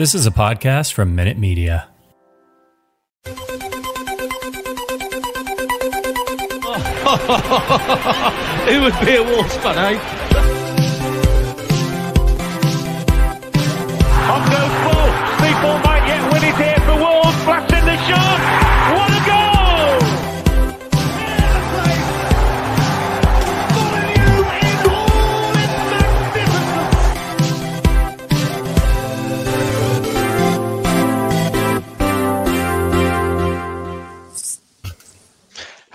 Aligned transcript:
This 0.00 0.14
is 0.14 0.24
a 0.26 0.30
podcast 0.30 0.94
from 0.94 1.14
Minute 1.14 1.36
Media. 1.36 1.86
Who 3.26 3.32
would 8.80 8.98
be 9.04 9.16
a 9.16 9.22
Wolves 9.22 9.56
fan, 9.58 9.76
eh? 9.76 9.98
On 14.30 14.40
goes 14.48 14.74
ball. 14.86 15.10
People 15.36 15.74
might 15.84 16.04
yet 16.06 16.32
win 16.32 16.44
it 16.44 16.56
here 16.56 16.80
for 16.86 16.96
Wolves. 16.96 17.44
Flash 17.44 17.69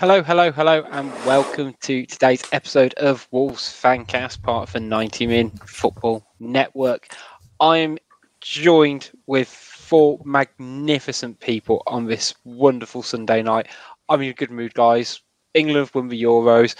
Hello, 0.06 0.22
hello, 0.22 0.52
hello, 0.52 0.84
and 0.92 1.10
welcome 1.26 1.74
to 1.80 2.06
today's 2.06 2.44
episode 2.52 2.94
of 2.94 3.26
Wolves 3.32 3.64
Fancast, 3.64 4.40
part 4.40 4.68
of 4.68 4.72
the 4.72 4.78
90 4.78 5.26
Min 5.26 5.50
Football 5.50 6.24
Network. 6.38 7.08
I'm 7.58 7.98
joined 8.40 9.10
with 9.26 9.48
four 9.48 10.20
magnificent 10.24 11.40
people 11.40 11.82
on 11.88 12.06
this 12.06 12.36
wonderful 12.44 13.02
Sunday 13.02 13.42
night. 13.42 13.66
I'm 14.08 14.22
in 14.22 14.28
a 14.28 14.32
good 14.32 14.52
mood, 14.52 14.74
guys. 14.74 15.22
England 15.54 15.78
have 15.78 15.94
won 15.96 16.06
the 16.06 16.22
Euros. 16.22 16.76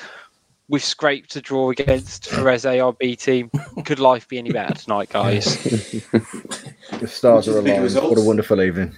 We've 0.68 0.84
scraped 0.84 1.34
a 1.34 1.40
draw 1.40 1.70
against 1.70 2.30
Perez 2.30 2.64
ARB 2.64 3.18
team. 3.18 3.50
Could 3.84 3.98
life 3.98 4.28
be 4.28 4.38
any 4.38 4.52
better 4.52 4.74
tonight, 4.74 5.08
guys? 5.08 5.56
The 7.00 7.08
stars 7.08 7.48
are 7.48 7.60
Which 7.60 7.72
is 7.72 7.94
big 7.94 8.02
aligned. 8.04 8.10
What 8.10 8.22
a 8.22 8.24
wonderful 8.24 8.62
evening. 8.62 8.94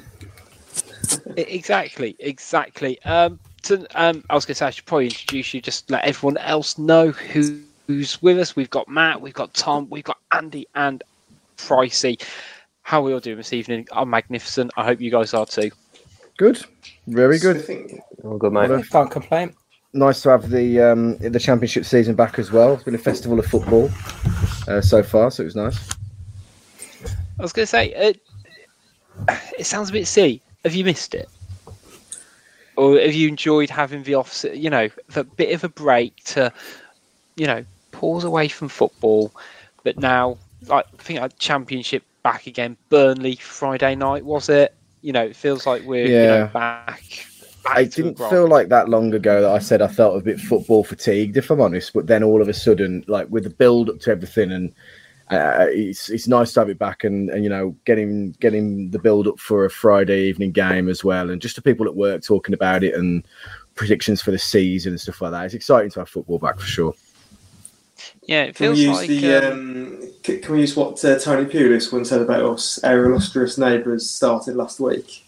Exactly, 1.39 2.15
exactly. 2.19 3.03
Um, 3.05 3.41
to, 3.62 3.87
um, 3.95 4.25
I 4.31 4.34
was 4.34 4.45
going 4.45 4.55
to 4.55 4.59
say 4.59 4.67
I 4.67 4.70
should 4.70 4.87
probably 4.87 5.06
introduce 5.06 5.52
you, 5.55 5.61
just 5.61 5.91
let 5.91 6.05
everyone 6.05 6.36
else 6.39 6.79
know 6.79 7.11
who, 7.11 7.61
who's 7.86 8.20
with 8.23 8.39
us. 8.39 8.55
We've 8.57 8.70
got 8.70 8.89
Matt, 8.89 9.20
we've 9.20 9.35
got 9.35 9.52
Tom, 9.55 9.86
we've 9.91 10.05
got 10.05 10.19
Andy, 10.33 10.67
and 10.74 11.02
Pricey. 11.57 12.23
How 12.83 13.01
are 13.01 13.05
we 13.05 13.13
all 13.13 13.20
doing 13.20 13.36
this 13.36 13.52
evening? 13.52 13.86
I'm 13.92 14.08
magnificent. 14.11 14.70
I 14.77 14.85
hope 14.85 15.01
you 15.01 15.11
guys 15.11 15.35
are 15.35 15.45
too. 15.46 15.70
Good. 16.39 16.64
Very 17.07 17.36
I 17.36 17.39
good. 17.41 17.64
think 17.64 18.01
All 18.24 18.39
good, 18.39 18.52
mate. 18.52 18.70
What 18.70 18.80
a- 18.80 18.89
Can't 18.89 19.11
complain. 19.11 19.55
Nice 19.95 20.23
to 20.23 20.29
have 20.30 20.51
the 20.51 20.80
um, 20.80 21.17
the 21.19 21.40
championship 21.40 21.85
season 21.86 22.14
back 22.14 22.39
as 22.39 22.52
well. 22.52 22.75
It's 22.75 22.85
been 22.85 22.95
a 22.95 22.98
festival 22.98 23.39
of 23.39 23.46
football 23.46 23.90
uh, 24.69 24.83
so 24.83 25.02
far, 25.02 25.30
so 25.30 25.42
it 25.42 25.46
was 25.46 25.57
nice. 25.57 25.89
I 27.39 27.42
was 27.42 27.52
going 27.55 27.64
to 27.64 27.67
say 27.67 27.89
it. 27.95 28.20
It 29.58 29.64
sounds 29.64 29.89
a 29.89 29.92
bit 29.92 30.07
silly. 30.07 30.42
Have 30.64 30.75
you 30.75 30.85
missed 30.85 31.14
it, 31.14 31.29
or 32.78 32.96
have 32.98 33.12
you 33.12 33.28
enjoyed 33.28 33.70
having 33.70 34.05
the 34.05 34.14
off? 34.14 34.44
You 34.55 34.70
know, 34.70 34.89
the 35.08 35.24
bit 35.24 35.52
of 35.52 35.64
a 35.64 35.68
break 35.68 36.14
to, 36.27 36.52
you 37.36 37.46
know, 37.46 37.64
pause 37.90 38.22
away 38.22 38.46
from 38.46 38.68
football, 38.68 39.33
but 39.83 39.98
now, 39.98 40.39
like 40.66 40.86
I 40.98 41.02
think 41.02 41.20
like 41.20 41.39
Championship 41.39 42.05
back 42.22 42.46
again. 42.46 42.77
Burnley 42.89 43.34
Friday 43.34 43.96
night 43.96 44.24
was 44.24 44.48
it? 44.48 44.74
You 45.02 45.12
know, 45.12 45.24
it 45.24 45.34
feels 45.34 45.66
like 45.66 45.83
we're 45.83 46.06
you 46.06 46.28
know, 46.28 46.50
back. 46.52 47.27
back 47.64 47.77
I 47.77 47.84
didn't 47.84 48.16
feel 48.16 48.46
like 48.46 48.68
that 48.68 48.89
long 48.89 49.12
ago 49.12 49.42
that 49.42 49.50
I 49.50 49.58
said 49.58 49.83
I 49.83 49.89
felt 49.89 50.16
a 50.16 50.24
bit 50.24 50.39
football 50.39 50.84
fatigued, 50.84 51.36
if 51.36 51.50
I'm 51.50 51.60
honest. 51.60 51.92
But 51.92 52.06
then 52.06 52.22
all 52.22 52.40
of 52.40 52.48
a 52.48 52.55
sudden, 52.55 53.05
like 53.08 53.28
with 53.28 53.42
the 53.42 53.50
build 53.50 53.90
up 53.90 53.98
to 54.00 54.12
everything, 54.12 54.52
and 54.52 54.72
uh, 55.30 55.66
it's 55.68 56.08
it's 56.08 56.27
nice 56.27 56.52
to 56.55 56.61
have 56.61 56.70
it 56.70 56.78
back, 56.78 57.05
and, 57.05 57.28
and 57.30 57.44
you 57.44 57.50
know, 57.50 57.77
getting 57.84 58.33
getting 58.40 58.90
the 58.90 58.98
build 58.98 59.28
up 59.28 59.39
for 59.39 59.64
a 59.64 59.70
Friday 59.70 60.28
evening 60.28 60.52
game 60.52 60.89
as 60.89 61.05
well, 61.05 61.30
and 61.30 61.42
just 61.42 61.56
the 61.56 61.62
people 61.62 61.86
at 61.86 61.94
work 61.94 62.22
talking 62.22 62.55
about 62.55 62.83
it 62.83 62.94
and 62.94 63.24
predictions 63.74 64.22
for 64.22 64.30
the 64.30 64.39
season 64.39 64.92
and 64.92 65.00
stuff 65.00 65.20
like 65.20 65.33
that. 65.33 65.44
It's 65.44 65.55
exciting 65.55 65.90
to 65.92 66.00
have 66.00 66.08
football 66.08 66.39
back 66.39 66.58
for 66.58 66.66
sure. 66.66 66.94
Yeah, 68.27 68.44
it 68.44 68.55
can 68.55 68.66
feels 68.66 68.78
we 68.78 68.84
use 68.84 68.96
like. 68.96 69.08
the 69.08 69.52
um, 69.52 69.52
um, 69.52 70.12
can 70.22 70.52
we 70.52 70.61
use 70.61 70.77
what 70.77 71.05
uh, 71.05 71.18
Tony 71.18 71.48
Pulis 71.48 71.92
once 71.92 72.08
said 72.08 72.20
about 72.22 72.42
us? 72.45 72.83
Our 72.84 73.06
illustrious 73.06 73.58
neighbours 73.58 74.08
started 74.08 74.56
last 74.56 74.80
week. 74.80 75.24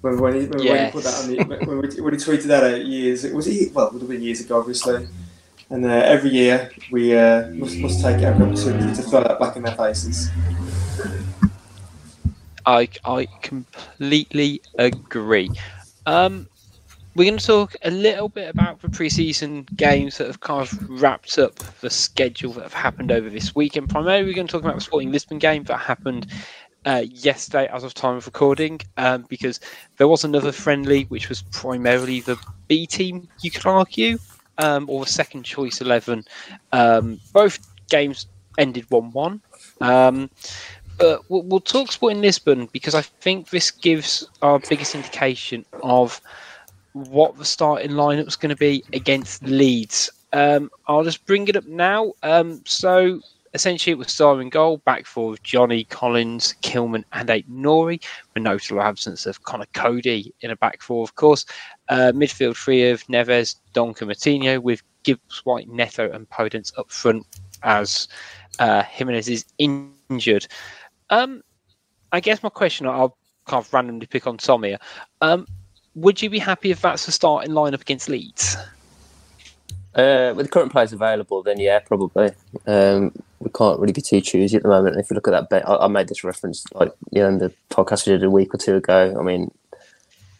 When, 0.00 0.20
when, 0.20 0.34
he, 0.34 0.46
when, 0.46 0.66
when 0.68 0.84
he 0.84 0.92
put 0.92 1.04
that 1.04 1.22
on 1.22 1.30
the, 1.30 1.64
when, 1.64 1.78
we, 1.78 2.00
when 2.00 2.12
he 2.12 2.20
tweeted 2.20 2.44
that 2.44 2.62
out 2.62 2.84
years, 2.84 3.24
was 3.32 3.46
he? 3.46 3.70
Well, 3.72 3.86
it 3.86 3.94
would 3.94 4.02
have 4.02 4.10
been 4.10 4.22
years 4.22 4.40
ago, 4.40 4.58
obviously. 4.58 5.08
And 5.70 5.84
uh, 5.84 5.88
every 5.88 6.30
year 6.30 6.70
we 6.90 7.16
uh, 7.16 7.48
must, 7.50 7.78
must 7.78 8.02
take 8.02 8.22
every 8.22 8.46
opportunity 8.46 8.94
to 8.94 9.02
throw 9.02 9.22
that 9.22 9.40
back 9.40 9.56
in 9.56 9.62
their 9.62 9.74
faces. 9.74 10.30
I 12.66 12.88
I 13.04 13.26
completely 13.42 14.62
agree. 14.78 15.50
Um, 16.06 16.46
we're 17.14 17.24
going 17.24 17.38
to 17.38 17.46
talk 17.46 17.76
a 17.84 17.90
little 17.90 18.28
bit 18.28 18.48
about 18.48 18.80
the 18.82 18.88
preseason 18.88 19.64
games 19.76 20.18
that 20.18 20.26
have 20.26 20.40
kind 20.40 20.62
of 20.62 20.90
wrapped 20.90 21.38
up 21.38 21.54
the 21.80 21.90
schedule 21.90 22.52
that 22.54 22.62
have 22.62 22.72
happened 22.72 23.12
over 23.12 23.30
this 23.30 23.54
weekend. 23.54 23.88
Primarily, 23.88 24.24
we're 24.24 24.34
going 24.34 24.48
to 24.48 24.52
talk 24.52 24.62
about 24.62 24.74
the 24.74 24.80
Sporting 24.80 25.12
Lisbon 25.12 25.38
game 25.38 25.62
that 25.64 25.76
happened 25.76 26.26
uh, 26.86 27.04
yesterday, 27.08 27.68
as 27.72 27.84
of 27.84 27.94
time 27.94 28.16
of 28.16 28.26
recording, 28.26 28.80
um, 28.96 29.24
because 29.28 29.60
there 29.96 30.08
was 30.08 30.24
another 30.24 30.50
friendly, 30.52 31.04
which 31.04 31.28
was 31.28 31.42
primarily 31.42 32.20
the 32.20 32.36
B 32.66 32.86
team, 32.86 33.28
you 33.42 33.50
could 33.50 33.64
argue, 33.64 34.18
um, 34.58 34.88
or 34.88 35.04
the 35.04 35.10
second 35.10 35.44
choice 35.44 35.80
eleven. 35.80 36.24
Um, 36.72 37.20
both 37.32 37.58
games 37.88 38.26
ended 38.58 38.86
one-one. 38.90 39.40
Um, 39.80 40.30
but 40.98 41.28
we'll, 41.28 41.42
we'll 41.42 41.60
talk 41.60 41.90
Sporting 41.90 42.20
Lisbon 42.20 42.68
because 42.72 42.94
I 42.94 43.02
think 43.02 43.50
this 43.50 43.70
gives 43.70 44.28
our 44.42 44.60
biggest 44.60 44.94
indication 44.94 45.64
of 45.82 46.20
what 46.92 47.36
the 47.36 47.44
starting 47.44 47.90
lineup's 47.92 48.36
going 48.36 48.50
to 48.50 48.56
be 48.56 48.84
against 48.92 49.42
Leeds. 49.42 50.10
Um, 50.32 50.70
I'll 50.86 51.04
just 51.04 51.26
bring 51.26 51.48
it 51.48 51.56
up 51.56 51.66
now. 51.66 52.12
Um, 52.22 52.62
so 52.64 53.20
essentially, 53.54 53.92
it 53.92 53.98
was 53.98 54.12
star 54.12 54.40
in 54.40 54.48
goal, 54.48 54.78
back 54.78 55.06
four 55.06 55.32
of 55.32 55.42
Johnny 55.42 55.84
Collins, 55.84 56.54
Kilman, 56.62 57.04
and 57.12 57.28
Aït-Nouri, 57.28 58.00
with 58.34 58.42
notable 58.42 58.82
absence 58.82 59.26
of 59.26 59.42
Conor 59.42 59.66
Coady 59.72 60.32
in 60.40 60.50
a 60.50 60.56
back 60.56 60.82
four, 60.82 61.02
of 61.02 61.16
course. 61.16 61.44
Uh, 61.88 62.12
midfield 62.14 62.56
three 62.56 62.88
of 62.88 63.04
Neves, 63.08 63.56
Donker, 63.74 64.06
Moutinho, 64.06 64.62
with 64.62 64.82
Gibbs, 65.02 65.44
White, 65.44 65.68
Neto, 65.68 66.10
and 66.10 66.28
Podence 66.30 66.76
up 66.78 66.90
front 66.90 67.26
as 67.62 68.08
uh, 68.58 68.82
Jimenez 68.82 69.28
is 69.28 69.44
injured. 69.58 70.46
Um, 71.10 71.42
I 72.12 72.20
guess 72.20 72.42
my 72.42 72.48
question, 72.48 72.86
I'll 72.86 73.16
kind 73.46 73.64
of 73.64 73.72
randomly 73.72 74.06
pick 74.06 74.26
on 74.26 74.38
Tom 74.38 74.62
here. 74.62 74.78
Um, 75.20 75.46
would 75.94 76.22
you 76.22 76.30
be 76.30 76.38
happy 76.38 76.70
if 76.70 76.80
that's 76.80 77.06
the 77.06 77.12
starting 77.12 77.52
lineup 77.52 77.80
against 77.80 78.08
Leeds? 78.08 78.56
Uh, 79.94 80.32
with 80.34 80.46
the 80.46 80.50
current 80.50 80.72
players 80.72 80.92
available, 80.92 81.42
then 81.42 81.60
yeah, 81.60 81.78
probably. 81.78 82.30
Um, 82.66 83.12
we 83.38 83.50
can't 83.50 83.78
really 83.78 83.92
be 83.92 84.00
too 84.00 84.20
choosy 84.20 84.56
at 84.56 84.64
the 84.64 84.68
moment. 84.68 84.96
If 84.96 85.08
you 85.08 85.14
look 85.14 85.28
at 85.28 85.30
that, 85.30 85.50
bench, 85.50 85.64
I, 85.68 85.76
I 85.76 85.88
made 85.88 86.08
this 86.08 86.24
reference 86.24 86.64
like 86.74 86.92
you 87.12 87.22
know 87.22 87.28
in 87.28 87.38
the 87.38 87.52
podcast 87.70 88.06
we 88.06 88.12
did 88.12 88.24
a 88.24 88.30
week 88.30 88.52
or 88.52 88.58
two 88.58 88.74
ago. 88.74 89.14
I 89.18 89.22
mean, 89.22 89.52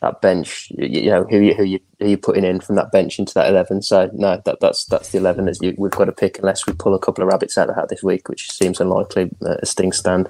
that 0.05 0.21
bench, 0.21 0.71
you, 0.77 1.11
know, 1.11 1.25
who 1.25 1.41
you 1.41 1.55
who 1.55 1.65
you 1.65 1.81
who 1.99 2.09
you 2.09 2.19
putting 2.19 2.45
in 2.45 2.61
from 2.61 2.77
that 2.77 2.93
bench 2.93 3.19
into 3.19 3.33
that 3.35 3.49
eleven. 3.49 3.81
So 3.83 4.11
no, 4.13 4.41
that 4.45 4.61
that's 4.61 4.85
that's 4.85 5.11
the 5.11 5.19
eleven 5.19 5.49
as 5.49 5.59
you, 5.63 5.75
we've 5.79 5.91
got 5.91 6.05
to 6.05 6.13
pick 6.13 6.39
unless 6.39 6.67
we 6.67 6.75
pull 6.75 6.95
a 6.95 6.99
couple 6.99 7.25
of 7.25 7.29
rabbits 7.29 7.57
out 7.57 7.69
of 7.69 7.75
the 7.75 7.81
hat 7.81 7.89
this 7.89 8.03
week, 8.03 8.29
which 8.29 8.51
seems 8.51 8.81
unlikely 8.81 9.31
uh, 9.45 9.57
as 9.63 9.73
things 9.73 9.97
stand. 9.97 10.29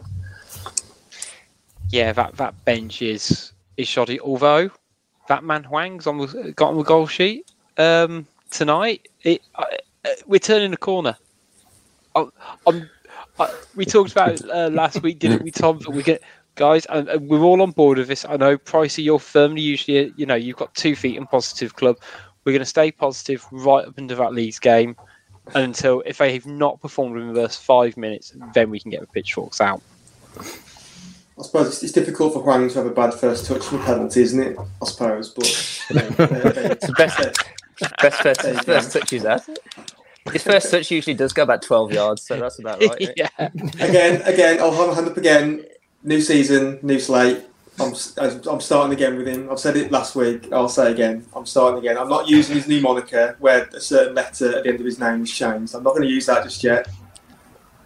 yeah, 1.91 2.13
that, 2.13 2.37
that 2.37 2.65
bench 2.65 3.03
is 3.03 3.53
is 3.77 3.89
shoddy. 3.89 4.21
Although 4.21 4.71
that 5.29 5.45
man 5.45 5.65
Hwang's 5.65 6.07
on 6.07 6.19
the, 6.19 6.53
got 6.55 6.69
on 6.69 6.77
the 6.77 6.83
goal 6.83 7.07
sheet 7.07 7.51
um, 7.77 8.27
tonight. 8.51 9.09
It, 9.23 9.43
uh, 9.55 9.65
we're 10.27 10.39
turning 10.39 10.71
the 10.71 10.77
corner. 10.77 11.17
I, 12.15 12.27
I'm, 12.67 12.89
I, 13.41 13.53
we 13.75 13.85
talked 13.85 14.13
about 14.13 14.41
uh, 14.49 14.69
last 14.73 15.03
week, 15.03 15.19
didn't 15.19 15.43
we, 15.43 15.51
Tom? 15.51 15.79
That 15.81 15.91
we 15.91 16.03
get 16.03 16.23
guys, 16.55 16.87
and, 16.87 17.09
and, 17.09 17.29
we're 17.29 17.43
all 17.43 17.63
on 17.63 17.71
board 17.71 17.99
with 17.99 18.09
this. 18.09 18.25
I 18.25 18.37
know, 18.37 18.57
Pricey, 18.59 19.05
you're 19.05 19.19
firmly 19.19 19.61
usually, 19.61 20.13
you 20.17 20.27
know, 20.27 20.35
you've 20.35 20.57
got 20.57 20.75
two 20.75 20.97
feet 20.97 21.17
in 21.17 21.27
positive 21.27 21.77
club. 21.77 21.97
We're 22.45 22.53
going 22.53 22.61
to 22.61 22.67
stay 22.67 22.91
positive 22.93 23.47
right 23.51 23.87
up 23.87 23.99
into 23.99 24.15
that 24.17 24.33
Leeds 24.33 24.59
game 24.59 24.97
until 25.55 26.03
if 26.07 26.19
they 26.19 26.33
have 26.33 26.47
not 26.47 26.81
performed 26.81 27.19
in 27.19 27.29
the 27.29 27.35
first 27.35 27.63
five 27.63 27.97
minutes, 27.97 28.35
then 28.55 28.71
we 28.71 28.81
can 28.81 28.91
get 28.91 29.01
the 29.01 29.07
pitchforks 29.07 29.61
out. 29.61 29.83
I 31.37 31.43
suppose 31.43 31.69
it's, 31.69 31.83
it's, 31.83 31.93
difficult 31.93 32.33
for 32.33 32.43
Hwang 32.43 32.69
to 32.69 32.75
have 32.77 32.87
a 32.87 32.91
bad 32.91 33.13
first 33.13 33.47
touch 33.47 33.65
from 33.65 33.83
penalty, 33.83 34.23
isn't 34.23 34.41
it? 34.41 34.57
I 34.81 34.85
suppose, 34.87 35.31
but 35.31 35.91
you 35.91 35.97
know, 35.97 36.07
it's 36.19 36.87
the 36.87 36.93
best, 36.93 37.19
best 38.03 38.23
first, 38.23 38.65
first 38.65 38.93
touch 38.93 39.11
he's 39.11 39.25
had. 39.25 39.43
His 40.33 40.45
first 40.45 40.71
touch 40.71 40.91
usually 40.91 41.15
does 41.15 41.33
go 41.33 41.43
about 41.43 41.63
twelve 41.63 41.93
yards, 41.93 42.23
so 42.23 42.39
that's 42.39 42.61
about 42.61 42.81
right. 42.81 42.89
right? 43.01 43.13
yeah. 43.17 43.29
Again, 43.81 44.23
again, 44.23 44.61
I'll 44.61 44.71
have 44.73 44.91
a 44.91 44.95
hand 44.95 45.09
up 45.09 45.17
again. 45.17 45.65
New 46.05 46.21
season, 46.21 46.79
new 46.83 47.01
slate. 47.01 47.45
I'm 47.81 47.95
I'm 48.19 48.61
starting 48.61 48.93
again 48.93 49.17
with 49.17 49.27
him. 49.27 49.51
I've 49.51 49.59
said 49.59 49.77
it 49.77 49.91
last 49.91 50.15
week. 50.15 50.53
I'll 50.53 50.69
say 50.69 50.93
again. 50.93 51.27
I'm 51.35 51.47
starting 51.47 51.79
again. 51.79 51.99
I'm 51.99 52.11
not 52.11 52.29
using 52.29 52.55
his 52.55 52.69
new 52.69 52.81
moniker 52.83 53.37
where 53.41 53.65
a 53.65 53.81
certain 53.81 54.15
letter 54.15 54.59
at 54.59 54.65
the 54.65 54.69
end 54.69 54.81
of 54.81 54.87
his 54.87 55.01
name 55.01 55.23
is 55.23 55.33
changed. 55.33 55.75
I'm 55.75 55.83
not 55.83 55.95
going 55.95 56.07
to 56.07 56.09
use 56.09 56.27
that 56.27 56.45
just 56.45 56.63
yet. 56.63 56.89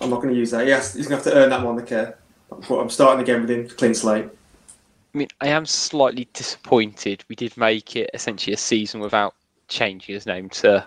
I'm 0.01 0.11
not 0.11 0.17
going 0.17 0.35
to 0.35 0.39
use 0.39 0.51
that. 0.51 0.67
Yes, 0.67 0.95
he's 0.95 1.07
going 1.07 1.23
to 1.23 1.25
have 1.25 1.33
to 1.33 1.41
earn 1.41 1.51
that 1.51 1.63
moniker. 1.63 2.19
But 2.51 2.79
I'm 2.79 2.91
starting 2.91 3.23
again 3.23 3.41
with 3.41 3.51
him. 3.51 3.69
Clean 3.69 3.95
slate. 3.95 4.27
I 4.27 5.19
mean, 5.19 5.29
I 5.41 5.49
am 5.49 5.65
slightly 5.65 6.29
disappointed. 6.35 7.25
We 7.29 7.37
did 7.37 7.57
make 7.57 7.97
it 7.97 8.11
essentially 8.15 8.53
a 8.53 8.59
season 8.59 9.01
without 9.01 9.35
changing 9.69 10.15
his 10.15 10.27
name 10.27 10.49
to 10.51 10.87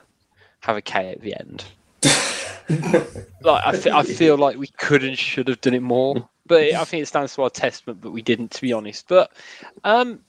have 0.60 0.75
a 0.75 0.81
K 0.81 1.12
at 1.12 1.22
the 1.22 1.39
end. 1.39 1.66
like 3.42 3.66
I, 3.66 3.74
f- 3.74 3.88
I 3.88 4.04
feel 4.04 4.38
like 4.38 4.57
we 4.57 4.68
could 4.68 5.04
and 5.04 5.18
should 5.18 5.48
have 5.48 5.62
done 5.62 5.74
it 5.74 5.81
more 5.81 6.30
but 6.47 6.73
I 6.73 6.83
think 6.83 7.03
it 7.03 7.07
stands 7.07 7.35
to 7.35 7.43
our 7.43 7.49
testament 7.49 8.01
but 8.01 8.11
we 8.11 8.21
didn't, 8.21 8.51
to 8.51 8.61
be 8.61 8.73
honest. 8.73 9.07
But 9.07 9.31
um, 9.83 10.19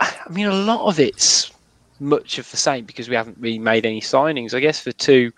I 0.00 0.12
mean, 0.30 0.46
a 0.46 0.54
lot 0.54 0.86
of 0.86 0.98
it's 0.98 1.52
much 2.00 2.38
of 2.38 2.50
the 2.50 2.56
same 2.56 2.84
because 2.84 3.08
we 3.08 3.16
haven't 3.16 3.38
really 3.38 3.58
made 3.58 3.86
any 3.86 4.00
signings. 4.00 4.54
I 4.54 4.60
guess 4.60 4.84
the 4.84 4.92
two 4.92 5.32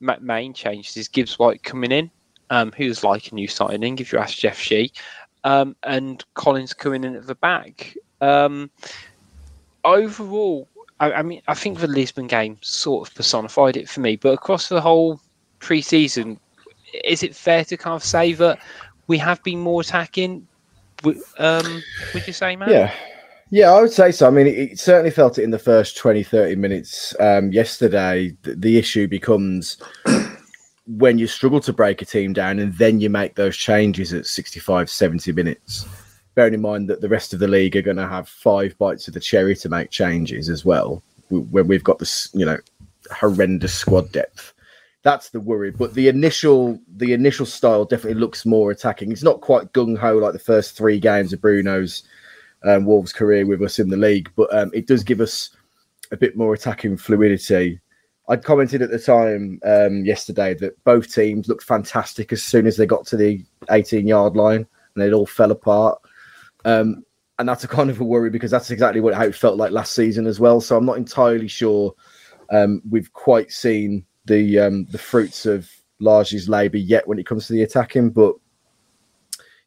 main 0.00 0.52
changes 0.52 0.96
is 0.96 1.08
Gibbs 1.08 1.38
White 1.38 1.62
coming 1.62 1.92
in, 1.92 2.10
um, 2.50 2.72
who's 2.76 3.04
like 3.04 3.30
a 3.30 3.34
new 3.34 3.48
signing 3.48 3.98
if 3.98 4.12
you 4.12 4.18
ask 4.18 4.38
Jeff 4.38 4.58
Shi, 4.58 4.92
um, 5.44 5.76
and 5.84 6.24
Collins 6.34 6.74
coming 6.74 7.04
in 7.04 7.14
at 7.14 7.26
the 7.26 7.34
back. 7.34 7.96
Um, 8.20 8.70
overall, 9.84 10.68
I, 11.00 11.12
I, 11.12 11.22
mean, 11.22 11.42
I 11.48 11.54
think 11.54 11.78
the 11.78 11.86
Lisbon 11.86 12.26
game 12.26 12.58
sort 12.60 13.08
of 13.08 13.14
personified 13.14 13.76
it 13.76 13.88
for 13.88 14.00
me. 14.00 14.16
But 14.16 14.34
across 14.34 14.68
the 14.68 14.80
whole 14.80 15.20
pre-season, 15.58 16.38
is 17.04 17.22
it 17.22 17.34
fair 17.34 17.64
to 17.64 17.76
kind 17.76 17.94
of 17.94 18.04
say 18.04 18.32
that 18.34 18.58
we 19.06 19.18
have 19.18 19.42
been 19.42 19.58
more 19.58 19.80
attacking. 19.80 20.46
Um, 21.38 21.82
would 22.14 22.26
you 22.26 22.32
say, 22.32 22.56
man? 22.56 22.70
Yeah. 22.70 22.94
Yeah, 23.50 23.70
I 23.70 23.82
would 23.82 23.92
say 23.92 24.12
so. 24.12 24.26
I 24.26 24.30
mean, 24.30 24.46
it, 24.46 24.56
it 24.56 24.78
certainly 24.78 25.10
felt 25.10 25.36
it 25.36 25.42
in 25.42 25.50
the 25.50 25.58
first 25.58 25.98
20, 25.98 26.22
30 26.22 26.56
minutes. 26.56 27.14
Um, 27.20 27.52
yesterday, 27.52 28.34
the, 28.44 28.54
the 28.54 28.78
issue 28.78 29.06
becomes 29.06 29.76
when 30.86 31.18
you 31.18 31.26
struggle 31.26 31.60
to 31.60 31.72
break 31.72 32.00
a 32.00 32.06
team 32.06 32.32
down 32.32 32.58
and 32.58 32.72
then 32.78 33.00
you 33.00 33.10
make 33.10 33.34
those 33.34 33.56
changes 33.56 34.14
at 34.14 34.24
65, 34.24 34.88
70 34.88 35.32
minutes. 35.32 35.86
Bearing 36.34 36.54
in 36.54 36.62
mind 36.62 36.88
that 36.88 37.02
the 37.02 37.10
rest 37.10 37.34
of 37.34 37.40
the 37.40 37.48
league 37.48 37.76
are 37.76 37.82
going 37.82 37.98
to 37.98 38.08
have 38.08 38.26
five 38.26 38.76
bites 38.78 39.06
of 39.06 39.12
the 39.12 39.20
cherry 39.20 39.54
to 39.56 39.68
make 39.68 39.90
changes 39.90 40.48
as 40.48 40.64
well, 40.64 41.02
when 41.28 41.68
we've 41.68 41.84
got 41.84 41.98
this, 41.98 42.30
you 42.32 42.46
know, 42.46 42.56
horrendous 43.10 43.74
squad 43.74 44.10
depth 44.12 44.51
that's 45.02 45.30
the 45.30 45.40
worry. 45.40 45.70
But 45.70 45.94
the 45.94 46.08
initial 46.08 46.80
the 46.96 47.12
initial 47.12 47.46
style 47.46 47.84
definitely 47.84 48.20
looks 48.20 48.46
more 48.46 48.70
attacking. 48.70 49.12
It's 49.12 49.22
not 49.22 49.40
quite 49.40 49.72
gung 49.72 49.98
ho 49.98 50.16
like 50.16 50.32
the 50.32 50.38
first 50.38 50.76
three 50.76 50.98
games 50.98 51.32
of 51.32 51.40
Bruno's 51.40 52.02
um, 52.64 52.86
Wolves 52.86 53.12
career 53.12 53.44
with 53.46 53.62
us 53.62 53.78
in 53.78 53.90
the 53.90 53.96
league, 53.96 54.30
but 54.36 54.52
um, 54.54 54.70
it 54.72 54.86
does 54.86 55.02
give 55.02 55.20
us 55.20 55.50
a 56.12 56.16
bit 56.16 56.36
more 56.36 56.54
attacking 56.54 56.96
fluidity. 56.96 57.80
I'd 58.28 58.44
commented 58.44 58.82
at 58.82 58.90
the 58.90 58.98
time 58.98 59.58
um, 59.64 60.04
yesterday 60.04 60.54
that 60.54 60.82
both 60.84 61.12
teams 61.12 61.48
looked 61.48 61.64
fantastic 61.64 62.32
as 62.32 62.42
soon 62.42 62.66
as 62.66 62.76
they 62.76 62.86
got 62.86 63.04
to 63.06 63.16
the 63.16 63.44
18 63.70 64.06
yard 64.06 64.36
line 64.36 64.66
and 64.94 65.04
it 65.04 65.12
all 65.12 65.26
fell 65.26 65.50
apart. 65.50 66.00
Um, 66.64 67.04
and 67.38 67.48
that's 67.48 67.64
a 67.64 67.68
kind 67.68 67.90
of 67.90 68.00
a 68.00 68.04
worry 68.04 68.30
because 68.30 68.52
that's 68.52 68.70
exactly 68.70 69.00
what 69.00 69.14
how 69.14 69.24
it 69.24 69.34
felt 69.34 69.56
like 69.56 69.72
last 69.72 69.94
season 69.94 70.26
as 70.28 70.38
well. 70.38 70.60
So 70.60 70.76
I'm 70.76 70.86
not 70.86 70.98
entirely 70.98 71.48
sure 71.48 71.94
um, 72.50 72.80
we've 72.88 73.12
quite 73.12 73.50
seen 73.50 74.04
the 74.26 74.58
um, 74.58 74.86
the 74.86 74.98
fruits 74.98 75.46
of 75.46 75.70
Lage's 76.00 76.48
labour 76.48 76.78
yet 76.78 77.06
when 77.06 77.18
it 77.18 77.26
comes 77.26 77.46
to 77.46 77.52
the 77.52 77.62
attacking, 77.62 78.10
but 78.10 78.34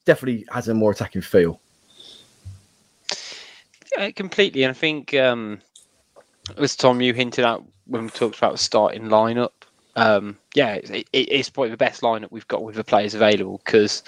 definitely 0.06 0.46
has 0.52 0.68
a 0.68 0.74
more 0.74 0.92
attacking 0.92 1.22
feel. 1.22 1.60
Yeah, 3.98 4.12
completely, 4.12 4.64
and 4.64 4.72
I 4.72 4.74
think 4.74 5.14
um, 5.14 5.62
as 6.58 6.76
Tom 6.76 7.02
you 7.02 7.14
hinted 7.14 7.46
at 7.46 7.62
when 7.88 8.04
we 8.04 8.10
talked 8.10 8.38
about 8.38 8.54
the 8.54 8.58
starting 8.58 9.04
lineup, 9.04 9.52
um, 9.96 10.38
yeah, 10.54 10.76
it, 10.76 11.08
it's 11.14 11.50
probably 11.50 11.70
the 11.72 11.78
best 11.78 12.02
lineup 12.02 12.32
we've 12.32 12.48
got 12.48 12.64
with 12.64 12.76
the 12.76 12.84
players 12.84 13.14
available 13.14 13.62
because 13.64 14.04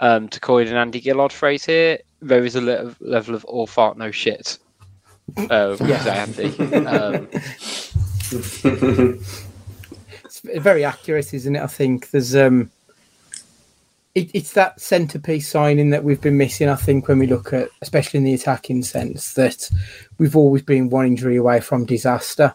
um, 0.00 0.28
to 0.28 0.40
coin 0.40 0.66
an 0.68 0.76
Andy 0.76 1.00
Gillard 1.00 1.32
phrase 1.32 1.64
here, 1.64 1.98
there 2.20 2.44
is 2.44 2.56
a 2.56 2.60
level, 2.60 2.94
level 3.00 3.34
of 3.34 3.44
all 3.44 3.66
fart 3.66 3.98
no 3.98 4.10
shit. 4.10 4.58
Uh, 5.50 5.76
yes, 5.80 6.06
Andy. 6.06 6.56
Um, 6.86 7.28
very 10.40 10.84
accurate, 10.84 11.34
isn't 11.34 11.56
it? 11.56 11.62
I 11.62 11.66
think 11.66 12.10
there's 12.10 12.34
um, 12.34 12.70
it, 14.14 14.30
it's 14.34 14.52
that 14.52 14.80
centerpiece 14.80 15.48
signing 15.48 15.90
that 15.90 16.04
we've 16.04 16.20
been 16.20 16.36
missing. 16.36 16.68
I 16.68 16.76
think 16.76 17.08
when 17.08 17.18
we 17.18 17.26
look 17.26 17.52
at, 17.52 17.68
especially 17.82 18.18
in 18.18 18.24
the 18.24 18.34
attacking 18.34 18.82
sense, 18.82 19.34
that 19.34 19.70
we've 20.18 20.36
always 20.36 20.62
been 20.62 20.90
one 20.90 21.06
injury 21.06 21.36
away 21.36 21.60
from 21.60 21.84
disaster, 21.84 22.54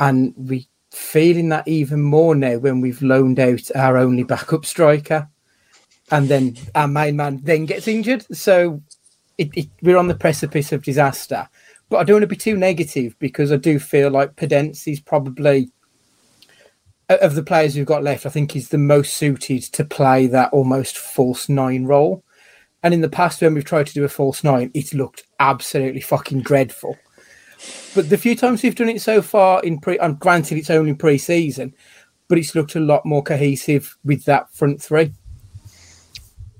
and 0.00 0.34
we 0.36 0.68
feeling 0.90 1.50
that 1.50 1.68
even 1.68 2.00
more 2.00 2.34
now 2.34 2.56
when 2.56 2.80
we've 2.80 3.02
loaned 3.02 3.38
out 3.38 3.70
our 3.74 3.98
only 3.98 4.22
backup 4.22 4.64
striker, 4.64 5.28
and 6.10 6.28
then 6.28 6.56
our 6.74 6.88
main 6.88 7.16
man 7.16 7.40
then 7.42 7.66
gets 7.66 7.88
injured. 7.88 8.24
So 8.34 8.82
it, 9.36 9.50
it, 9.54 9.68
we're 9.82 9.98
on 9.98 10.08
the 10.08 10.14
precipice 10.14 10.72
of 10.72 10.82
disaster. 10.82 11.48
But 11.90 11.98
I 11.98 12.04
don't 12.04 12.16
want 12.16 12.22
to 12.24 12.26
be 12.28 12.36
too 12.36 12.56
negative 12.56 13.18
because 13.18 13.50
I 13.50 13.56
do 13.56 13.78
feel 13.78 14.10
like 14.10 14.36
Podence 14.36 14.90
is 14.90 15.00
probably 15.00 15.70
of 17.08 17.34
the 17.34 17.42
players 17.42 17.74
we've 17.74 17.86
got 17.86 18.02
left, 18.02 18.26
I 18.26 18.28
think 18.28 18.52
he's 18.52 18.68
the 18.68 18.78
most 18.78 19.14
suited 19.14 19.62
to 19.62 19.84
play 19.84 20.26
that 20.26 20.52
almost 20.52 20.98
false 20.98 21.48
nine 21.48 21.84
role. 21.84 22.22
And 22.82 22.94
in 22.94 23.00
the 23.00 23.08
past, 23.08 23.40
when 23.40 23.54
we've 23.54 23.64
tried 23.64 23.86
to 23.88 23.94
do 23.94 24.04
a 24.04 24.08
false 24.08 24.44
nine, 24.44 24.70
it's 24.74 24.94
looked 24.94 25.24
absolutely 25.40 26.00
fucking 26.00 26.42
dreadful. 26.42 26.96
But 27.94 28.08
the 28.08 28.18
few 28.18 28.36
times 28.36 28.62
we've 28.62 28.74
done 28.74 28.88
it 28.88 29.02
so 29.02 29.20
far 29.20 29.62
in 29.64 29.80
pre, 29.80 29.98
and 29.98 30.18
granted 30.18 30.58
it's 30.58 30.70
only 30.70 30.94
pre-season, 30.94 31.74
but 32.28 32.38
it's 32.38 32.54
looked 32.54 32.76
a 32.76 32.80
lot 32.80 33.04
more 33.04 33.22
cohesive 33.22 33.96
with 34.04 34.24
that 34.26 34.52
front 34.52 34.80
three. 34.80 35.12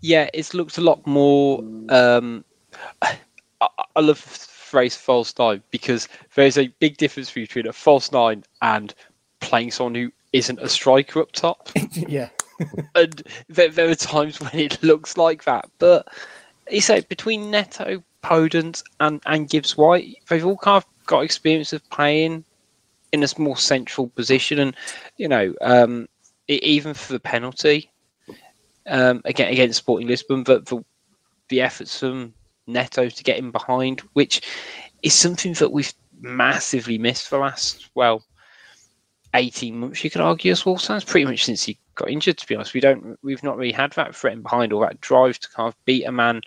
Yeah, 0.00 0.28
it's 0.35 0.55
looked 0.55 0.78
a 0.78 0.81
lot 0.81 1.07
more. 1.07 1.62
Um, 1.88 2.45
I, 3.02 3.17
I 3.97 4.00
love 4.00 4.23
the 4.23 4.28
phrase 4.28 4.97
false 4.97 5.35
nine 5.38 5.62
because 5.71 6.09
there's 6.35 6.59
a 6.59 6.69
big 6.78 6.97
difference 6.97 7.31
between 7.31 7.67
a 7.67 7.73
false 7.73 8.12
nine 8.12 8.45
and 8.62 8.95
playing 9.40 9.71
someone 9.71 9.95
who 9.95 10.12
isn't 10.32 10.61
a 10.61 10.68
striker 10.68 11.20
up 11.20 11.32
top. 11.32 11.70
yeah. 11.92 12.28
and 12.94 13.23
there, 13.49 13.68
there, 13.68 13.88
are 13.88 13.94
times 13.94 14.40
when 14.40 14.54
it 14.54 14.82
looks 14.82 15.16
like 15.16 15.44
that. 15.44 15.68
But 15.78 16.08
you 16.70 16.80
say 16.80 17.00
between 17.00 17.50
Neto, 17.50 18.02
Podence, 18.23 18.82
and, 19.00 19.23
and 19.26 19.49
Gibbs 19.49 19.76
White, 19.76 20.16
they've 20.28 20.44
all 20.44 20.58
kind 20.58 20.82
of 20.82 21.06
got 21.06 21.20
experience 21.20 21.73
of 21.73 21.88
playing 21.90 22.44
in 23.12 23.23
a 23.23 23.28
more 23.38 23.56
central 23.56 24.08
position. 24.08 24.58
And, 24.58 24.76
you 25.16 25.28
know, 25.28 25.54
um, 25.61 26.08
it, 26.47 26.62
even 26.62 26.94
for 26.94 27.12
the 27.12 27.20
penalty 27.20 27.90
um, 28.87 29.23
again 29.25 29.52
against 29.52 29.78
Sporting 29.78 30.08
Lisbon, 30.08 30.42
but 30.42 30.66
the, 30.66 30.85
the 31.49 31.61
efforts 31.61 31.99
from 31.99 32.35
Neto 32.66 33.08
to 33.08 33.25
get 33.25 33.38
him 33.38 33.50
behind, 33.50 34.00
which 34.12 34.42
is 35.02 35.14
something 35.14 35.52
that 35.54 35.73
we've 35.73 35.92
massively 36.20 36.99
missed 36.99 37.28
for 37.28 37.38
last, 37.38 37.88
well, 37.94 38.23
18 39.35 39.78
months, 39.78 40.02
you 40.04 40.11
could 40.11 40.20
argue, 40.20 40.52
as 40.52 40.64
well. 40.64 40.78
Sounds 40.78 41.04
pretty 41.04 41.26
much 41.26 41.44
since 41.44 41.62
he 41.62 41.78
got 41.94 42.11
injured, 42.11 42.38
to 42.38 42.47
be 42.47 42.54
honest. 42.54 42.75
We 42.75 42.80
don't, 42.80 43.18
we've 43.23 43.42
not 43.42 43.56
really 43.56 43.73
had 43.73 43.92
that 43.92 44.14
threat 44.14 44.42
behind 44.42 44.73
or 44.73 44.87
that 44.87 45.00
drive 45.00 45.38
to 45.40 45.49
kind 45.50 45.68
of 45.68 45.85
beat 45.85 46.04
a 46.04 46.12
man 46.12 46.42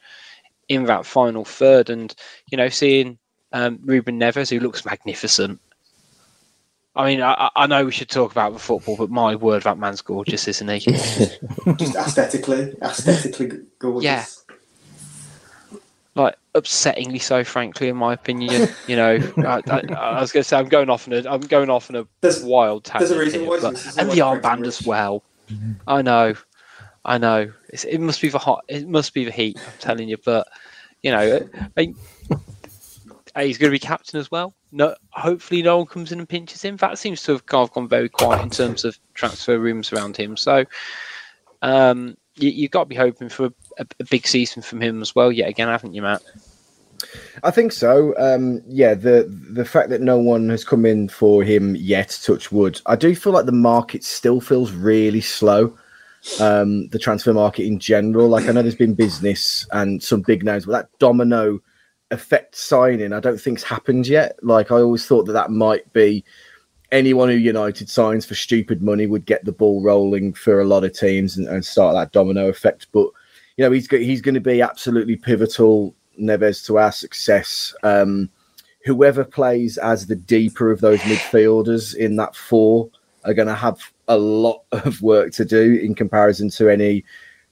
in 0.68 0.86
that 0.86 1.06
final 1.06 1.46
third. 1.46 1.90
And, 1.90 2.14
you 2.50 2.58
know, 2.58 2.70
seeing 2.70 3.18
um, 3.52 3.80
Ruben 3.84 4.20
Neves, 4.20 4.50
who 4.50 4.60
looks 4.60 4.86
magnificent. 4.86 5.60
I 6.94 7.06
mean, 7.06 7.22
I, 7.22 7.50
I, 7.56 7.68
know 7.68 7.86
we 7.86 7.92
should 7.94 8.10
talk 8.10 8.32
about 8.32 8.52
the 8.52 8.60
football, 8.60 8.98
but 8.98 9.10
my 9.10 9.34
word, 9.34 9.64
that 9.64 9.78
man's 9.78 10.02
gorgeous, 10.02 10.48
isn't 10.50 10.68
he? 10.68 10.80
Just 11.78 11.96
aesthetically, 11.96 12.76
aesthetically 12.82 13.60
gorgeous. 13.80 14.04
Yeah. 14.04 14.26
Upsettingly 16.56 17.22
so, 17.22 17.44
frankly, 17.44 17.90
in 17.90 17.96
my 17.96 18.14
opinion. 18.14 18.70
You 18.88 18.96
know, 18.96 19.34
I, 19.38 19.62
I, 19.70 19.94
I, 19.94 20.22
was 20.22 20.32
going 20.32 20.44
to 20.44 20.44
say 20.44 20.58
I'm 20.58 20.68
going 20.68 20.90
off 20.90 21.08
in 21.08 21.14
a 21.14 21.32
I'm 21.32 21.42
going 21.42 21.70
off 21.70 21.90
in 21.90 21.96
a 21.96 22.08
there's, 22.22 22.44
wild 22.44 22.84
tangent. 22.84 23.10
There's 23.10 23.20
a 23.20 23.24
reason 23.24 23.42
here, 23.42 23.50
why 23.50 23.60
but, 23.60 23.98
and 23.98 24.12
the 24.12 24.20
armband 24.20 24.66
as 24.66 24.86
well. 24.86 25.24
Mm-hmm. 25.50 25.74
I 25.88 26.02
know, 26.02 26.34
I 27.06 27.18
know. 27.18 27.52
It's, 27.70 27.84
it 27.84 28.00
must 28.00 28.22
be 28.22 28.30
the 28.30 28.40
hot. 28.40 28.64
It 28.68 28.88
must 28.88 29.14
be 29.14 29.26
the 29.26 29.32
heat. 29.32 29.58
I'm 29.60 29.74
telling 29.80 30.10
you, 30.10 30.18
but 30.24 30.48
you 31.02 31.12
know, 31.12 31.48
I, 31.78 31.94
he's 33.44 33.58
going 33.58 33.70
to 33.70 33.76
be 33.76 33.80
captain 33.80 34.20
as 34.20 34.30
well. 34.30 34.54
No, 34.72 34.96
hopefully 35.12 35.62
no 35.62 35.78
one 35.78 35.88
comes 35.88 36.12
in 36.12 36.20
and 36.20 36.30
pinches 36.30 36.62
him. 36.62 36.78
That 36.78 36.98
seems 36.98 37.24
to 37.24 37.34
have 37.34 37.46
kind 37.46 37.64
of 37.64 37.74
gone 37.74 37.88
very 37.88 38.10
quiet 38.10 38.42
in 38.42 38.50
terms 38.50 38.86
of 38.86 38.98
transfer 39.14 39.60
rooms 39.60 39.92
around 39.92 40.16
him. 40.16 40.38
So, 40.38 40.66
um, 41.62 42.18
you, 42.36 42.64
have 42.64 42.72
got 42.72 42.84
to 42.84 42.90
be 42.90 42.96
hoping 42.96 43.30
for 43.30 43.48
a, 43.48 43.54
a, 43.82 43.88
a, 44.00 44.06
big 44.06 44.28
season 44.28 44.62
from 44.62 44.82
him 44.82 45.02
as 45.02 45.16
well. 45.16 45.32
Yet 45.32 45.50
again, 45.50 45.68
haven't 45.68 45.94
you, 45.94 46.02
Matt? 46.02 46.22
I 47.44 47.52
think 47.52 47.72
so. 47.72 48.14
Um, 48.18 48.62
yeah, 48.68 48.94
the 48.94 49.26
the 49.52 49.66
fact 49.66 49.90
that 49.90 50.02
no 50.02 50.18
one 50.18 50.50
has 50.50 50.64
come 50.64 50.86
in 50.86 51.10
for 51.10 51.44
him 51.44 51.76
yet, 51.76 52.20
touch 52.24 52.52
wood. 52.52 52.80
I 52.86 52.96
do 52.96 53.16
feel 53.16 53.34
like 53.34 53.46
the 53.46 53.52
market 53.52 54.04
still 54.04 54.42
feels 54.42 54.72
really 54.72 55.22
slow. 55.22 55.78
Um, 56.40 56.88
the 56.90 57.00
transfer 57.00 57.34
market 57.34 57.66
in 57.66 57.80
general. 57.80 58.30
Like 58.30 58.48
I 58.48 58.52
know 58.52 58.62
there's 58.62 58.76
been 58.76 58.94
business 58.94 59.68
and 59.72 60.04
some 60.04 60.22
big 60.22 60.44
names, 60.44 60.66
but 60.66 60.74
that 60.74 61.00
domino 61.00 61.60
effect 62.12 62.56
signing, 62.56 63.14
I 63.14 63.20
don't 63.20 63.42
think's 63.42 63.64
happened 63.64 64.08
yet. 64.08 64.38
Like 64.44 64.72
I 64.72 64.76
always 64.76 65.06
thought 65.06 65.26
that 65.26 65.34
that 65.34 65.50
might 65.50 65.92
be 65.94 66.24
anyone 66.92 67.30
who 67.30 67.36
United 67.36 67.90
signs 67.90 68.26
for 68.26 68.36
stupid 68.36 68.82
money 68.84 69.08
would 69.08 69.26
get 69.26 69.46
the 69.46 69.52
ball 69.52 69.82
rolling 69.82 70.34
for 70.34 70.60
a 70.60 70.66
lot 70.66 70.84
of 70.84 70.94
teams 70.94 71.38
and, 71.38 71.48
and 71.48 71.66
start 71.66 71.96
that 71.96 72.12
domino 72.12 72.50
effect. 72.50 72.88
But 72.92 73.08
you 73.58 73.66
know, 73.66 73.72
he's 73.72 73.88
he's 73.90 74.22
going 74.22 74.36
to 74.36 74.42
be 74.42 74.62
absolutely 74.62 75.16
pivotal, 75.16 75.96
Neves, 76.20 76.66
to 76.66 76.78
our 76.78 76.92
success. 76.92 77.74
Um, 77.84 78.30
whoever 78.84 79.24
plays 79.24 79.78
as 79.78 80.08
the 80.08 80.16
deeper 80.16 80.72
of 80.72 80.82
those 80.82 81.00
midfielders 81.02 81.96
in 81.96 82.16
that 82.16 82.36
four 82.36 82.90
are 83.26 83.34
going 83.34 83.48
to 83.48 83.56
have 83.56 83.80
a 84.08 84.18
lot 84.18 84.64
of 84.72 85.02
work 85.02 85.32
to 85.34 85.46
do 85.46 85.80
in 85.82 85.94
comparison 85.96 86.50
to 86.50 86.70
any 86.70 87.04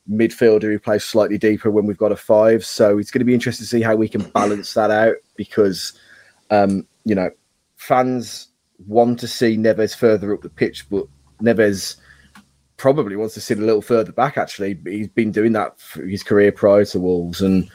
midfielder 0.10 0.64
who 0.64 0.80
plays 0.80 1.04
slightly 1.04 1.38
deeper 1.38 1.70
when 1.70 1.86
we've 1.86 1.98
got 1.98 2.12
a 2.12 2.16
five. 2.16 2.66
So 2.66 2.98
it's 2.98 3.12
going 3.12 3.20
to 3.20 3.26
be 3.26 3.36
interesting 3.36 3.66
to 3.66 3.70
see 3.70 3.82
how 3.82 3.96
we 3.96 4.10
can 4.10 4.24
balance 4.32 4.74
that 4.74 4.90
out 4.90 5.18
because, 5.36 5.94
um, 6.50 6.88
you 7.06 7.14
know, 7.14 7.30
fans 7.76 8.48
want 8.88 9.20
to 9.20 9.28
see 9.28 9.58
Neves 9.58 9.96
further 9.96 10.34
up 10.34 10.42
the 10.42 10.50
pitch, 10.50 10.90
but 10.90 11.06
Neves 11.42 11.98
probably 12.80 13.16
wants 13.16 13.36
to 13.36 13.42
sit 13.42 13.60
a 13.60 13.66
little 13.66 13.82
further 13.82 14.12
back. 14.12 14.38
Actually, 14.38 14.80
he's 14.86 15.10
been 15.10 15.32
doing 15.32 15.52
that 15.52 15.80
for 15.80 16.04
his 16.06 16.24
career 16.24 16.52
prior 16.52 16.86
to 16.86 17.00
Wolves, 17.00 17.42
and 17.42 17.70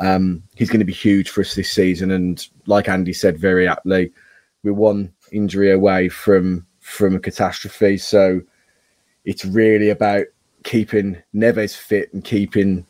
um, 0.00 0.42
he's 0.54 0.70
going 0.70 0.80
to 0.80 0.86
be 0.86 0.92
huge 0.92 1.28
for 1.28 1.42
us 1.42 1.54
this 1.54 1.70
season. 1.70 2.10
And 2.10 2.46
like 2.66 2.88
Andy 2.88 3.12
said 3.12 3.36
very 3.36 3.68
aptly, 3.68 4.12
we're 4.62 4.72
one 4.72 5.12
injury 5.32 5.70
away 5.70 6.08
from 6.08 6.66
from 6.80 7.14
a 7.14 7.20
catastrophe. 7.20 7.98
So 7.98 8.40
it's 9.24 9.44
really 9.44 9.90
about 9.90 10.26
keeping 10.62 11.22
Neves 11.34 11.76
fit 11.76 12.12
and 12.14 12.24
keeping 12.24 12.86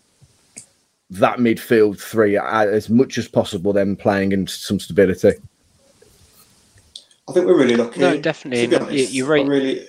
that 1.10 1.38
midfield 1.38 2.00
three 2.00 2.36
as 2.36 2.90
much 2.90 3.18
as 3.18 3.28
possible, 3.28 3.72
then 3.72 3.96
playing 3.96 4.32
in 4.32 4.46
some 4.46 4.78
stability. 4.78 5.32
I 7.28 7.32
think 7.32 7.46
we're 7.46 7.58
really 7.58 7.76
lucky. 7.76 8.00
No, 8.00 8.20
definitely. 8.20 8.76
Honest, 8.76 9.12
you're 9.12 9.26
right. 9.26 9.46
really. 9.46 9.86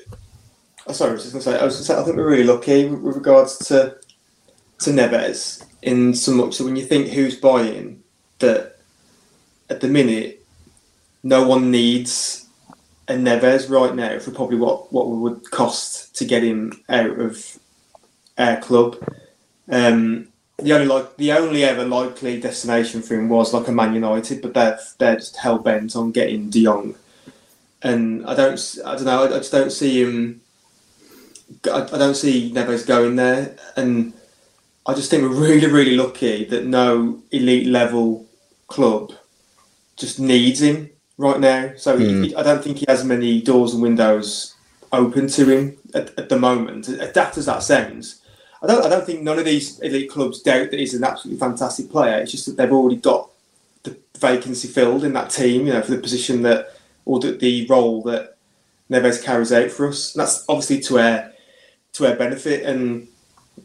Oh, 0.87 0.93
sorry, 0.93 1.11
I 1.11 1.13
was 1.13 1.23
just 1.23 1.33
going 1.33 1.43
to 1.43 1.51
say. 1.51 1.59
I 1.59 1.65
was 1.65 1.85
say. 1.85 1.95
I 1.95 2.03
think 2.03 2.15
we're 2.15 2.29
really 2.29 2.43
lucky 2.43 2.87
with 2.87 3.15
regards 3.15 3.57
to 3.67 3.97
to 4.79 4.89
Neves 4.91 5.65
in 5.81 6.13
so 6.13 6.33
much 6.33 6.57
that 6.57 6.65
when 6.65 6.75
you 6.75 6.85
think 6.85 7.07
who's 7.07 7.39
buying, 7.39 8.03
that 8.39 8.77
at 9.69 9.81
the 9.81 9.87
minute, 9.87 10.45
no 11.23 11.47
one 11.47 11.71
needs 11.71 12.47
a 13.07 13.13
Neves 13.13 13.69
right 13.69 13.95
now 13.95 14.19
for 14.19 14.31
probably 14.31 14.57
what 14.57 14.91
what 14.93 15.07
we 15.09 15.17
would 15.17 15.49
cost 15.51 16.15
to 16.17 16.25
get 16.25 16.43
him 16.43 16.83
out 16.89 17.19
of 17.19 17.59
our 18.37 18.57
club. 18.57 18.97
Um, 19.69 20.27
the 20.57 20.73
only 20.73 20.87
like 20.87 21.17
the 21.17 21.31
only 21.31 21.63
ever 21.63 21.85
likely 21.85 22.39
destination 22.39 23.01
for 23.01 23.15
him 23.15 23.27
was 23.27 23.53
like 23.53 23.67
a 23.67 23.71
Man 23.71 23.95
United, 23.95 24.41
but 24.41 24.53
they're 24.53 24.79
they're 24.99 25.15
just 25.15 25.37
hell 25.37 25.57
bent 25.57 25.95
on 25.95 26.11
getting 26.11 26.49
De 26.49 26.63
Jong 26.63 26.95
and 27.85 28.25
I 28.25 28.33
don't, 28.33 28.77
I 28.83 28.95
don't 28.95 29.05
know, 29.05 29.23
I 29.25 29.37
just 29.37 29.51
don't 29.51 29.71
see 29.71 30.01
him. 30.01 30.41
I, 31.65 31.81
I 31.81 31.97
don't 31.97 32.15
see 32.15 32.51
Neves 32.51 32.85
going 32.85 33.15
there, 33.15 33.55
and 33.75 34.13
I 34.85 34.93
just 34.93 35.09
think 35.09 35.23
we're 35.23 35.29
really, 35.29 35.67
really 35.67 35.95
lucky 35.95 36.45
that 36.45 36.65
no 36.65 37.21
elite 37.31 37.67
level 37.67 38.25
club 38.67 39.13
just 39.95 40.19
needs 40.19 40.61
him 40.61 40.89
right 41.17 41.39
now. 41.39 41.73
So 41.77 41.97
mm. 41.97 42.25
he. 42.25 42.35
I 42.35 42.43
don't 42.43 42.63
think 42.63 42.77
he 42.77 42.85
has 42.87 43.03
many 43.03 43.41
doors 43.41 43.73
and 43.73 43.81
windows 43.81 44.55
open 44.91 45.27
to 45.27 45.45
him 45.45 45.77
at, 45.93 46.17
at 46.17 46.29
the 46.29 46.39
moment. 46.39 46.87
As 46.89 47.13
daft 47.13 47.37
as 47.37 47.45
that 47.45 47.63
sounds, 47.63 48.21
I 48.61 48.67
don't. 48.67 48.85
I 48.85 48.89
don't 48.89 49.05
think 49.05 49.21
none 49.21 49.39
of 49.39 49.45
these 49.45 49.79
elite 49.79 50.09
clubs 50.09 50.41
doubt 50.41 50.71
that 50.71 50.79
he's 50.79 50.93
an 50.93 51.03
absolutely 51.03 51.39
fantastic 51.39 51.89
player. 51.89 52.19
It's 52.19 52.31
just 52.31 52.45
that 52.45 52.57
they've 52.57 52.71
already 52.71 52.97
got 52.97 53.29
the 53.83 53.97
vacancy 54.17 54.67
filled 54.67 55.03
in 55.03 55.13
that 55.13 55.29
team. 55.29 55.67
You 55.67 55.73
know, 55.73 55.81
for 55.81 55.91
the 55.91 56.01
position 56.01 56.41
that 56.43 56.75
or 57.05 57.19
the, 57.19 57.31
the 57.33 57.65
role 57.67 58.01
that 58.03 58.35
Neves 58.89 59.23
carries 59.23 59.53
out 59.53 59.71
for 59.71 59.87
us. 59.87 60.13
And 60.13 60.21
that's 60.21 60.43
obviously 60.49 60.79
to 60.81 60.99
our 60.99 61.31
to 61.95 62.07
our 62.07 62.15
benefit. 62.15 62.63
And 62.63 63.07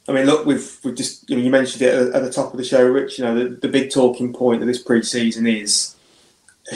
I 0.09 0.13
mean, 0.13 0.27
look, 0.27 0.47
we've 0.47 0.79
we've 0.85 0.95
just 0.95 1.29
you 1.29 1.37
know 1.37 1.43
you 1.43 1.51
mentioned 1.51 1.83
it 1.83 2.15
at, 2.15 2.23
the 2.23 2.33
top 2.33 2.53
of 2.53 2.59
the 2.59 2.65
show, 2.65 2.85
Rich. 2.85 3.19
You 3.19 3.25
know, 3.25 3.35
the, 3.35 3.57
the 3.57 3.69
big 3.69 3.91
talking 3.91 4.33
point 4.33 4.63
of 4.63 4.69
this 4.69 4.83
pre-season 4.83 5.47
is 5.47 5.97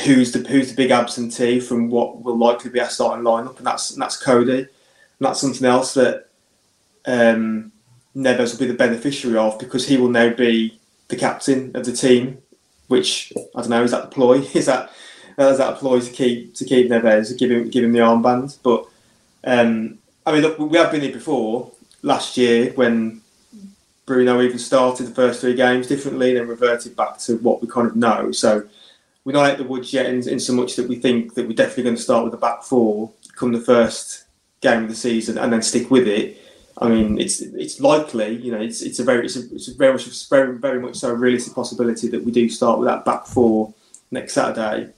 who's 0.05 0.33
the 0.33 0.41
who's 0.41 0.71
the 0.71 0.77
big 0.77 0.91
absentee 0.91 1.61
from 1.61 1.91
what 1.91 2.23
will 2.23 2.37
likely 2.37 2.71
be 2.71 2.81
our 2.81 2.89
starting 2.89 3.25
lineup, 3.25 3.59
and 3.59 3.67
that's 3.67 3.93
and 3.93 4.03
that's 4.03 4.21
Coady, 4.21 4.59
And 4.59 4.69
that's 5.21 5.41
something 5.41 5.67
else 5.67 5.95
that 5.95 6.29
um, 7.07 7.73
Neves 8.17 8.53
will 8.53 8.67
be 8.67 8.67
the 8.67 8.75
beneficiary 8.75 9.39
of 9.39 9.59
because 9.59 9.87
he 9.87 9.97
will 9.97 10.09
now 10.09 10.33
be 10.33 10.79
the 11.09 11.17
captain 11.17 11.71
of 11.75 11.85
the 11.85 11.93
team. 11.93 12.39
Which 12.89 13.33
I 13.55 13.61
don't 13.61 13.71
know, 13.71 13.83
is 13.83 13.93
that 13.93 14.03
the 14.03 14.15
ploy? 14.15 14.39
Is 14.55 14.67
that 14.67 14.91
is 15.37 15.37
that 15.37 15.57
that 15.57 15.79
ploy 15.79 16.01
to 16.01 16.11
keep 16.11 16.55
to 16.57 16.65
keep 16.65 16.89
Neves, 16.89 17.37
give 17.37 17.51
him 17.51 17.71
give 17.71 17.83
him 17.83 17.93
the 17.93 18.01
armband. 18.01 18.59
But 18.63 18.87
um, 19.45 19.99
I 20.27 20.33
mean, 20.33 20.43
look, 20.43 20.59
we 20.59 20.79
have 20.79 20.91
been 20.91 21.03
here 21.03 21.13
before 21.13 21.71
last 22.03 22.37
year 22.37 22.73
when 22.73 23.21
Bruno 24.07 24.41
even 24.41 24.59
started 24.59 25.07
the 25.07 25.15
first 25.15 25.41
three 25.41 25.55
games 25.55 25.87
differently, 25.87 26.31
and 26.31 26.39
then 26.39 26.49
reverted 26.49 26.97
back 26.97 27.19
to 27.19 27.37
what 27.39 27.61
we 27.61 27.69
kind 27.69 27.87
of 27.87 27.97
know. 27.97 28.33
So 28.33 28.65
we're 29.25 29.33
not 29.33 29.51
at 29.51 29.59
the 29.59 29.65
woods 29.65 29.93
yet, 29.93 30.07
in, 30.07 30.27
in 30.29 30.39
so 30.39 30.53
much 30.53 30.77
that 30.77 30.89
we 30.89 30.97
think 30.97 31.35
that 31.35 31.47
we're 31.47 31.55
definitely 31.55 31.85
going 31.85 31.97
to 31.97 32.03
start 32.03 32.25
with 32.25 32.33
the 32.33 32.39
back 32.39 32.63
four 32.63 33.11
come 33.37 33.53
the 33.53 33.61
first 33.61 34.25
game 34.61 34.85
of 34.85 34.89
the 34.89 34.95
season 34.95 35.39
and 35.39 35.53
then 35.53 35.61
stick 35.61 35.91
with 35.91 36.07
it. 36.07 36.41
I 36.79 36.89
mean, 36.89 37.19
it's 37.21 37.41
it's 37.41 37.81
likely, 37.81 38.37
you 38.37 38.51
know, 38.51 38.61
it's 38.61 38.83
it's 38.83 38.99
a 38.99 39.05
very 39.05 39.27
it's 39.27 39.37
a, 39.37 39.55
it's 39.55 39.69
a 39.69 39.75
very 39.75 39.93
much 39.93 40.29
very 40.29 40.59
very 40.59 40.81
much 40.81 40.97
so 40.97 41.11
a 41.11 41.15
realistic 41.15 41.55
possibility 41.55 42.09
that 42.09 42.25
we 42.25 42.33
do 42.33 42.49
start 42.49 42.79
with 42.79 42.89
that 42.89 43.05
back 43.05 43.27
four 43.27 43.73
next 44.11 44.35
Saturday 44.35 44.91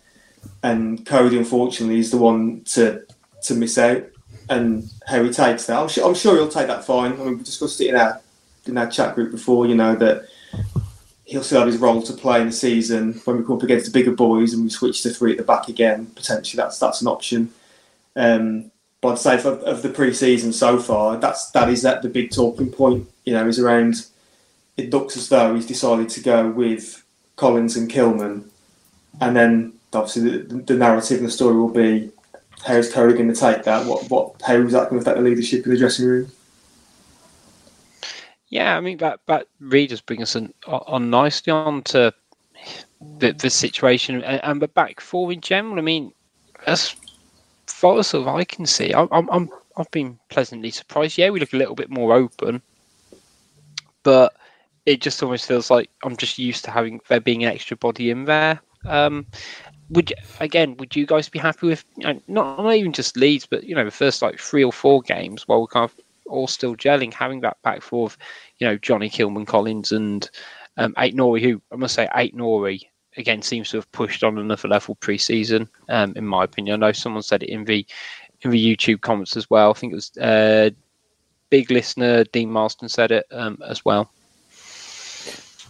and 0.63 1.05
Coady 1.07 1.39
unfortunately 1.39 1.99
is 1.99 2.11
the 2.11 2.17
one 2.17 2.63
to 2.65 3.03
to 3.43 3.55
miss 3.55 3.79
out. 3.79 4.05
And 4.49 4.89
how 5.07 5.23
he 5.25 5.31
takes 5.31 5.67
that, 5.67 5.79
I'm 5.79 5.89
sure, 5.89 6.07
I'm 6.07 6.15
sure 6.15 6.37
he'll 6.37 6.49
take 6.49 6.69
that 6.69 6.85
fine. 6.85 7.13
I 7.13 7.17
mean, 7.17 7.39
we 7.39 7.45
discussed 7.45 7.81
it 7.81 7.89
in 7.89 7.97
our 7.97 8.21
in 8.67 8.79
our 8.79 8.89
chat 8.89 9.15
group 9.15 9.31
before. 9.33 9.67
You 9.67 9.75
know 9.75 9.97
that 9.97 10.27
he'll 11.25 11.43
still 11.43 11.59
have 11.59 11.67
his 11.67 11.79
role 11.79 12.01
to 12.03 12.13
play 12.13 12.41
in 12.41 12.47
the 12.47 12.53
season 12.53 13.21
when 13.25 13.39
we 13.39 13.45
come 13.45 13.57
up 13.57 13.63
against 13.65 13.87
the 13.87 13.93
bigger 13.93 14.13
boys 14.13 14.53
and 14.53 14.63
we 14.63 14.71
switch 14.71 15.03
to 15.03 15.11
three 15.11 15.33
at 15.33 15.39
the 15.39 15.45
back 15.45 15.69
again. 15.69 16.07
Potentially, 16.15 16.57
that's 16.57 16.79
that's 16.79 17.01
an 17.01 17.09
option. 17.09 17.53
Um, 18.15 18.71
but 19.01 19.13
I'd 19.13 19.19
say 19.19 19.35
of, 19.35 19.47
of 19.63 19.83
the 19.83 19.91
pre-season 19.91 20.53
so 20.53 20.79
far, 20.79 21.19
that's 21.19 21.51
that 21.51 21.69
is 21.69 21.83
that 21.83 22.03
the 22.03 22.09
big 22.09 22.31
talking 22.31 22.71
point. 22.71 23.09
You 23.25 23.35
know, 23.35 23.47
is 23.47 23.59
around. 23.59 24.07
It 24.77 24.93
looks 24.93 25.17
as 25.17 25.29
though 25.29 25.55
he's 25.55 25.67
decided 25.67 26.09
to 26.11 26.21
go 26.21 26.51
with 26.51 27.03
Collins 27.37 27.77
and 27.77 27.91
Kilman, 27.91 28.45
and 29.21 29.35
then 29.35 29.73
obviously 29.93 30.39
the, 30.39 30.55
the 30.57 30.75
narrative 30.75 31.19
and 31.19 31.27
the 31.27 31.33
story 31.33 31.57
will 31.57 31.71
be 31.71 32.13
how's 32.67 32.91
Terry 32.91 33.15
going 33.15 33.33
to 33.33 33.41
take 33.41 33.63
that? 33.65 33.87
What 33.87 34.11
what 34.11 34.41
how 34.43 34.55
is 34.55 34.73
that 34.73 34.91
going 34.91 35.03
to 35.03 35.09
affect 35.09 35.19
the 35.19 35.23
leadership 35.23 35.65
in 35.65 35.71
the 35.71 35.79
dressing 35.79 36.07
room? 36.07 36.31
Yeah, 38.49 38.77
I 38.77 38.81
mean 38.81 38.99
that 38.99 39.21
that 39.27 39.49
really 39.61 39.87
does 39.87 40.01
bring 40.01 40.23
us 40.23 40.37
on, 40.37 40.53
on 40.67 41.11
nicely 41.11 41.53
on 41.53 41.83
to 41.85 42.13
the, 43.19 43.33
the 43.33 43.51
situation 43.51 44.23
and, 44.23 44.43
and 44.43 44.63
the 44.63 44.69
back 44.69 45.01
four 45.01 45.33
in 45.33 45.41
general. 45.41 45.79
I 45.79 45.83
mean, 45.83 46.13
as 46.67 46.95
far 47.67 47.99
as 47.99 48.15
I 48.15 48.45
can 48.45 48.67
see, 48.67 48.93
I'm, 48.93 49.09
I'm 49.13 49.51
I've 49.77 49.91
been 49.91 50.19
pleasantly 50.29 50.71
surprised. 50.71 51.19
Yeah, 51.19 51.31
we 51.31 51.41
look 51.41 51.53
a 51.53 51.59
little 51.59 51.75
bit 51.75 51.91
more 51.91 52.15
open, 52.15 52.63
but 54.03 54.35
it 54.87 55.01
just 55.01 55.23
almost 55.23 55.47
feels 55.47 55.71
like 55.71 55.91
I'm 56.05 56.17
just 56.17 56.39
used 56.39 56.65
to 56.65 56.71
having 56.71 57.01
there 57.09 57.21
being 57.21 57.45
an 57.45 57.53
extra 57.53 57.77
body 57.77 58.11
in 58.11 58.25
there. 58.25 58.61
Um, 58.87 59.27
would 59.91 60.13
again, 60.41 60.77
would 60.79 60.97
you 60.97 61.07
guys 61.07 61.29
be 61.29 61.39
happy 61.39 61.67
with 61.67 61.85
you 61.97 62.07
know, 62.07 62.21
not 62.29 62.63
not 62.63 62.75
even 62.75 62.93
just 62.93 63.17
Leeds, 63.17 63.47
but 63.47 63.65
you 63.65 63.75
know 63.75 63.85
the 63.85 63.91
first 63.91 64.23
like 64.23 64.39
three 64.39 64.65
or 64.65 64.73
four 64.73 65.03
games 65.03 65.47
while 65.47 65.61
we're 65.61 65.67
kind 65.67 65.85
of 65.85 65.95
all 66.27 66.49
still 66.49 66.75
gelling, 66.77 67.13
having 67.13 67.41
that 67.41 67.61
back 67.63 67.83
four 67.83 68.07
of 68.07 68.19
you 68.59 68.67
know 68.67 68.77
Johnny 68.77 69.09
Kilman, 69.11 69.47
Collins, 69.47 69.93
and 69.93 70.29
Um, 70.79 70.93
Aït-Nouri, 70.99 71.41
who 71.41 71.63
I 71.73 71.77
must 71.77 71.95
say, 71.95 72.07
Aït-Nouri 72.15 72.83
again 73.17 73.41
seems 73.41 73.71
to 73.71 73.79
have 73.79 73.91
pushed 73.93 74.23
on 74.23 74.37
another 74.39 74.69
level 74.69 74.95
pre-season. 74.97 75.71
Um, 75.89 76.13
in 76.17 76.27
my 76.27 76.45
opinion, 76.45 76.83
I 76.83 76.89
know 76.89 76.93
someone 76.93 77.23
said 77.23 77.43
it 77.43 77.49
in 77.49 77.65
the 77.65 77.87
in 78.43 78.51
the 78.51 78.77
YouTube 78.77 79.01
comments 79.01 79.37
as 79.37 79.49
well. 79.49 79.71
I 79.71 79.73
think 79.73 79.93
it 79.93 79.97
was 79.97 80.17
uh, 80.19 80.69
big 81.49 81.71
listener 81.71 82.25
Dean 82.25 82.51
Marston 82.51 82.91
said 82.91 83.11
it 83.11 83.25
um, 83.31 83.57
as 83.67 83.85
well. 83.85 84.11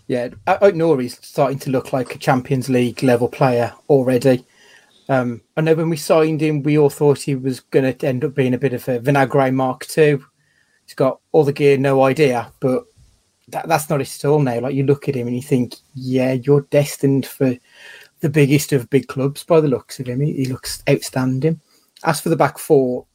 Yeah, 0.09 0.29
Aït-Nouri's 0.47 1.19
starting 1.27 1.59
to 1.61 1.71
look 1.71 1.93
like 1.93 2.15
a 2.15 2.19
Champions 2.19 2.69
League 2.69 3.03
level 3.03 3.29
player 3.29 3.73
already. 3.89 4.45
Um, 5.09 5.43
I 5.57 5.61
know 5.61 5.75
when 5.75 5.91
we 5.91 5.97
signed 5.97 6.41
him, 6.41 6.63
we 6.63 6.79
all 6.79 6.91
thought 6.91 7.21
he 7.21 7.35
was 7.35 7.61
going 7.61 7.93
to 7.93 8.07
end 8.07 8.25
up 8.25 8.35
being 8.35 8.55
a 8.55 8.59
bit 8.59 8.73
of 8.73 8.89
a 8.89 9.01
Vinagre 9.01 9.53
Mark 9.53 9.87
II. 9.97 10.19
He's 10.85 10.95
got 10.95 11.21
all 11.33 11.45
the 11.45 11.53
gear, 11.53 11.77
no 11.77 12.03
idea, 12.03 12.53
but 12.61 12.85
that, 13.49 13.69
that's 13.69 13.91
not 13.91 14.01
his 14.01 14.25
at 14.25 14.29
all 14.29 14.41
now. 14.41 14.61
Like 14.61 14.75
you 14.75 14.85
look 14.85 15.09
at 15.09 15.15
him 15.15 15.27
and 15.27 15.37
you 15.37 15.43
think, 15.43 15.75
yeah, 15.95 16.33
you're 16.33 16.63
destined 16.71 17.27
for 17.27 17.57
the 18.21 18.31
biggest 18.31 18.73
of 18.73 18.91
big 18.91 19.09
clubs 19.09 19.45
by 19.45 19.61
the 19.61 19.69
looks 19.69 20.01
of 20.01 20.07
him. 20.07 20.21
He, 20.21 20.33
he 20.33 20.47
looks 20.47 20.83
outstanding. 20.89 21.61
As 22.05 22.21
for 22.21 22.29
the 22.29 22.37
back 22.37 22.59
four, 22.59 23.07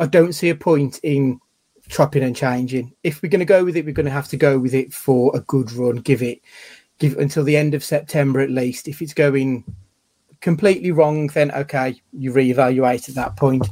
I 0.00 0.06
don't 0.06 0.32
see 0.32 0.48
a 0.48 0.54
point 0.54 1.00
in 1.02 1.40
chopping 1.88 2.22
and 2.22 2.36
changing. 2.36 2.92
If 3.02 3.22
we're 3.22 3.30
going 3.30 3.40
to 3.40 3.44
go 3.44 3.64
with 3.64 3.76
it, 3.76 3.84
we're 3.84 3.92
going 3.92 4.06
to 4.06 4.12
have 4.12 4.28
to 4.28 4.36
go 4.36 4.58
with 4.58 4.74
it 4.74 4.92
for 4.92 5.34
a 5.34 5.40
good 5.40 5.72
run. 5.72 5.96
Give 5.96 6.22
it, 6.22 6.40
give 6.98 7.12
it 7.12 7.18
until 7.18 7.44
the 7.44 7.56
end 7.56 7.74
of 7.74 7.84
September 7.84 8.40
at 8.40 8.50
least. 8.50 8.88
If 8.88 9.02
it's 9.02 9.14
going 9.14 9.64
completely 10.40 10.92
wrong, 10.92 11.28
then 11.28 11.50
okay, 11.50 12.00
you 12.12 12.32
reevaluate 12.32 13.08
at 13.08 13.14
that 13.16 13.36
point. 13.36 13.66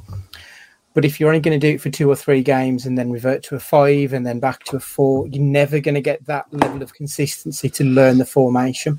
But 0.95 1.05
if 1.05 1.21
you're 1.21 1.29
only 1.29 1.41
going 1.41 1.61
to 1.61 1.67
do 1.67 1.75
it 1.75 1.81
for 1.81 1.91
two 1.91 2.09
or 2.09 2.17
three 2.17 2.43
games 2.43 2.87
and 2.87 2.97
then 2.97 3.11
revert 3.13 3.43
to 3.45 3.55
a 3.55 3.61
five 3.61 4.15
and 4.15 4.27
then 4.27 4.41
back 4.41 4.65
to 4.65 4.77
a 4.77 4.81
four, 4.81 5.29
you're 5.29 5.43
never 5.43 5.79
going 5.79 5.95
to 5.95 6.01
get 6.01 6.25
that 6.25 6.51
level 6.53 6.83
of 6.83 6.95
consistency 6.95 7.69
to 7.69 7.85
learn 7.85 8.17
the 8.17 8.25
formation. 8.25 8.99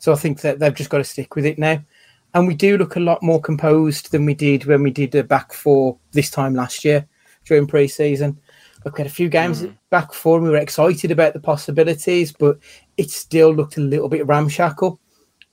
So 0.00 0.12
I 0.12 0.16
think 0.16 0.40
that 0.40 0.58
they've 0.58 0.74
just 0.74 0.90
got 0.90 0.98
to 0.98 1.04
stick 1.04 1.36
with 1.36 1.46
it 1.46 1.58
now. 1.58 1.80
And 2.34 2.48
we 2.48 2.54
do 2.54 2.76
look 2.76 2.96
a 2.96 3.00
lot 3.00 3.22
more 3.22 3.40
composed 3.40 4.10
than 4.10 4.24
we 4.24 4.34
did 4.34 4.64
when 4.64 4.82
we 4.82 4.90
did 4.90 5.12
the 5.12 5.22
back 5.22 5.52
four 5.52 5.96
this 6.12 6.30
time 6.30 6.54
last 6.54 6.84
year 6.84 7.06
during 7.48 7.66
pre-season. 7.66 8.38
Look 8.84 9.00
at 9.00 9.06
a 9.06 9.10
few 9.10 9.28
games 9.28 9.62
mm. 9.62 9.76
back 9.90 10.12
four, 10.12 10.36
and 10.36 10.44
we 10.44 10.50
were 10.50 10.58
excited 10.58 11.10
about 11.10 11.32
the 11.32 11.40
possibilities, 11.40 12.32
but 12.32 12.58
it 12.96 13.10
still 13.10 13.52
looked 13.52 13.76
a 13.76 13.80
little 13.80 14.08
bit 14.08 14.26
ramshackle. 14.26 15.00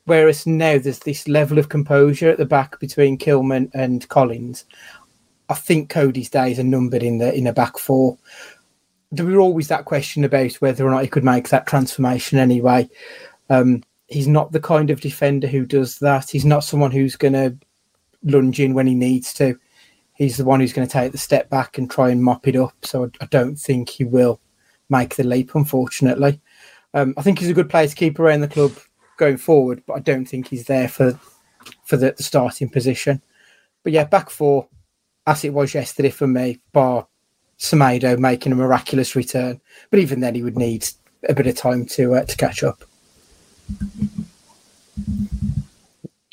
Whereas 0.06 0.46
now 0.46 0.78
there's 0.78 1.00
this 1.00 1.28
level 1.28 1.58
of 1.58 1.70
composure 1.70 2.30
at 2.30 2.38
the 2.38 2.46
back 2.46 2.80
between 2.80 3.18
Kilman 3.18 3.72
and 3.74 4.08
Collins. 4.08 4.66
I 5.50 5.56
think 5.56 5.90
Coady's 5.90 6.30
days 6.30 6.60
are 6.60 6.64
numbered 6.64 7.04
in 7.04 7.18
the 7.18 7.34
in 7.34 7.48
a 7.48 7.54
back 7.54 7.78
four. 7.80 8.18
There 9.12 9.26
was 9.26 9.36
always 9.36 9.68
that 9.70 9.86
question 9.86 10.24
about 10.24 10.54
whether 10.56 10.86
or 10.86 10.92
not 10.92 11.02
he 11.02 11.08
could 11.08 11.24
make 11.24 11.50
that 11.50 11.68
transformation 11.68 12.38
anyway. 12.38 12.88
Um, 13.50 13.84
he's 14.08 14.28
not 14.28 14.52
the 14.52 14.60
kind 14.60 14.90
of 14.90 15.02
defender 15.02 15.48
who 15.48 15.66
does 15.66 15.98
that. 16.00 16.30
He's 16.30 16.46
not 16.46 16.64
someone 16.64 16.92
who's 16.92 17.16
going 17.16 17.34
to 17.34 17.58
lunge 18.24 18.60
in 18.60 18.74
when 18.74 18.88
he 18.88 18.96
needs 18.96 19.34
to. 19.36 19.58
He's 20.16 20.38
the 20.38 20.46
one 20.46 20.60
who's 20.60 20.74
going 20.74 20.88
to 20.88 20.92
take 20.92 21.12
the 21.12 21.18
step 21.18 21.50
back 21.50 21.78
and 21.78 21.90
try 21.90 22.10
and 22.10 22.24
mop 22.24 22.48
it 22.48 22.56
up. 22.56 22.74
So 22.84 23.12
I 23.20 23.26
don't 23.26 23.58
think 23.58 23.90
he 23.90 24.04
will 24.04 24.40
make 24.90 25.16
the 25.16 25.24
leap, 25.24 25.56
unfortunately. 25.56 26.40
Um, 26.94 27.14
I 27.18 27.22
think 27.22 27.40
he's 27.40 27.50
a 27.50 27.54
good 27.54 27.70
player 27.70 27.88
to 27.88 27.96
keep 27.96 28.20
around 28.20 28.42
the 28.42 28.48
club 28.48 28.72
going 29.18 29.38
forward, 29.38 29.84
but 29.86 29.94
I 29.94 30.00
don't 30.00 30.26
think 30.26 30.48
he's 30.48 30.66
there 30.66 30.88
for 30.88 31.20
for 31.84 31.98
the, 31.98 32.12
the 32.12 32.24
starting 32.24 32.70
position. 32.70 33.22
But 33.84 33.94
yeah, 33.94 34.06
back 34.06 34.30
four, 34.30 34.68
as 35.28 35.44
it 35.44 35.54
was 35.54 35.74
yesterday 35.74 36.10
for 36.10 36.28
me, 36.28 36.60
bar 36.72 37.08
Semedo 37.60 38.18
making 38.18 38.52
a 38.52 38.56
miraculous 38.56 39.16
return. 39.16 39.60
But 39.90 40.00
even 40.00 40.20
then, 40.20 40.36
he 40.36 40.44
would 40.44 40.58
need 40.58 40.88
a 41.28 41.34
bit 41.34 41.48
of 41.48 41.56
time 41.56 41.86
to 41.88 42.16
uh, 42.16 42.26
to 42.26 42.38
catch 42.38 42.64
up. 42.64 42.84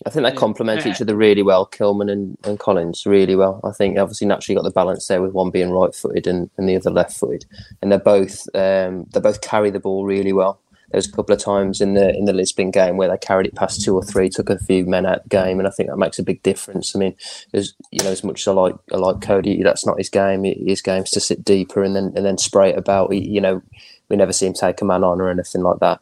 I 0.04 0.10
think 0.10 0.24
they 0.24 0.32
complement 0.32 0.86
each 0.86 1.00
other 1.00 1.14
really 1.14 1.42
well, 1.42 1.66
Kilman 1.66 2.10
and, 2.10 2.36
and 2.44 2.58
Collins, 2.58 3.06
really 3.06 3.36
well. 3.36 3.60
I 3.62 3.70
think 3.72 3.98
obviously 3.98 4.26
naturally 4.26 4.56
got 4.56 4.64
the 4.64 4.70
balance 4.70 5.06
there 5.06 5.22
with 5.22 5.32
one 5.32 5.50
being 5.50 5.70
right 5.70 5.94
footed 5.94 6.26
and, 6.26 6.50
and 6.56 6.68
the 6.68 6.76
other 6.76 6.90
left 6.90 7.16
footed. 7.16 7.44
And 7.80 7.92
they're 7.92 7.98
both 7.98 8.46
um, 8.54 9.06
they 9.12 9.20
both 9.20 9.40
carry 9.40 9.70
the 9.70 9.80
ball 9.80 10.04
really 10.04 10.32
well. 10.32 10.60
There 10.90 10.98
was 10.98 11.08
a 11.08 11.12
couple 11.12 11.34
of 11.34 11.40
times 11.40 11.80
in 11.80 11.94
the 11.94 12.14
in 12.14 12.26
the 12.26 12.34
Lisbon 12.34 12.70
game 12.70 12.98
where 12.98 13.08
they 13.08 13.16
carried 13.16 13.46
it 13.46 13.54
past 13.54 13.82
two 13.82 13.94
or 13.94 14.02
three, 14.02 14.28
took 14.28 14.50
a 14.50 14.58
few 14.58 14.84
men 14.84 15.06
out 15.06 15.18
of 15.18 15.22
the 15.22 15.28
game, 15.30 15.58
and 15.58 15.66
I 15.66 15.70
think 15.70 15.88
that 15.88 15.96
makes 15.96 16.18
a 16.18 16.22
big 16.22 16.42
difference. 16.42 16.94
I 16.94 16.98
mean, 16.98 17.16
as 17.54 17.72
you 17.90 18.04
know, 18.04 18.10
as 18.10 18.22
much 18.22 18.42
as 18.42 18.48
I 18.48 18.52
like 18.52 18.74
I 18.92 18.96
like 18.96 19.22
Coady, 19.22 19.62
that's 19.62 19.86
not 19.86 19.96
his 19.96 20.10
game. 20.10 20.44
His 20.44 20.82
game's 20.82 21.10
to 21.12 21.20
sit 21.20 21.44
deeper 21.44 21.82
and 21.82 21.96
then 21.96 22.12
and 22.14 22.26
then 22.26 22.36
spray 22.36 22.70
it 22.70 22.78
about. 22.78 23.14
You 23.14 23.40
know, 23.40 23.62
we 24.10 24.16
never 24.16 24.34
see 24.34 24.46
him 24.46 24.52
take 24.52 24.82
a 24.82 24.84
man 24.84 25.02
on 25.02 25.20
or 25.20 25.30
anything 25.30 25.62
like 25.62 25.78
that. 25.78 26.00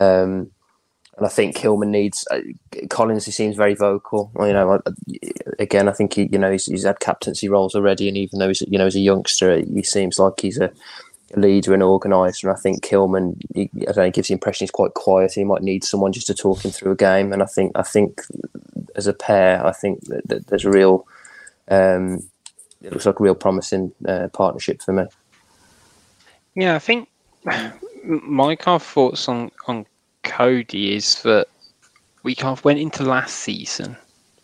Um, 0.00 0.50
and 1.16 1.26
I 1.26 1.28
think 1.28 1.56
Kilman 1.56 1.88
needs 1.88 2.26
uh, 2.30 2.40
Collins. 2.90 3.24
He 3.24 3.30
seems 3.30 3.56
very 3.56 3.74
vocal. 3.74 4.32
You 4.38 4.52
know, 4.52 4.80
again, 5.58 5.88
I 5.88 5.92
think 5.92 6.14
he, 6.14 6.28
you 6.32 6.38
know, 6.38 6.50
he's, 6.50 6.66
he's, 6.66 6.84
had 6.84 7.00
captaincy 7.00 7.48
roles 7.48 7.74
already, 7.74 8.08
and 8.08 8.16
even 8.16 8.38
though 8.38 8.48
he's, 8.48 8.62
you 8.62 8.78
know, 8.78 8.86
as 8.86 8.96
a 8.96 9.00
youngster, 9.00 9.58
he 9.58 9.82
seems 9.82 10.18
like 10.18 10.40
he's 10.40 10.58
a 10.58 10.72
leader 11.36 11.72
and 11.72 11.82
organizer. 11.82 12.48
And 12.48 12.56
I 12.56 12.60
think 12.60 12.84
Kilman, 12.84 13.40
he, 13.54 13.70
I 13.82 13.92
don't 13.92 13.96
know, 13.96 14.10
gives 14.10 14.28
the 14.28 14.34
impression 14.34 14.64
he's 14.64 14.72
quite 14.72 14.94
quiet. 14.94 15.32
He 15.32 15.44
might 15.44 15.62
need 15.62 15.84
someone 15.84 16.12
just 16.12 16.26
to 16.26 16.34
talk 16.34 16.64
him 16.64 16.72
through 16.72 16.92
a 16.92 16.96
game. 16.96 17.32
And 17.32 17.42
I 17.42 17.46
think, 17.46 17.72
I 17.76 17.82
think, 17.82 18.22
as 18.96 19.06
a 19.06 19.12
pair, 19.12 19.64
I 19.64 19.72
think 19.72 20.04
that, 20.06 20.26
that 20.28 20.46
there's 20.48 20.64
a 20.64 20.70
real, 20.70 21.06
um, 21.68 22.28
it 22.82 22.92
looks 22.92 23.06
like 23.06 23.20
a 23.20 23.22
real 23.22 23.34
promising 23.36 23.92
uh, 24.06 24.28
partnership 24.32 24.82
for 24.82 24.92
me. 24.92 25.04
Yeah, 26.56 26.74
I 26.74 26.78
think 26.80 27.08
my 28.04 28.56
kind 28.56 28.76
of 28.76 28.82
thoughts 28.82 29.28
on 29.28 29.50
on 29.66 29.86
Coady 30.24 30.94
is 30.94 31.22
that 31.22 31.46
we 32.22 32.34
kind 32.34 32.56
of 32.56 32.64
went 32.64 32.80
into 32.80 33.04
last 33.04 33.36
season 33.36 33.96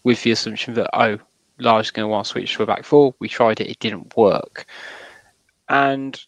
with 0.04 0.22
the 0.22 0.30
assumption 0.30 0.74
that 0.74 0.90
oh, 0.92 1.18
Lage's 1.58 1.90
going 1.90 2.04
to 2.04 2.08
want 2.08 2.26
to 2.26 2.30
switch 2.32 2.54
to 2.54 2.62
a 2.62 2.66
back 2.66 2.84
four. 2.84 3.14
We 3.18 3.28
tried 3.28 3.60
it; 3.60 3.68
it 3.68 3.78
didn't 3.80 4.16
work, 4.16 4.66
and 5.68 6.20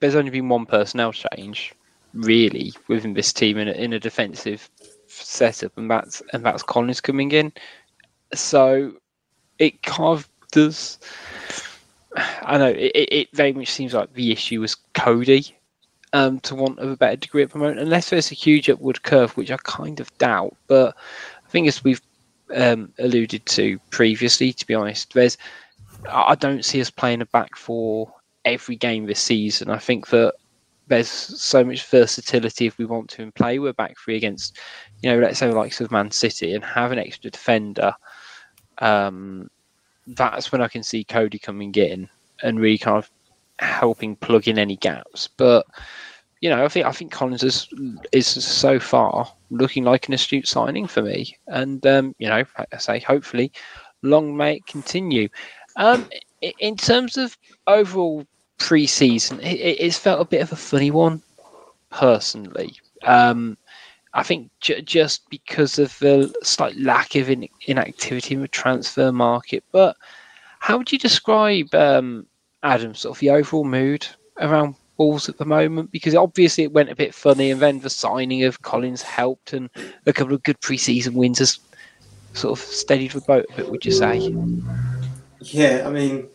there's 0.00 0.14
only 0.14 0.30
been 0.30 0.48
one 0.48 0.66
personnel 0.66 1.12
change 1.12 1.74
really 2.14 2.72
within 2.88 3.14
this 3.14 3.32
team 3.32 3.58
in 3.58 3.68
a, 3.68 3.72
in 3.72 3.92
a 3.92 4.00
defensive 4.00 4.68
setup, 5.06 5.76
and 5.76 5.90
that's 5.90 6.22
and 6.32 6.44
that's 6.44 6.62
Collins 6.62 7.00
coming 7.00 7.32
in. 7.32 7.52
So 8.34 8.92
it 9.58 9.82
kind 9.82 10.18
of 10.18 10.28
does. 10.52 10.98
I 12.16 12.58
know 12.58 12.68
it, 12.68 12.92
it 12.94 13.28
very 13.32 13.52
much 13.52 13.68
seems 13.68 13.94
like 13.94 14.12
the 14.12 14.32
issue 14.32 14.60
was 14.60 14.74
Coady 14.94 15.56
um, 16.12 16.40
to 16.40 16.54
want 16.54 16.78
of 16.78 16.90
a 16.90 16.96
better 16.96 17.16
degree 17.16 17.42
at 17.42 17.50
the 17.50 17.58
moment, 17.58 17.80
unless 17.80 18.10
there's 18.10 18.30
a 18.30 18.34
huge 18.34 18.68
upward 18.68 19.02
curve, 19.02 19.36
which 19.36 19.50
I 19.50 19.56
kind 19.64 20.00
of 20.00 20.16
doubt. 20.18 20.56
But 20.66 20.96
I 21.46 21.48
think 21.48 21.68
as 21.68 21.82
we've 21.82 22.02
um, 22.54 22.92
alluded 22.98 23.46
to 23.46 23.78
previously, 23.90 24.52
to 24.52 24.66
be 24.66 24.74
honest, 24.74 25.14
there's 25.14 25.38
I 26.10 26.34
don't 26.34 26.64
see 26.64 26.80
us 26.80 26.90
playing 26.90 27.22
a 27.22 27.26
back 27.26 27.56
for 27.56 28.12
every 28.44 28.76
game 28.76 29.06
this 29.06 29.20
season. 29.20 29.70
I 29.70 29.78
think 29.78 30.08
that 30.08 30.34
there's 30.88 31.08
so 31.08 31.64
much 31.64 31.86
versatility 31.86 32.66
if 32.66 32.76
we 32.76 32.84
want 32.84 33.08
to 33.10 33.22
in 33.22 33.32
play. 33.32 33.58
We're 33.58 33.72
back 33.72 33.96
three 33.98 34.16
against, 34.16 34.58
you 35.00 35.10
know, 35.10 35.18
let's 35.18 35.38
say 35.38 35.50
likes 35.50 35.80
of 35.80 35.90
Man 35.90 36.10
City 36.10 36.54
and 36.54 36.64
have 36.64 36.92
an 36.92 36.98
extra 36.98 37.30
defender. 37.30 37.94
Um, 38.78 39.48
that's 40.06 40.50
when 40.50 40.60
I 40.60 40.68
can 40.68 40.82
see 40.82 41.04
Coady 41.04 41.38
coming 41.38 41.72
in 41.74 42.08
and 42.42 42.58
really 42.58 42.78
kind 42.78 42.98
of 42.98 43.10
helping 43.58 44.16
plug 44.16 44.48
in 44.48 44.58
any 44.58 44.76
gaps. 44.76 45.28
But 45.36 45.66
you 46.42 46.50
know, 46.50 46.64
I 46.64 46.68
think 46.68 46.84
I 46.84 46.90
think 46.90 47.12
Collins 47.12 47.44
is 47.44 47.68
is 48.10 48.26
so 48.26 48.80
far 48.80 49.32
looking 49.50 49.84
like 49.84 50.08
an 50.08 50.14
astute 50.14 50.48
signing 50.48 50.88
for 50.88 51.00
me, 51.00 51.38
and 51.46 51.86
um, 51.86 52.14
you 52.18 52.28
know, 52.28 52.44
I 52.56 52.78
say 52.78 52.98
hopefully, 52.98 53.52
long 54.02 54.36
may 54.36 54.56
it 54.56 54.66
continue. 54.66 55.28
Um, 55.76 56.10
in 56.58 56.76
terms 56.76 57.16
of 57.16 57.38
overall 57.68 58.26
pre-season, 58.58 59.40
it, 59.40 59.54
it's 59.54 59.96
felt 59.96 60.20
a 60.20 60.28
bit 60.28 60.42
of 60.42 60.50
a 60.50 60.56
funny 60.56 60.90
one, 60.90 61.22
personally. 61.90 62.74
Um, 63.04 63.56
I 64.12 64.24
think 64.24 64.50
j- 64.60 64.82
just 64.82 65.30
because 65.30 65.78
of 65.78 65.96
the 66.00 66.34
slight 66.42 66.76
lack 66.76 67.14
of 67.14 67.30
in- 67.30 67.48
inactivity 67.66 68.34
in 68.34 68.40
the 68.40 68.48
transfer 68.48 69.12
market. 69.12 69.62
But 69.70 69.96
how 70.58 70.76
would 70.76 70.90
you 70.90 70.98
describe 70.98 71.72
um, 71.72 72.26
Adam, 72.64 72.96
sort 72.96 73.16
of 73.16 73.20
the 73.20 73.30
overall 73.30 73.64
mood 73.64 74.04
around 74.38 74.74
Wolves 74.98 75.28
at 75.28 75.38
the 75.38 75.44
moment? 75.44 75.90
Because 75.90 76.14
obviously 76.14 76.64
it 76.64 76.72
went 76.72 76.90
a 76.90 76.96
bit 76.96 77.14
funny, 77.14 77.50
and 77.50 77.60
then 77.60 77.80
the 77.80 77.90
signing 77.90 78.44
of 78.44 78.62
Collins 78.62 79.02
helped, 79.02 79.52
and 79.52 79.70
a 80.06 80.12
couple 80.12 80.34
of 80.34 80.42
good 80.42 80.60
preseason 80.60 81.14
wins 81.14 81.38
has 81.38 81.58
sort 82.34 82.58
of 82.58 82.64
steadied 82.64 83.12
the 83.12 83.20
boat 83.22 83.46
a 83.50 83.56
bit. 83.56 83.70
Would 83.70 83.84
you 83.84 83.92
say? 83.92 84.34
Yeah, 85.40 85.84
I 85.86 85.90
mean, 85.90 86.28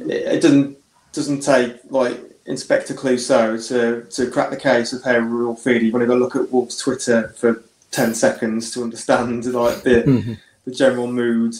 it 0.00 0.42
doesn't 0.42 0.78
doesn't 1.12 1.40
take 1.40 1.78
like 1.90 2.18
Inspector 2.46 2.92
Clouseau 2.94 3.66
to 3.68 4.02
to 4.10 4.30
crack 4.30 4.50
the 4.50 4.56
case 4.56 4.92
of 4.92 5.02
how 5.02 5.20
we 5.20 5.44
all 5.44 5.56
feel. 5.56 5.82
You've 5.82 5.94
only 5.94 6.06
got 6.06 6.14
to 6.14 6.20
look 6.20 6.36
at 6.36 6.50
Wolves 6.50 6.76
Twitter 6.76 7.34
for 7.36 7.62
ten 7.90 8.14
seconds 8.14 8.70
to 8.72 8.82
understand 8.82 9.44
like 9.46 9.82
the 9.82 10.02
mm-hmm. 10.02 10.32
the 10.64 10.70
general 10.70 11.06
mood 11.06 11.54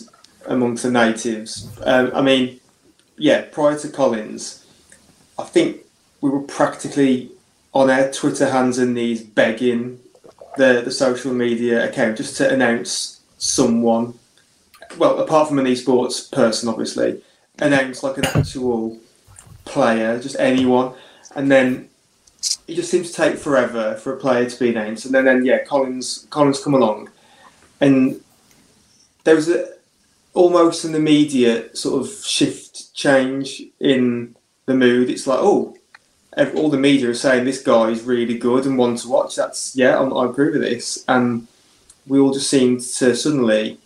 amongst 0.46 0.82
the 0.82 0.90
natives. 0.90 1.70
Um, 1.84 2.10
I 2.14 2.20
mean, 2.20 2.60
yeah, 3.16 3.42
prior 3.42 3.78
to 3.78 3.88
Collins, 3.88 4.66
I 5.38 5.44
think 5.44 5.81
we 6.22 6.30
were 6.30 6.40
practically 6.40 7.30
on 7.74 7.90
our 7.90 8.10
Twitter 8.10 8.48
hands 8.48 8.78
and 8.78 8.94
knees 8.94 9.22
begging 9.22 10.00
the, 10.56 10.80
the 10.82 10.90
social 10.90 11.34
media 11.34 11.86
account 11.86 12.16
just 12.16 12.36
to 12.38 12.50
announce 12.50 13.20
someone. 13.36 14.14
Well, 14.96 15.18
apart 15.18 15.48
from 15.48 15.58
an 15.58 15.66
esports 15.66 16.30
person, 16.30 16.68
obviously, 16.68 17.22
announce 17.58 18.02
like 18.02 18.18
an 18.18 18.26
actual 18.26 18.98
player, 19.64 20.20
just 20.20 20.36
anyone, 20.38 20.94
and 21.34 21.50
then 21.50 21.88
it 22.68 22.74
just 22.74 22.90
seems 22.90 23.10
to 23.10 23.16
take 23.16 23.38
forever 23.38 23.96
for 23.96 24.14
a 24.14 24.18
player 24.18 24.48
to 24.48 24.58
be 24.58 24.70
announced, 24.70 25.04
and 25.06 25.14
then, 25.14 25.24
then 25.24 25.44
yeah, 25.44 25.64
Collins 25.64 26.26
Collins 26.30 26.62
come 26.62 26.74
along, 26.74 27.10
and 27.80 28.20
there 29.24 29.34
was 29.34 29.48
a 29.48 29.72
almost 30.34 30.84
an 30.84 30.94
immediate 30.94 31.76
sort 31.76 32.02
of 32.02 32.12
shift 32.24 32.94
change 32.94 33.62
in 33.80 34.36
the 34.66 34.74
mood. 34.74 35.10
It's 35.10 35.26
like, 35.26 35.38
oh, 35.40 35.76
all 36.54 36.70
the 36.70 36.78
media 36.78 37.10
are 37.10 37.14
saying 37.14 37.44
this 37.44 37.62
guy 37.62 37.90
is 37.90 38.02
really 38.02 38.38
good 38.38 38.66
and 38.66 38.78
one 38.78 38.96
to 38.96 39.08
watch. 39.08 39.36
That's 39.36 39.76
yeah, 39.76 39.98
I'm, 39.98 40.16
I 40.16 40.26
agree 40.26 40.50
with 40.50 40.62
this, 40.62 41.04
and 41.08 41.46
we 42.06 42.18
all 42.18 42.32
just 42.32 42.50
seemed 42.50 42.80
to 42.80 43.14
suddenly, 43.14 43.78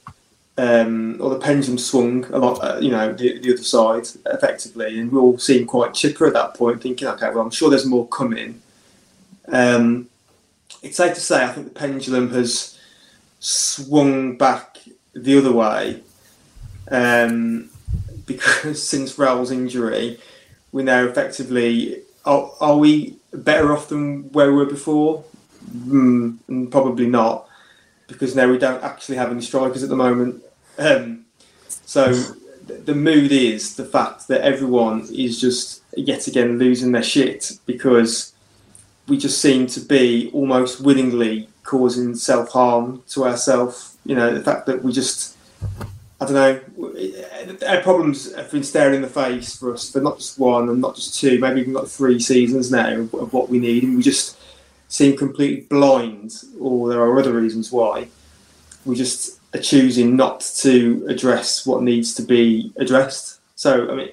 um, 0.57 1.17
or 1.21 1.31
the 1.31 1.41
pendulum 1.41 1.79
swung 1.79 2.25
a 2.27 2.39
lot, 2.39 2.63
uh, 2.63 2.79
you 2.81 2.91
know, 2.91 3.13
the, 3.13 3.39
the 3.39 3.53
other 3.53 3.63
side 3.63 4.07
effectively, 4.27 4.99
and 4.99 5.11
we 5.11 5.19
all 5.19 5.39
seemed 5.39 5.69
quite 5.69 5.95
chipper 5.95 6.27
at 6.27 6.35
that 6.35 6.55
point, 6.55 6.83
thinking, 6.83 7.09
okay, 7.09 7.31
well, 7.31 7.41
I'm 7.41 7.51
sure 7.51 7.69
there's 7.69 7.87
more 7.87 8.09
coming. 8.09 8.63
Um, 9.49 10.09
it's 10.83 10.97
safe 10.97 11.15
to 11.15 11.21
say, 11.21 11.45
I 11.45 11.49
think 11.49 11.69
the 11.69 11.79
pendulum 11.79 12.31
has 12.31 12.79
swung 13.41 14.37
back 14.37 14.79
the 15.15 15.39
other 15.39 15.53
way 15.53 16.03
um, 16.91 17.71
because 18.27 18.83
since 18.83 19.19
Raul's 19.19 19.51
injury, 19.51 20.19
we 20.73 20.83
now 20.83 21.05
effectively 21.05 22.03
are, 22.27 22.51
are 22.61 22.77
we 22.77 23.17
better 23.33 23.73
off 23.73 23.89
than 23.89 24.31
where 24.33 24.51
we 24.51 24.59
were 24.59 24.67
before? 24.67 25.25
Mm, 25.71 26.71
probably 26.71 27.07
not, 27.07 27.49
because 28.09 28.37
now 28.37 28.49
we 28.49 28.59
don't 28.59 28.83
actually 28.83 29.17
have 29.17 29.31
any 29.31 29.41
strikers 29.41 29.83
at 29.83 29.89
the 29.89 29.97
moment. 29.97 30.43
Um, 30.79 31.25
so 31.87 32.13
the 32.67 32.95
mood 32.95 33.33
is 33.33 33.77
the 33.77 33.85
fact 33.85 34.29
that 34.29 34.43
everyone 34.43 35.07
is 35.13 35.41
just 35.41 35.83
yet 35.97 36.27
again 36.27 36.59
losing 36.59 36.93
their 36.93 37.03
shit 37.03 37.53
because 37.65 38.35
we 39.09 39.17
just 39.17 39.41
seem 39.41 39.67
to 39.69 39.81
be 39.81 40.31
almost 40.33 40.81
willingly 40.81 41.49
causing 41.63 42.15
self 42.15 42.51
harm 42.51 43.03
to 43.09 43.25
ourselves. 43.25 43.97
You 44.05 44.17
know, 44.17 44.35
the 44.35 44.43
fact 44.43 44.67
that 44.67 44.83
we 44.83 44.93
just 44.93 45.37
I 46.21 46.25
don't 46.25 46.35
know. 46.35 46.61
Uh, 46.83 47.67
our 47.67 47.83
problems 47.83 48.35
have 48.35 48.51
been 48.51 48.63
staring 48.63 48.97
in 48.97 49.03
the 49.03 49.09
face 49.09 49.57
for 49.57 49.75
us 49.75 49.91
for 49.91 50.01
not 50.01 50.19
just 50.19 50.39
one 50.39 50.71
and 50.71 50.81
not 50.81 50.97
just 50.97 51.19
two, 51.21 51.39
maybe 51.39 51.61
even 51.61 51.75
got 51.75 51.89
three 51.89 52.19
seasons 52.19 52.71
now 52.71 53.01
of, 53.01 53.33
what 53.33 53.51
we 53.51 53.59
need, 53.59 53.85
and 53.85 53.97
we 53.97 54.03
just 54.03 54.39
seem 54.89 55.17
completely 55.17 55.67
blind, 55.69 56.33
or 56.59 56.89
there 56.89 57.03
are 57.03 57.19
other 57.19 57.33
reasons 57.33 57.71
why. 57.71 58.09
We 58.87 58.97
just 58.97 59.41
are 59.55 59.61
choosing 59.61 60.17
not 60.17 60.41
to 60.59 61.05
address 61.09 61.67
what 61.67 61.83
needs 61.83 62.15
to 62.15 62.23
be 62.23 62.73
addressed. 62.77 63.41
So, 63.57 63.91
I 63.91 63.95
mean, 63.95 64.09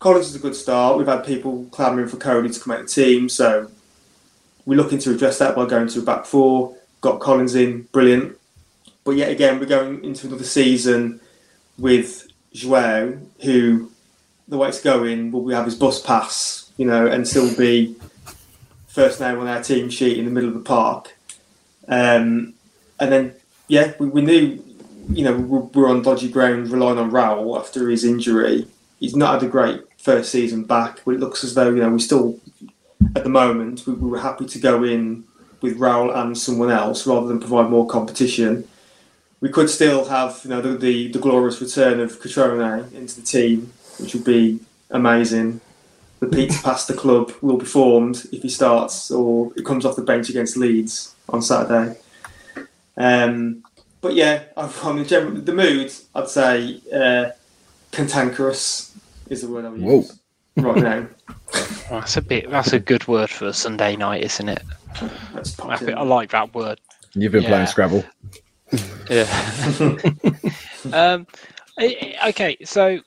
Collins 0.00 0.30
is 0.30 0.34
a 0.34 0.40
good 0.40 0.56
start. 0.56 0.98
We've 0.98 1.06
had 1.06 1.24
people 1.24 1.66
clamouring 1.70 2.08
for 2.08 2.16
Coady 2.16 2.48
to 2.48 2.60
come 2.60 2.72
out 2.72 2.80
of 2.80 2.86
the 2.86 2.92
team, 2.92 3.28
so 3.28 3.70
we're 4.66 4.76
looking 4.76 4.98
to 5.00 5.12
address 5.14 5.38
that 5.38 5.54
by 5.54 5.66
going 5.66 5.86
to 5.88 6.00
a 6.00 6.02
back 6.02 6.24
four. 6.24 6.76
Got 7.00 7.20
Collins 7.20 7.54
in, 7.54 7.82
brilliant. 7.92 8.36
But 9.04 9.12
yet 9.12 9.30
again, 9.30 9.60
we're 9.60 9.66
going 9.66 10.02
into 10.02 10.26
another 10.26 10.44
season 10.44 11.20
with 11.78 12.28
Joao, 12.52 13.18
who 13.42 13.90
the 14.48 14.56
way 14.56 14.68
it's 14.68 14.80
going 14.80 15.32
will 15.32 15.42
we 15.42 15.54
have 15.54 15.64
his 15.64 15.74
bus 15.74 16.00
pass, 16.00 16.70
you 16.76 16.86
know, 16.86 17.06
and 17.06 17.26
still 17.26 17.54
be 17.56 17.96
first 18.88 19.20
name 19.20 19.38
on 19.38 19.48
our 19.48 19.62
team 19.62 19.90
sheet 19.90 20.18
in 20.18 20.24
the 20.24 20.30
middle 20.30 20.48
of 20.48 20.54
the 20.54 20.60
park. 20.60 21.16
Um, 21.88 22.54
and 23.00 23.12
then, 23.12 23.34
yeah, 23.68 23.92
we, 23.98 24.06
we 24.06 24.22
knew, 24.22 24.62
you 25.10 25.24
know, 25.24 25.36
we 25.36 25.80
were 25.80 25.88
on 25.88 26.02
dodgy 26.02 26.28
ground 26.28 26.68
relying 26.68 26.98
on 26.98 27.10
Raul 27.10 27.58
after 27.58 27.90
his 27.90 28.04
injury. 28.04 28.66
He's 29.00 29.16
not 29.16 29.40
had 29.40 29.48
a 29.48 29.50
great 29.50 29.82
first 29.98 30.30
season 30.30 30.64
back, 30.64 31.00
but 31.04 31.14
it 31.14 31.20
looks 31.20 31.42
as 31.42 31.54
though, 31.54 31.70
you 31.70 31.82
know, 31.82 31.90
we 31.90 31.98
still, 31.98 32.38
at 33.16 33.24
the 33.24 33.30
moment, 33.30 33.86
we, 33.86 33.94
we 33.94 34.10
were 34.10 34.20
happy 34.20 34.46
to 34.46 34.58
go 34.58 34.84
in 34.84 35.24
with 35.60 35.78
Raul 35.78 36.14
and 36.14 36.36
someone 36.36 36.70
else 36.70 37.06
rather 37.06 37.26
than 37.26 37.40
provide 37.40 37.70
more 37.70 37.86
competition 37.86 38.68
we 39.44 39.50
could 39.50 39.68
still 39.68 40.06
have 40.06 40.40
you 40.42 40.48
know 40.48 40.62
the, 40.62 40.70
the, 40.70 41.08
the 41.08 41.18
glorious 41.18 41.60
return 41.60 42.00
of 42.00 42.18
Cutrone 42.18 42.90
into 42.94 43.20
the 43.20 43.26
team, 43.26 43.70
which 43.98 44.14
would 44.14 44.24
be 44.24 44.58
amazing. 44.90 45.60
The 46.20 46.28
Pizza 46.28 46.62
Pasta 46.62 46.94
Club 46.94 47.30
will 47.42 47.58
be 47.58 47.66
formed 47.66 48.26
if 48.32 48.40
he 48.40 48.48
starts 48.48 49.10
or 49.10 49.52
he 49.54 49.62
comes 49.62 49.84
off 49.84 49.96
the 49.96 50.02
bench 50.02 50.30
against 50.30 50.56
Leeds 50.56 51.14
on 51.28 51.42
Saturday. 51.42 51.98
Um, 52.96 53.62
but 54.00 54.14
yeah, 54.14 54.44
I 54.56 54.92
mean, 54.94 55.04
generally, 55.04 55.42
the 55.42 55.52
mood, 55.52 55.92
I'd 56.14 56.28
say 56.28 56.80
uh, 56.90 57.32
cantankerous 57.92 58.96
is 59.28 59.42
the 59.42 59.48
word 59.48 59.66
I 59.66 59.68
would 59.68 59.82
use 59.82 60.18
right 60.56 60.82
now. 60.82 61.06
That's 61.90 62.16
a 62.16 62.22
bit. 62.22 62.50
That's 62.50 62.72
a 62.72 62.80
good 62.80 63.06
word 63.06 63.28
for 63.28 63.48
a 63.48 63.52
Sunday 63.52 63.94
night, 63.96 64.24
isn't 64.24 64.48
it? 64.48 64.62
I, 65.02 65.92
I, 65.92 66.02
like 66.02 66.30
that 66.30 66.54
word. 66.54 66.80
You've 67.12 67.32
been 67.32 67.42
yeah. 67.42 67.48
playing 67.50 67.66
Scrabble. 67.66 68.04
Yeah. 69.08 70.00
um, 70.92 71.26
okay, 72.26 72.56
so 72.64 73.00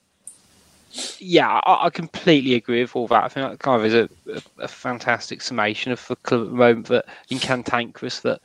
yeah, 1.20 1.60
I, 1.64 1.86
I, 1.86 1.90
completely 1.90 2.56
agree 2.56 2.82
with 2.82 2.96
all 2.96 3.08
that. 3.08 3.24
I 3.24 3.28
think 3.28 3.50
that 3.50 3.60
kind 3.60 3.80
of 3.80 3.86
is 3.86 3.94
a, 3.94 4.10
a, 4.34 4.64
a 4.64 4.68
fantastic 4.68 5.42
summation 5.42 5.92
of 5.92 6.06
the 6.08 6.16
club 6.18 6.42
at 6.42 6.48
the 6.48 6.56
moment 6.56 6.88
that 6.88 7.06
in 7.30 7.40
cantankerous 7.40 8.22
that 8.22 8.42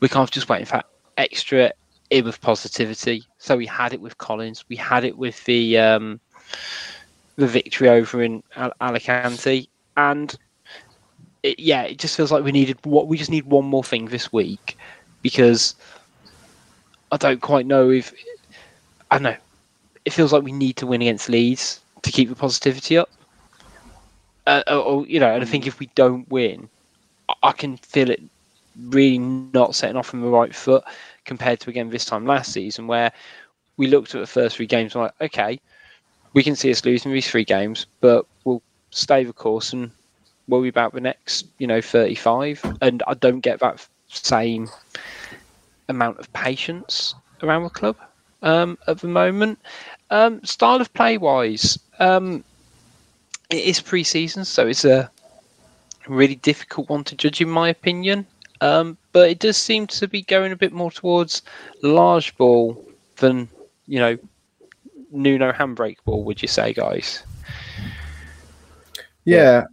we're 0.00 0.08
kind 0.08 0.26
of 0.26 0.30
just 0.30 0.48
waiting 0.48 0.66
for 0.66 0.82
extra 1.16 1.72
ebb 2.10 2.26
of 2.26 2.40
positivity. 2.40 3.24
So 3.38 3.56
we 3.56 3.66
had 3.66 3.92
it 3.92 4.00
with 4.00 4.18
Collins, 4.18 4.64
we 4.68 4.76
had 4.76 5.04
it 5.04 5.16
with 5.16 5.42
the 5.44 5.78
um, 5.78 6.20
the 7.36 7.46
victory 7.46 7.88
over 7.88 8.22
in 8.22 8.42
Al- 8.56 8.74
Alicante, 8.80 9.68
and 9.96 10.34
it, 11.42 11.58
yeah, 11.58 11.82
it 11.82 11.98
just 11.98 12.16
feels 12.16 12.32
like 12.32 12.44
we 12.44 12.52
needed 12.52 12.78
what 12.84 13.08
we 13.08 13.16
just 13.16 13.30
need 13.30 13.44
one 13.44 13.64
more 13.64 13.84
thing 13.84 14.06
this 14.06 14.32
week 14.32 14.76
because 15.22 15.74
I 17.12 17.16
don't 17.16 17.40
quite 17.40 17.66
know 17.66 17.90
if 17.90 18.12
I 19.10 19.16
don't 19.16 19.24
know. 19.24 19.36
It 20.04 20.12
feels 20.12 20.32
like 20.32 20.42
we 20.42 20.52
need 20.52 20.76
to 20.76 20.86
win 20.86 21.02
against 21.02 21.28
Leeds 21.28 21.80
to 22.02 22.10
keep 22.10 22.28
the 22.28 22.34
positivity 22.34 22.98
up. 22.98 23.10
Uh, 24.46 24.62
or, 24.66 24.74
or, 24.74 25.06
you 25.06 25.18
know, 25.18 25.32
and 25.32 25.42
I 25.42 25.46
think 25.46 25.66
if 25.66 25.80
we 25.80 25.86
don't 25.94 26.28
win, 26.30 26.68
I 27.42 27.52
can 27.52 27.78
feel 27.78 28.10
it 28.10 28.22
really 28.88 29.18
not 29.18 29.74
setting 29.74 29.96
off 29.96 30.12
on 30.12 30.20
the 30.20 30.28
right 30.28 30.54
foot 30.54 30.84
compared 31.24 31.60
to 31.60 31.70
again 31.70 31.88
this 31.90 32.04
time 32.04 32.26
last 32.26 32.52
season 32.52 32.86
where 32.86 33.12
we 33.76 33.86
looked 33.86 34.14
at 34.14 34.20
the 34.20 34.26
first 34.26 34.56
three 34.56 34.66
games 34.66 34.94
and 34.94 35.04
like, 35.04 35.14
okay, 35.20 35.60
we 36.34 36.42
can 36.42 36.56
see 36.56 36.70
us 36.70 36.84
losing 36.84 37.12
these 37.12 37.28
three 37.28 37.44
games, 37.44 37.86
but 38.00 38.26
we'll 38.44 38.62
stay 38.90 39.24
the 39.24 39.32
course 39.32 39.72
and 39.72 39.90
worry 40.48 40.68
about 40.68 40.92
the 40.92 41.00
next, 41.00 41.46
you 41.58 41.66
know, 41.66 41.80
35. 41.80 42.76
And 42.82 43.02
I 43.06 43.14
don't 43.14 43.40
get 43.40 43.60
that 43.60 43.86
same 44.08 44.68
amount 45.88 46.18
of 46.18 46.32
patience 46.32 47.14
around 47.42 47.64
the 47.64 47.70
club 47.70 47.96
um, 48.42 48.78
at 48.86 48.98
the 48.98 49.08
moment. 49.08 49.58
Um, 50.10 50.42
style 50.44 50.80
of 50.80 50.92
play 50.94 51.18
wise, 51.18 51.78
um, 51.98 52.44
it 53.50 53.64
is 53.64 53.80
pre-season, 53.80 54.44
so 54.44 54.66
it's 54.66 54.84
a 54.84 55.10
really 56.06 56.36
difficult 56.36 56.88
one 56.88 57.04
to 57.04 57.16
judge, 57.16 57.40
in 57.40 57.48
my 57.48 57.68
opinion. 57.68 58.26
Um, 58.60 58.96
but 59.12 59.30
it 59.30 59.38
does 59.38 59.56
seem 59.56 59.86
to 59.88 60.08
be 60.08 60.22
going 60.22 60.52
a 60.52 60.56
bit 60.56 60.72
more 60.72 60.90
towards 60.90 61.42
Lage 61.82 62.36
ball 62.36 62.82
than 63.16 63.48
you 63.86 63.98
know 63.98 64.18
Nuno 65.10 65.52
handbrake 65.52 65.98
ball. 66.04 66.24
Would 66.24 66.40
you 66.40 66.48
say, 66.48 66.72
guys? 66.72 67.24
Yeah, 69.24 69.64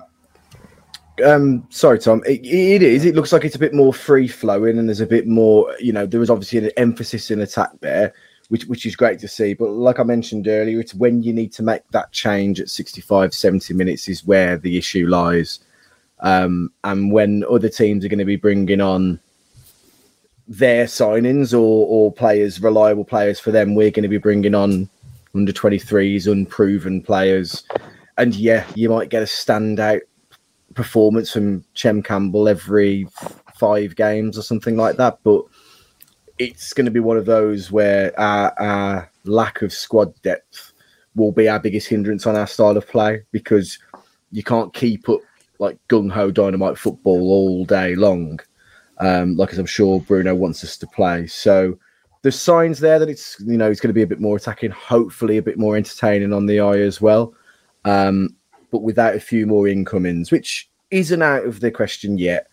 um, 1.24 1.66
sorry, 1.70 2.00
Tom. 2.00 2.24
It, 2.26 2.46
it 2.46 2.82
is. 2.82 3.06
It 3.06 3.16
looks 3.16 3.32
like 3.32 3.46
it's 3.46 3.56
a 3.56 3.60
bit 3.60 3.74
more 3.74 3.94
free 3.94 4.28
flowing, 4.28 4.78
and 4.78 4.88
there's 4.88 5.02
a 5.02 5.08
bit 5.08 5.28
more. 5.28 5.74
You 5.80 5.94
know, 5.94 6.06
there 6.06 6.20
was 6.20 6.30
obviously 6.30 6.60
an 6.60 6.72
emphasis 6.78 7.32
in 7.32 7.42
attack 7.42 7.72
there, 7.80 8.14
which 8.50 8.66
which 8.66 8.86
is 8.86 8.96
great 8.96 9.20
to 9.20 9.28
see. 9.28 9.54
But 9.54 9.70
like 9.70 10.00
I 10.00 10.04
mentioned 10.04 10.48
earlier, 10.48 10.80
it's 10.80 10.94
when 10.94 11.24
you 11.24 11.34
need 11.34 11.54
to 11.54 11.64
make 11.64 11.88
that 11.92 12.12
change 12.12 12.60
at 12.60 12.70
65, 12.70 13.34
70 13.34 13.74
minutes 13.74 14.08
is 14.08 14.26
where 14.26 14.58
the 14.58 14.78
issue 14.78 15.08
lies. 15.08 15.60
Um, 16.20 16.72
and 16.84 17.12
when 17.12 17.44
other 17.50 17.70
teams 17.70 18.06
are 18.06 18.10
going 18.10 18.20
to 18.20 18.26
be 18.26 18.36
bringing 18.36 18.82
on 18.82 19.20
their 20.48 20.86
signings 20.86 21.54
or 21.54 21.88
or 21.88 22.12
players, 22.12 22.62
reliable 22.62 23.06
players 23.06 23.40
for 23.40 23.52
them, 23.52 23.76
we're 23.76 23.92
going 23.92 24.04
to 24.04 24.10
be 24.10 24.18
bringing 24.18 24.56
on 24.56 24.90
under 25.34 25.52
23s, 25.52 26.32
unproven 26.32 27.02
players. 27.02 27.64
And 28.18 28.36
yeah, 28.36 28.66
you 28.76 28.90
might 28.90 29.10
get 29.10 29.24
a 29.24 29.26
standout 29.26 30.02
performance 30.74 31.32
from 31.32 31.64
Chem 31.74 32.02
Campbell 32.02 32.48
every 32.48 33.08
five 33.56 33.96
games 33.96 34.38
or 34.38 34.42
something 34.42 34.78
like 34.78 34.98
that. 34.98 35.20
But 35.24 35.44
it's 36.38 36.74
going 36.74 36.86
to 36.86 36.92
be 36.92 37.00
one 37.00 37.18
of 37.18 37.26
those 37.26 37.72
where 37.72 38.18
our, 38.20 38.54
our, 38.60 39.12
lack 39.24 39.62
of 39.62 39.72
squad 39.72 40.20
depth 40.24 40.74
will 41.16 41.32
be 41.32 41.48
our 41.48 41.60
biggest 41.60 41.88
hindrance 41.88 42.26
on 42.26 42.36
our 42.36 42.48
style 42.48 42.76
of 42.76 42.88
play 42.88 43.22
because 43.32 43.78
you 44.32 44.42
can't 44.42 44.74
keep 44.74 45.08
up 45.10 45.20
like 45.60 45.78
gung 45.90 46.12
ho 46.12 46.32
dynamite 46.32 46.76
football 46.76 47.30
all 47.30 47.66
day 47.66 47.94
long, 47.96 48.40
um, 48.98 49.36
like 49.36 49.52
as 49.52 49.60
I'm 49.60 49.68
sure 49.68 50.00
Bruno 50.00 50.34
wants 50.34 50.64
us 50.64 50.76
to 50.78 50.88
play. 50.88 51.28
So 51.28 51.78
there's 52.24 52.40
signs 52.40 52.80
there 52.80 52.98
that 52.98 53.10
it's 53.10 53.40
you 53.42 53.58
know 53.58 53.70
it's 53.70 53.80
going 53.80 53.90
to 53.90 53.94
be 53.94 54.02
a 54.02 54.08
bit 54.08 54.20
more 54.20 54.38
attacking, 54.38 54.72
hopefully 54.72 55.38
a 55.38 55.44
bit 55.44 55.60
more 55.60 55.78
entertaining 55.78 56.34
on 56.34 56.48
the 56.48 56.60
eye 56.60 56.80
as 56.80 57.00
well, 57.00 57.36
um, 57.86 58.36
but 58.72 58.82
without 58.82 59.16
a 59.16 59.20
few 59.20 59.46
more 59.46 59.68
incomings, 59.68 60.32
which 60.32 60.70
isn't 60.90 61.22
out 61.22 61.46
of 61.46 61.60
the 61.60 61.70
question 61.70 62.18
yet, 62.18 62.48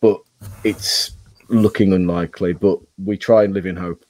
but 0.00 0.20
it's 0.62 1.12
looking 1.48 1.92
unlikely. 1.92 2.52
But 2.52 2.78
we 3.04 3.16
try 3.16 3.44
and 3.44 3.54
live 3.54 3.66
in 3.66 3.76
hope. 3.76 4.04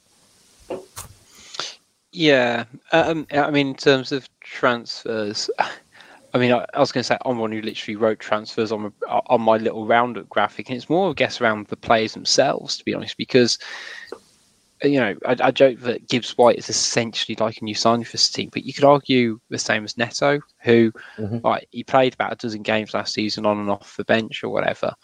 Yeah, 2.13 2.65
um, 2.93 3.27
I 3.33 3.51
mean, 3.51 3.69
in 3.69 3.75
terms 3.75 4.11
of 4.11 4.29
transfers, 4.41 5.51
I 6.35 6.39
mean, 6.39 6.53
I, 6.53 6.67
I 6.75 6.81
was 6.81 6.93
going 6.93 7.03
to 7.03 7.07
say 7.07 7.17
I'm 7.25 7.39
one 7.39 7.53
who 7.53 7.63
literally 7.63 7.97
wrote 7.97 8.19
transfers 8.19 8.73
on 8.73 8.93
on 9.09 9.41
my 9.41 9.57
little 9.57 9.87
roundup 9.87 10.29
graphic, 10.29 10.69
and 10.69 10.77
it's 10.77 10.91
more, 10.91 11.11
I 11.11 11.13
guess, 11.15 11.41
around 11.41 11.69
the 11.69 11.77
players 11.77 12.15
themselves, 12.15 12.77
to 12.79 12.85
be 12.85 12.95
honest, 12.95 13.17
because 13.17 13.59
you 14.87 15.01
know, 15.01 15.15
I, 15.27 15.37
I 15.41 15.51
joke 15.51 15.81
that 15.81 16.09
Gibbs 16.09 16.37
White 16.37 16.59
is 16.59 16.69
essentially 16.69 17.37
like 17.39 17.59
a 17.61 17.65
new 17.65 17.75
signing 17.75 18.05
for 18.05 18.17
team, 18.17 18.51
but 18.53 18.65
you 18.65 18.73
could 18.73 18.85
argue 18.85 19.41
the 19.49 19.59
same 19.59 19.85
as 19.85 19.97
Neto, 19.97 20.41
who 20.61 20.93
mm-hmm. 21.19 21.39
like 21.45 21.69
he 21.71 21.85
played 21.85 22.15
about 22.15 22.33
a 22.33 22.37
dozen 22.37 22.63
games 22.63 22.95
last 22.95 23.15
season 23.15 23.47
on 23.47 23.59
and 23.59 23.71
off 23.71 23.97
the 23.97 24.05
bench 24.05 24.43
or 24.43 24.51
whatever. 24.51 24.95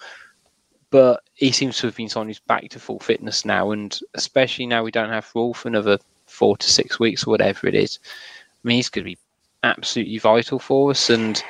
But 0.91 1.23
he 1.35 1.53
seems 1.53 1.79
to 1.79 1.87
have 1.87 1.97
been 1.97 2.09
someone 2.09 2.29
who's 2.29 2.41
back 2.41 2.69
to 2.71 2.79
full 2.79 3.01
fitness 3.01 3.45
now, 3.45 3.71
and 3.71 3.99
especially 4.15 4.67
now 4.67 4.83
we 4.83 4.91
don't 4.91 5.11
have 5.11 5.31
Raul 5.33 5.57
for 5.57 5.69
another 5.69 5.99
four 6.27 6.57
to 6.57 6.71
six 6.71 6.99
weeks 6.99 7.27
or 7.27 7.31
whatever 7.31 7.67
it 7.67 7.75
is. 7.75 7.99
I 8.65 8.69
mean, 8.69 8.77
he's 8.77 8.89
going 8.89 9.05
to 9.05 9.11
be 9.11 9.19
absolutely 9.65 10.19
vital 10.19 10.59
for 10.59 10.91
us. 10.91 11.11
And 11.11 11.43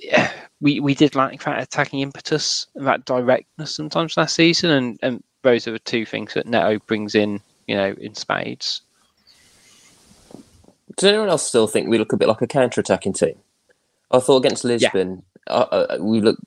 yeah, 0.00 0.32
we, 0.60 0.80
we 0.80 0.94
did 0.94 1.14
lack 1.14 1.42
that 1.44 1.62
attacking 1.62 2.00
impetus 2.00 2.66
and 2.74 2.86
that 2.86 3.04
directness 3.04 3.74
sometimes 3.74 4.16
last 4.16 4.34
season. 4.34 4.70
And, 4.70 4.98
and 5.02 5.24
those 5.42 5.66
are 5.66 5.72
the 5.72 5.78
two 5.78 6.04
things 6.04 6.34
that 6.34 6.46
Neto 6.46 6.78
brings 6.86 7.14
in, 7.14 7.40
you 7.66 7.76
know, 7.76 7.94
in 7.98 8.14
spades. 8.14 8.82
Does 10.96 11.08
anyone 11.08 11.28
else 11.28 11.46
still 11.46 11.66
think 11.66 11.88
we 11.88 11.98
look 11.98 12.12
a 12.12 12.16
bit 12.16 12.28
like 12.28 12.42
a 12.42 12.46
counter 12.46 12.80
attacking 12.80 13.12
team? 13.12 13.36
I 14.10 14.18
thought 14.20 14.44
against 14.44 14.64
Lisbon, 14.64 15.22
yeah. 15.46 15.52
uh, 15.52 15.86
uh, 15.90 15.96
we 16.00 16.20
look 16.20 16.38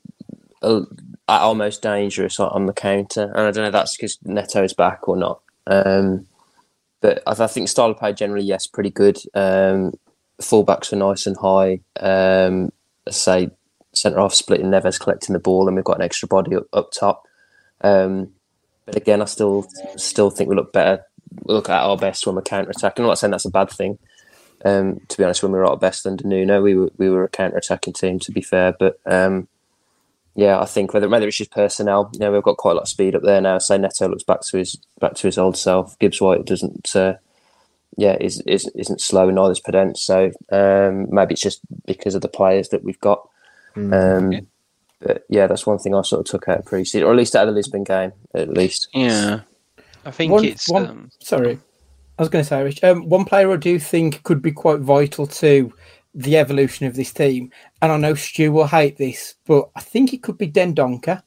uh, 0.61 0.81
almost 1.27 1.81
dangerous 1.81 2.39
on 2.39 2.65
the 2.65 2.73
counter. 2.73 3.23
And 3.23 3.39
I 3.39 3.51
don't 3.51 3.63
know 3.63 3.67
if 3.67 3.73
that's 3.73 3.95
because 3.95 4.17
Neto's 4.23 4.73
back 4.73 5.07
or 5.07 5.15
not. 5.15 5.41
Um, 5.67 6.27
but 7.01 7.23
I, 7.25 7.43
I 7.43 7.47
think 7.47 7.69
style 7.69 7.91
of 7.91 7.97
play 7.97 8.13
generally, 8.13 8.43
yes, 8.43 8.67
pretty 8.67 8.89
good. 8.89 9.17
Um, 9.33 9.93
fullbacks 10.41 10.91
are 10.91 10.97
nice 10.97 11.27
and 11.27 11.37
high. 11.37 11.79
Um, 11.99 12.71
say 13.09 13.51
centre 13.93 14.19
half 14.19 14.33
splitting, 14.33 14.67
Neves 14.67 14.99
collecting 14.99 15.33
the 15.33 15.39
ball, 15.39 15.67
and 15.67 15.75
we've 15.75 15.85
got 15.85 15.97
an 15.97 16.03
extra 16.03 16.27
body 16.27 16.55
up, 16.55 16.65
up 16.73 16.91
top. 16.91 17.27
Um, 17.81 18.33
but 18.91 19.01
again, 19.01 19.21
I 19.21 19.25
still 19.25 19.67
still 19.95 20.29
think 20.29 20.49
we 20.49 20.55
look 20.55 20.73
better. 20.73 21.03
We 21.43 21.53
look 21.53 21.69
at 21.69 21.81
our 21.81 21.97
best 21.97 22.25
when 22.25 22.35
we're 22.35 22.41
counter 22.41 22.71
attacking. 22.71 23.03
I'm 23.03 23.09
not 23.09 23.17
saying 23.17 23.31
that's 23.31 23.45
a 23.45 23.51
bad 23.51 23.69
thing. 23.69 23.97
Um, 24.63 24.99
to 25.07 25.17
be 25.17 25.23
honest, 25.23 25.41
when 25.41 25.51
we 25.51 25.57
were 25.57 25.65
at 25.65 25.71
our 25.71 25.77
best 25.77 26.05
under 26.05 26.27
Nuno, 26.27 26.61
we 26.61 26.75
were 26.75 26.91
we 26.97 27.09
were 27.09 27.23
a 27.23 27.29
counter 27.29 27.57
attacking 27.57 27.93
team. 27.93 28.19
To 28.19 28.31
be 28.31 28.41
fair, 28.41 28.75
but 28.77 28.99
um, 29.05 29.47
yeah, 30.35 30.59
I 30.59 30.65
think 30.65 30.93
whether 30.93 31.09
whether 31.09 31.27
it's 31.27 31.37
just 31.37 31.51
personnel, 31.51 32.09
you 32.13 32.19
know, 32.19 32.31
we've 32.31 32.43
got 32.43 32.57
quite 32.57 32.71
a 32.71 32.75
lot 32.75 32.83
of 32.83 32.89
speed 32.89 33.15
up 33.15 33.23
there 33.23 33.41
now. 33.41 33.57
Say 33.57 33.77
Neto 33.77 34.07
looks 34.07 34.23
back 34.23 34.41
to 34.41 34.57
his 34.57 34.77
back 34.99 35.15
to 35.15 35.27
his 35.27 35.37
old 35.37 35.57
self. 35.57 35.97
Gibbs 35.99 36.21
White 36.21 36.45
doesn't, 36.45 36.95
uh, 36.95 37.15
yeah, 37.97 38.17
is, 38.19 38.41
is 38.41 38.69
isn't 38.75 39.01
slow. 39.01 39.29
Neither's 39.29 39.59
Podence. 39.59 39.97
So 39.97 40.31
um, 40.51 41.13
maybe 41.13 41.33
it's 41.33 41.41
just 41.41 41.61
because 41.85 42.15
of 42.15 42.21
the 42.21 42.29
players 42.29 42.69
that 42.69 42.83
we've 42.83 42.99
got. 42.99 43.27
Mm. 43.75 44.17
Um, 44.17 44.31
yeah. 44.31 44.41
But 45.01 45.25
yeah, 45.29 45.47
that's 45.47 45.65
one 45.65 45.79
thing 45.79 45.95
I 45.95 46.01
sort 46.03 46.21
of 46.21 46.25
took 46.25 46.47
out 46.47 46.59
of 46.59 46.65
pre-season, 46.65 47.07
or 47.07 47.11
at 47.11 47.17
least 47.17 47.35
out 47.35 47.47
of 47.47 47.53
the 47.53 47.57
Lisbon 47.57 47.83
game, 47.83 48.13
at 48.33 48.49
least. 48.49 48.87
Yeah, 48.93 49.41
I 50.05 50.11
think 50.11 50.31
one, 50.31 50.45
it's. 50.45 50.69
One, 50.69 50.87
um... 50.87 51.11
Sorry, 51.19 51.59
I 52.17 52.21
was 52.21 52.29
going 52.29 52.43
to 52.43 52.47
say, 52.47 52.63
Rich. 52.63 52.83
Um, 52.83 53.09
one 53.09 53.25
player 53.25 53.51
I 53.51 53.57
do 53.57 53.79
think 53.79 54.23
could 54.23 54.41
be 54.41 54.51
quite 54.51 54.79
vital 54.79 55.25
to 55.27 55.73
the 56.13 56.37
evolution 56.37 56.85
of 56.85 56.95
this 56.95 57.13
team. 57.13 57.51
And 57.81 57.91
I 57.91 57.97
know 57.97 58.15
Stu 58.15 58.51
will 58.51 58.67
hate 58.67 58.97
this, 58.97 59.35
but 59.45 59.69
I 59.75 59.81
think 59.81 60.13
it 60.13 60.23
could 60.23 60.37
be 60.37 60.51
Dendoncker. 60.51 61.23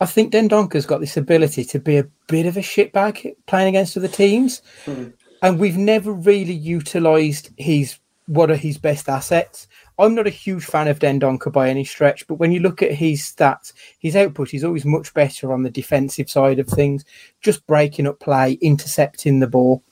I 0.00 0.06
think 0.06 0.32
Dendoncker's 0.32 0.86
got 0.86 1.00
this 1.00 1.18
ability 1.18 1.64
to 1.64 1.78
be 1.78 1.98
a 1.98 2.08
bit 2.26 2.46
of 2.46 2.56
a 2.56 2.60
shitbag 2.60 3.34
playing 3.46 3.68
against 3.68 3.96
other 3.96 4.08
teams. 4.08 4.62
Mm-hmm. 4.86 5.10
And 5.42 5.58
we've 5.58 5.76
never 5.76 6.12
really 6.12 6.54
utilised 6.54 7.50
his 7.56 7.98
what 8.26 8.50
are 8.50 8.56
his 8.56 8.78
best 8.78 9.08
assets. 9.08 9.66
I'm 10.00 10.14
not 10.14 10.26
a 10.26 10.30
huge 10.30 10.64
fan 10.64 10.88
of 10.88 10.98
Dendoncker 10.98 11.52
by 11.52 11.68
any 11.68 11.84
stretch, 11.84 12.26
but 12.26 12.36
when 12.36 12.52
you 12.52 12.60
look 12.60 12.82
at 12.82 12.92
his 12.92 13.20
stats, 13.20 13.72
his 13.98 14.16
output 14.16 14.54
is 14.54 14.64
always 14.64 14.84
much 14.84 15.12
better 15.14 15.52
on 15.52 15.62
the 15.62 15.70
defensive 15.70 16.30
side 16.30 16.58
of 16.58 16.66
things, 16.66 17.04
just 17.40 17.66
breaking 17.66 18.06
up 18.06 18.18
play, 18.18 18.58
intercepting 18.62 19.40
the 19.40 19.46
ball. 19.46 19.82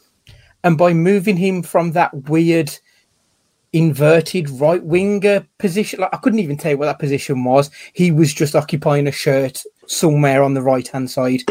And 0.64 0.78
by 0.78 0.92
moving 0.92 1.36
him 1.36 1.62
from 1.62 1.92
that 1.92 2.28
weird 2.28 2.70
inverted 3.72 4.48
right 4.50 4.82
winger 4.82 5.46
position. 5.58 6.00
Like 6.00 6.14
I 6.14 6.18
couldn't 6.18 6.38
even 6.38 6.56
tell 6.56 6.72
you 6.72 6.78
what 6.78 6.86
that 6.86 6.98
position 6.98 7.44
was. 7.44 7.70
He 7.92 8.10
was 8.10 8.32
just 8.32 8.54
occupying 8.54 9.06
a 9.06 9.12
shirt 9.12 9.62
somewhere 9.86 10.42
on 10.42 10.54
the 10.54 10.62
right 10.62 10.86
hand 10.86 11.10
side. 11.10 11.42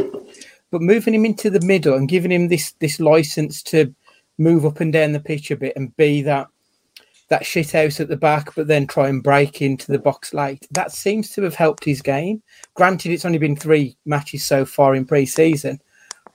But 0.72 0.82
moving 0.82 1.14
him 1.14 1.26
into 1.26 1.50
the 1.50 1.62
middle 1.62 1.96
and 1.96 2.10
giving 2.10 2.32
him 2.32 2.48
this 2.48 2.74
this 2.80 3.00
license 3.00 3.62
to 3.64 3.94
move 4.38 4.66
up 4.66 4.80
and 4.80 4.92
down 4.92 5.14
the 5.14 5.20
pitch 5.20 5.52
a 5.52 5.56
bit 5.56 5.74
and 5.76 5.96
be 5.98 6.22
that 6.24 6.48
that 7.30 7.46
shit 7.46 7.72
house 7.72 8.00
at 8.00 8.08
the 8.08 8.18
back, 8.18 8.56
but 8.56 8.68
then 8.68 8.88
try 8.88 9.10
and 9.10 9.22
break 9.22 9.62
into 9.62 9.92
the 9.92 10.00
box 10.00 10.34
late. 10.34 10.66
That 10.72 10.92
seems 10.92 11.30
to 11.32 11.44
have 11.44 11.56
helped 11.56 11.84
his 11.84 12.02
game. 12.02 12.42
Granted, 12.74 13.12
it's 13.12 13.26
only 13.26 13.38
been 13.38 13.56
three 13.56 13.98
matches 14.06 14.46
so 14.46 14.66
far 14.66 14.96
in 14.96 15.06
pre-season, 15.06 15.82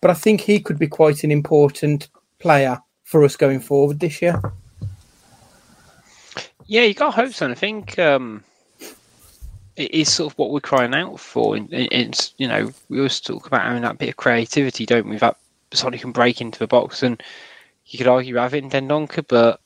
but 0.00 0.10
I 0.10 0.14
think 0.14 0.40
he 0.40 0.60
could 0.60 0.78
be 0.78 0.88
quite 0.88 1.24
an 1.24 1.30
important 1.30 2.08
player 2.38 2.78
for 3.04 3.24
us 3.24 3.36
going 3.36 3.60
forward 3.60 4.00
this 4.00 4.20
year. 4.20 4.40
Yeah, 6.66 6.82
you 6.82 6.94
got 6.94 7.14
hopes, 7.14 7.42
and 7.42 7.52
I 7.52 7.54
think 7.54 7.98
um, 7.98 8.44
it 9.76 9.90
is 9.90 10.12
sort 10.12 10.32
of 10.32 10.38
what 10.38 10.50
we're 10.50 10.60
crying 10.60 10.94
out 10.94 11.18
for. 11.18 11.58
It's 11.70 12.34
you 12.38 12.48
know 12.48 12.72
we 12.88 12.98
always 12.98 13.20
talk 13.20 13.46
about 13.46 13.62
having 13.62 13.82
that 13.82 13.98
bit 13.98 14.10
of 14.10 14.16
creativity, 14.16 14.86
don't 14.86 15.08
we? 15.08 15.16
That 15.18 15.36
somebody 15.72 15.98
can 15.98 16.12
break 16.12 16.40
into 16.40 16.58
the 16.58 16.66
box, 16.66 17.02
and 17.02 17.22
you 17.86 17.98
could 17.98 18.06
argue 18.06 18.36
having 18.36 18.70
Dendoncker, 18.70 19.24
but 19.28 19.60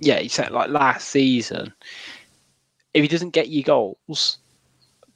yeah, 0.00 0.18
he 0.18 0.28
said 0.28 0.50
like 0.50 0.70
last 0.70 1.08
season, 1.08 1.72
if 2.94 3.02
he 3.02 3.08
doesn't 3.08 3.30
get 3.30 3.48
you 3.48 3.62
goals, 3.62 4.38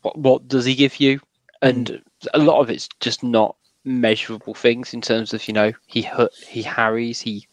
what 0.03 0.19
what 0.19 0.49
does 0.49 0.65
he 0.65 0.75
give 0.75 1.01
you? 1.01 1.21
And 1.63 1.87
mm. 1.87 2.03
a 2.35 2.39
lot 2.39 2.61
of 2.61 2.71
it's 2.71 2.89
just 3.01 3.23
not 3.23 3.57
measurable 3.85 4.55
things 4.55 4.93
in 4.95 5.01
terms 5.01 5.33
of 5.33 5.47
you 5.47 5.55
know 5.55 5.73
he 5.87 6.09
he 6.47 6.63
harries 6.63 7.21
he 7.21 7.47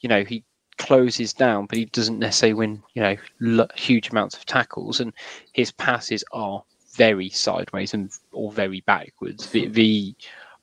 you 0.00 0.08
know 0.08 0.24
he 0.24 0.44
closes 0.80 1.34
down, 1.34 1.66
but 1.66 1.76
he 1.76 1.84
doesn't 1.84 2.18
necessarily 2.18 2.54
win, 2.54 2.82
you 2.94 3.02
know, 3.02 3.16
l- 3.46 3.68
huge 3.76 4.08
amounts 4.08 4.34
of 4.34 4.46
tackles. 4.46 4.98
And 4.98 5.12
his 5.52 5.70
passes 5.70 6.24
are 6.32 6.64
very 6.96 7.28
sideways 7.28 7.94
and 7.94 8.10
or 8.32 8.50
very 8.50 8.80
backwards. 8.80 9.50
The, 9.50 9.68
the 9.68 10.14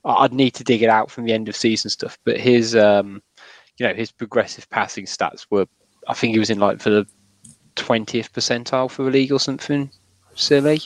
I'd 0.04 0.34
need 0.34 0.52
to 0.56 0.64
dig 0.64 0.82
it 0.82 0.90
out 0.90 1.12
from 1.12 1.26
the 1.26 1.34
end 1.34 1.48
of 1.48 1.56
season 1.56 1.90
stuff, 1.90 2.18
but 2.26 2.38
his, 2.38 2.76
um, 2.76 3.22
you 3.78 3.88
know, 3.88 3.94
his 3.94 4.12
progressive 4.12 4.70
passing 4.70 5.06
stats 5.06 5.46
were, 5.52 5.68
I 6.08 6.14
think 6.14 6.34
he 6.34 6.40
was 6.40 6.50
in 6.50 6.60
like 6.60 6.82
for 6.82 6.90
the 6.90 7.08
twentieth 7.76 8.34
percentile 8.34 8.90
for 8.90 9.04
the 9.04 9.12
league 9.12 9.32
or 9.32 9.40
something 9.40 9.92
silly. 10.36 10.82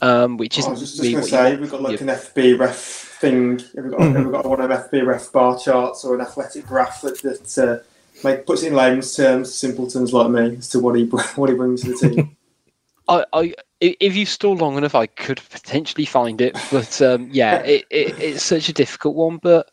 Um, 0.00 0.36
which 0.36 0.58
is. 0.58 0.66
I 0.66 0.70
was 0.70 0.80
just, 0.80 0.96
just 0.96 1.12
going 1.12 1.22
to 1.22 1.30
say, 1.30 1.56
we've 1.56 1.70
got 1.70 1.82
like 1.82 2.00
an 2.00 2.08
FB 2.08 2.58
ref 2.58 2.76
thing. 3.22 3.58
Have 3.58 3.84
we 3.84 3.90
got, 3.90 4.00
mm-hmm. 4.00 4.16
have 4.16 4.26
we 4.26 4.32
got 4.32 4.46
one 4.46 4.60
of 4.60 4.70
FB 4.70 5.06
ref 5.06 5.30
bar 5.30 5.58
charts 5.58 6.04
or 6.04 6.14
an 6.14 6.22
athletic 6.22 6.66
graph 6.66 7.02
that, 7.02 7.20
that 7.22 7.58
uh, 7.58 7.84
like 8.24 8.46
puts 8.46 8.62
it 8.62 8.68
in 8.68 8.74
layman's 8.74 9.14
terms, 9.14 9.54
simpletons 9.54 10.12
like 10.12 10.30
me, 10.30 10.56
as 10.56 10.68
to 10.70 10.80
what 10.80 10.96
he 10.96 11.04
what 11.36 11.50
he 11.50 11.54
brings 11.54 11.82
to 11.82 11.92
the 11.92 12.08
team. 12.08 12.36
I, 13.08 13.24
I, 13.32 13.54
if 13.80 14.14
you 14.14 14.24
stall 14.26 14.54
long 14.56 14.76
enough, 14.76 14.94
I 14.94 15.06
could 15.06 15.40
potentially 15.50 16.04
find 16.04 16.40
it, 16.40 16.56
but 16.70 17.02
um, 17.02 17.28
yeah, 17.32 17.56
it, 17.62 17.84
it, 17.90 18.18
it's 18.18 18.44
such 18.44 18.68
a 18.68 18.72
difficult 18.72 19.16
one. 19.16 19.38
But 19.38 19.68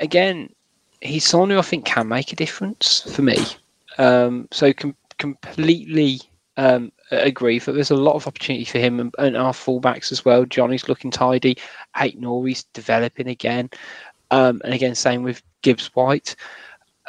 again, 0.00 0.50
he's 1.00 1.24
someone 1.24 1.50
who 1.50 1.58
I 1.58 1.62
think 1.62 1.84
can 1.84 2.08
make 2.08 2.32
a 2.32 2.36
difference 2.36 3.00
for 3.14 3.22
me. 3.22 3.38
Um, 3.98 4.48
so 4.50 4.72
com- 4.72 4.96
completely 5.18 6.20
um, 6.56 6.92
agree 7.10 7.58
that 7.58 7.72
there's 7.72 7.90
a 7.90 7.96
lot 7.96 8.14
of 8.14 8.26
opportunity 8.26 8.64
for 8.64 8.78
him 8.78 9.00
and, 9.00 9.14
and 9.18 9.36
our 9.36 9.52
fullbacks 9.52 10.12
as 10.12 10.24
well. 10.24 10.44
Johnny's 10.44 10.88
looking 10.88 11.10
tidy. 11.10 11.56
Aït-Nouri's 11.96 12.64
developing 12.72 13.28
again, 13.28 13.70
um, 14.30 14.60
and 14.64 14.74
again, 14.74 14.94
same 14.94 15.22
with 15.22 15.42
Gibbs 15.62 15.86
White. 15.94 16.36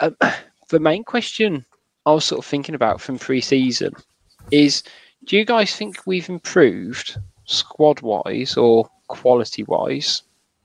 Um, 0.01 0.15
the 0.69 0.79
main 0.79 1.03
question 1.03 1.65
I 2.05 2.13
was 2.13 2.25
sort 2.25 2.39
of 2.39 2.45
thinking 2.45 2.75
about 2.75 3.01
from 3.01 3.19
pre-season 3.19 3.93
is: 4.51 4.83
Do 5.25 5.37
you 5.37 5.45
guys 5.45 5.75
think 5.75 6.05
we've 6.05 6.29
improved 6.29 7.17
squad-wise 7.45 8.55
or 8.55 8.89
quality-wise 9.07 10.21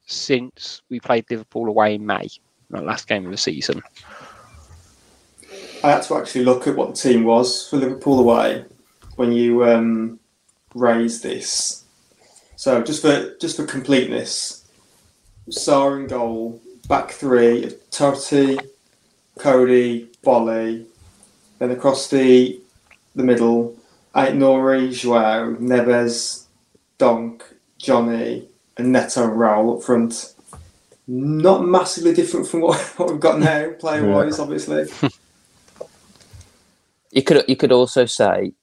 since 0.06 0.82
we 0.90 1.00
played 1.00 1.24
Liverpool 1.30 1.68
away 1.68 1.94
in 1.94 2.04
May, 2.04 2.28
that 2.70 2.84
last 2.84 3.08
game 3.08 3.24
of 3.24 3.30
the 3.30 3.38
season? 3.38 3.82
I 5.82 5.90
had 5.90 6.02
to 6.04 6.16
actually 6.16 6.44
look 6.44 6.66
at 6.66 6.76
what 6.76 6.94
the 6.94 7.00
team 7.00 7.24
was 7.24 7.68
for 7.68 7.76
Liverpool 7.76 8.20
away 8.20 8.64
when 9.16 9.32
you 9.32 9.64
um, 9.64 10.18
raised 10.74 11.22
this. 11.22 11.84
So 12.56 12.82
just 12.82 13.02
for 13.02 13.36
just 13.40 13.56
for 13.56 13.66
completeness, 13.66 14.64
Sá 15.50 15.92
in 15.92 16.06
goal, 16.06 16.60
back 16.88 17.10
three, 17.10 17.70
Toti, 17.90 18.58
Coady, 19.38 20.08
Boly, 20.24 20.86
then 21.58 21.70
across 21.70 22.08
the 22.08 22.60
the 23.14 23.22
middle, 23.22 23.76
Aït-Nouri, 24.14 24.92
Joao, 24.92 25.54
Neves, 25.56 26.46
Donk, 26.98 27.42
Johnny, 27.78 28.48
and 28.76 28.92
Neto 28.92 29.28
Raul 29.28 29.76
up 29.76 29.82
front. 29.84 30.33
Not 31.06 31.64
massively 31.66 32.14
different 32.14 32.46
from 32.46 32.62
what, 32.62 32.80
what 32.96 33.10
we've 33.10 33.20
got 33.20 33.38
now, 33.38 33.70
player 33.78 34.06
wise, 34.08 34.38
obviously. 34.38 34.86
You 37.10 37.22
could 37.22 37.44
you 37.46 37.54
could 37.54 37.70
also 37.70 38.06
say, 38.06 38.54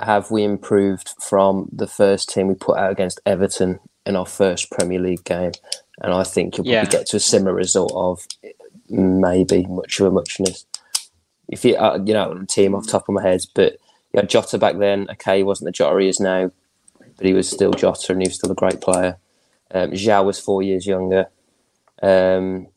have 0.00 0.30
we 0.30 0.44
improved 0.44 1.10
from 1.20 1.68
the 1.70 1.86
first 1.86 2.30
team 2.30 2.48
we 2.48 2.54
put 2.54 2.78
out 2.78 2.90
against 2.90 3.20
Everton 3.26 3.80
in 4.06 4.16
our 4.16 4.24
first 4.24 4.70
Premier 4.70 4.98
League 4.98 5.24
game? 5.24 5.52
And 6.00 6.14
I 6.14 6.24
think 6.24 6.56
you'll 6.56 6.66
Yeah. 6.66 6.80
probably 6.84 6.98
get 6.98 7.06
to 7.08 7.18
a 7.18 7.20
similar 7.20 7.52
result 7.52 7.92
of 7.94 8.26
maybe 8.88 9.66
much 9.66 10.00
of 10.00 10.06
a 10.06 10.10
muchness. 10.10 10.64
If 11.48 11.66
you 11.66 11.76
uh, 11.76 11.98
you 12.02 12.14
know 12.14 12.32
the 12.32 12.46
team 12.46 12.74
off 12.74 12.86
the 12.86 12.92
top 12.92 13.10
of 13.10 13.14
my 13.14 13.20
head, 13.22 13.42
but 13.54 13.74
you 14.14 14.20
had 14.20 14.30
Jota 14.30 14.56
back 14.56 14.78
then. 14.78 15.06
Okay, 15.10 15.38
he 15.38 15.42
wasn't 15.42 15.66
the 15.66 15.72
Jota 15.72 16.00
he 16.00 16.08
is 16.08 16.18
now, 16.18 16.50
but 17.18 17.26
he 17.26 17.34
was 17.34 17.46
still 17.46 17.72
Jota 17.72 18.12
and 18.12 18.22
he 18.22 18.28
was 18.28 18.36
still 18.36 18.52
a 18.52 18.54
great 18.54 18.80
player. 18.80 19.18
Um, 19.70 19.90
Zhao 19.90 20.24
was 20.24 20.40
four 20.40 20.62
years 20.62 20.86
younger. 20.86 21.28
Um, 22.02 22.68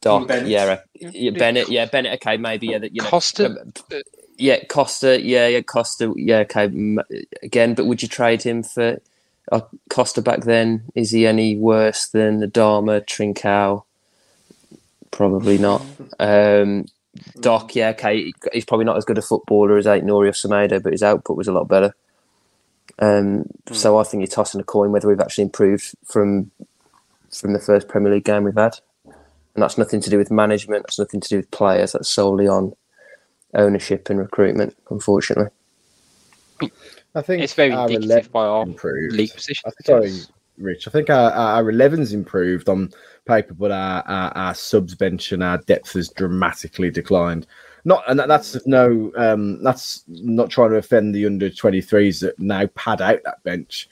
Doc, 0.00 0.28
Bennett. 0.28 0.48
yeah, 0.48 0.80
yeah, 0.94 1.30
Bennett, 1.30 1.68
yeah, 1.68 1.86
Bennett. 1.86 2.14
Okay, 2.14 2.36
maybe 2.36 2.68
yeah, 2.68 2.78
that 2.78 2.94
you 2.94 3.02
know, 3.02 3.08
Costa? 3.08 3.46
um, 3.46 3.72
yeah, 4.36 4.64
Costa, 4.64 5.20
yeah, 5.20 5.48
yeah, 5.48 5.62
Costa, 5.62 6.12
yeah, 6.16 6.38
okay, 6.40 6.96
again. 7.42 7.74
But 7.74 7.86
would 7.86 8.02
you 8.02 8.08
trade 8.08 8.42
him 8.42 8.62
for 8.62 9.00
uh, 9.50 9.60
Costa 9.88 10.22
back 10.22 10.42
then? 10.42 10.84
Is 10.94 11.10
he 11.10 11.26
any 11.26 11.56
worse 11.56 12.08
than 12.08 12.40
Adama, 12.40 13.04
Trincao? 13.04 13.84
Probably 15.10 15.58
not. 15.58 15.82
Um, 16.18 16.86
Doc, 17.40 17.74
yeah, 17.74 17.90
okay, 17.90 18.32
he's 18.52 18.64
probably 18.64 18.84
not 18.84 18.96
as 18.96 19.04
good 19.04 19.18
a 19.18 19.22
footballer 19.22 19.76
as 19.76 19.86
Aït-Nouri 19.86 20.28
or 20.28 20.32
Semedo, 20.32 20.82
but 20.82 20.92
his 20.92 21.02
output 21.02 21.36
was 21.36 21.48
a 21.48 21.52
lot 21.52 21.66
better. 21.68 21.94
Um, 22.98 23.44
So 23.72 23.98
I 23.98 24.04
think 24.04 24.20
you're 24.20 24.28
tossing 24.28 24.60
a 24.60 24.64
coin 24.64 24.92
whether 24.92 25.08
we've 25.08 25.20
actually 25.20 25.44
improved 25.44 25.94
from 26.04 26.50
from 27.34 27.52
the 27.52 27.58
first 27.60 27.88
Premier 27.88 28.12
League 28.12 28.24
game 28.24 28.44
we've 28.44 28.54
had, 28.54 28.78
and 29.04 29.62
that's 29.62 29.78
nothing 29.78 30.00
to 30.00 30.10
do 30.10 30.18
with 30.18 30.30
management. 30.30 30.84
That's 30.84 30.98
nothing 30.98 31.20
to 31.20 31.28
do 31.28 31.36
with 31.36 31.50
players. 31.50 31.92
That's 31.92 32.08
solely 32.08 32.46
on 32.48 32.72
ownership 33.54 34.10
and 34.10 34.18
recruitment. 34.18 34.76
Unfortunately, 34.90 35.50
I 37.14 37.22
think 37.22 37.42
It's 37.42 37.54
very 37.54 37.72
our 37.72 37.88
indicative 37.90 38.32
by 38.32 38.44
our 38.44 38.62
improved. 38.62 39.14
league 39.14 39.32
position. 39.32 39.70
Sorry, 39.84 40.12
Rich. 40.58 40.88
I 40.88 40.90
think 40.90 41.08
our, 41.10 41.30
our 41.32 41.64
11's 41.64 42.12
improved 42.12 42.68
on 42.68 42.90
paper, 43.26 43.54
but 43.54 43.70
our, 43.70 44.02
our, 44.02 44.36
our 44.36 44.54
subs 44.54 44.94
bench 44.94 45.32
and 45.32 45.42
our 45.42 45.58
depth 45.58 45.92
has 45.92 46.08
dramatically 46.10 46.90
declined. 46.90 47.46
Not, 47.84 48.02
and 48.08 48.18
that- 48.18 48.28
that's 48.28 48.66
no, 48.66 49.12
um, 49.16 49.62
that's 49.62 50.04
not 50.08 50.50
trying 50.50 50.70
to 50.70 50.76
offend 50.76 51.14
the 51.14 51.26
under 51.26 51.48
23s 51.48 52.20
that 52.20 52.38
now 52.38 52.66
pad 52.74 53.00
out 53.00 53.20
that 53.24 53.42
bench, 53.44 53.88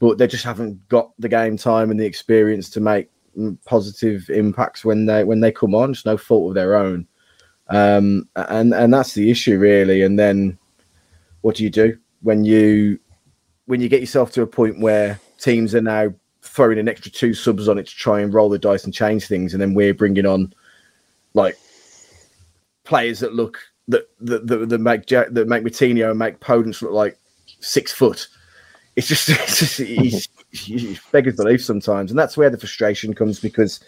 but 0.00 0.18
they 0.18 0.26
just 0.26 0.44
haven't 0.44 0.88
got 0.88 1.12
the 1.18 1.28
game 1.28 1.56
time 1.56 1.90
and 1.90 2.00
the 2.00 2.06
experience 2.06 2.68
to 2.70 2.80
make 2.80 3.08
positive 3.64 4.28
impacts 4.30 4.84
when 4.84 5.06
they 5.06 5.22
when 5.22 5.40
they 5.40 5.52
come 5.52 5.74
on. 5.74 5.90
It's 5.90 6.04
no 6.04 6.16
fault 6.16 6.50
of 6.50 6.54
their 6.54 6.74
own, 6.74 7.06
um, 7.68 8.28
and 8.34 8.74
and 8.74 8.92
that's 8.92 9.14
the 9.14 9.30
issue 9.30 9.58
really. 9.58 10.02
And 10.02 10.18
then 10.18 10.58
what 11.42 11.56
do 11.56 11.62
you 11.62 11.70
do 11.70 11.96
when 12.22 12.44
you 12.44 12.98
when 13.66 13.80
you 13.80 13.88
get 13.88 14.00
yourself 14.00 14.32
to 14.32 14.42
a 14.42 14.46
point 14.46 14.80
where 14.80 15.20
teams 15.38 15.74
are 15.74 15.80
now 15.80 16.12
throwing 16.42 16.78
an 16.78 16.88
extra 16.88 17.12
two 17.12 17.34
subs 17.34 17.68
on 17.68 17.78
it 17.78 17.86
to 17.86 17.94
try 17.94 18.20
and 18.20 18.34
roll 18.34 18.48
the 18.48 18.58
dice 18.58 18.84
and 18.84 18.94
change 18.94 19.26
things, 19.28 19.52
and 19.52 19.60
then 19.60 19.74
we're 19.74 19.94
bringing 19.94 20.26
on 20.26 20.52
like 21.34 21.56
players 22.84 23.20
that 23.20 23.34
look 23.34 23.58
that 23.88 24.08
that, 24.20 24.46
that, 24.46 24.68
that 24.70 24.78
make 24.78 25.06
that 25.06 25.46
make 25.46 25.62
Moutinho 25.62 26.10
and 26.10 26.18
make 26.18 26.40
Podence 26.40 26.80
look 26.80 26.92
like 26.92 27.18
six 27.60 27.92
foot. 27.92 28.26
It's 29.00 29.08
just, 29.08 29.28
it's 29.30 29.58
just 29.58 29.80
mm-hmm. 29.80 30.02
he's, 30.02 30.28
he's 30.50 31.00
beggars 31.10 31.36
belief 31.36 31.64
sometimes, 31.64 32.10
and 32.10 32.18
that's 32.18 32.36
where 32.36 32.50
the 32.50 32.58
frustration 32.58 33.14
comes 33.14 33.40
because 33.40 33.80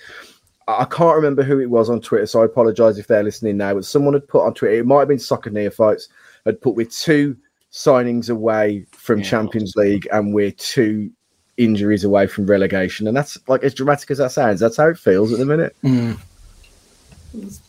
I 0.66 0.72
I 0.82 0.84
can't 0.86 1.16
remember 1.16 1.42
who 1.42 1.60
it 1.60 1.68
was 1.68 1.90
on 1.90 2.00
Twitter, 2.00 2.26
so 2.26 2.40
I 2.40 2.46
apologise 2.46 2.96
if 2.96 3.08
they're 3.08 3.22
listening 3.22 3.58
now. 3.58 3.74
But 3.74 3.84
someone 3.84 4.14
had 4.14 4.26
put 4.26 4.46
on 4.46 4.54
Twitter, 4.54 4.76
it 4.76 4.86
might 4.86 5.00
have 5.00 5.08
been 5.08 5.18
Soccer 5.18 5.50
Neophytes, 5.50 6.08
had 6.46 6.60
put 6.62 6.76
we're 6.76 6.86
two 6.86 7.36
signings 7.72 8.30
away 8.30 8.86
from 8.92 9.22
Champions 9.22 9.74
League 9.76 10.06
and 10.12 10.34
we're 10.34 10.50
two 10.50 11.10
injuries 11.58 12.04
away 12.04 12.26
from 12.26 12.46
relegation, 12.46 13.06
and 13.06 13.14
that's 13.14 13.36
like 13.48 13.62
as 13.62 13.74
dramatic 13.74 14.10
as 14.10 14.18
that 14.18 14.32
sounds. 14.32 14.60
That's 14.60 14.78
how 14.78 14.88
it 14.88 14.98
feels 14.98 15.30
at 15.30 15.38
the 15.38 15.44
minute. 15.44 15.76
Mm. 15.84 16.18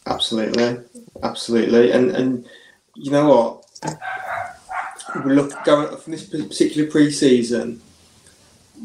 Absolutely, 0.06 0.78
absolutely, 1.24 1.92
and 1.92 2.12
and 2.12 2.48
you 2.96 3.12
know 3.12 3.28
what? 3.28 4.00
Look 5.26 5.64
going 5.64 5.96
from 5.98 6.12
this 6.12 6.28
particular 6.28 6.90
pre-season. 6.90 7.82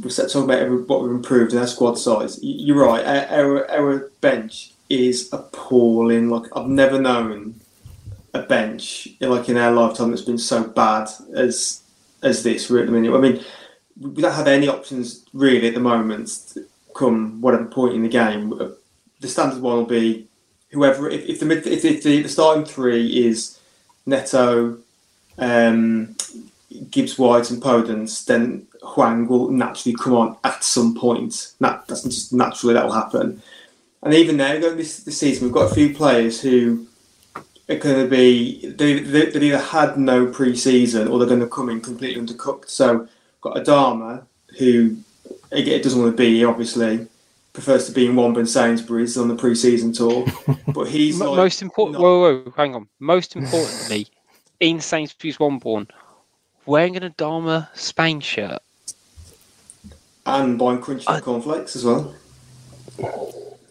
We 0.03 0.11
start 0.11 0.31
talking 0.31 0.45
about 0.45 0.63
every- 0.63 0.83
what 0.83 1.03
we've 1.03 1.11
improved 1.11 1.53
in 1.53 1.59
our 1.59 1.67
squad 1.67 1.99
size. 1.99 2.39
You're 2.43 2.85
right. 2.85 3.31
Our, 3.31 3.71
our 3.71 4.11
bench 4.21 4.73
is 4.89 5.29
appalling. 5.33 6.29
Like 6.29 6.55
I've 6.55 6.69
never 6.69 7.01
known 7.01 7.61
a 8.35 8.43
bench 8.43 9.09
like 9.21 9.49
in 9.49 9.57
our 9.57 9.73
lifetime 9.73 10.11
that's 10.11 10.23
been 10.23 10.39
so 10.39 10.65
bad 10.65 11.09
as 11.35 11.83
as 12.23 12.43
this. 12.43 12.69
We're 12.69 12.81
at 12.81 12.87
the 12.87 12.93
minute. 12.93 13.15
I 13.15 13.19
mean, 13.19 13.45
we 13.99 14.23
don't 14.23 14.33
have 14.33 14.49
any 14.49 14.69
options 14.69 15.25
really 15.33 15.69
at 15.69 15.75
the 15.75 15.81
moment. 15.81 16.57
Come 16.95 17.41
whatever 17.41 17.67
point 17.67 17.95
in 17.95 18.03
the 18.03 18.09
game, 18.09 18.51
the 19.21 19.29
standard 19.29 19.63
one 19.63 19.79
will 19.79 19.85
be 19.87 20.29
whoever 20.71 21.09
if, 21.09 21.25
if 21.27 21.41
the 21.41 21.51
if, 21.51 21.85
if 21.85 22.03
the, 22.03 22.23
the 22.23 22.29
starting 22.29 22.65
three 22.65 23.27
is 23.27 23.59
Neto, 24.07 24.79
um, 25.39 26.17
Gibbs 26.91 27.19
White 27.19 27.51
and 27.51 27.63
Podence, 27.63 28.25
then 28.25 28.67
Hwang 28.83 29.27
will 29.27 29.51
naturally 29.51 29.97
come 29.97 30.15
on 30.15 30.37
at 30.45 30.63
some 30.65 30.95
point. 30.95 31.55
That, 31.61 31.87
that's 31.87 32.03
just 32.03 32.33
naturally 32.33 32.75
that 32.75 32.85
will 32.85 32.93
happen. 32.93 33.43
And 34.03 34.15
even 34.15 34.37
now, 34.37 34.59
going 34.59 34.77
this, 34.77 35.03
this 35.03 35.19
season, 35.19 35.45
we've 35.45 35.55
got 35.55 35.71
a 35.71 35.75
few 35.75 35.95
players 35.95 36.41
who 36.41 36.87
are 37.69 37.77
going 37.77 38.05
to 38.05 38.09
be 38.09 38.67
they, 38.69 39.01
they, 39.01 39.27
they 39.27 39.47
either 39.47 39.59
had 39.59 39.99
no 39.99 40.27
pre-season 40.27 41.09
or 41.09 41.19
they're 41.19 41.29
going 41.29 41.41
to 41.41 41.49
come 41.49 41.69
in 41.69 41.81
completely 41.81 42.23
undercooked. 42.23 42.69
So, 42.69 43.09
got 43.41 43.57
Adama 43.57 44.25
who 44.59 44.97
again 45.53 45.83
doesn't 45.83 46.01
want 46.01 46.17
to 46.17 46.17
be 46.17 46.39
here, 46.39 46.49
obviously 46.49 47.07
prefers 47.53 47.87
to 47.87 47.93
be 47.93 48.07
in 48.07 48.15
Wombourne 48.15 48.39
and 48.39 48.49
Sainsbury's 48.49 49.19
on 49.19 49.27
the 49.27 49.35
pre-season 49.35 49.93
tour, 49.93 50.25
but 50.69 50.87
he's 50.87 51.19
like, 51.19 51.37
most 51.37 51.61
important. 51.61 51.99
Whoa, 51.99 52.21
whoa, 52.21 52.43
whoa, 52.43 52.53
hang 52.57 52.77
on. 52.77 52.89
Most 53.01 53.35
importantly, 53.35 54.07
in 54.61 54.81
Sainsbury's 54.81 55.39
Wombourne, 55.39 55.89
wearing 56.67 56.97
an 56.97 57.13
Adama 57.13 57.69
Spain 57.77 58.21
shirt. 58.21 58.59
and 60.27 60.59
buying 60.59 60.81
crunchy 60.81 61.23
cornflakes 61.23 61.77
as 61.77 61.85
well. 61.85 62.15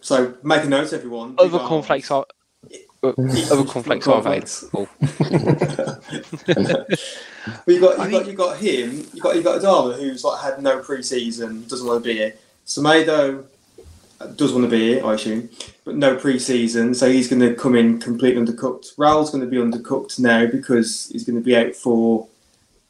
So 0.00 0.34
make 0.42 0.64
a 0.64 0.68
note, 0.68 0.92
everyone. 0.92 1.34
Other 1.38 1.58
cornflakes 1.58 2.10
are. 2.10 2.26
Other 3.02 3.64
cornflakes 3.64 4.08
are 4.08 4.18
available. 4.18 4.88
But 7.64 7.74
you 7.74 7.80
got 7.80 8.04
you 8.04 8.10
got 8.10 8.26
you 8.26 8.32
got 8.34 8.58
him. 8.58 9.06
You 9.14 9.22
got 9.22 9.36
you 9.36 9.42
got 9.42 9.60
Adama 9.60 9.98
who's 9.98 10.24
like 10.24 10.42
had 10.42 10.62
no 10.62 10.80
pre-season, 10.80 11.66
doesn't 11.66 11.86
want 11.86 12.02
to 12.02 12.08
be 12.08 12.16
here. 12.16 12.34
Semedo 12.66 13.40
uh, 13.40 13.42
does 14.36 14.52
want 14.52 14.64
to 14.64 14.70
be 14.70 14.94
here, 14.94 15.06
I 15.06 15.14
assume, 15.14 15.48
but 15.84 15.96
no 15.96 16.16
pre-season, 16.16 16.94
so 16.94 17.10
he's 17.10 17.28
going 17.28 17.40
to 17.40 17.54
come 17.54 17.76
in 17.76 18.00
completely 18.00 18.44
undercooked. 18.44 18.92
Raul's 18.96 19.30
going 19.30 19.44
to 19.44 19.50
be 19.50 19.58
undercooked 19.58 20.18
now 20.18 20.46
because 20.46 21.08
he's 21.12 21.24
going 21.24 21.38
to 21.38 21.44
be 21.44 21.56
out 21.56 21.74
for. 21.74 22.26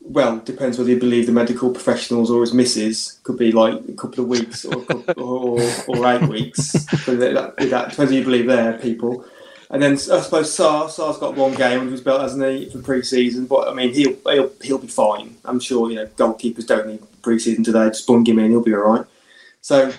Well, 0.00 0.38
depends 0.38 0.78
whether 0.78 0.88
you 0.88 0.98
believe 0.98 1.26
the 1.26 1.32
medical 1.32 1.70
professionals 1.70 2.30
or 2.30 2.40
his 2.40 2.54
missus. 2.54 3.20
Could 3.24 3.36
be 3.36 3.52
like 3.52 3.74
a 3.88 3.92
couple 3.92 4.24
of 4.24 4.30
weeks 4.30 4.64
or 4.64 4.76
or, 5.18 5.60
or 5.86 6.06
eight 6.14 6.26
weeks. 6.28 6.72
But 7.04 7.18
that, 7.18 7.56
that, 7.58 7.90
depends 7.90 8.12
you 8.12 8.24
believe 8.24 8.46
their 8.46 8.78
people. 8.78 9.26
And 9.70 9.82
then 9.82 9.92
I 9.92 9.96
suppose 9.96 10.54
Sá, 10.54 10.86
Sá's 10.86 11.18
got 11.18 11.36
one 11.36 11.52
game 11.52 11.80
under 11.80 11.92
his 11.92 12.00
belt, 12.00 12.22
hasn't 12.22 12.42
he, 12.42 12.70
for 12.70 12.78
pre-season? 12.78 13.44
But 13.44 13.68
I 13.68 13.74
mean, 13.74 13.92
he'll 13.92 14.16
he'll, 14.24 14.50
he'll 14.62 14.78
be 14.78 14.86
fine. 14.86 15.36
I'm 15.44 15.60
sure. 15.60 15.90
You 15.90 15.96
know, 15.96 16.06
goalkeepers 16.06 16.66
don't 16.66 16.86
need 16.86 17.02
pre-season 17.20 17.64
today. 17.64 17.88
Just 17.88 18.06
bung 18.06 18.24
him 18.24 18.38
in, 18.38 18.50
he'll 18.50 18.62
be 18.62 18.72
all 18.72 18.80
right. 18.80 19.04
So, 19.60 19.92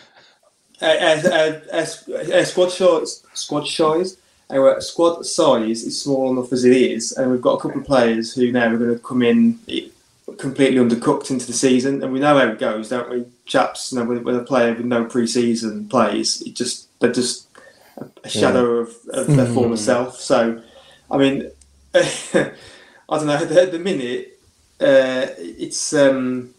uh, 0.82 0.86
uh, 0.86 1.22
uh, 1.26 1.60
uh, 1.74 2.34
uh, 2.34 2.46
squad 2.46 2.70
size, 2.70 3.24
squad 3.34 3.68
size, 3.68 4.18
our 4.50 4.82
squad 4.82 5.26
size 5.26 5.84
is 5.84 6.02
small 6.02 6.32
enough 6.32 6.52
as 6.54 6.66
it 6.66 6.76
is, 6.76 7.12
and 7.14 7.32
we've 7.32 7.42
got 7.42 7.60
a 7.60 7.62
couple 7.62 7.82
of 7.82 7.88
players 7.88 8.34
who 8.34 8.52
now 8.52 8.74
are 8.74 8.78
going 8.78 8.94
to 8.94 9.00
come 9.00 9.22
in 9.22 9.60
completely 10.38 10.78
undercooked 10.78 11.32
into 11.32 11.46
the 11.46 11.54
season, 11.54 12.02
and 12.04 12.14
we 12.14 12.20
know 12.20 12.38
how 12.38 12.48
it 12.48 12.60
goes, 12.60 12.90
don't 12.90 13.10
we, 13.10 13.26
chaps? 13.46 13.92
You 13.92 14.00
know, 14.00 14.06
when, 14.06 14.24
when 14.24 14.36
a 14.36 14.44
player 14.44 14.74
with 14.74 14.86
no 14.86 15.06
pre-season 15.06 15.88
plays, 15.90 16.42
it 16.42 16.56
just 16.56 16.88
they're 17.00 17.12
just 17.12 17.48
a 18.24 18.30
shadow 18.30 18.78
of, 18.78 18.96
of 19.10 19.28
their 19.28 19.46
former 19.48 19.78
self. 19.78 20.20
So, 20.20 20.62
I 21.12 21.18
mean, 21.18 21.52
I 21.94 22.54
don't 23.10 23.28
know. 23.28 23.34
At 23.34 23.72
the 23.72 23.80
minute, 23.80 24.40
uh, 24.80 25.28
it's 25.38 25.94
um, 25.94 26.54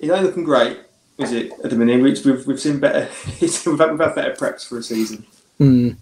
it 0.00 0.10
ain't 0.10 0.22
looking 0.22 0.44
great, 0.44 0.78
is 1.18 1.32
it? 1.32 1.52
At 1.64 1.70
the 1.70 1.76
minute, 1.76 2.00
we've 2.00 2.24
we've, 2.24 2.46
we've 2.46 2.60
seen 2.60 2.78
better. 2.78 3.08
we've, 3.40 3.78
had, 3.78 3.90
we've 3.90 4.00
had 4.00 4.14
better 4.14 4.34
preps 4.34 4.66
for 4.66 4.78
a 4.78 4.82
season. 4.82 5.26
Mm. 5.60 5.96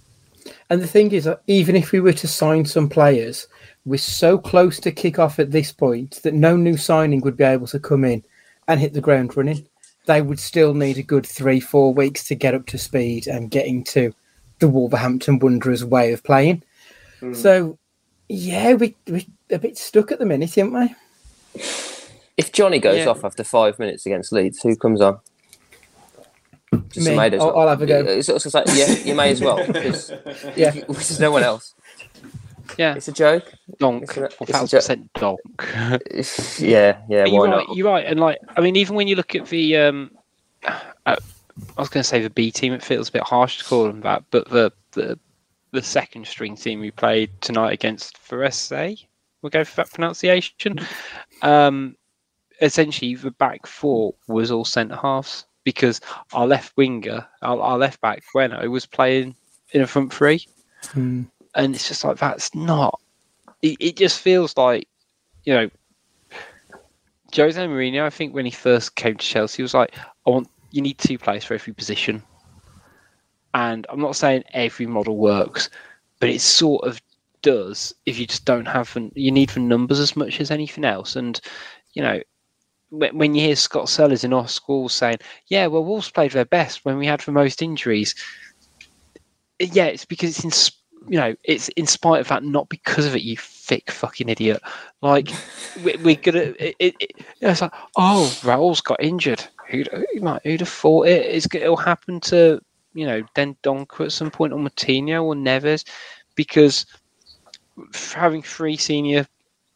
And 0.68 0.82
the 0.82 0.86
thing 0.86 1.12
is, 1.12 1.24
that 1.24 1.42
even 1.46 1.74
if 1.74 1.92
we 1.92 2.00
were 2.00 2.12
to 2.12 2.28
sign 2.28 2.64
some 2.64 2.88
players, 2.88 3.48
we're 3.84 3.98
so 3.98 4.36
close 4.36 4.78
to 4.80 4.92
kick 4.92 5.18
off 5.18 5.38
at 5.38 5.52
this 5.52 5.72
point 5.72 6.20
that 6.22 6.34
no 6.34 6.56
new 6.56 6.76
signing 6.76 7.20
would 7.22 7.36
be 7.36 7.44
able 7.44 7.66
to 7.68 7.80
come 7.80 8.04
in 8.04 8.22
and 8.68 8.80
hit 8.80 8.92
the 8.92 9.00
ground 9.00 9.36
running. 9.36 9.66
They 10.06 10.22
would 10.22 10.38
still 10.38 10.74
need 10.74 10.98
a 10.98 11.02
good 11.02 11.26
three, 11.26 11.60
four 11.60 11.94
weeks 11.94 12.24
to 12.28 12.34
get 12.34 12.54
up 12.54 12.66
to 12.66 12.78
speed 12.78 13.26
and 13.26 13.50
getting 13.50 13.84
to 13.84 14.14
the 14.58 14.68
Wolverhampton 14.68 15.38
Wanderers 15.38 15.84
way 15.84 16.12
of 16.12 16.22
playing. 16.22 16.62
Mm. 17.20 17.34
So, 17.34 17.78
yeah, 18.28 18.74
we, 18.74 18.94
we're 19.06 19.22
a 19.50 19.58
bit 19.58 19.78
stuck 19.78 20.12
at 20.12 20.18
the 20.18 20.26
minute, 20.26 20.58
aren't 20.58 20.72
we? 21.54 21.62
If 22.36 22.52
Jonny 22.52 22.78
goes 22.78 22.98
yeah. 22.98 23.06
off 23.06 23.24
after 23.24 23.44
five 23.44 23.78
minutes 23.78 24.04
against 24.04 24.32
Leeds, 24.32 24.62
who 24.62 24.76
comes 24.76 25.00
on? 25.00 25.18
Just 26.90 27.06
Me. 27.06 27.16
I'll, 27.16 27.30
well. 27.30 27.58
I'll, 27.60 27.68
have 27.68 27.82
a 27.82 27.86
go. 27.86 28.00
It's, 28.00 28.28
it's 28.28 28.54
like, 28.54 28.66
yeah, 28.74 28.90
you 28.90 29.14
may 29.14 29.30
as 29.30 29.40
well 29.40 29.64
because 29.66 30.10
yeah, 30.56 30.70
there's 30.88 31.20
no 31.20 31.30
one 31.30 31.42
else. 31.42 31.74
Yeah, 32.76 32.94
it's 32.94 33.08
a 33.08 33.12
joke. 33.12 33.52
Donk, 33.78 34.12
thousand 34.12 34.76
percent 34.76 35.12
donk. 35.14 35.40
yeah, 36.58 36.98
yeah. 37.08 37.24
You're 37.24 37.44
right. 37.44 37.66
Not? 37.66 37.76
You're 37.76 37.86
right, 37.86 38.04
and 38.04 38.20
like, 38.20 38.38
I 38.56 38.60
mean, 38.60 38.76
even 38.76 38.96
when 38.96 39.06
you 39.06 39.14
look 39.14 39.34
at 39.34 39.46
the, 39.46 39.76
um, 39.76 40.10
uh, 40.64 40.80
I 41.06 41.16
was 41.78 41.88
going 41.88 42.02
to 42.02 42.04
say 42.04 42.20
the 42.20 42.28
B 42.28 42.50
team, 42.50 42.72
it 42.72 42.82
feels 42.82 43.08
a 43.08 43.12
bit 43.12 43.22
harsh 43.22 43.58
to 43.58 43.64
call 43.64 43.84
them 43.84 44.00
that, 44.00 44.24
but 44.30 44.48
the 44.50 44.72
the 44.92 45.18
the 45.70 45.82
second 45.82 46.26
string 46.26 46.56
team 46.56 46.80
we 46.80 46.90
played 46.90 47.30
tonight 47.40 47.72
against 47.72 48.18
Forest, 48.18 48.72
we'll 48.72 49.50
go 49.50 49.64
for 49.64 49.76
that 49.76 49.92
pronunciation. 49.92 50.80
Um, 51.42 51.96
essentially, 52.60 53.14
the 53.14 53.30
back 53.32 53.66
four 53.66 54.14
was 54.28 54.50
all 54.50 54.64
centre 54.64 54.96
halves 54.96 55.44
because 55.64 56.00
our 56.32 56.46
left 56.46 56.76
winger, 56.76 57.26
our, 57.42 57.60
our 57.60 57.78
left 57.78 58.00
back, 58.00 58.22
Bueno, 58.32 58.68
was 58.68 58.86
playing 58.86 59.34
in 59.72 59.82
a 59.82 59.86
front 59.86 60.12
three. 60.12 60.46
Mm. 60.92 61.26
And 61.54 61.74
it's 61.74 61.88
just 61.88 62.04
like, 62.04 62.18
that's 62.18 62.54
not. 62.54 63.00
It, 63.62 63.76
it 63.80 63.96
just 63.96 64.20
feels 64.20 64.56
like, 64.56 64.86
you 65.44 65.54
know, 65.54 65.70
Jose 67.34 67.60
Mourinho, 67.66 68.02
I 68.02 68.10
think 68.10 68.34
when 68.34 68.44
he 68.44 68.50
first 68.50 68.94
came 68.94 69.16
to 69.16 69.26
Chelsea, 69.26 69.56
he 69.56 69.62
was 69.62 69.74
like, 69.74 69.96
I 70.26 70.30
want, 70.30 70.48
you 70.70 70.80
need 70.80 70.98
two 70.98 71.18
players 71.18 71.44
for 71.44 71.54
every 71.54 71.72
position. 71.72 72.22
And 73.54 73.86
I'm 73.88 74.00
not 74.00 74.16
saying 74.16 74.44
every 74.52 74.86
model 74.86 75.16
works, 75.16 75.70
but 76.20 76.28
it 76.28 76.40
sort 76.40 76.86
of 76.86 77.00
does 77.42 77.94
if 78.06 78.18
you 78.18 78.26
just 78.26 78.44
don't 78.44 78.66
have, 78.66 78.96
you 79.14 79.32
need 79.32 79.50
for 79.50 79.60
numbers 79.60 79.98
as 79.98 80.16
much 80.16 80.40
as 80.40 80.50
anything 80.50 80.84
else. 80.84 81.16
And, 81.16 81.40
you 81.94 82.02
know, 82.02 82.20
when 82.90 83.34
you 83.34 83.42
hear 83.42 83.56
Scott 83.56 83.88
Sellars 83.88 84.24
in 84.24 84.32
our 84.32 84.48
schools 84.48 84.94
saying, 84.94 85.18
"Yeah, 85.48 85.66
well, 85.66 85.84
Wolves 85.84 86.10
played 86.10 86.32
their 86.32 86.44
best 86.44 86.84
when 86.84 86.98
we 86.98 87.06
had 87.06 87.20
the 87.20 87.32
most 87.32 87.62
injuries," 87.62 88.14
yeah, 89.58 89.86
it's 89.86 90.04
because 90.04 90.30
it's 90.30 90.44
in 90.44 90.52
you 91.08 91.18
know 91.18 91.34
it's 91.44 91.68
in 91.70 91.86
spite 91.86 92.20
of 92.20 92.28
that, 92.28 92.42
not 92.42 92.68
because 92.68 93.06
of 93.06 93.16
it. 93.16 93.22
You 93.22 93.36
thick 93.36 93.90
fucking 93.90 94.28
idiot! 94.28 94.60
Like 95.02 95.30
we, 95.84 95.96
we're 95.96 96.16
gonna. 96.16 96.54
It, 96.58 96.76
it, 96.78 96.94
it, 97.00 97.12
it's 97.40 97.60
like, 97.60 97.72
oh, 97.96 98.36
Raul's 98.44 98.80
got 98.80 99.02
injured. 99.02 99.44
Who'd 99.68 99.88
who'd 100.44 100.60
have 100.60 100.68
thought 100.68 101.08
it? 101.08 101.26
It's, 101.26 101.46
it'll 101.52 101.76
happen 101.76 102.20
to 102.20 102.60
you 102.94 103.06
know 103.06 103.22
Dendoncker 103.34 104.06
at 104.06 104.12
some 104.12 104.30
point, 104.30 104.52
or 104.52 104.58
Moutinho 104.58 105.24
or 105.24 105.34
Neves, 105.34 105.84
because 106.34 106.86
having 108.14 108.42
three 108.42 108.76
senior 108.76 109.26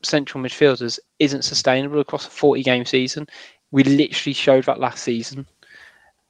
central 0.03 0.43
midfielders 0.43 0.99
isn't 1.19 1.43
sustainable 1.43 2.01
across 2.01 2.27
a 2.27 2.31
40 2.31 2.63
game 2.63 2.85
season. 2.85 3.27
We 3.71 3.85
literally 3.85 4.35
showed 4.35 4.65
that 4.65 4.81
last 4.81 5.03
season. 5.03 5.47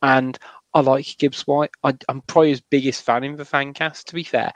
And 0.02 0.38
I 0.74 0.80
like 0.80 1.16
Gibbs 1.18 1.46
White. 1.46 1.70
I, 1.82 1.94
am 2.08 2.22
probably 2.22 2.50
his 2.50 2.60
biggest 2.60 3.02
fan 3.02 3.24
in 3.24 3.36
the 3.36 3.44
fan 3.44 3.74
cast, 3.74 4.08
to 4.08 4.14
be 4.14 4.24
fair. 4.24 4.52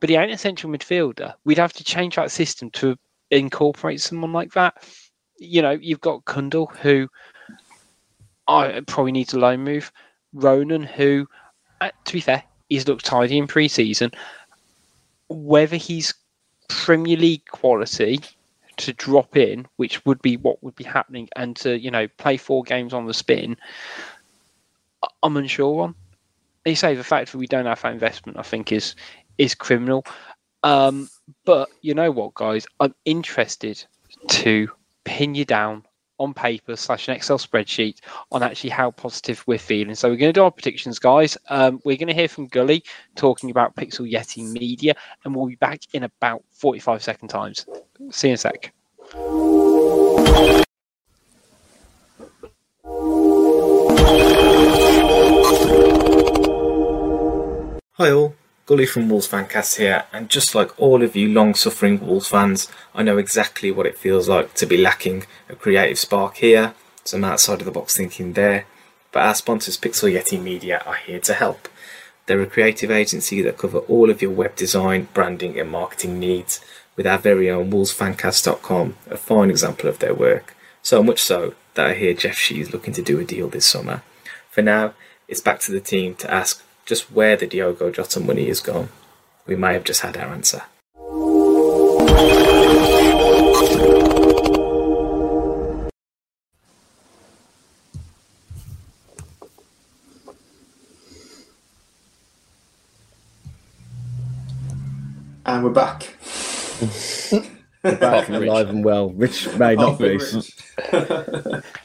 But 0.00 0.10
he 0.10 0.16
ain't 0.16 0.32
a 0.32 0.38
central 0.38 0.72
midfielder. 0.72 1.34
We'd 1.44 1.58
have 1.58 1.72
to 1.74 1.84
change 1.84 2.16
that 2.16 2.30
system 2.30 2.70
to 2.70 2.96
incorporate 3.30 4.00
someone 4.00 4.32
like 4.32 4.52
that. 4.52 4.86
You 5.38 5.62
know, 5.62 5.72
you've 5.72 6.00
got 6.00 6.24
Cundle, 6.24 6.66
who 6.66 7.08
I 8.46 8.80
probably 8.86 9.12
needs 9.12 9.34
a 9.34 9.38
loan 9.38 9.64
move. 9.64 9.90
Ronan, 10.32 10.82
who, 10.82 11.26
uh, 11.80 11.90
to 12.04 12.12
be 12.12 12.20
fair, 12.20 12.42
he's 12.68 12.88
looked 12.88 13.04
tidy 13.04 13.38
in 13.38 13.46
pre 13.46 13.68
season. 13.68 14.10
Whether 15.28 15.76
he's 15.76 16.14
Premier 16.68 17.16
League 17.16 17.46
quality 17.46 18.20
to 18.78 18.92
drop 18.92 19.36
in, 19.36 19.66
which 19.76 20.04
would 20.04 20.20
be 20.22 20.36
what 20.36 20.62
would 20.62 20.76
be 20.76 20.84
happening, 20.84 21.28
and 21.36 21.56
to 21.56 21.78
you 21.78 21.90
know 21.90 22.08
play 22.08 22.36
four 22.36 22.62
games 22.62 22.92
on 22.92 23.06
the 23.06 23.14
spin, 23.14 23.56
I'm 25.22 25.36
unsure 25.36 25.82
on. 25.82 25.94
You 26.64 26.76
say 26.76 26.94
the 26.94 27.04
fact 27.04 27.32
that 27.32 27.38
we 27.38 27.46
don't 27.46 27.66
have 27.66 27.82
that 27.82 27.92
investment, 27.92 28.38
I 28.38 28.42
think, 28.42 28.72
is 28.72 28.94
is 29.38 29.54
criminal. 29.54 30.04
Um, 30.62 31.10
but 31.44 31.68
you 31.82 31.94
know 31.94 32.10
what, 32.10 32.34
guys, 32.34 32.66
I'm 32.80 32.94
interested 33.04 33.84
to 34.28 34.68
pin 35.04 35.34
you 35.34 35.44
down 35.44 35.84
on 36.18 36.34
paper 36.34 36.76
slash 36.76 37.08
an 37.08 37.14
Excel 37.14 37.38
spreadsheet 37.38 37.98
on 38.30 38.42
actually 38.42 38.70
how 38.70 38.90
positive 38.90 39.42
we're 39.46 39.58
feeling. 39.58 39.94
So 39.94 40.08
we're 40.08 40.16
going 40.16 40.32
to 40.32 40.38
do 40.38 40.44
our 40.44 40.50
predictions, 40.50 40.98
guys. 40.98 41.36
Um, 41.48 41.80
we're 41.84 41.96
going 41.96 42.08
to 42.08 42.14
hear 42.14 42.28
from 42.28 42.46
Gully 42.46 42.84
talking 43.16 43.50
about 43.50 43.74
Pixel 43.76 44.10
Yeti 44.10 44.50
Media, 44.50 44.94
and 45.24 45.34
we'll 45.34 45.46
be 45.46 45.56
back 45.56 45.80
in 45.92 46.04
about 46.04 46.44
45 46.52 47.02
second 47.02 47.28
times. 47.28 47.66
See 48.10 48.28
you 48.28 48.32
in 48.32 48.34
a 48.34 48.38
sec. 48.38 48.72
Hi 57.96 58.10
all. 58.10 58.34
Gully 58.66 58.86
from 58.86 59.10
Wolves 59.10 59.28
Fancast 59.28 59.76
here, 59.76 60.04
and 60.10 60.30
just 60.30 60.54
like 60.54 60.80
all 60.80 61.02
of 61.02 61.14
you 61.14 61.28
long 61.28 61.54
suffering 61.54 62.00
Wolves 62.00 62.28
fans, 62.28 62.66
I 62.94 63.02
know 63.02 63.18
exactly 63.18 63.70
what 63.70 63.84
it 63.84 63.98
feels 63.98 64.26
like 64.26 64.54
to 64.54 64.64
be 64.64 64.78
lacking 64.78 65.26
a 65.50 65.54
creative 65.54 65.98
spark 65.98 66.36
here, 66.36 66.72
some 67.04 67.24
outside 67.24 67.60
of 67.60 67.66
the 67.66 67.70
box 67.70 67.94
thinking 67.94 68.32
there. 68.32 68.64
But 69.12 69.24
our 69.24 69.34
sponsors, 69.34 69.76
Pixel 69.76 70.10
Yeti 70.10 70.42
Media, 70.42 70.82
are 70.86 70.94
here 70.94 71.20
to 71.20 71.34
help. 71.34 71.68
They're 72.24 72.40
a 72.40 72.46
creative 72.46 72.90
agency 72.90 73.42
that 73.42 73.58
cover 73.58 73.80
all 73.80 74.08
of 74.08 74.22
your 74.22 74.30
web 74.30 74.56
design, 74.56 75.08
branding, 75.12 75.60
and 75.60 75.70
marketing 75.70 76.18
needs, 76.18 76.64
with 76.96 77.06
our 77.06 77.18
very 77.18 77.50
own 77.50 77.70
WolvesFancast.com, 77.70 78.96
a 79.10 79.18
fine 79.18 79.50
example 79.50 79.90
of 79.90 79.98
their 79.98 80.14
work. 80.14 80.56
So 80.80 81.02
much 81.02 81.20
so 81.20 81.54
that 81.74 81.86
I 81.86 81.92
hear 81.92 82.14
Jeff 82.14 82.38
Shi 82.38 82.62
is 82.62 82.72
looking 82.72 82.94
to 82.94 83.02
do 83.02 83.20
a 83.20 83.24
deal 83.24 83.50
this 83.50 83.66
summer. 83.66 84.02
For 84.48 84.62
now, 84.62 84.94
it's 85.28 85.42
back 85.42 85.60
to 85.60 85.72
the 85.72 85.80
team 85.80 86.14
to 86.14 86.32
ask 86.32 86.63
just 86.84 87.10
where 87.10 87.36
the 87.36 87.46
Diogo 87.46 87.90
Jota 87.90 88.20
money 88.20 88.48
is 88.48 88.60
gone. 88.60 88.88
We 89.46 89.56
may 89.56 89.72
have 89.72 89.84
just 89.84 90.00
had 90.02 90.16
our 90.16 90.32
answer. 90.32 90.62
And 105.46 105.62
we're 105.62 105.70
back. 105.70 106.08
back 107.82 108.28
and 108.30 108.36
alive 108.36 108.70
and 108.70 108.82
well. 108.82 109.10
Rich 109.10 109.56
may 109.58 109.74
not 109.74 109.98
be. 109.98 110.18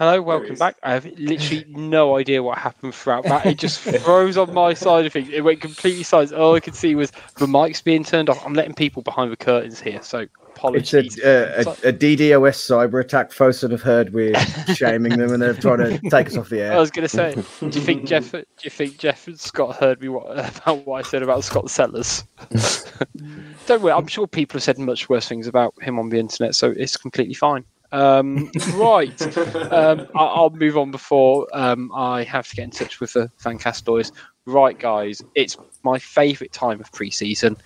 Hello, 0.00 0.22
welcome 0.22 0.54
back. 0.54 0.76
I 0.82 0.94
have 0.94 1.04
literally 1.18 1.66
no 1.68 2.16
idea 2.16 2.42
what 2.42 2.56
happened 2.56 2.94
throughout 2.94 3.24
that. 3.24 3.44
It 3.44 3.58
just 3.58 3.80
froze 4.02 4.38
on 4.38 4.54
my 4.54 4.72
side 4.72 5.04
of 5.04 5.12
things. 5.12 5.28
It 5.28 5.44
went 5.44 5.60
completely 5.60 6.04
silent. 6.04 6.32
All 6.32 6.54
I 6.54 6.60
could 6.60 6.74
see 6.74 6.94
was 6.94 7.10
the 7.36 7.44
mics 7.44 7.84
being 7.84 8.02
turned 8.02 8.30
off. 8.30 8.42
I'm 8.46 8.54
letting 8.54 8.72
people 8.72 9.02
behind 9.02 9.30
the 9.30 9.36
curtains 9.36 9.78
here, 9.78 10.00
so 10.00 10.26
apologies. 10.46 11.18
It's 11.18 11.22
a, 11.22 11.68
uh, 11.68 11.74
a, 11.84 11.88
a, 11.88 11.92
DDoS 11.92 12.56
cyber 12.56 12.98
attack. 12.98 13.30
Fosun 13.30 13.72
have 13.72 13.82
heard 13.82 14.14
we're 14.14 14.34
shaming 14.74 15.18
them 15.18 15.34
and 15.34 15.42
they're 15.42 15.52
trying 15.52 15.80
to 15.80 15.98
take 16.08 16.28
us 16.28 16.36
off 16.38 16.48
the 16.48 16.62
air. 16.62 16.72
I 16.72 16.80
was 16.80 16.90
going 16.90 17.06
to 17.06 17.14
say, 17.14 17.34
do 17.34 17.66
you 17.66 17.84
think 17.84 18.06
Jeff? 18.06 18.32
Do 18.32 18.42
you 18.62 18.70
think 18.70 18.96
Jeff 18.96 19.26
and 19.26 19.38
Scott 19.38 19.76
heard 19.76 20.00
me 20.00 20.08
what, 20.08 20.30
about 20.32 20.86
what 20.86 21.04
I 21.04 21.06
said 21.06 21.22
about 21.22 21.44
Scott 21.44 21.68
Sellars? 21.68 22.24
Don't 23.66 23.82
worry. 23.82 23.92
I'm 23.92 24.06
sure 24.06 24.26
people 24.26 24.54
have 24.54 24.62
said 24.62 24.78
much 24.78 25.10
worse 25.10 25.28
things 25.28 25.46
about 25.46 25.74
him 25.82 25.98
on 25.98 26.08
the 26.08 26.18
internet, 26.18 26.54
so 26.54 26.70
it's 26.70 26.96
completely 26.96 27.34
fine. 27.34 27.66
Um, 27.92 28.50
right. 28.74 29.36
Um, 29.72 30.08
I- 30.14 30.40
will 30.40 30.50
move 30.50 30.76
on 30.76 30.90
before 30.90 31.46
um, 31.52 31.90
I 31.94 32.24
have 32.24 32.48
to 32.48 32.56
get 32.56 32.64
in 32.64 32.70
touch 32.70 33.00
with 33.00 33.12
the 33.12 33.30
Fancast 33.42 33.84
boys. 33.84 34.12
Right, 34.46 34.78
guys, 34.78 35.22
it's 35.34 35.56
my 35.84 35.98
favourite 35.98 36.52
time 36.52 36.80
of 36.80 36.90
pre-season. 36.92 37.56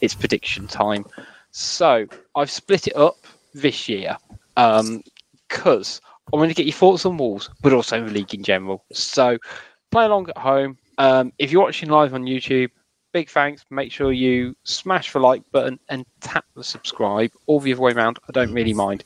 It's 0.00 0.14
prediction 0.14 0.66
time. 0.68 1.04
So 1.50 2.06
I've 2.36 2.50
split 2.50 2.86
it 2.86 2.96
up 2.96 3.16
this 3.54 3.88
year 3.88 4.16
because 4.54 6.00
I 6.32 6.36
want 6.36 6.50
to 6.50 6.54
get 6.54 6.66
your 6.66 6.74
thoughts 6.74 7.04
on 7.06 7.16
Wolves, 7.16 7.50
but 7.60 7.72
also 7.72 8.04
the 8.04 8.10
league 8.10 8.34
in 8.34 8.42
general. 8.42 8.84
So 8.92 9.38
play 9.90 10.04
along 10.04 10.28
at 10.30 10.38
home. 10.38 10.78
Um, 10.98 11.32
if 11.38 11.50
you're 11.50 11.62
watching 11.62 11.88
live 11.90 12.14
on 12.14 12.24
YouTube, 12.24 12.70
big 13.12 13.28
thanks. 13.28 13.64
Make 13.70 13.92
sure 13.92 14.12
you 14.12 14.56
smash 14.64 15.12
the 15.12 15.18
like 15.20 15.42
button 15.52 15.78
and 15.88 16.04
tap 16.20 16.44
the 16.54 16.64
subscribe, 16.64 17.30
or 17.46 17.60
the 17.60 17.72
other 17.72 17.82
way 17.82 17.92
around. 17.92 18.18
I 18.28 18.32
don't 18.32 18.52
really 18.52 18.74
mind. 18.74 19.04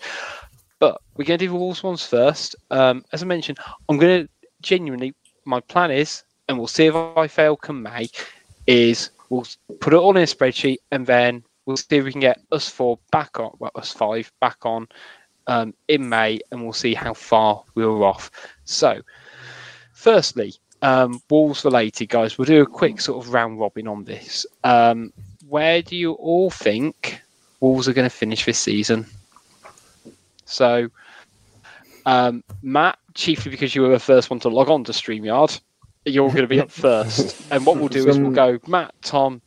We're 1.16 1.24
going 1.24 1.38
to 1.38 1.46
do 1.46 1.50
the 1.50 1.56
Wolves 1.56 1.82
ones 1.82 2.04
first. 2.04 2.56
Um, 2.70 3.04
as 3.12 3.22
I 3.22 3.26
mentioned, 3.26 3.58
I'm 3.88 3.98
going 3.98 4.24
to 4.24 4.28
genuinely, 4.60 5.14
my 5.44 5.60
plan 5.60 5.90
is, 5.90 6.22
and 6.48 6.58
we'll 6.58 6.66
see 6.66 6.86
if 6.86 6.94
I 6.94 7.26
fail 7.26 7.56
come 7.56 7.82
May, 7.82 8.08
is 8.66 9.10
we'll 9.30 9.46
put 9.80 9.92
it 9.92 9.96
all 9.96 10.16
in 10.16 10.22
a 10.22 10.26
spreadsheet 10.26 10.78
and 10.90 11.06
then 11.06 11.42
we'll 11.64 11.76
see 11.76 11.96
if 11.96 12.04
we 12.04 12.12
can 12.12 12.20
get 12.20 12.40
us 12.52 12.68
four 12.68 12.98
back 13.10 13.40
on, 13.40 13.50
well, 13.58 13.72
us 13.74 13.92
five 13.92 14.30
back 14.40 14.58
on 14.64 14.88
um, 15.46 15.74
in 15.88 16.08
May, 16.08 16.40
and 16.50 16.62
we'll 16.62 16.72
see 16.72 16.94
how 16.94 17.14
far 17.14 17.62
we 17.74 17.86
were 17.86 18.04
off. 18.04 18.30
So, 18.64 19.00
firstly, 19.92 20.54
um, 20.82 21.20
Wolves 21.30 21.64
related, 21.64 22.08
guys, 22.08 22.36
we'll 22.36 22.46
do 22.46 22.62
a 22.62 22.66
quick 22.66 23.00
sort 23.00 23.24
of 23.24 23.32
round 23.32 23.58
robin 23.58 23.88
on 23.88 24.04
this. 24.04 24.46
Um, 24.64 25.12
where 25.48 25.82
do 25.82 25.96
you 25.96 26.12
all 26.12 26.50
think 26.50 27.20
Wolves 27.60 27.88
are 27.88 27.92
going 27.92 28.08
to 28.08 28.14
finish 28.14 28.44
this 28.44 28.58
season? 28.58 29.06
So, 30.56 30.88
um, 32.06 32.42
Matt, 32.62 32.98
chiefly 33.14 33.50
because 33.50 33.74
you 33.74 33.82
were 33.82 33.90
the 33.90 33.98
first 33.98 34.30
one 34.30 34.40
to 34.40 34.48
log 34.48 34.70
on 34.70 34.84
to 34.84 34.92
StreamYard, 34.92 35.60
you're 36.06 36.30
going 36.30 36.42
to 36.42 36.46
be 36.46 36.60
up 36.60 36.70
first. 36.86 37.36
and 37.50 37.66
what 37.66 37.76
we'll 37.76 37.88
do 37.88 38.08
is 38.08 38.18
we'll 38.18 38.30
go 38.30 38.58
Matt, 38.66 38.94
Tom, 39.02 39.42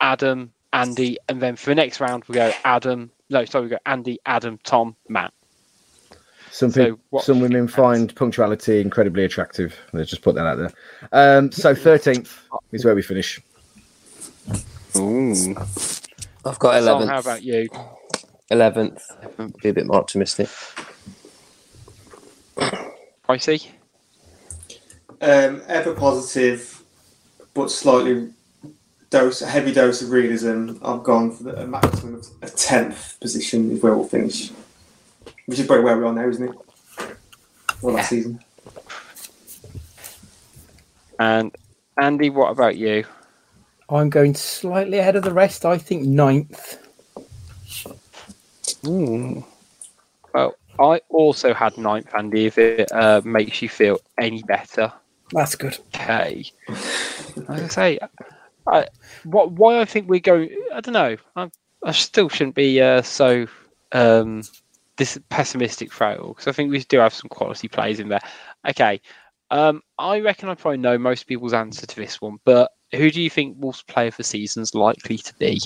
Adam, 0.00 0.52
Andy, 0.72 1.18
and 1.28 1.42
then 1.42 1.54
for 1.56 1.70
the 1.70 1.74
next 1.74 2.00
round 2.00 2.24
we'll 2.24 2.34
go 2.36 2.52
Adam. 2.64 3.10
No, 3.28 3.44
sorry, 3.44 3.64
we 3.64 3.70
go 3.70 3.78
Andy, 3.84 4.18
Adam, 4.24 4.58
Tom, 4.64 4.96
Matt. 5.08 5.34
Some 6.50 6.72
people, 6.72 6.98
so 7.20 7.32
some 7.34 7.40
women 7.40 7.68
find 7.68 8.14
punctuality 8.14 8.80
incredibly 8.80 9.24
attractive. 9.24 9.76
Let's 9.92 10.08
just 10.08 10.22
put 10.22 10.34
that 10.36 10.46
out 10.46 10.56
there. 10.56 10.72
Um, 11.12 11.52
so 11.52 11.74
thirteenth 11.74 12.40
is 12.72 12.84
where 12.84 12.94
we 12.94 13.02
finish. 13.02 13.40
Ooh. 14.96 15.56
I've 16.46 16.58
got 16.58 16.76
eleventh. 16.76 17.10
How 17.10 17.18
about 17.18 17.42
you? 17.42 17.68
Eleventh. 18.54 19.02
Be 19.62 19.68
a 19.68 19.72
bit 19.72 19.86
more 19.86 19.96
optimistic. 19.96 20.48
Pricey. 23.28 23.68
Um, 25.20 25.62
ever 25.66 25.94
positive, 25.94 26.82
but 27.54 27.70
slightly 27.70 28.30
dose, 29.10 29.42
a 29.42 29.46
heavy 29.46 29.72
dose 29.72 30.02
of 30.02 30.10
realism. 30.10 30.76
I've 30.82 31.02
gone 31.02 31.30
for 31.32 31.44
the, 31.44 31.62
a 31.62 31.66
maximum 31.66 32.14
of 32.16 32.26
a 32.42 32.48
tenth 32.48 33.18
position 33.20 33.70
is 33.70 33.82
where 33.82 33.94
we'll 33.94 34.06
finish 34.08 34.50
which 35.46 35.58
is 35.58 35.66
probably 35.66 35.84
where 35.84 35.98
we 35.98 36.04
are 36.04 36.12
now, 36.12 36.28
isn't 36.28 36.48
it? 36.48 36.54
Well, 37.82 37.92
yeah. 37.92 37.98
last 37.98 38.08
season. 38.08 38.40
And 41.18 41.54
Andy, 42.00 42.30
what 42.30 42.50
about 42.50 42.76
you? 42.76 43.04
I'm 43.88 44.10
going 44.10 44.34
slightly 44.34 44.98
ahead 44.98 45.16
of 45.16 45.22
the 45.22 45.32
rest. 45.32 45.64
I 45.64 45.78
think 45.78 46.06
ninth. 46.06 46.78
Hmm. 48.84 49.40
Well, 50.32 50.56
I 50.78 51.00
also 51.08 51.54
had 51.54 51.78
ninth, 51.78 52.14
Andy. 52.14 52.46
If 52.46 52.58
it 52.58 52.90
uh, 52.92 53.22
makes 53.24 53.62
you 53.62 53.68
feel 53.68 53.98
any 54.18 54.42
better, 54.42 54.92
that's 55.32 55.54
good. 55.54 55.78
Okay. 55.94 56.44
As 56.68 57.62
I 57.62 57.68
say, 57.68 57.98
I, 58.66 58.86
what 59.24 59.52
why 59.52 59.80
I 59.80 59.84
think 59.84 60.08
we 60.08 60.20
go. 60.20 60.46
I 60.72 60.80
don't 60.80 60.92
know. 60.92 61.16
I, 61.36 61.50
I 61.84 61.92
still 61.92 62.28
shouldn't 62.28 62.56
be 62.56 62.80
uh, 62.80 63.02
so 63.02 63.46
um, 63.92 64.42
this 64.96 65.18
pessimistic 65.28 65.92
frail 65.92 66.28
because 66.28 66.48
I 66.48 66.52
think 66.52 66.70
we 66.70 66.80
do 66.80 66.98
have 66.98 67.14
some 67.14 67.28
quality 67.28 67.68
plays 67.68 68.00
in 68.00 68.08
there. 68.08 68.22
Okay, 68.68 69.00
um, 69.50 69.82
I 69.98 70.20
reckon 70.20 70.48
I 70.48 70.54
probably 70.54 70.78
know 70.78 70.98
most 70.98 71.26
people's 71.26 71.52
answer 71.52 71.86
to 71.86 71.96
this 71.96 72.20
one, 72.20 72.38
but 72.44 72.72
who 72.92 73.10
do 73.10 73.20
you 73.20 73.30
think 73.30 73.56
Wolves 73.58 73.82
player 73.82 74.10
for 74.10 74.22
season's 74.22 74.74
likely 74.74 75.18
to 75.18 75.34
be? 75.34 75.60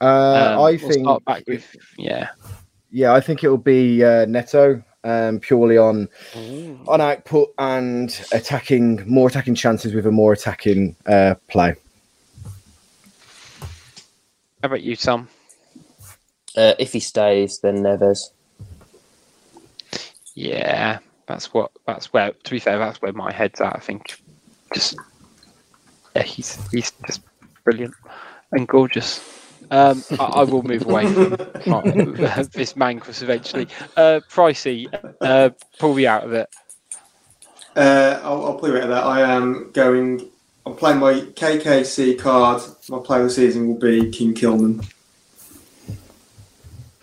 Uh, 0.00 0.04
um, 0.04 0.58
I 0.58 0.70
we'll 0.72 0.78
think 0.78 1.24
back 1.24 1.44
with 1.46 1.76
yeah, 1.96 2.28
yeah. 2.90 3.14
I 3.14 3.20
think 3.20 3.42
it 3.42 3.48
will 3.48 3.56
be 3.56 4.04
uh, 4.04 4.26
Neto, 4.26 4.82
um, 5.04 5.40
purely 5.40 5.78
on 5.78 6.08
Ooh. 6.36 6.78
on 6.86 7.00
output 7.00 7.54
and 7.58 8.10
attacking 8.32 9.08
more 9.08 9.28
attacking 9.28 9.54
chances 9.54 9.94
with 9.94 10.06
a 10.06 10.12
more 10.12 10.32
attacking 10.32 10.96
uh, 11.06 11.36
play. 11.48 11.76
How 14.62 14.66
about 14.66 14.82
you, 14.82 14.96
Tom? 14.96 15.28
Uh, 16.56 16.74
if 16.78 16.92
he 16.92 17.00
stays, 17.00 17.60
then 17.60 17.78
Neves. 17.78 18.30
Yeah, 20.34 20.98
that's 21.26 21.54
what. 21.54 21.70
That's 21.86 22.12
where. 22.12 22.32
To 22.32 22.50
be 22.50 22.58
fair, 22.58 22.78
that's 22.78 23.00
where 23.00 23.12
my 23.12 23.32
head's 23.32 23.60
at. 23.60 23.76
I 23.76 23.80
think. 23.80 24.20
Just 24.74 24.96
yeah, 26.14 26.22
he's 26.22 26.58
he's 26.70 26.92
just 27.06 27.20
brilliant 27.64 27.94
and 28.52 28.66
gorgeous. 28.66 29.35
Um, 29.70 30.04
I, 30.18 30.24
I, 30.24 30.42
will 30.44 30.62
move 30.62 30.86
away 30.86 31.12
from 31.12 31.30
this 31.30 32.74
Mancus 32.74 33.22
eventually. 33.22 33.66
Uh, 33.96 34.20
Pricey, 34.30 34.86
uh, 35.20 35.50
pull 35.78 35.94
me 35.94 36.06
out 36.06 36.24
of 36.24 36.32
it. 36.32 36.48
Uh, 37.74 38.20
I'll, 38.22 38.46
I'll 38.46 38.54
pull 38.54 38.70
you 38.70 38.76
out 38.76 38.84
of 38.84 38.88
that. 38.90 39.04
I 39.04 39.20
am 39.34 39.70
going. 39.72 40.28
I'm 40.64 40.74
playing 40.76 40.98
my 40.98 41.14
KKC 41.14 42.18
card. 42.18 42.62
My 42.88 42.98
player 42.98 43.22
of 43.22 43.28
the 43.28 43.34
season 43.34 43.68
will 43.68 43.78
be 43.78 44.10
King 44.10 44.34
Kilman. 44.34 44.84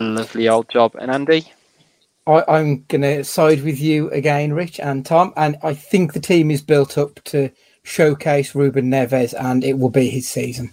Lovely 0.00 0.48
old 0.48 0.68
job. 0.68 0.94
And 0.98 1.10
Andy? 1.10 1.50
I, 2.26 2.58
am 2.60 2.84
going 2.88 3.02
to 3.02 3.24
side 3.24 3.62
with 3.62 3.78
you 3.78 4.10
again, 4.10 4.52
Rich 4.52 4.80
and 4.80 5.04
Tom. 5.04 5.32
And 5.36 5.56
I 5.62 5.74
think 5.74 6.12
the 6.12 6.20
team 6.20 6.50
is 6.50 6.62
built 6.62 6.96
up 6.96 7.22
to 7.24 7.50
showcase 7.82 8.54
Ruben 8.54 8.90
Neves, 8.90 9.34
and 9.38 9.62
it 9.62 9.78
will 9.78 9.90
be 9.90 10.08
his 10.08 10.28
season. 10.28 10.72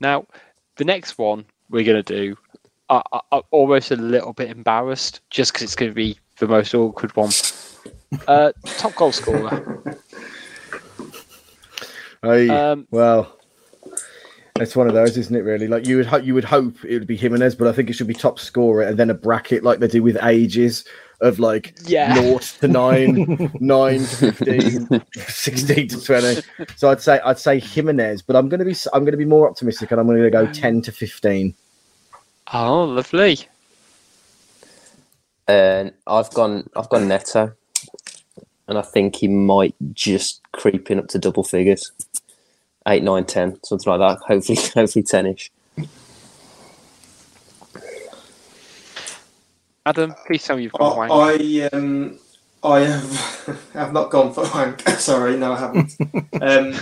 Now, 0.00 0.26
the 0.76 0.84
next 0.84 1.18
one 1.18 1.44
we're 1.70 1.84
going 1.84 2.02
to 2.02 2.14
do, 2.14 2.36
I, 2.88 3.02
am 3.32 3.42
almost 3.50 3.90
a 3.90 3.96
little 3.96 4.32
bit 4.32 4.50
embarrassed 4.50 5.20
just 5.30 5.52
because 5.52 5.64
it's 5.64 5.76
going 5.76 5.90
to 5.90 5.94
be 5.94 6.18
the 6.38 6.48
most 6.48 6.74
awkward 6.74 7.14
one. 7.16 7.30
Uh, 8.26 8.52
top 8.64 8.94
goal 8.94 9.12
scorer. 9.12 9.82
Hey, 12.22 12.48
um, 12.48 12.88
well, 12.90 13.38
it's 14.56 14.74
one 14.74 14.88
of 14.88 14.94
those, 14.94 15.16
isn't 15.16 15.36
it? 15.36 15.40
Really, 15.40 15.68
like 15.68 15.86
you 15.86 15.98
would 15.98 16.06
ho- 16.06 16.16
you 16.16 16.34
would 16.34 16.44
hope 16.44 16.82
it 16.84 16.94
would 16.94 17.06
be 17.06 17.16
Jimenez, 17.16 17.54
but 17.54 17.68
I 17.68 17.72
think 17.72 17.90
it 17.90 17.92
should 17.92 18.06
be 18.06 18.14
top 18.14 18.38
scorer 18.38 18.82
and 18.82 18.96
then 18.96 19.10
a 19.10 19.14
bracket 19.14 19.62
like 19.62 19.78
they 19.78 19.88
do 19.88 20.02
with 20.02 20.16
ages 20.22 20.84
of 21.20 21.38
like 21.38 21.74
yeah. 21.84 22.14
naught 22.14 22.42
to 22.60 22.68
nine, 22.68 23.50
nine 23.60 24.00
to 24.00 24.32
15, 24.32 25.02
16 25.14 25.88
to 25.88 26.04
twenty. 26.04 26.42
So 26.76 26.90
I'd 26.90 27.00
say 27.00 27.20
I'd 27.24 27.38
say 27.38 27.58
Jimenez, 27.58 28.22
but 28.22 28.36
I'm 28.36 28.48
gonna 28.48 28.64
be 28.64 28.76
I'm 28.92 29.04
gonna 29.04 29.16
be 29.16 29.24
more 29.24 29.48
optimistic 29.48 29.90
and 29.90 30.00
I'm 30.00 30.06
gonna 30.06 30.30
go 30.30 30.46
ten 30.52 30.82
to 30.82 30.92
fifteen. 30.92 31.54
Oh, 32.52 32.84
lovely. 32.84 33.40
And 35.46 35.92
I've 36.06 36.30
gone 36.30 36.68
I've 36.76 36.88
gone 36.88 37.08
Neto, 37.08 37.52
and 38.68 38.78
I 38.78 38.82
think 38.82 39.16
he 39.16 39.28
might 39.28 39.74
just 39.92 40.40
creep 40.52 40.90
in 40.90 40.98
up 40.98 41.08
to 41.08 41.18
double 41.18 41.44
figures 41.44 41.90
eight, 42.88 43.02
nine, 43.02 43.24
ten, 43.24 43.58
something 43.64 43.90
like 43.90 44.00
that. 44.00 44.24
Hopefully, 44.26 44.58
hopefully 44.74 45.02
ten-ish. 45.02 45.50
Adam, 49.88 50.14
please 50.26 50.44
tell 50.44 50.58
me 50.58 50.64
you've 50.64 50.72
got 50.72 50.98
wank. 50.98 51.10
I 51.10 51.66
um, 51.72 52.18
I 52.62 52.80
have 52.80 53.70
have 53.72 53.94
not 53.94 54.10
gone 54.10 54.34
for 54.34 54.42
wank. 54.52 54.86
Sorry, 54.98 55.34
no, 55.34 55.54
I 55.54 55.58
haven't. 55.58 55.96
um, 56.42 56.74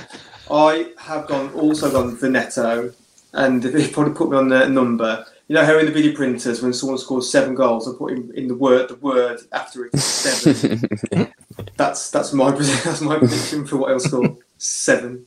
I 0.50 0.90
have 0.98 1.28
gone 1.28 1.52
also 1.52 1.88
gone 1.88 2.16
for 2.16 2.28
Neto, 2.28 2.92
and 3.32 3.62
they 3.62 3.86
probably 3.86 4.12
put 4.12 4.30
me 4.30 4.36
on 4.36 4.48
the 4.48 4.68
number. 4.68 5.24
You 5.46 5.54
know 5.54 5.64
how 5.64 5.78
in 5.78 5.86
the 5.86 5.92
video 5.92 6.16
printers, 6.16 6.62
when 6.62 6.72
someone 6.72 6.98
scores 6.98 7.30
seven 7.30 7.54
goals, 7.54 7.88
I 7.88 7.96
put 7.96 8.10
in, 8.10 8.32
in 8.34 8.48
the 8.48 8.56
word 8.56 8.88
the 8.88 8.96
word 8.96 9.38
after 9.52 9.86
it 9.86 9.96
seven. 9.96 11.30
that's 11.76 12.10
that's 12.10 12.32
my 12.32 12.50
that's 12.50 13.00
my 13.00 13.18
prediction 13.18 13.68
for 13.68 13.76
what 13.76 13.92
I'll 13.92 14.00
score 14.00 14.36
seven. 14.58 15.24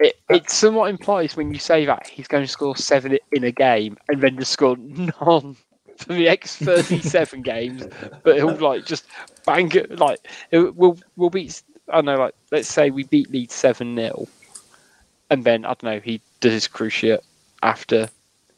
It, 0.00 0.18
it 0.28 0.50
somewhat 0.50 0.90
implies 0.90 1.36
when 1.36 1.54
you 1.54 1.60
say 1.60 1.86
that 1.86 2.08
he's 2.08 2.26
going 2.26 2.42
to 2.42 2.48
score 2.48 2.76
seven 2.76 3.16
in 3.30 3.44
a 3.44 3.52
game 3.52 3.96
and 4.08 4.20
then 4.20 4.36
just 4.36 4.50
score 4.50 4.76
none 4.76 5.56
for 6.02 6.14
the 6.14 6.24
next 6.24 6.56
37 6.56 7.42
games, 7.42 7.84
but 8.22 8.36
he'll 8.36 8.54
like 8.56 8.84
just 8.84 9.04
bang 9.46 9.70
it. 9.72 9.98
Like, 9.98 10.18
it, 10.50 10.74
we'll, 10.76 10.98
we'll 11.16 11.30
beat, 11.30 11.62
I 11.88 11.96
don't 11.96 12.06
know, 12.06 12.18
like, 12.18 12.34
let's 12.50 12.68
say 12.68 12.90
we 12.90 13.04
beat 13.04 13.30
Leeds 13.30 13.54
7 13.54 13.94
0, 13.94 14.28
and 15.30 15.44
then, 15.44 15.64
I 15.64 15.68
don't 15.68 15.84
know, 15.84 16.00
he 16.00 16.20
does 16.40 16.52
his 16.52 16.68
cruciate 16.68 17.20
after 17.62 18.08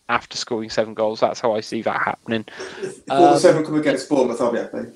after 0.09 0.37
scoring 0.37 0.71
seven 0.71 0.95
goals. 0.95 1.21
That's 1.21 1.41
how 1.41 1.55
I 1.55 1.61
see 1.61 1.83
that 1.83 2.03
happening. 2.03 2.45
If 2.83 3.11
all 3.11 3.35
um, 3.35 3.39
seven 3.39 3.65
come 3.65 3.77
against 3.77 4.09
Bournemouth, 4.09 4.41
I'll 4.41 4.53
be 4.53 4.59
happy. 4.59 4.91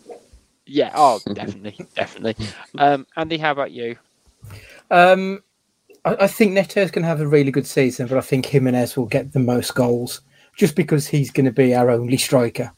Yeah, 0.66 0.92
oh, 0.94 1.20
definitely, 1.32 1.86
definitely. 1.94 2.46
Um, 2.76 3.07
Andy, 3.16 3.38
how 3.38 3.53
about 3.53 3.70
you? 3.72 3.96
Um, 4.90 5.42
I, 6.05 6.16
I 6.20 6.26
think 6.26 6.53
Neto's 6.53 6.90
going 6.90 7.03
to 7.03 7.09
have 7.09 7.20
a 7.20 7.26
really 7.26 7.51
good 7.51 7.66
season, 7.66 8.07
but 8.07 8.18
I 8.18 8.20
think 8.20 8.46
Jimenez 8.46 8.96
will 8.96 9.07
get 9.07 9.32
the 9.32 9.38
most 9.38 9.74
goals 9.74 10.20
just 10.59 10.75
because 10.75 11.07
he's 11.07 11.31
going 11.31 11.47
to 11.47 11.53
be 11.53 11.75
our 11.75 11.89
only 11.89 12.19
striker. 12.19 12.73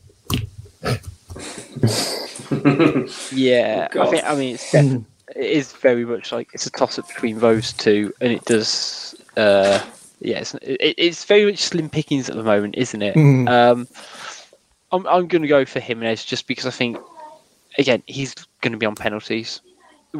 yeah, 3.32 3.88
I 3.98 4.06
think. 4.06 4.24
I 4.24 4.34
mean, 4.36 4.54
it's, 4.54 4.70
def- 4.70 5.02
it 5.34 5.50
is 5.50 5.72
very 5.72 6.04
much 6.04 6.30
like 6.30 6.50
it's 6.52 6.66
a 6.66 6.70
toss 6.70 6.98
up 6.98 7.08
between 7.08 7.38
those 7.38 7.72
two, 7.72 8.12
and 8.20 8.32
it 8.32 8.44
does. 8.44 9.16
Uh, 9.36 9.82
yes, 10.20 10.54
yeah, 10.62 10.68
it, 10.74 10.94
it's 10.98 11.24
very 11.24 11.46
much 11.46 11.58
slim 11.58 11.88
pickings 11.88 12.28
at 12.28 12.36
the 12.36 12.42
moment, 12.44 12.76
isn't 12.76 13.02
it? 13.02 13.16
Mm. 13.16 13.48
Um, 13.48 13.88
I'm 14.92 15.06
I'm 15.06 15.26
going 15.26 15.42
to 15.42 15.48
go 15.48 15.64
for 15.64 15.80
Jimenez 15.80 16.24
just 16.24 16.46
because 16.46 16.66
I 16.66 16.70
think, 16.70 16.98
again, 17.78 18.02
he's 18.06 18.34
going 18.60 18.72
to 18.72 18.78
be 18.78 18.86
on 18.86 18.94
penalties. 18.94 19.62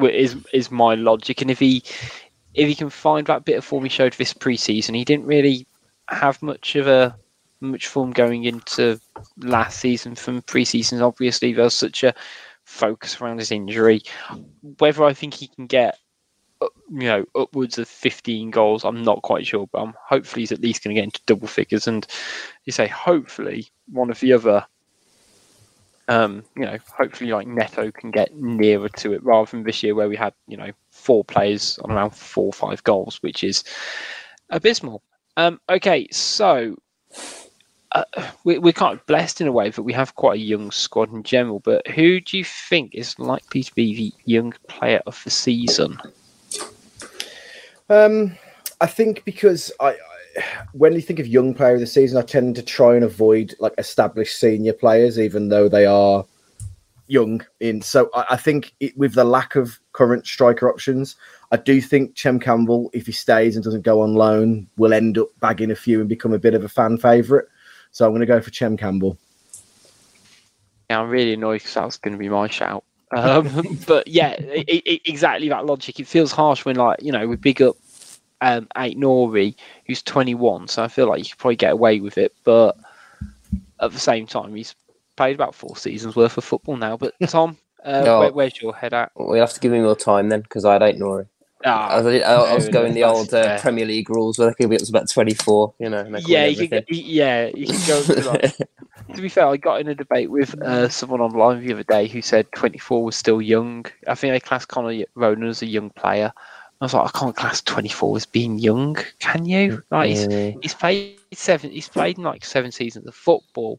Is 0.02 0.36
is 0.54 0.70
my 0.70 0.94
logic, 0.94 1.42
and 1.42 1.50
if 1.50 1.58
he 1.58 1.84
if 2.54 2.66
he 2.68 2.74
can 2.74 2.88
find 2.88 3.26
that 3.26 3.44
bit 3.44 3.58
of 3.58 3.64
form 3.66 3.84
he 3.84 3.90
showed 3.90 4.14
this 4.14 4.32
preseason, 4.32 4.96
he 4.96 5.04
didn't 5.04 5.26
really 5.26 5.66
have 6.08 6.40
much 6.42 6.74
of 6.74 6.86
a 6.86 7.14
much 7.60 7.86
form 7.86 8.10
going 8.10 8.44
into 8.44 9.00
last 9.38 9.80
season 9.80 10.14
from 10.14 10.42
preseason. 10.42 11.02
Obviously, 11.02 11.52
there's 11.52 11.74
such 11.74 12.02
a 12.02 12.14
focus 12.64 13.20
around 13.20 13.38
his 13.38 13.52
injury. 13.52 14.02
Whether 14.78 15.04
I 15.04 15.12
think 15.12 15.34
he 15.34 15.48
can 15.48 15.66
get, 15.66 15.98
uh, 16.60 16.68
you 16.90 17.08
know, 17.08 17.24
upwards 17.34 17.78
of 17.78 17.88
15 17.88 18.50
goals, 18.50 18.84
I'm 18.84 19.02
not 19.02 19.22
quite 19.22 19.46
sure, 19.46 19.68
but 19.72 19.82
I'm 19.82 19.94
hopefully 20.08 20.42
he's 20.42 20.52
at 20.52 20.60
least 20.60 20.84
going 20.84 20.94
to 20.94 21.00
get 21.00 21.04
into 21.04 21.20
double 21.26 21.48
figures. 21.48 21.86
And 21.86 22.06
you 22.64 22.72
say, 22.72 22.86
hopefully, 22.86 23.68
one 23.90 24.10
of 24.10 24.20
the 24.20 24.32
other, 24.32 24.66
um, 26.08 26.44
you 26.56 26.64
know, 26.64 26.78
hopefully 26.96 27.30
like 27.30 27.46
Neto 27.46 27.90
can 27.90 28.10
get 28.10 28.34
nearer 28.34 28.88
to 28.88 29.12
it 29.12 29.22
rather 29.22 29.50
than 29.50 29.64
this 29.64 29.82
year 29.82 29.94
where 29.94 30.08
we 30.08 30.16
had, 30.16 30.32
you 30.48 30.56
know, 30.56 30.70
four 30.90 31.24
players 31.24 31.78
on 31.84 31.90
around 31.90 32.10
four 32.14 32.46
or 32.46 32.52
five 32.52 32.82
goals, 32.84 33.18
which 33.22 33.44
is 33.44 33.64
abysmal. 34.50 35.02
Um, 35.36 35.60
okay, 35.70 36.08
so 36.10 36.76
uh, 37.92 38.04
we, 38.44 38.58
we're 38.58 38.72
kind 38.72 38.98
of 38.98 39.04
blessed 39.06 39.40
in 39.40 39.46
a 39.46 39.52
way 39.52 39.70
that 39.70 39.82
we 39.82 39.92
have 39.92 40.14
quite 40.14 40.38
a 40.38 40.42
young 40.42 40.70
squad 40.70 41.12
in 41.12 41.22
general, 41.22 41.60
but 41.60 41.86
who 41.88 42.20
do 42.20 42.38
you 42.38 42.44
think 42.44 42.94
is 42.94 43.18
likely 43.18 43.62
to 43.62 43.74
be 43.74 43.94
the 43.94 44.12
young 44.24 44.52
player 44.68 45.00
of 45.06 45.20
the 45.24 45.30
season? 45.30 45.98
Um, 47.88 48.36
I 48.80 48.86
think 48.86 49.24
because 49.24 49.72
I, 49.80 49.90
I, 49.90 49.96
when 50.72 50.94
you 50.94 51.00
think 51.00 51.18
of 51.18 51.26
young 51.26 51.54
player 51.54 51.74
of 51.74 51.80
the 51.80 51.86
season, 51.86 52.18
I 52.18 52.22
tend 52.22 52.54
to 52.56 52.62
try 52.62 52.94
and 52.94 53.04
avoid 53.04 53.54
like 53.58 53.74
established 53.78 54.38
senior 54.38 54.72
players, 54.72 55.18
even 55.18 55.48
though 55.48 55.68
they 55.68 55.86
are 55.86 56.24
young. 57.08 57.44
In 57.58 57.82
so 57.82 58.08
I, 58.14 58.24
I 58.30 58.36
think 58.36 58.72
it, 58.78 58.96
with 58.96 59.14
the 59.14 59.24
lack 59.24 59.56
of 59.56 59.80
current 59.92 60.26
striker 60.26 60.70
options, 60.70 61.16
I 61.50 61.56
do 61.56 61.80
think 61.80 62.14
Chem 62.14 62.38
Campbell, 62.38 62.90
if 62.92 63.06
he 63.06 63.12
stays 63.12 63.56
and 63.56 63.64
doesn't 63.64 63.82
go 63.82 64.00
on 64.00 64.14
loan, 64.14 64.68
will 64.76 64.92
end 64.92 65.18
up 65.18 65.28
bagging 65.40 65.72
a 65.72 65.76
few 65.76 65.98
and 65.98 66.08
become 66.08 66.32
a 66.32 66.38
bit 66.38 66.54
of 66.54 66.62
a 66.62 66.68
fan 66.68 66.96
favourite. 66.96 67.46
So 67.92 68.06
I'm 68.06 68.12
going 68.12 68.20
to 68.20 68.26
go 68.26 68.40
for 68.40 68.50
Chem 68.50 68.76
Campbell. 68.76 69.18
Yeah, 70.88 71.00
I'm 71.00 71.08
really 71.08 71.34
annoyed 71.34 71.60
because 71.60 71.74
that 71.74 71.84
was 71.84 71.96
going 71.96 72.12
to 72.12 72.18
be 72.18 72.28
my 72.28 72.48
shout. 72.48 72.84
Um, 73.12 73.78
but 73.86 74.06
yeah, 74.08 74.30
it, 74.38 74.68
it, 74.68 75.02
exactly 75.04 75.48
that 75.48 75.66
logic. 75.66 76.00
It 76.00 76.06
feels 76.06 76.32
harsh 76.32 76.64
when, 76.64 76.76
like, 76.76 77.02
you 77.02 77.12
know, 77.12 77.26
we 77.26 77.36
big 77.36 77.62
up 77.62 77.76
um, 78.40 78.68
Aït-Nouri, 78.76 79.54
who's 79.86 80.02
21. 80.02 80.68
So 80.68 80.82
I 80.82 80.88
feel 80.88 81.08
like 81.08 81.18
you 81.20 81.30
could 81.30 81.38
probably 81.38 81.56
get 81.56 81.72
away 81.72 82.00
with 82.00 82.18
it. 82.18 82.32
But 82.44 82.76
at 83.80 83.92
the 83.92 83.98
same 83.98 84.26
time, 84.26 84.54
he's 84.54 84.74
played 85.16 85.34
about 85.34 85.54
four 85.54 85.76
seasons 85.76 86.16
worth 86.16 86.38
of 86.38 86.44
football 86.44 86.76
now. 86.76 86.96
But 86.96 87.14
Tom, 87.26 87.56
uh, 87.84 88.00
no, 88.04 88.20
where, 88.20 88.32
where's 88.32 88.60
your 88.60 88.74
head 88.74 88.94
at? 88.94 89.12
We'll 89.16 89.40
have 89.40 89.52
to 89.54 89.60
give 89.60 89.72
him 89.72 89.82
more 89.82 89.96
time 89.96 90.28
then 90.28 90.40
because 90.40 90.64
I 90.64 90.74
had 90.74 90.82
Aït-Nouri. 90.82 91.26
Ah, 91.64 91.90
I, 91.90 92.00
was, 92.00 92.22
I 92.22 92.54
was 92.54 92.68
going 92.70 92.94
the 92.94 93.04
old 93.04 93.34
uh, 93.34 93.58
Premier 93.60 93.84
League 93.84 94.08
rules 94.08 94.38
where 94.38 94.48
they 94.48 94.54
could 94.54 94.70
be 94.70 94.76
up 94.76 94.82
to 94.82 94.88
about 94.90 95.10
24, 95.10 95.74
you 95.78 95.90
know. 95.90 96.04
Yeah, 96.26 96.46
you 96.46 96.68
could, 96.68 96.84
yeah, 96.88 97.50
you 97.54 97.66
can 97.66 97.86
go. 97.86 98.02
To, 98.02 98.30
like, 98.30 98.56
to 99.14 99.20
be 99.20 99.28
fair, 99.28 99.46
I 99.46 99.58
got 99.58 99.80
in 99.80 99.88
a 99.88 99.94
debate 99.94 100.30
with 100.30 100.60
uh, 100.62 100.88
someone 100.88 101.20
online 101.20 101.64
the 101.64 101.72
other 101.74 101.82
day 101.82 102.08
who 102.08 102.22
said 102.22 102.50
24 102.52 103.04
was 103.04 103.16
still 103.16 103.42
young. 103.42 103.84
I 104.08 104.14
think 104.14 104.32
they 104.32 104.40
classed 104.40 104.68
Connor 104.68 105.04
Ronan 105.14 105.48
as 105.48 105.60
a 105.60 105.66
young 105.66 105.90
player. 105.90 106.32
I 106.80 106.86
was 106.86 106.94
like, 106.94 107.14
I 107.14 107.18
can't 107.18 107.36
class 107.36 107.60
24 107.60 108.16
as 108.16 108.24
being 108.24 108.58
young, 108.58 108.96
can 109.18 109.44
you? 109.44 109.82
Like, 109.90 110.08
he's, 110.08 110.24
he's 110.62 110.72
played 110.72 111.18
seven, 111.34 111.70
he's 111.70 111.90
played 111.90 112.16
in 112.16 112.24
like 112.24 112.42
seven 112.42 112.72
seasons 112.72 113.06
of 113.06 113.14
football. 113.14 113.78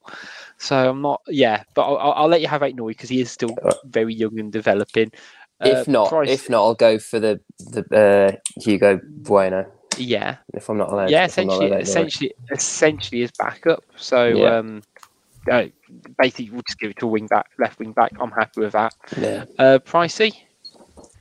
So 0.60 0.92
I'm 0.92 1.02
not, 1.02 1.20
yeah, 1.28 1.64
but 1.74 1.82
I'll, 1.82 2.12
I'll 2.12 2.28
let 2.28 2.42
you 2.42 2.48
have 2.48 2.62
Aït-Nouri 2.62 2.90
because 2.90 3.10
he 3.10 3.20
is 3.20 3.32
still 3.32 3.56
very 3.86 4.14
young 4.14 4.40
and 4.40 4.52
developing. 4.52 5.12
If 5.64 5.88
uh, 5.88 5.92
not, 5.92 6.10
price... 6.10 6.30
if 6.30 6.50
not, 6.50 6.64
I'll 6.64 6.76
go 6.76 7.00
for 7.00 7.20
the 7.20 7.40
the 7.60 7.84
uh, 7.96 8.62
Hugo 8.62 9.00
Bueno. 9.04 9.66
Yeah. 9.98 10.38
If 10.54 10.70
I'm 10.70 10.78
not 10.78 10.92
allowed. 10.92 11.10
Yeah, 11.10 11.26
essentially, 11.26 11.68
allowed 11.68 11.82
essentially, 11.82 12.34
essentially 12.52 13.22
is 13.22 13.32
backup. 13.38 13.84
So 13.98 14.26
yeah. 14.26 14.58
um, 14.58 14.82
uh, 15.50 15.66
basically, 16.18 16.50
we'll 16.52 16.64
just 16.64 16.80
give 16.80 16.92
it 16.92 16.98
to 17.00 17.06
a 17.06 17.10
wing 17.10 17.28
back, 17.28 17.50
left 17.60 17.80
wing 17.80 17.92
back. 17.92 18.14
I'm 18.20 18.32
happy 18.32 18.62
with 18.62 18.74
that. 18.74 18.94
Yeah. 19.18 19.46
Uh, 19.58 19.80
pricey. 19.80 20.34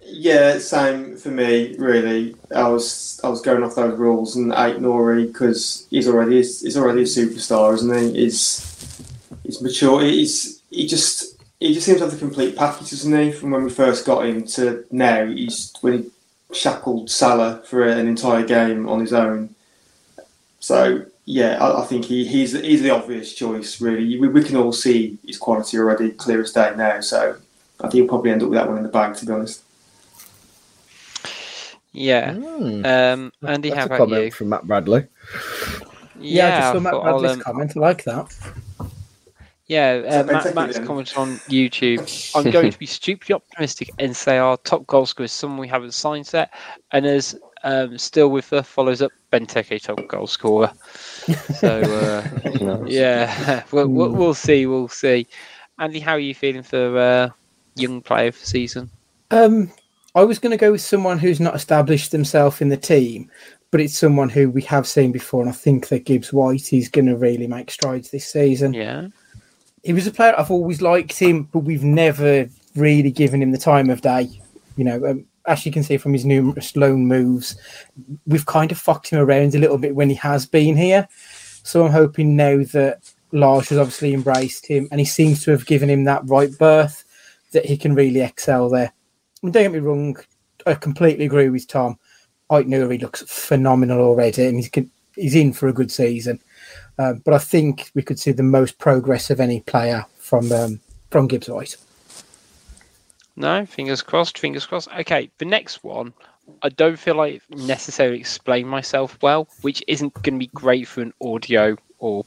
Yeah, 0.03 0.59
same 0.59 1.17
for 1.17 1.31
me. 1.31 1.77
Really, 1.77 2.35
I 2.55 2.69
was 2.69 3.21
I 3.23 3.29
was 3.29 3.41
going 3.43 3.63
off 3.63 3.77
those 3.77 3.99
rules 3.99 4.35
and 4.35 4.51
Aït-Nouri 4.51 5.27
because 5.27 5.87
he's 5.91 6.09
already 6.09 6.37
he's 6.37 6.77
already 6.77 7.03
a 7.03 7.05
superstar, 7.05 7.75
isn't 7.75 7.97
he? 7.97 8.23
He's 8.23 9.21
he's 9.45 9.61
mature. 9.63 10.03
He's 10.03 10.63
he 10.71 10.87
just 10.87 11.30
he 11.61 11.75
just 11.75 11.87
seems 11.87 11.99
to 11.99 12.05
have 12.05 12.13
the 12.13 12.19
complete 12.19 12.57
package, 12.57 12.91
doesn't 12.91 13.19
he? 13.19 13.31
From 13.31 13.51
when 13.51 13.63
we 13.63 13.71
first 13.71 14.07
got 14.07 14.25
him 14.25 14.47
to 14.47 14.85
now, 14.91 15.27
he's 15.27 15.73
when 15.83 16.03
he 16.03 16.11
shackled 16.53 17.11
Salah 17.11 17.63
for 17.65 17.87
an 17.87 18.09
entire 18.09 18.45
game 18.45 18.89
on 18.89 19.01
his 19.01 19.13
own. 19.13 19.55
So 20.59 21.05
yeah, 21.27 21.63
I, 21.63 21.83
I 21.83 21.87
think 21.87 22.07
he, 22.07 22.25
he's 22.25 22.53
he's 22.53 22.83
the 22.83 22.91
obvious 22.91 23.35
choice. 23.35 23.81
Really, 23.81 24.19
we, 24.19 24.29
we, 24.29 24.43
can 24.43 24.57
all 24.57 24.73
see 24.73 25.19
his 25.27 25.39
quality 25.39 25.79
already, 25.79 26.11
clear 26.13 26.41
as 26.41 26.53
day 26.53 26.73
now. 26.77 27.01
So 27.01 27.37
I 27.79 27.83
think 27.83 27.95
he'll 27.95 28.09
probably 28.09 28.31
end 28.31 28.43
up 28.43 28.49
with 28.49 28.59
that 28.59 28.69
one 28.69 28.79
in 28.79 28.83
the 28.83 28.89
bag, 28.89 29.15
to 29.17 29.27
be 29.27 29.33
honest. 29.33 29.63
Yeah. 31.93 32.33
Mm. 32.33 32.87
Um, 32.87 33.33
Andy, 33.47 33.69
That's 33.69 33.81
how 33.81 33.87
about 33.87 33.99
comment 33.99 34.25
you? 34.25 34.31
From 34.31 34.49
Matt 34.49 34.67
Bradley. 34.67 35.07
Yeah, 36.19 36.47
yeah 36.49 36.57
I 36.57 36.61
just 36.61 36.73
saw 36.73 36.81
Matt 36.81 37.03
Bradley's 37.03 37.33
um, 37.33 37.41
comment. 37.41 37.73
I 37.77 37.81
like 37.81 38.05
that. 38.05 38.35
Yeah, 39.71 40.03
uh, 40.09 40.25
Matt, 40.25 40.53
Matt's 40.53 40.81
comment 40.81 41.17
on 41.17 41.37
YouTube. 41.47 42.01
I'm 42.35 42.51
going 42.51 42.73
to 42.73 42.79
be 42.79 42.87
stupidly 42.87 43.37
optimistic 43.37 43.93
and 44.01 44.17
say 44.17 44.37
our 44.37 44.57
top 44.57 44.85
goal 44.89 45.07
scorer 45.07 45.27
is 45.27 45.31
someone 45.31 45.61
we 45.61 45.69
haven't 45.69 45.95
signed 45.95 46.29
yet, 46.33 46.53
and 46.91 47.07
as 47.07 47.39
um, 47.63 47.97
still 47.97 48.33
with 48.33 48.51
the 48.51 48.65
follows 48.65 49.01
up 49.01 49.13
Benteke 49.33 49.81
top 49.81 50.05
goal 50.09 50.27
scorer. 50.27 50.73
So 51.61 51.81
uh, 51.83 52.85
yeah, 52.89 53.63
we'll, 53.71 53.87
we'll, 53.87 54.11
we'll, 54.11 54.35
see, 54.35 54.67
we'll 54.67 54.89
see. 54.89 55.29
Andy, 55.79 56.01
how 56.01 56.15
are 56.15 56.19
you 56.19 56.35
feeling 56.35 56.65
for 56.65 56.99
uh, 56.99 57.29
young 57.77 58.03
player 58.03 58.33
for 58.33 58.45
season? 58.45 58.91
Um, 59.31 59.71
I 60.17 60.25
was 60.25 60.41
going 60.41 60.51
to 60.51 60.57
go 60.57 60.73
with 60.73 60.83
someone 60.83 61.21
who's 61.21 61.39
not 61.39 61.55
established 61.55 62.11
themselves 62.11 62.61
in 62.61 62.71
the 62.71 62.77
team, 62.77 63.31
but 63.71 63.81
it's 63.81 63.97
someone 63.97 64.31
who 64.31 64.51
we 64.51 64.63
have 64.63 64.89
seen 64.89 65.13
before, 65.13 65.43
and 65.43 65.51
I 65.51 65.55
think 65.55 65.87
that 65.91 66.07
Gibbs 66.07 66.33
White 66.33 66.73
is 66.73 66.89
going 66.89 67.07
to 67.07 67.17
really 67.17 67.47
make 67.47 67.71
strides 67.71 68.11
this 68.11 68.27
season. 68.27 68.75
Yeah 68.75 69.07
he 69.83 69.93
was 69.93 70.07
a 70.07 70.13
player 70.13 70.35
I've 70.37 70.51
always 70.51 70.83
liked 70.83 71.19
him, 71.19 71.45
but 71.45 71.61
we've 71.61 71.85
never 71.85 72.49
really 72.77 73.11
given 73.11 73.43
him 73.43 73.53
the 73.53 73.59
time 73.59 73.91
of 73.91 74.03
day. 74.03 74.29
You 74.77 74.85
know, 74.85 75.07
um, 75.07 75.27
as 75.47 75.65
you 75.65 75.73
can 75.73 75.83
see 75.83 75.97
from 75.97 76.13
his 76.13 76.25
numerous 76.25 76.77
loan 76.77 77.07
moves, 77.07 77.57
we've 78.27 78.47
kind 78.47 78.71
of 78.71 78.79
fucked 78.79 79.11
him 79.11 79.19
around 79.19 79.55
a 79.55 79.59
little 79.59 79.79
bit 79.79 79.95
when 79.95 80.09
he 80.09 80.17
has 80.17 80.47
been 80.47 80.77
here. 80.77 81.09
So 81.63 81.85
I'm 81.85 81.93
hoping 81.93 82.37
now 82.37 82.59
that 82.73 83.13
Lars 83.33 83.69
has 83.69 83.79
obviously 83.79 84.15
embraced 84.15 84.67
him 84.67 84.89
and 84.91 85.01
he 85.01 85.07
seems 85.07 85.43
to 85.45 85.51
have 85.51 85.67
given 85.67 85.91
him 85.91 86.05
that 86.05 86.23
right 86.27 86.51
berth 86.59 87.05
that 87.53 87.65
he 87.65 87.77
can 87.77 87.95
really 87.95 88.21
excel 88.21 88.69
there. 88.69 88.93
Don't 89.43 89.53
get 89.53 89.73
me 89.73 89.79
wrong, 89.79 90.17
I 90.67 90.75
completely 90.75 91.25
agree 91.25 91.49
with 91.49 91.67
Tom. 91.67 91.99
Aït-Nouri 92.51 93.01
looks 93.01 93.23
phenomenal 93.23 94.01
already 94.01 94.47
and 94.47 94.57
he's, 94.57 94.71
he's 95.15 95.35
in 95.35 95.53
for 95.53 95.69
a 95.69 95.73
good 95.73 95.91
season. 95.91 96.41
Um, 96.99 97.23
but 97.25 97.35
I 97.35 97.39
think 97.39 97.91
we 97.95 98.03
could 98.03 98.19
see 98.19 98.33
the 98.33 98.43
most 98.43 98.79
progress 98.79 99.31
of 99.31 99.41
any 99.41 99.61
player 99.61 100.07
from 100.19 100.53
um, 100.53 100.81
from 101.11 101.27
Gibbs 101.27 101.49
White. 101.49 101.77
No, 103.37 103.65
fingers 103.65 104.03
crossed. 104.03 104.39
Fingers 104.39 104.67
crossed. 104.67 104.89
Okay, 104.99 105.31
the 105.39 105.45
next 105.45 105.83
one, 105.83 106.13
I 106.63 106.69
don't 106.69 106.99
feel 106.99 107.15
like 107.15 107.43
necessarily 107.51 108.19
explain 108.19 108.67
myself 108.67 109.17
well, 109.23 109.49
which 109.63 109.83
isn't 109.89 110.15
going 110.15 110.35
to 110.35 110.39
be 110.39 110.51
great 110.55 110.87
for 110.87 111.01
an 111.01 111.15
audio 111.23 111.77
or 111.99 112.25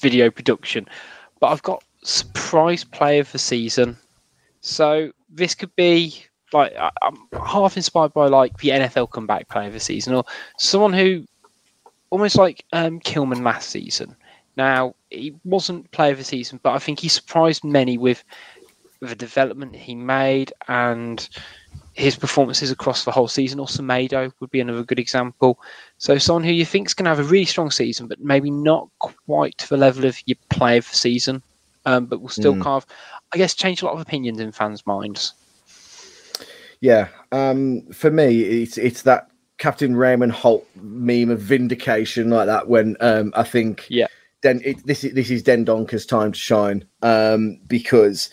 video 0.00 0.30
production. 0.30 0.86
But 1.40 1.48
I've 1.48 1.62
got 1.62 1.82
surprise 2.02 2.84
player 2.84 3.20
of 3.20 3.32
the 3.32 3.38
season, 3.38 3.96
so 4.60 5.12
this 5.30 5.54
could 5.54 5.74
be 5.76 6.24
like 6.52 6.74
I'm 6.76 7.16
half 7.46 7.76
inspired 7.76 8.12
by 8.12 8.26
like 8.26 8.56
the 8.58 8.70
NFL 8.70 9.10
comeback 9.10 9.48
player 9.48 9.68
of 9.68 9.72
the 9.72 9.80
season, 9.80 10.14
or 10.14 10.24
someone 10.58 10.92
who 10.92 11.24
almost 12.10 12.36
like 12.36 12.64
um, 12.72 13.00
Kilman 13.00 13.42
last 13.42 13.70
season. 13.70 14.16
Now 14.56 14.94
he 15.10 15.34
wasn't 15.44 15.90
player 15.92 16.12
of 16.12 16.18
the 16.18 16.24
season, 16.24 16.60
but 16.62 16.72
I 16.72 16.78
think 16.78 17.00
he 17.00 17.08
surprised 17.08 17.64
many 17.64 17.96
with 17.98 18.24
the 19.00 19.14
development 19.14 19.76
he 19.76 19.94
made 19.94 20.52
and 20.66 21.28
his 21.94 22.16
performances 22.16 22.70
across 22.70 23.04
the 23.04 23.10
whole 23.10 23.28
season. 23.28 23.60
Also, 23.60 23.82
Semedo 23.82 24.32
would 24.40 24.50
be 24.50 24.60
another 24.60 24.84
good 24.84 24.98
example. 24.98 25.58
So 25.98 26.18
someone 26.18 26.44
who 26.44 26.52
you 26.52 26.64
think 26.64 26.88
is 26.88 26.94
going 26.94 27.04
to 27.04 27.10
have 27.10 27.18
a 27.18 27.24
really 27.24 27.44
strong 27.44 27.70
season, 27.70 28.06
but 28.06 28.20
maybe 28.20 28.50
not 28.50 28.88
quite 28.98 29.58
to 29.58 29.68
the 29.68 29.76
level 29.76 30.04
of 30.04 30.20
your 30.26 30.36
player 30.48 30.78
of 30.78 30.88
the 30.88 30.96
season, 30.96 31.42
um, 31.86 32.06
but 32.06 32.20
will 32.20 32.28
still 32.28 32.54
mm. 32.54 32.62
kind 32.62 32.76
of, 32.76 32.86
I 33.32 33.36
guess, 33.36 33.54
change 33.54 33.82
a 33.82 33.84
lot 33.84 33.94
of 33.94 34.00
opinions 34.00 34.38
in 34.38 34.52
fans' 34.52 34.86
minds. 34.86 35.34
Yeah, 36.80 37.08
um, 37.32 37.82
for 37.92 38.10
me, 38.10 38.42
it's 38.42 38.78
it's 38.78 39.02
that 39.02 39.28
Captain 39.58 39.96
Raymond 39.96 40.32
Holt 40.32 40.66
meme 40.76 41.30
of 41.30 41.40
vindication 41.40 42.30
like 42.30 42.46
that 42.46 42.68
when 42.68 42.96
um, 43.00 43.32
I 43.36 43.42
think 43.42 43.86
yeah. 43.88 44.06
Then 44.40 44.60
it, 44.64 44.86
this 44.86 45.02
is 45.02 45.14
this 45.14 45.30
is 45.30 45.42
Dendoncker's 45.42 46.06
time 46.06 46.30
to 46.30 46.38
shine 46.38 46.84
um, 47.02 47.58
because 47.66 48.30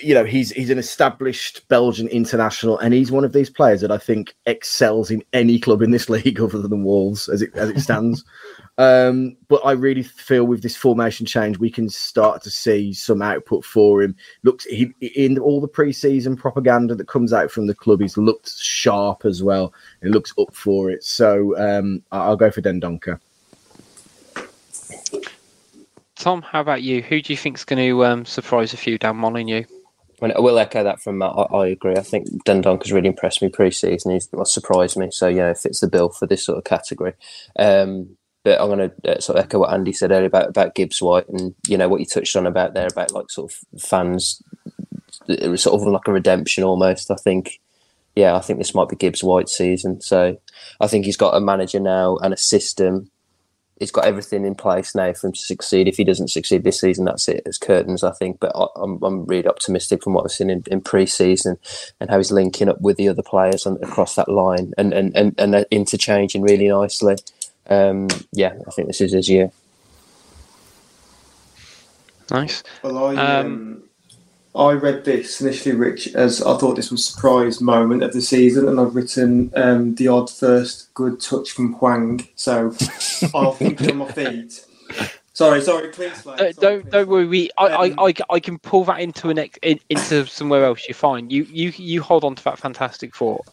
you 0.00 0.12
know 0.12 0.24
he's 0.24 0.50
he's 0.50 0.68
an 0.68 0.78
established 0.78 1.66
Belgian 1.68 2.06
international 2.08 2.78
and 2.78 2.92
he's 2.92 3.10
one 3.10 3.24
of 3.24 3.32
these 3.32 3.48
players 3.48 3.80
that 3.80 3.90
I 3.90 3.96
think 3.96 4.34
excels 4.44 5.10
in 5.10 5.22
any 5.32 5.58
club 5.58 5.80
in 5.80 5.90
this 5.90 6.10
league 6.10 6.38
other 6.38 6.60
than 6.60 6.84
Wolves 6.84 7.30
as 7.30 7.40
it 7.40 7.50
as 7.54 7.70
it 7.70 7.80
stands. 7.80 8.24
um, 8.78 9.36
but 9.48 9.60
I 9.64 9.72
really 9.72 10.02
feel 10.02 10.44
with 10.44 10.62
this 10.62 10.76
formation 10.76 11.26
change 11.26 11.58
we 11.58 11.70
can 11.70 11.88
start 11.88 12.42
to 12.44 12.50
see 12.50 12.92
some 12.92 13.22
output 13.22 13.64
for 13.64 14.02
him. 14.02 14.16
Looks 14.42 14.64
he 14.64 14.94
in 15.00 15.38
all 15.38 15.60
the 15.60 15.68
preseason 15.68 16.36
propaganda 16.36 16.94
that 16.94 17.08
comes 17.08 17.32
out 17.32 17.50
from 17.50 17.66
the 17.66 17.74
club, 17.74 18.00
he's 18.00 18.16
looked 18.16 18.58
sharp 18.58 19.24
as 19.24 19.42
well. 19.42 19.74
He 20.02 20.08
looks 20.08 20.32
up 20.38 20.54
for 20.54 20.90
it. 20.90 21.04
So 21.04 21.58
um, 21.58 22.02
I'll 22.10 22.36
go 22.36 22.50
for 22.50 22.62
Dendoncker. 22.62 23.20
Tom, 26.16 26.42
how 26.42 26.60
about 26.60 26.82
you? 26.82 27.00
Who 27.00 27.22
do 27.22 27.32
you 27.32 27.36
think 27.36 27.56
is 27.56 27.64
going 27.64 27.86
to 27.86 28.04
um, 28.04 28.26
surprise 28.26 28.74
a 28.74 28.76
few 28.76 28.98
down 28.98 29.16
Molineux? 29.16 29.64
I 30.22 30.38
will 30.38 30.58
echo 30.58 30.84
that 30.84 31.00
from 31.00 31.18
Matt. 31.18 31.32
I, 31.34 31.42
I 31.42 31.66
agree. 31.68 31.96
I 31.96 32.02
think 32.02 32.28
has 32.46 32.92
really 32.92 33.08
impressed 33.08 33.40
me 33.40 33.48
pre-season. 33.48 34.12
He's 34.12 34.28
well, 34.30 34.44
surprised 34.44 34.98
me. 34.98 35.10
So 35.10 35.28
yeah, 35.28 35.50
it 35.50 35.58
fits 35.58 35.80
the 35.80 35.88
bill 35.88 36.10
for 36.10 36.26
this 36.26 36.44
sort 36.44 36.58
of 36.58 36.64
category. 36.64 37.14
Um, 37.58 38.16
but 38.44 38.60
I'm 38.60 38.68
going 38.68 38.90
to 38.90 39.16
uh, 39.16 39.20
sort 39.20 39.38
of 39.38 39.44
echo 39.44 39.60
what 39.60 39.72
Andy 39.72 39.92
said 39.92 40.10
earlier 40.10 40.26
about 40.26 40.48
about 40.48 40.74
Gibbs 40.74 41.02
White, 41.02 41.28
and 41.28 41.54
you 41.66 41.76
know 41.76 41.88
what 41.88 42.00
you 42.00 42.06
touched 42.06 42.36
on 42.36 42.46
about 42.46 42.74
there 42.74 42.86
about 42.86 43.12
like 43.12 43.30
sort 43.30 43.52
of 43.52 43.80
fans. 43.80 44.42
It 45.28 45.48
was 45.48 45.62
sort 45.62 45.80
of 45.80 45.86
like 45.86 46.08
a 46.08 46.12
redemption 46.12 46.64
almost. 46.64 47.10
I 47.10 47.16
think, 47.16 47.60
yeah, 48.16 48.34
I 48.34 48.40
think 48.40 48.58
this 48.58 48.74
might 48.74 48.88
be 48.88 48.96
Gibbs 48.96 49.22
White's 49.22 49.56
season. 49.56 50.00
So 50.00 50.40
I 50.80 50.86
think 50.86 51.04
he's 51.04 51.16
got 51.16 51.36
a 51.36 51.40
manager 51.40 51.80
now 51.80 52.16
and 52.18 52.32
a 52.32 52.38
system 52.38 53.10
he's 53.80 53.90
got 53.90 54.04
everything 54.04 54.44
in 54.44 54.54
place 54.54 54.94
now 54.94 55.12
for 55.12 55.26
him 55.26 55.32
to 55.32 55.40
succeed. 55.40 55.88
If 55.88 55.96
he 55.96 56.04
doesn't 56.04 56.28
succeed 56.28 56.62
this 56.62 56.78
season, 56.78 57.06
that's 57.06 57.26
it. 57.26 57.42
It's 57.46 57.58
curtains, 57.58 58.04
I 58.04 58.12
think. 58.12 58.38
But 58.38 58.52
I, 58.54 58.66
am 58.80 59.02
I'm 59.02 59.24
really 59.24 59.48
optimistic 59.48 60.04
from 60.04 60.12
what 60.12 60.24
I've 60.24 60.30
seen 60.30 60.50
in, 60.50 60.62
in 60.70 60.82
pre-season 60.82 61.58
and 61.98 62.10
how 62.10 62.18
he's 62.18 62.30
linking 62.30 62.68
up 62.68 62.80
with 62.80 62.98
the 62.98 63.08
other 63.08 63.22
players 63.22 63.66
on, 63.66 63.78
across 63.82 64.14
that 64.14 64.28
line 64.28 64.72
and 64.78 64.92
and 64.92 65.16
and, 65.16 65.34
and 65.38 65.66
interchanging 65.70 66.42
really 66.42 66.68
nicely. 66.68 67.16
Um, 67.70 68.08
yeah, 68.32 68.54
I 68.66 68.70
think 68.72 68.88
this 68.88 69.00
is 69.00 69.12
his 69.12 69.28
year. 69.28 69.50
Nice. 72.30 72.62
Well, 72.82 72.98
I 72.98 73.16
um, 73.16 73.46
um 73.46 73.82
I 74.54 74.72
read 74.72 75.04
this 75.04 75.40
initially, 75.40 75.76
Rich, 75.76 76.08
as 76.14 76.42
I 76.42 76.56
thought 76.56 76.74
this 76.74 76.90
was 76.90 77.06
surprise 77.06 77.60
moment 77.60 78.02
of 78.02 78.12
the 78.12 78.20
season, 78.20 78.68
and 78.68 78.80
I've 78.80 78.96
written 78.96 79.52
um, 79.54 79.94
the 79.94 80.08
odd 80.08 80.28
first 80.28 80.92
good 80.94 81.20
touch 81.20 81.52
from 81.52 81.74
Hwang, 81.74 82.26
So 82.34 82.74
I'll 83.34 83.52
think 83.52 83.80
on 83.82 83.98
my 83.98 84.10
feet. 84.10 84.66
Sorry, 85.34 85.62
sorry, 85.62 85.92
clean 85.92 86.12
slate. 86.14 86.38
Don't 86.38 86.56
don't, 86.56 86.90
don't 86.90 87.08
worry. 87.08 87.26
We, 87.26 87.50
I, 87.58 87.66
um, 87.66 87.94
I, 87.98 88.04
I, 88.06 88.14
I, 88.28 88.40
can 88.40 88.58
pull 88.58 88.84
that 88.84 89.00
into 89.00 89.30
an 89.30 89.38
in, 89.62 89.78
into 89.88 90.26
somewhere 90.26 90.64
else. 90.64 90.86
You're 90.88 90.96
fine. 90.96 91.30
You 91.30 91.44
you 91.44 91.72
you 91.76 92.02
hold 92.02 92.24
on 92.24 92.34
to 92.34 92.44
that 92.44 92.58
fantastic 92.58 93.14
thought. 93.14 93.46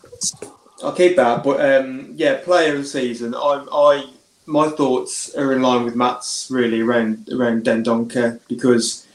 I'll 0.84 0.93
keep 0.93 1.15
that. 1.15 1.43
But 1.43 1.59
um, 1.59 2.13
yeah, 2.15 2.38
player 2.38 2.73
of 2.73 2.80
the 2.80 2.86
season. 2.86 3.34
I 3.36 3.65
I 3.71 4.09
my 4.45 4.69
thoughts 4.69 5.34
are 5.36 5.53
in 5.53 5.61
line 5.61 5.84
with 5.84 5.95
Matt's 5.95 6.49
really 6.49 6.82
around 6.82 7.30
around 7.32 7.63
Dendoncker 7.63 8.39
because 8.47 9.05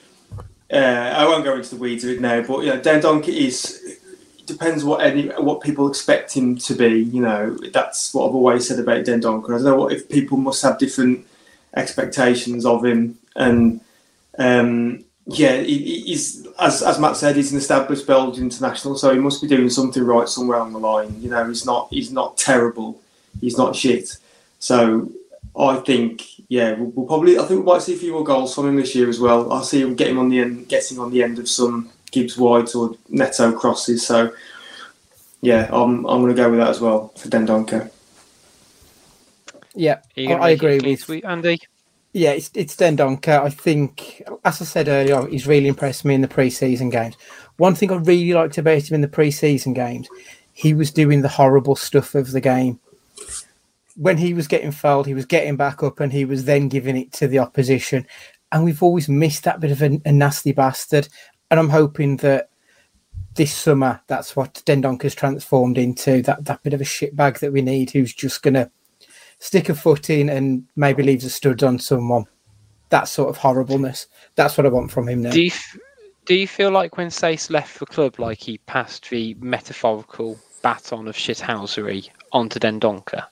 uh, 0.73 0.77
I 0.77 1.25
won't 1.25 1.45
go 1.45 1.57
into 1.57 1.75
the 1.75 1.81
weeds 1.81 2.05
of 2.05 2.11
it 2.11 2.21
now, 2.21 2.43
but 2.43 2.61
you 2.61 2.67
know, 2.67 2.81
Dendoncker 2.81 3.29
is 3.29 3.99
depends 4.47 4.85
what 4.85 5.03
any 5.03 5.29
what 5.29 5.61
people 5.61 5.89
expect 5.89 6.35
him 6.35 6.57
to 6.59 6.75
be. 6.75 7.03
You 7.03 7.23
know, 7.23 7.57
that's 7.73 8.13
what 8.13 8.29
I've 8.29 8.35
always 8.35 8.67
said 8.67 8.79
about 8.79 9.05
Dendoncker. 9.05 9.51
I 9.51 9.59
don't 9.59 9.65
know 9.65 9.77
what 9.77 9.93
if 9.93 10.09
people 10.09 10.39
must 10.39 10.63
have 10.63 10.79
different 10.79 11.27
expectations 11.77 12.67
of 12.67 12.85
him, 12.85 13.19
and 13.37 13.81
um, 14.39 15.05
yeah, 15.27 15.61
he, 15.61 16.01
he's 16.03 16.47
as 16.59 16.83
as 16.83 16.99
Matt 16.99 17.17
said, 17.17 17.37
he's 17.37 17.53
an 17.53 17.59
established 17.59 18.07
Belgian 18.07 18.45
international, 18.45 18.97
so 18.97 19.13
he 19.13 19.19
must 19.19 19.41
be 19.41 19.49
doing 19.49 19.71
something 19.71 20.03
right 20.03 20.29
somewhere 20.29 20.59
on 20.59 20.73
the 20.73 20.79
line. 20.79 21.21
You 21.21 21.31
know, 21.31 21.47
he's 21.47 21.65
not 21.65 21.89
he's 21.91 22.11
not 22.11 22.37
terrible, 22.37 23.01
he's 23.41 23.57
not 23.57 23.77
shit. 23.77 24.17
So 24.59 25.11
I 25.57 25.77
think 25.77 26.25
yeah, 26.49 26.73
we'll, 26.73 26.91
we'll, 26.91 27.07
probably. 27.07 27.39
I 27.39 27.45
think 27.45 27.65
we 27.65 27.73
might 27.73 27.83
see 27.83 27.95
a 27.95 27.99
few 27.99 28.13
more 28.13 28.25
goals 28.25 28.55
from 28.55 28.69
him 28.69 28.77
this 28.77 28.95
year 28.95 29.09
as 29.09 29.21
well. 29.21 29.53
I 29.53 29.63
see 29.63 29.81
him 29.81 29.95
getting 29.95 30.19
on 30.19 30.29
the 30.29 30.41
end, 30.41 30.69
getting 30.69 30.99
on 30.99 31.11
the 31.11 31.23
end 31.23 31.39
of 31.39 31.49
some 31.49 31.91
Gibbs 32.11 32.37
wides 32.37 32.75
or 32.75 32.97
Neto 33.09 33.53
crosses. 33.53 34.05
So 34.07 34.33
yeah, 35.41 35.69
I'm 35.73 36.05
I'm 36.07 36.21
going 36.21 36.35
to 36.35 36.43
go 36.43 36.51
with 36.51 36.59
that 36.59 36.69
as 36.69 36.81
well 36.81 37.09
for 37.17 37.29
Dendoncker. 37.29 37.91
Yeah, 39.75 40.01
I 40.17 40.51
agree 40.51 40.81
with 40.81 41.01
sweet 41.01 41.25
Andy. 41.25 41.59
Yeah, 42.13 42.33
it's 42.33 42.51
it's 42.55 42.77
Dendoncker. 42.77 43.43
I 43.43 43.49
think, 43.49 44.23
as 44.45 44.61
I 44.61 44.65
said 44.65 44.89
earlier, 44.89 45.27
he's 45.29 45.47
really 45.47 45.69
impressed 45.69 46.05
me 46.05 46.15
in 46.15 46.21
the 46.21 46.29
preseason 46.29 46.91
games. 46.91 47.17
One 47.57 47.75
thing 47.75 47.91
I 47.91 47.97
really 47.97 48.35
liked 48.35 48.59
about 48.59 48.91
him 48.91 48.97
in 48.97 49.01
the 49.01 49.09
preseason 49.09 49.75
games, 49.75 50.09
he 50.53 50.75
was 50.75 50.91
doing 50.91 51.23
the 51.23 51.29
horrible 51.29 51.77
stuff 51.77 52.15
of 52.15 52.33
the 52.33 52.41
game 52.41 52.79
when 53.97 54.17
he 54.17 54.35
was 54.35 54.49
getting 54.49 54.73
fouled, 54.73 55.07
he 55.07 55.15
was 55.15 55.27
getting 55.27 55.57
back 55.57 55.83
up 55.83 56.01
and 56.01 56.13
he 56.13 56.25
was 56.25 56.45
then 56.45 56.69
giving 56.69 56.97
it 56.97 57.13
to 57.13 57.29
the 57.29 57.39
opposition. 57.39 58.07
And 58.51 58.65
we've 58.65 58.83
always 58.83 59.09
missed 59.09 59.45
that 59.45 59.61
bit 59.61 59.71
of 59.71 59.83
a, 59.83 60.01
a 60.05 60.13
nasty 60.13 60.53
bastard. 60.53 61.09
And 61.51 61.59
I'm 61.59 61.69
hoping 61.69 62.17
that 62.19 62.51
this 63.35 63.53
summer, 63.53 64.01
that's 64.07 64.37
what 64.37 64.63
Dendoncker's 64.67 65.15
transformed 65.15 65.79
into 65.79 66.23
that, 66.23 66.45
that 66.45 66.63
bit 66.63 66.75
of 66.75 66.81
a 66.81 66.85
shitbag 66.85 67.39
that 67.41 67.53
we 67.53 67.63
need 67.63 67.91
who's 67.91 68.15
just 68.15 68.43
going 68.43 68.55
to 68.55 68.71
stick 69.43 69.69
a 69.69 69.75
foot 69.75 70.09
in 70.09 70.29
and 70.29 70.65
maybe 70.77 71.03
leaves 71.03 71.25
a 71.25 71.31
stud 71.31 71.65
on 71.65 71.77
someone. 71.77 72.25
That 72.91 73.09
sort 73.09 73.29
of 73.29 73.37
horribleness. 73.37 74.07
That's 74.37 74.57
what 74.57 74.67
I 74.67 74.69
want 74.69 74.93
from 74.93 75.09
him 75.09 75.23
now. 75.23 75.33
Do 75.33 75.43
you, 75.43 75.51
do 76.27 76.35
you 76.37 76.47
feel 76.47 76.71
like 76.71 76.97
when 76.97 77.09
Saïss 77.09 77.51
left 77.51 77.81
the 77.81 77.87
club, 77.87 78.21
like 78.21 78.39
he 78.39 78.59
passed 78.59 79.11
the 79.11 79.35
metaphorical 79.41 80.39
baton 80.63 81.09
of 81.09 81.17
shithousery 81.17 82.09
onto 82.31 82.61
Dendoncker? 82.61 83.25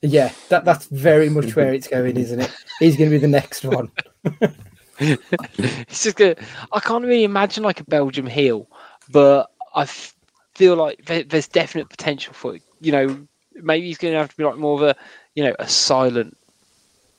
Yeah, 0.00 0.32
that 0.48 0.64
that's 0.64 0.86
very 0.86 1.28
much 1.28 1.54
where 1.54 1.74
it's 1.74 1.86
going, 1.86 2.16
isn't 2.16 2.40
it? 2.40 2.50
He's 2.78 2.96
going 2.96 3.10
to 3.10 3.14
be 3.14 3.20
the 3.20 3.28
next 3.28 3.64
one. 3.64 3.90
it's 4.98 6.02
just 6.02 6.16
good. 6.16 6.38
I 6.72 6.80
can't 6.80 7.04
really 7.04 7.24
imagine 7.24 7.62
like 7.62 7.80
a 7.80 7.84
Belgium 7.84 8.26
heel, 8.26 8.68
but 9.10 9.50
I 9.74 9.84
feel 9.84 10.76
like 10.76 11.04
there's 11.04 11.46
definite 11.46 11.90
potential 11.90 12.32
for 12.32 12.56
it. 12.56 12.62
You 12.80 12.92
know, 12.92 13.26
maybe 13.54 13.86
he's 13.86 13.98
going 13.98 14.14
to 14.14 14.18
have 14.18 14.30
to 14.30 14.36
be 14.36 14.44
like 14.44 14.56
more 14.56 14.82
of 14.82 14.82
a, 14.82 14.96
you 15.34 15.44
know, 15.44 15.54
a 15.58 15.68
silent, 15.68 16.36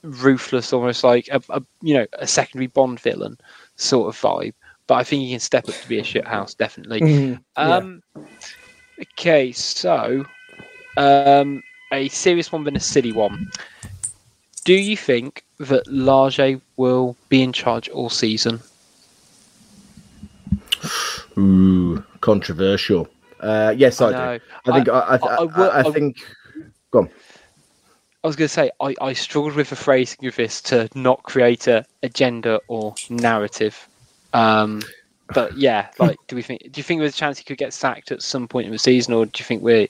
ruthless, 0.02 0.72
almost 0.72 1.04
like 1.04 1.28
a, 1.30 1.42
a 1.50 1.62
you 1.82 1.94
know, 1.94 2.06
a 2.14 2.26
secondary 2.26 2.66
Bond 2.66 3.00
villain 3.00 3.38
sort 3.76 4.08
of 4.08 4.20
vibe. 4.20 4.54
But 4.86 4.96
I 4.96 5.04
think 5.04 5.22
he 5.22 5.30
can 5.30 5.40
step 5.40 5.68
up 5.68 5.74
to 5.74 5.88
be 5.88 5.98
a 5.98 6.04
shit 6.04 6.26
house, 6.26 6.52
definitely. 6.52 7.00
Mm, 7.00 7.40
yeah. 7.56 7.76
Um, 7.76 8.02
okay, 9.00 9.50
so 9.50 10.24
um, 10.96 11.62
a 11.90 12.08
serious 12.08 12.52
one 12.52 12.64
than 12.64 12.76
a 12.76 12.80
silly 12.80 13.12
one. 13.12 13.50
Do 14.64 14.74
you 14.74 14.96
think 14.96 15.44
that 15.58 15.86
Lage 15.86 16.60
will 16.76 17.16
be 17.28 17.42
in 17.42 17.52
charge 17.52 17.88
all 17.88 18.10
season? 18.10 18.60
Ooh, 21.38 22.02
controversial. 22.20 23.08
Uh, 23.40 23.74
yes, 23.76 24.00
I, 24.00 24.06
I 24.06 24.38
do. 24.38 24.44
I 24.66 24.72
think. 24.72 24.88
I, 24.88 24.98
I, 24.98 25.16
I, 25.16 25.80
I 25.80 25.82
think. 25.90 26.16
Go 26.90 27.00
on. 27.00 27.10
I 28.24 28.26
was 28.26 28.36
going 28.36 28.48
to 28.48 28.52
say 28.52 28.70
I, 28.80 28.94
I 29.00 29.12
struggled 29.12 29.54
with 29.54 29.70
the 29.70 29.76
phrasing 29.76 30.26
of 30.26 30.34
this 30.34 30.62
to 30.62 30.88
not 30.94 31.22
create 31.22 31.66
a 31.66 31.84
agenda 32.02 32.58
or 32.68 32.94
narrative. 33.10 33.86
Um, 34.32 34.82
but 35.34 35.56
yeah, 35.58 35.88
like, 35.98 36.16
do 36.26 36.34
we 36.34 36.42
think? 36.42 36.62
Do 36.62 36.78
you 36.78 36.82
think 36.82 37.00
there's 37.00 37.14
a 37.14 37.18
chance 37.18 37.38
he 37.38 37.44
could 37.44 37.58
get 37.58 37.72
sacked 37.72 38.10
at 38.10 38.22
some 38.22 38.48
point 38.48 38.66
in 38.66 38.72
the 38.72 38.78
season, 38.78 39.14
or 39.14 39.26
do 39.26 39.32
you 39.38 39.44
think 39.44 39.62
we're 39.62 39.88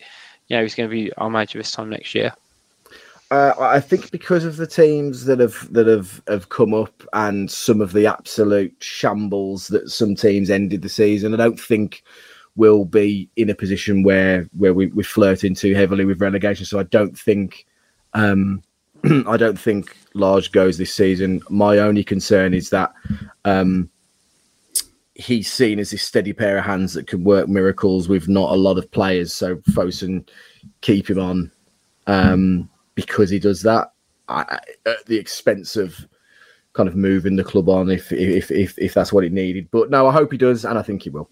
you 0.48 0.56
know, 0.56 0.62
he's 0.62 0.74
going 0.74 0.88
to 0.88 0.94
be 0.94 1.12
our 1.14 1.30
manager 1.30 1.58
this 1.58 1.72
time 1.72 1.90
next 1.90 2.14
year? 2.14 2.32
Uh, 3.30 3.52
I 3.58 3.80
think 3.80 4.10
because 4.10 4.44
of 4.44 4.56
the 4.56 4.66
teams 4.66 5.24
that 5.24 5.40
have 5.40 5.72
that 5.72 5.86
have 5.86 6.22
have 6.28 6.50
come 6.50 6.74
up 6.74 7.02
and 7.14 7.50
some 7.50 7.80
of 7.80 7.92
the 7.92 8.06
absolute 8.06 8.74
shambles 8.80 9.68
that 9.68 9.88
some 9.88 10.14
teams 10.14 10.50
ended 10.50 10.82
the 10.82 10.88
season, 10.88 11.32
I 11.32 11.38
don't 11.38 11.58
think 11.58 12.04
we'll 12.56 12.84
be 12.84 13.28
in 13.36 13.50
a 13.50 13.54
position 13.54 14.02
where 14.02 14.46
where 14.56 14.74
we, 14.74 14.86
we're 14.88 15.02
flirting 15.02 15.54
too 15.54 15.74
heavily 15.74 16.04
with 16.04 16.20
relegation. 16.20 16.66
So 16.66 16.78
I 16.78 16.84
don't 16.84 17.18
think 17.18 17.66
um, 18.14 18.62
I 19.26 19.36
don't 19.36 19.58
think 19.58 19.96
Lage 20.14 20.52
goes 20.52 20.78
this 20.78 20.94
season. 20.94 21.42
My 21.50 21.78
only 21.78 22.04
concern 22.04 22.54
is 22.54 22.70
that 22.70 22.92
um, 23.44 23.90
he's 25.14 25.52
seen 25.52 25.78
as 25.78 25.90
this 25.90 26.02
steady 26.02 26.32
pair 26.32 26.58
of 26.58 26.64
hands 26.64 26.94
that 26.94 27.06
can 27.06 27.24
work 27.24 27.48
miracles 27.48 28.08
with 28.08 28.28
not 28.28 28.52
a 28.52 28.56
lot 28.56 28.78
of 28.78 28.90
players. 28.90 29.32
So 29.34 29.56
Fosun 29.70 30.28
keep 30.80 31.10
him 31.10 31.18
on 31.18 31.50
um, 32.06 32.68
because 32.94 33.30
he 33.30 33.38
does 33.38 33.62
that 33.62 33.92
I, 34.28 34.58
at 34.86 35.04
the 35.06 35.16
expense 35.16 35.76
of 35.76 36.06
kind 36.72 36.88
of 36.88 36.96
moving 36.96 37.36
the 37.36 37.44
club 37.44 37.68
on 37.68 37.90
if 37.90 38.10
if 38.12 38.50
if 38.50 38.78
if 38.78 38.94
that's 38.94 39.12
what 39.12 39.24
it 39.24 39.32
needed. 39.32 39.68
But 39.70 39.90
no, 39.90 40.06
I 40.06 40.12
hope 40.12 40.32
he 40.32 40.38
does, 40.38 40.64
and 40.64 40.78
I 40.78 40.82
think 40.82 41.02
he 41.02 41.10
will. 41.10 41.28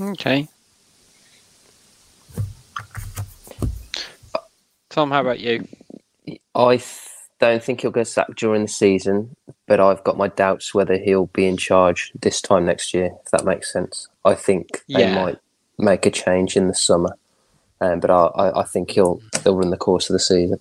Okay. 0.00 0.48
Tom, 4.90 5.10
how 5.10 5.20
about 5.20 5.40
you? 5.40 5.66
I 6.54 6.82
don't 7.38 7.62
think 7.62 7.82
he'll 7.82 7.90
get 7.90 8.06
sacked 8.08 8.36
during 8.38 8.62
the 8.62 8.68
season, 8.68 9.36
but 9.66 9.78
I've 9.78 10.02
got 10.04 10.16
my 10.16 10.28
doubts 10.28 10.74
whether 10.74 10.96
he'll 10.96 11.26
be 11.26 11.46
in 11.46 11.56
charge 11.56 12.12
this 12.20 12.40
time 12.40 12.64
next 12.64 12.94
year. 12.94 13.10
If 13.24 13.30
that 13.30 13.44
makes 13.44 13.72
sense, 13.72 14.08
I 14.24 14.34
think 14.34 14.82
they 14.92 15.00
Yeah. 15.00 15.14
might 15.14 15.38
make 15.78 16.06
a 16.06 16.10
change 16.10 16.56
in 16.56 16.68
the 16.68 16.74
summer, 16.74 17.16
um, 17.82 18.00
but 18.00 18.10
I, 18.10 18.24
I, 18.26 18.60
I 18.60 18.64
think 18.64 18.90
he'll 18.92 19.20
he'll 19.44 19.56
run 19.56 19.70
the 19.70 19.76
course 19.76 20.08
of 20.08 20.14
the 20.14 20.18
season. 20.20 20.58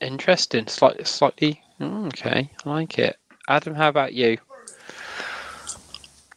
Interesting. 0.00 0.66
Slightly, 0.68 1.04
slightly. 1.04 1.62
mm, 1.80 2.06
Okay, 2.08 2.50
I 2.64 2.68
like 2.70 2.98
it. 2.98 3.16
Adam, 3.48 3.74
how 3.74 3.88
about 3.88 4.12
you? 4.14 4.38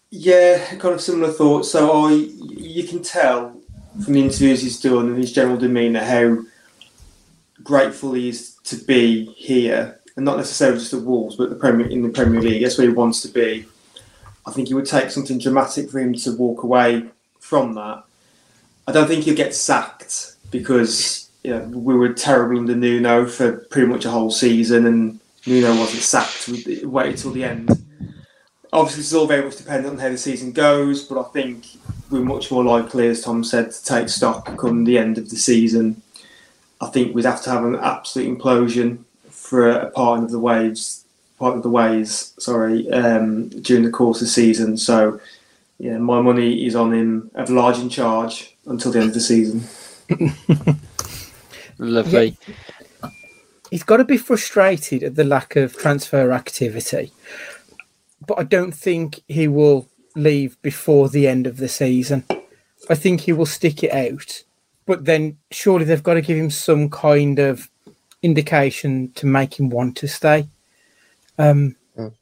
Yeah, 0.10 0.66
kind 0.78 0.96
of 0.96 1.02
similar 1.02 1.32
thoughts. 1.32 1.70
So 1.72 2.08
I, 2.08 2.12
you 2.14 2.84
can 2.88 3.04
tell 3.04 3.60
from 4.04 4.14
the 4.14 4.22
interviews 4.22 4.62
he's 4.62 4.80
done 4.80 5.08
and 5.08 5.18
his 5.18 5.32
general 5.32 5.58
demeanour 5.58 6.04
how 6.04 6.38
grateful 7.64 8.14
he 8.14 8.30
is 8.30 8.56
to 8.64 8.76
be 8.76 9.26
here, 9.34 10.00
and 10.16 10.26
not 10.26 10.38
necessarily 10.38 10.80
just 10.80 10.94
at 10.94 11.02
Wolves, 11.02 11.36
but 11.36 11.50
the 11.50 11.56
Premier 11.56 11.88
in 11.88 12.02
the 12.02 12.10
Premier 12.10 12.42
League. 12.42 12.64
That's 12.64 12.78
where 12.78 12.88
he 12.88 12.94
wants 12.94 13.22
to 13.22 13.28
be. 13.28 13.66
I 14.46 14.52
think 14.52 14.70
it 14.70 14.76
would 14.76 14.86
take 14.86 15.10
something 15.10 15.40
dramatic 15.40 15.90
for 15.90 16.00
him 16.00 16.14
to 16.14 16.36
walk 16.36 16.64
away 16.64 17.06
from 17.40 17.74
that. 17.74 18.04
I 18.88 18.92
don't 18.92 19.08
think 19.08 19.24
he'll 19.24 19.36
get 19.36 19.56
sacked 19.56 20.36
because 20.52 21.30
you 21.44 21.52
know, 21.52 21.62
we 21.62 21.96
were 21.96 22.14
terrible 22.14 22.60
under 22.60 22.76
Nuno 22.76 23.26
for 23.26 23.54
pretty 23.54 23.88
much 23.88 24.06
a 24.06 24.12
whole 24.12 24.32
season, 24.32 24.86
and 24.86 25.20
Nuno 25.46 25.76
wasn't 25.76 26.04
sacked. 26.04 26.48
We 26.48 26.86
waited 26.86 27.18
till 27.18 27.32
the 27.32 27.44
end 27.44 27.70
obviously 28.76 29.02
it's 29.02 29.14
all 29.14 29.26
very 29.26 29.44
much 29.44 29.58
dependent 29.58 29.94
on 29.94 30.00
how 30.00 30.10
the 30.10 30.18
season 30.18 30.52
goes, 30.52 31.04
but 31.04 31.20
I 31.20 31.24
think 31.30 31.66
we're 32.12 32.20
much 32.22 32.52
more 32.52 32.64
likely, 32.64 33.08
as 33.08 33.22
Tom 33.22 33.44
said, 33.44 33.72
to 33.72 33.84
take 33.84 34.10
stock 34.10 34.58
come 34.58 34.84
the 34.84 34.98
end 34.98 35.18
of 35.18 35.30
the 35.30 35.38
season. 35.38 36.02
I 36.82 36.88
think 36.88 37.16
we'd 37.16 37.26
have 37.26 37.42
to 37.44 37.50
have 37.50 37.64
an 37.64 37.78
absolute 37.78 38.38
implosion 38.38 39.00
for 39.30 39.70
a 39.70 39.90
part 39.92 40.24
of 40.24 40.32
the 40.32 40.40
waves, 40.40 41.06
part 41.40 41.56
of 41.56 41.64
the 41.64 41.70
ways, 41.70 42.34
sorry, 42.38 42.90
um, 42.92 43.50
during 43.50 43.84
the 43.84 43.92
course 43.92 44.22
of 44.22 44.28
the 44.28 44.32
season. 44.32 44.78
So, 44.78 45.20
yeah, 45.80 45.98
my 45.98 46.22
money 46.22 46.66
is 46.66 46.76
on 46.76 46.94
him 46.94 47.32
of 47.36 47.50
Lage 47.50 47.80
in 47.80 47.90
charge 47.90 48.56
until 48.66 48.92
the 48.92 49.00
end 49.00 49.10
of 49.10 49.14
the 49.14 49.22
season. 49.22 49.64
Lovely. 51.78 52.38
He's 53.72 53.84
got 53.84 53.98
to 53.98 54.06
be 54.06 54.18
frustrated 54.18 55.02
at 55.02 55.16
the 55.16 55.24
lack 55.24 55.56
of 55.56 55.78
transfer 55.78 56.32
activity, 56.32 57.12
but 58.26 58.40
I 58.40 58.44
don't 58.44 58.74
think 58.74 59.22
he 59.28 59.48
will 59.48 59.88
leave 60.16 60.62
before 60.62 61.10
the 61.10 61.28
end 61.28 61.48
of 61.48 61.58
the 61.58 61.68
season. 61.68 62.24
I 62.90 62.96
think 62.96 63.22
he 63.22 63.34
will 63.34 63.46
stick 63.46 63.84
it 63.84 63.92
out, 63.92 64.44
but 64.86 65.06
then 65.06 65.38
surely 65.52 65.86
they've 65.86 66.04
got 66.04 66.16
to 66.16 66.22
give 66.22 66.38
him 66.38 66.52
some 66.52 66.90
kind 66.90 67.40
of 67.40 67.70
indication 68.22 69.12
to 69.14 69.26
make 69.26 69.60
him 69.60 69.70
want 69.70 69.98
to 69.98 70.08
stay. 70.08 70.48
Um, 71.38 71.76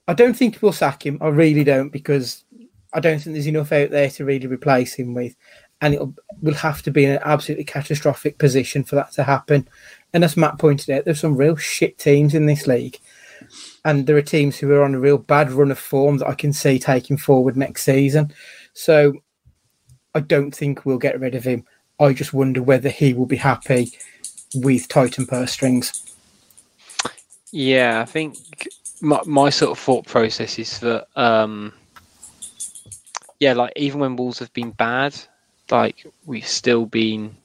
I 0.08 0.14
don't 0.14 0.36
think 0.36 0.62
we'll 0.62 0.72
sack 0.72 1.06
him. 1.06 1.18
I 1.22 1.28
really 1.28 1.64
don't 1.64 1.90
because 1.90 2.44
I 2.94 3.00
don't 3.00 3.20
think 3.20 3.34
there's 3.34 3.48
enough 3.48 3.72
out 3.72 3.90
there 3.90 4.10
to 4.12 4.26
really 4.26 4.48
replace 4.48 4.94
him 4.94 5.14
with, 5.14 5.36
and 5.82 5.94
it 5.94 6.02
will 6.42 6.54
have 6.54 6.82
to 6.84 6.92
be 6.92 7.06
in 7.06 7.12
an 7.12 7.20
absolutely 7.24 7.66
catastrophic 7.66 8.38
position 8.38 8.84
for 8.84 8.96
that 8.96 9.12
to 9.14 9.24
happen. 9.24 9.68
And 10.14 10.24
as 10.24 10.38
Matt 10.38 10.60
pointed 10.60 10.92
out, 10.92 11.06
there's 11.06 11.20
some 11.20 11.36
real 11.36 11.56
shit 11.56 11.98
teams 11.98 12.36
in 12.36 12.46
this 12.46 12.68
league, 12.68 13.00
and 13.86 14.08
there 14.08 14.18
are 14.18 14.22
teams 14.22 14.58
who 14.58 14.72
are 14.72 14.84
on 14.84 14.96
a 14.96 15.00
real 15.00 15.18
bad 15.18 15.52
run 15.52 15.72
of 15.72 15.80
form 15.80 16.18
that 16.18 16.28
I 16.28 16.34
can 16.34 16.54
see 16.54 16.80
taking 16.80 17.18
forward 17.18 17.58
next 17.58 17.84
season. 17.84 18.34
So 18.74 19.14
I 20.16 20.20
don't 20.20 20.52
think 20.52 20.86
we'll 20.86 20.98
get 20.98 21.20
rid 21.20 21.36
of 21.36 21.44
him. 21.44 21.66
I 22.00 22.14
just 22.14 22.34
wonder 22.34 22.62
whether 22.62 22.90
he 22.90 23.14
will 23.14 23.26
be 23.26 23.38
happy 23.38 23.92
with 24.56 24.88
Titan 24.88 25.26
purse 25.26 25.52
strings. 25.52 26.16
Yeah, 27.52 28.02
I 28.02 28.06
think 28.06 28.38
my, 29.02 29.22
my 29.26 29.50
sort 29.50 29.72
of 29.72 29.80
thought 29.80 30.08
process 30.08 30.58
is 30.58 30.80
that, 30.80 31.08
um, 31.16 31.74
yeah, 33.40 33.54
like 33.54 33.74
even 33.76 34.00
when 34.00 34.16
Wolves 34.16 34.40
have 34.40 34.54
been 34.54 34.72
bad, 34.72 35.16
like 35.70 36.06
we've 36.26 36.48
still 36.48 36.86
been 36.86 37.36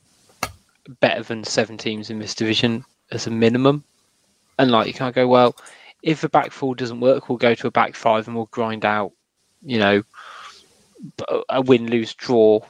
better 1.01 1.23
than 1.23 1.45
seven 1.45 1.77
teams 1.77 2.11
in 2.11 2.19
this 2.19 2.35
division 2.35 2.85
as 3.11 3.27
a 3.27 3.31
minimum. 3.31 3.85
And 4.59 4.71
like 4.71 4.87
you 4.87 4.95
can't 4.95 5.15
go, 5.15 5.29
well, 5.29 5.55
if 6.03 6.21
the 6.21 6.29
back 6.29 6.53
four 6.53 6.75
doesn't 6.75 7.01
work, 7.01 7.29
we'll 7.29 7.39
go 7.39 7.55
to 7.55 7.67
a 7.67 7.71
back 7.71 7.95
five 7.95 8.27
and 8.27 8.37
we'll 8.37 8.47
grind 8.47 8.85
out, 8.85 9.13
you 9.63 9.79
know, 9.79 10.03
a 11.49 11.61
win, 11.61 11.89
lose, 11.91 12.15
draw 12.15 12.61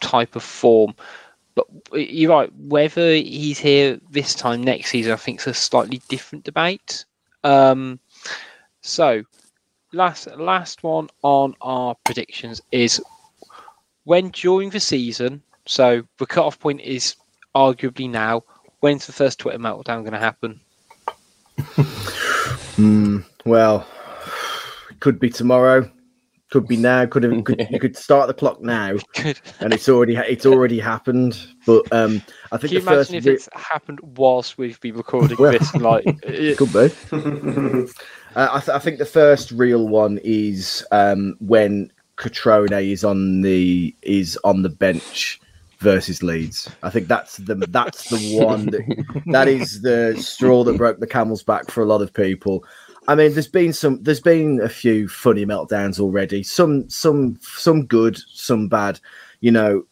type 0.00 0.36
of 0.36 0.42
form. 0.42 0.94
But 1.54 1.66
you're 1.92 2.30
right. 2.30 2.52
Whether 2.56 3.14
he's 3.14 3.58
here 3.58 4.00
this 4.10 4.34
time 4.34 4.62
next 4.62 4.90
season, 4.90 5.12
I 5.12 5.16
think, 5.16 5.40
is 5.40 5.46
a 5.48 5.54
slightly 5.54 6.00
different 6.08 6.44
debate. 6.44 7.04
Um, 7.42 7.98
so, 8.82 9.22
last 9.92 10.28
last 10.36 10.82
one 10.82 11.08
on 11.22 11.54
our 11.60 11.96
predictions 12.04 12.62
is 12.70 13.00
when 14.04 14.30
during 14.30 14.70
the 14.70 14.80
season. 14.80 15.42
So 15.66 16.02
the 16.18 16.26
cut-off 16.26 16.58
point 16.58 16.80
is 16.80 17.16
arguably 17.54 18.08
now. 18.10 18.42
When's 18.80 19.06
the 19.06 19.12
first 19.12 19.38
Twitter 19.38 19.58
meltdown 19.58 20.00
going 20.00 20.12
to 20.12 20.18
happen? 20.18 20.60
Mm, 22.76 23.24
well, 23.44 23.86
could 25.00 25.18
be 25.18 25.30
tomorrow, 25.30 25.90
could 26.50 26.66
be 26.66 26.76
now. 26.76 27.06
Could 27.06 27.22
have. 27.24 27.44
Could, 27.44 27.66
you 27.70 27.78
could 27.80 27.96
start 27.96 28.26
the 28.28 28.34
clock 28.34 28.60
now, 28.60 28.96
and 29.60 29.72
it's 29.72 29.88
already 29.88 30.16
it's 30.16 30.46
already 30.46 30.78
happened. 30.80 31.38
But 31.66 31.90
um, 31.92 32.22
I 32.52 32.56
think 32.56 32.70
Can 32.70 32.70
you 32.72 32.80
the 32.80 32.86
first 32.86 33.10
imagine 33.10 33.28
if 33.30 33.34
it's 33.36 33.48
happened 33.52 34.00
whilst 34.16 34.58
we've 34.58 34.80
been 34.80 34.96
recording 34.96 35.36
Well, 35.38 35.52
this? 35.52 35.74
Like, 35.74 36.04
it- 36.22 36.58
could 36.58 36.72
be. 36.72 36.90
uh, 38.36 38.48
I, 38.52 38.60
th- 38.60 38.68
I 38.70 38.78
think 38.78 38.98
the 38.98 39.06
first 39.06 39.50
real 39.52 39.88
one 39.88 40.18
is 40.24 40.84
um, 40.90 41.36
when 41.40 41.92
Catrone 42.16 42.72
is 42.90 43.04
on 43.04 43.42
the 43.42 43.94
is 44.02 44.38
on 44.44 44.62
the 44.62 44.68
bench 44.68 45.40
versus 45.80 46.22
Leeds. 46.22 46.70
I 46.82 46.90
think 46.90 47.08
that's 47.08 47.38
the 47.38 47.54
that's 47.54 48.10
the 48.10 48.44
one 48.44 48.66
that 48.66 49.22
that 49.26 49.48
is 49.48 49.82
the 49.82 50.16
straw 50.20 50.62
that 50.64 50.76
broke 50.76 51.00
the 51.00 51.06
camel's 51.06 51.42
back 51.42 51.70
for 51.70 51.82
a 51.82 51.86
lot 51.86 52.02
of 52.02 52.12
people. 52.12 52.64
I 53.08 53.14
mean, 53.14 53.32
there's 53.32 53.48
been 53.48 53.72
some 53.72 54.02
there's 54.02 54.20
been 54.20 54.60
a 54.60 54.68
few 54.68 55.08
funny 55.08 55.46
meltdowns 55.46 55.98
already. 55.98 56.42
Some 56.42 56.88
some 56.88 57.38
some 57.40 57.86
good, 57.86 58.18
some 58.32 58.68
bad. 58.68 59.00
You 59.40 59.50
know, 59.50 59.86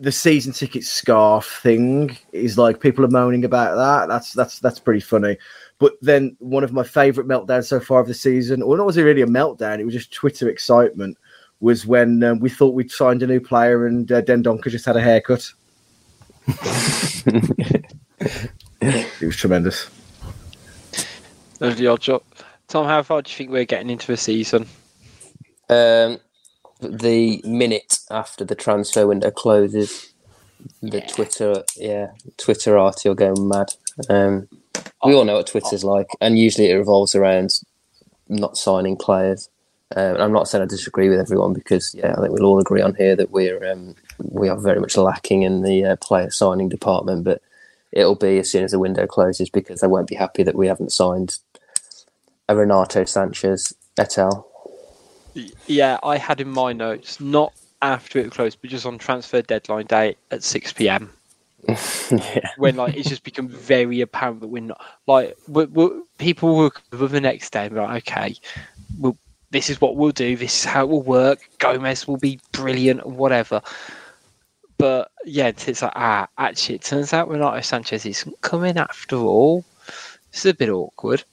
the 0.00 0.12
season 0.12 0.52
ticket 0.52 0.84
scarf 0.84 1.60
thing 1.62 2.16
is 2.32 2.58
like 2.58 2.80
people 2.80 3.04
are 3.04 3.08
moaning 3.08 3.44
about 3.44 3.76
that. 3.76 4.12
That's 4.12 4.32
that's 4.32 4.58
that's 4.58 4.80
pretty 4.80 5.00
funny. 5.00 5.38
But 5.78 5.92
then 6.02 6.36
one 6.40 6.64
of 6.64 6.72
my 6.72 6.82
favourite 6.82 7.28
meltdowns 7.28 7.66
so 7.66 7.80
far 7.80 8.00
of 8.00 8.08
the 8.08 8.14
season, 8.14 8.62
or 8.62 8.76
not 8.76 8.86
was 8.86 8.96
it 8.96 9.02
really 9.02 9.22
a 9.22 9.26
meltdown? 9.26 9.78
It 9.78 9.84
was 9.84 9.94
just 9.94 10.12
Twitter 10.12 10.48
excitement. 10.48 11.16
Was 11.60 11.86
when 11.86 12.22
um, 12.22 12.40
we 12.40 12.50
thought 12.50 12.74
we'd 12.74 12.90
signed 12.90 13.22
a 13.22 13.26
new 13.26 13.40
player 13.40 13.86
and 13.86 14.10
uh, 14.12 14.20
Dendoncker 14.22 14.70
just 14.70 14.84
had 14.84 14.96
a 14.96 15.00
haircut. 15.00 15.52
it 18.80 19.22
was 19.22 19.36
tremendous. 19.36 19.88
Lovely 21.60 21.86
odd 21.86 22.00
job. 22.00 22.22
Tom, 22.68 22.86
how 22.86 23.02
far 23.02 23.22
do 23.22 23.30
you 23.30 23.36
think 23.36 23.50
we're 23.50 23.64
getting 23.64 23.90
into 23.90 24.06
the 24.08 24.16
season? 24.16 24.66
Um, 25.68 26.18
the 26.80 27.40
minute 27.44 27.98
after 28.10 28.44
the 28.44 28.54
transfer 28.54 29.06
window 29.06 29.30
closes, 29.30 30.12
the 30.82 31.00
Twitter, 31.00 31.62
yeah, 31.76 32.08
Twitter 32.36 32.76
arty 32.76 33.08
will 33.08 33.14
go 33.14 33.34
mad. 33.36 33.72
Um, 34.08 34.48
we 35.04 35.14
all 35.14 35.24
know 35.24 35.36
what 35.36 35.46
Twitter's 35.46 35.84
like, 35.84 36.08
and 36.20 36.38
usually 36.38 36.70
it 36.70 36.74
revolves 36.74 37.14
around 37.14 37.60
not 38.28 38.56
signing 38.56 38.96
players. 38.96 39.48
Um, 39.94 40.16
I'm 40.16 40.32
not 40.32 40.48
saying 40.48 40.62
I 40.62 40.66
disagree 40.66 41.08
with 41.08 41.20
everyone 41.20 41.52
because, 41.52 41.94
yeah, 41.94 42.14
I 42.16 42.20
think 42.20 42.32
we'll 42.32 42.44
all 42.44 42.58
agree 42.58 42.82
on 42.82 42.94
here 42.96 43.14
that 43.14 43.30
we're 43.30 43.70
um, 43.70 43.94
we 44.18 44.48
are 44.48 44.58
very 44.58 44.80
much 44.80 44.96
lacking 44.96 45.42
in 45.42 45.62
the 45.62 45.84
uh, 45.84 45.96
player 45.96 46.30
signing 46.30 46.68
department. 46.68 47.24
But 47.24 47.40
it'll 47.92 48.16
be 48.16 48.38
as 48.38 48.50
soon 48.50 48.64
as 48.64 48.72
the 48.72 48.78
window 48.78 49.06
closes 49.06 49.48
because 49.48 49.80
they 49.80 49.86
won't 49.86 50.08
be 50.08 50.16
happy 50.16 50.42
that 50.42 50.56
we 50.56 50.66
haven't 50.66 50.92
signed 50.92 51.38
a 52.48 52.56
Renato 52.56 53.02
Sanches 53.02 53.74
et 53.98 54.18
al. 54.18 54.48
Yeah, 55.66 55.98
I 56.02 56.16
had 56.16 56.40
in 56.40 56.48
my 56.48 56.72
notes, 56.72 57.20
not 57.20 57.52
after 57.82 58.18
it 58.18 58.30
closed, 58.30 58.58
but 58.60 58.70
just 58.70 58.86
on 58.86 58.98
transfer 58.98 59.42
deadline 59.42 59.86
day 59.86 60.16
at 60.30 60.42
6 60.42 60.72
p.m. 60.72 61.10
yeah. 61.68 62.50
when 62.58 62.76
like 62.76 62.94
it's 62.94 63.08
just 63.08 63.24
become 63.24 63.48
very 63.48 64.00
apparent 64.00 64.40
that 64.40 64.46
we're 64.46 64.62
not 64.62 64.80
like 65.08 65.36
we're, 65.48 65.66
we're, 65.66 66.00
people 66.16 66.54
will 66.54 66.70
come 66.70 67.02
up 67.02 67.10
the 67.10 67.20
next 67.20 67.50
day 67.50 67.64
and 67.64 67.74
be 67.74 67.80
like, 67.80 68.08
okay, 68.08 68.36
we'll, 68.98 69.16
this 69.56 69.70
is 69.70 69.80
what 69.80 69.96
we'll 69.96 70.10
do, 70.10 70.36
this 70.36 70.54
is 70.54 70.64
how 70.64 70.84
it 70.84 70.90
will 70.90 71.00
work. 71.00 71.48
Gomez 71.58 72.06
will 72.06 72.18
be 72.18 72.38
brilliant, 72.52 73.06
whatever. 73.06 73.62
But 74.76 75.10
yeah, 75.24 75.48
it's 75.48 75.80
like 75.80 75.92
ah, 75.96 76.28
actually, 76.36 76.74
it 76.74 76.82
turns 76.82 77.14
out 77.14 77.30
Renato 77.30 77.56
Sanches 77.60 78.04
isn't 78.04 78.38
coming 78.42 78.76
after 78.76 79.16
all. 79.16 79.64
This 80.30 80.44
is 80.44 80.50
a 80.50 80.54
bit 80.54 80.68
awkward. 80.68 81.24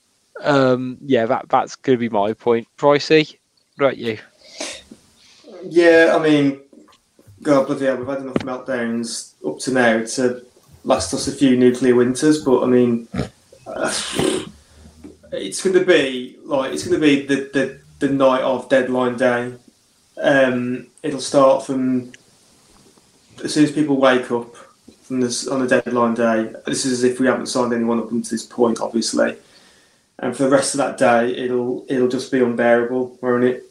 Um, 0.41 0.97
yeah, 1.01 1.25
that 1.25 1.49
that's 1.49 1.75
going 1.75 1.97
to 1.97 1.99
be 1.99 2.07
my 2.07 2.31
point. 2.31 2.65
Pricey, 2.77 3.37
right, 3.77 3.97
you? 3.97 4.17
Yeah, 5.63 6.15
I 6.17 6.23
mean, 6.23 6.61
God 7.41 7.67
bloody 7.67 7.87
hell, 7.87 7.97
we've 7.97 8.07
had 8.07 8.19
enough 8.19 8.35
meltdowns 8.35 9.33
up 9.45 9.59
to 9.59 9.71
now 9.71 10.05
to 10.05 10.45
last 10.85 11.13
us 11.13 11.27
a 11.27 11.33
few 11.33 11.57
nuclear 11.57 11.95
winters. 11.95 12.41
But 12.41 12.63
I 12.63 12.67
mean, 12.67 13.05
uh, 13.67 13.93
it's 15.33 15.61
going 15.61 15.77
to 15.77 15.85
be 15.85 16.37
like 16.45 16.71
it's 16.71 16.87
going 16.87 17.01
to 17.01 17.05
be 17.05 17.25
the, 17.25 17.49
the 17.51 17.82
the 18.07 18.13
night 18.13 18.41
of 18.41 18.69
deadline 18.69 19.17
day. 19.17 19.53
Um, 20.21 20.87
it'll 21.01 21.21
start 21.21 21.65
from 21.65 22.11
as 23.43 23.53
soon 23.53 23.63
as 23.63 23.71
people 23.71 23.97
wake 23.97 24.29
up 24.31 24.55
from 25.03 25.21
this 25.21 25.47
on 25.47 25.65
the 25.65 25.67
deadline 25.67 26.13
day. 26.13 26.53
This 26.65 26.85
is 26.85 26.93
as 26.93 27.03
if 27.03 27.19
we 27.19 27.27
haven't 27.27 27.47
signed 27.47 27.73
anyone 27.73 27.99
up 27.99 28.11
until 28.11 28.29
this 28.29 28.45
point, 28.45 28.81
obviously. 28.81 29.37
And 30.19 30.35
for 30.35 30.43
the 30.43 30.49
rest 30.49 30.73
of 30.73 30.79
that 30.79 30.97
day, 30.97 31.35
it'll 31.35 31.85
it'll 31.87 32.09
just 32.09 32.31
be 32.31 32.41
unbearable, 32.41 33.17
won't 33.21 33.45
it? 33.45 33.63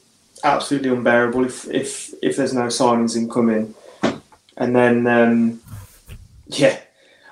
Absolutely 0.42 0.90
unbearable 0.90 1.44
if 1.44 1.68
if 1.70 2.14
if 2.22 2.36
there's 2.36 2.54
no 2.54 2.66
signings 2.66 3.16
incoming. 3.16 3.74
And 4.56 4.76
then, 4.76 5.06
um, 5.06 5.60
yeah, 6.46 6.78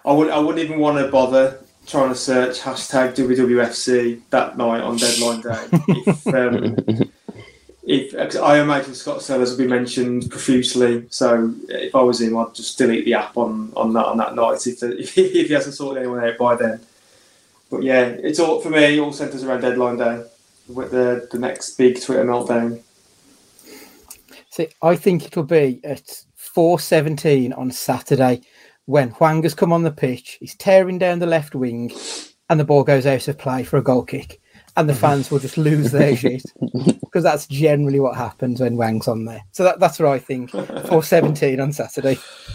I 0.05 0.13
would 0.13 0.31
I 0.31 0.39
wouldn't 0.39 0.65
even 0.65 0.79
want 0.79 0.99
to 0.99 1.11
bother 1.11 1.59
trying 1.91 2.09
to 2.09 2.15
search 2.15 2.61
hashtag 2.61 3.15
WWFC 3.17 4.21
that 4.31 4.57
night 4.57 4.81
on 4.81 4.97
deadline 4.97 5.41
day. 5.41 5.69
if, 6.07 6.27
um, 6.29 7.11
if 7.83 8.37
I 8.37 8.61
imagine 8.61 8.95
Scott 8.95 9.23
Sellars 9.23 9.51
will 9.51 9.59
be 9.59 9.67
mentioned 9.67 10.31
profusely, 10.31 11.07
so 11.11 11.53
if 11.69 11.95
I 11.95 12.03
was 12.03 12.21
him, 12.21 12.37
I'd 12.37 12.55
just 12.55 12.79
delete 12.79 13.05
the 13.05 13.15
app 13.15 13.37
on, 13.37 13.73
on 13.77 13.93
that 13.95 14.07
on 14.07 14.17
that 14.19 14.37
night 14.37 14.67
if, 14.67 14.81
the, 14.81 14.97
if, 14.99 15.19
if 15.19 15.49
he 15.49 15.53
hasn't 15.53 15.75
sorted 15.75 16.03
anyone 16.03 16.25
out 16.25 16.39
by 16.39 16.55
then. 16.55 16.81
But 17.71 17.83
yeah, 17.83 18.03
it's 18.03 18.39
all 18.39 18.61
for 18.61 18.71
me. 18.71 19.01
All 19.01 19.13
centres 19.13 19.45
around 19.45 19.63
deadline 19.63 19.97
day 19.97 20.25
with 20.69 20.91
the 20.91 21.29
the 21.31 21.39
next 21.39 21.77
big 21.77 22.01
Twitter 22.01 22.25
meltdown. 22.25 22.83
See, 24.51 24.69
I 24.83 24.97
think 24.97 25.25
it'll 25.25 25.45
be 25.45 25.81
at 25.85 26.25
four 26.35 26.81
seventeen 26.81 27.53
on 27.53 27.71
Saturday 27.71 28.43
when 28.91 29.11
Hwang 29.11 29.43
has 29.45 29.55
come 29.55 29.73
on 29.73 29.83
the 29.85 29.91
pitch. 29.91 30.37
He's 30.41 30.57
tearing 30.57 30.99
down 30.99 31.21
the 31.21 31.27
left 31.27 31.55
wing, 31.55 31.93
and 32.49 32.59
the 32.59 32.65
ball 32.65 32.83
goes 32.83 33.07
out 33.07 33.29
of 33.29 33.39
play 33.39 33.63
for 33.63 33.77
a 33.77 33.83
goal 33.83 34.03
kick 34.05 34.41
and 34.77 34.89
the 34.89 34.95
fans 34.95 35.31
will 35.31 35.39
just 35.39 35.59
lose 35.59 35.91
their 35.91 36.17
shit 36.17 36.43
because 37.01 37.23
that's 37.23 37.47
generally 37.47 38.01
what 38.01 38.17
happens 38.17 38.61
when 38.61 38.75
Hwang's 38.75 39.09
on 39.09 39.25
there. 39.25 39.43
So 39.53 39.65
that, 39.65 39.81
that's 39.81 39.99
what 39.99 40.09
I 40.09 40.19
think 40.19 40.51
for 40.51 41.03
17 41.03 41.61
on 41.61 41.73
Saturday. 41.73 42.19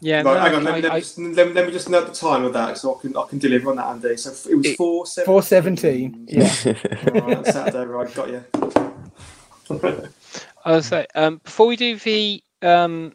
yeah, 0.00 0.22
right, 0.22 0.24
no, 0.24 0.34
hang 0.34 0.54
on. 0.54 0.64
Let, 0.64 0.74
I, 0.74 0.80
let, 0.80 0.92
just, 1.00 1.18
let, 1.18 1.54
let, 1.54 1.66
me 1.66 1.72
just 1.72 1.90
note 1.90 2.06
the 2.06 2.14
time 2.14 2.44
of 2.44 2.52
that 2.52 2.78
so 2.78 2.96
I 2.96 3.00
can 3.00 3.16
I 3.16 3.26
can 3.26 3.38
deliver 3.38 3.70
on 3.70 3.76
that, 3.76 3.86
Andy. 3.86 4.16
So 4.16 4.30
it 4.48 4.54
was 4.54 4.74
four 4.74 5.06
seventeen. 5.06 5.32
Four 5.32 5.42
seventeen. 5.42 6.26
Yeah. 6.28 6.42
right, 7.12 7.46
Saturday, 7.46 7.84
right? 7.84 8.14
Got 8.14 8.28
you. 8.30 8.44
I 10.64 10.72
was 10.72 10.86
say 10.86 11.06
um, 11.14 11.40
before 11.44 11.66
we 11.66 11.76
do 11.76 11.96
the 11.96 12.42
um, 12.62 13.12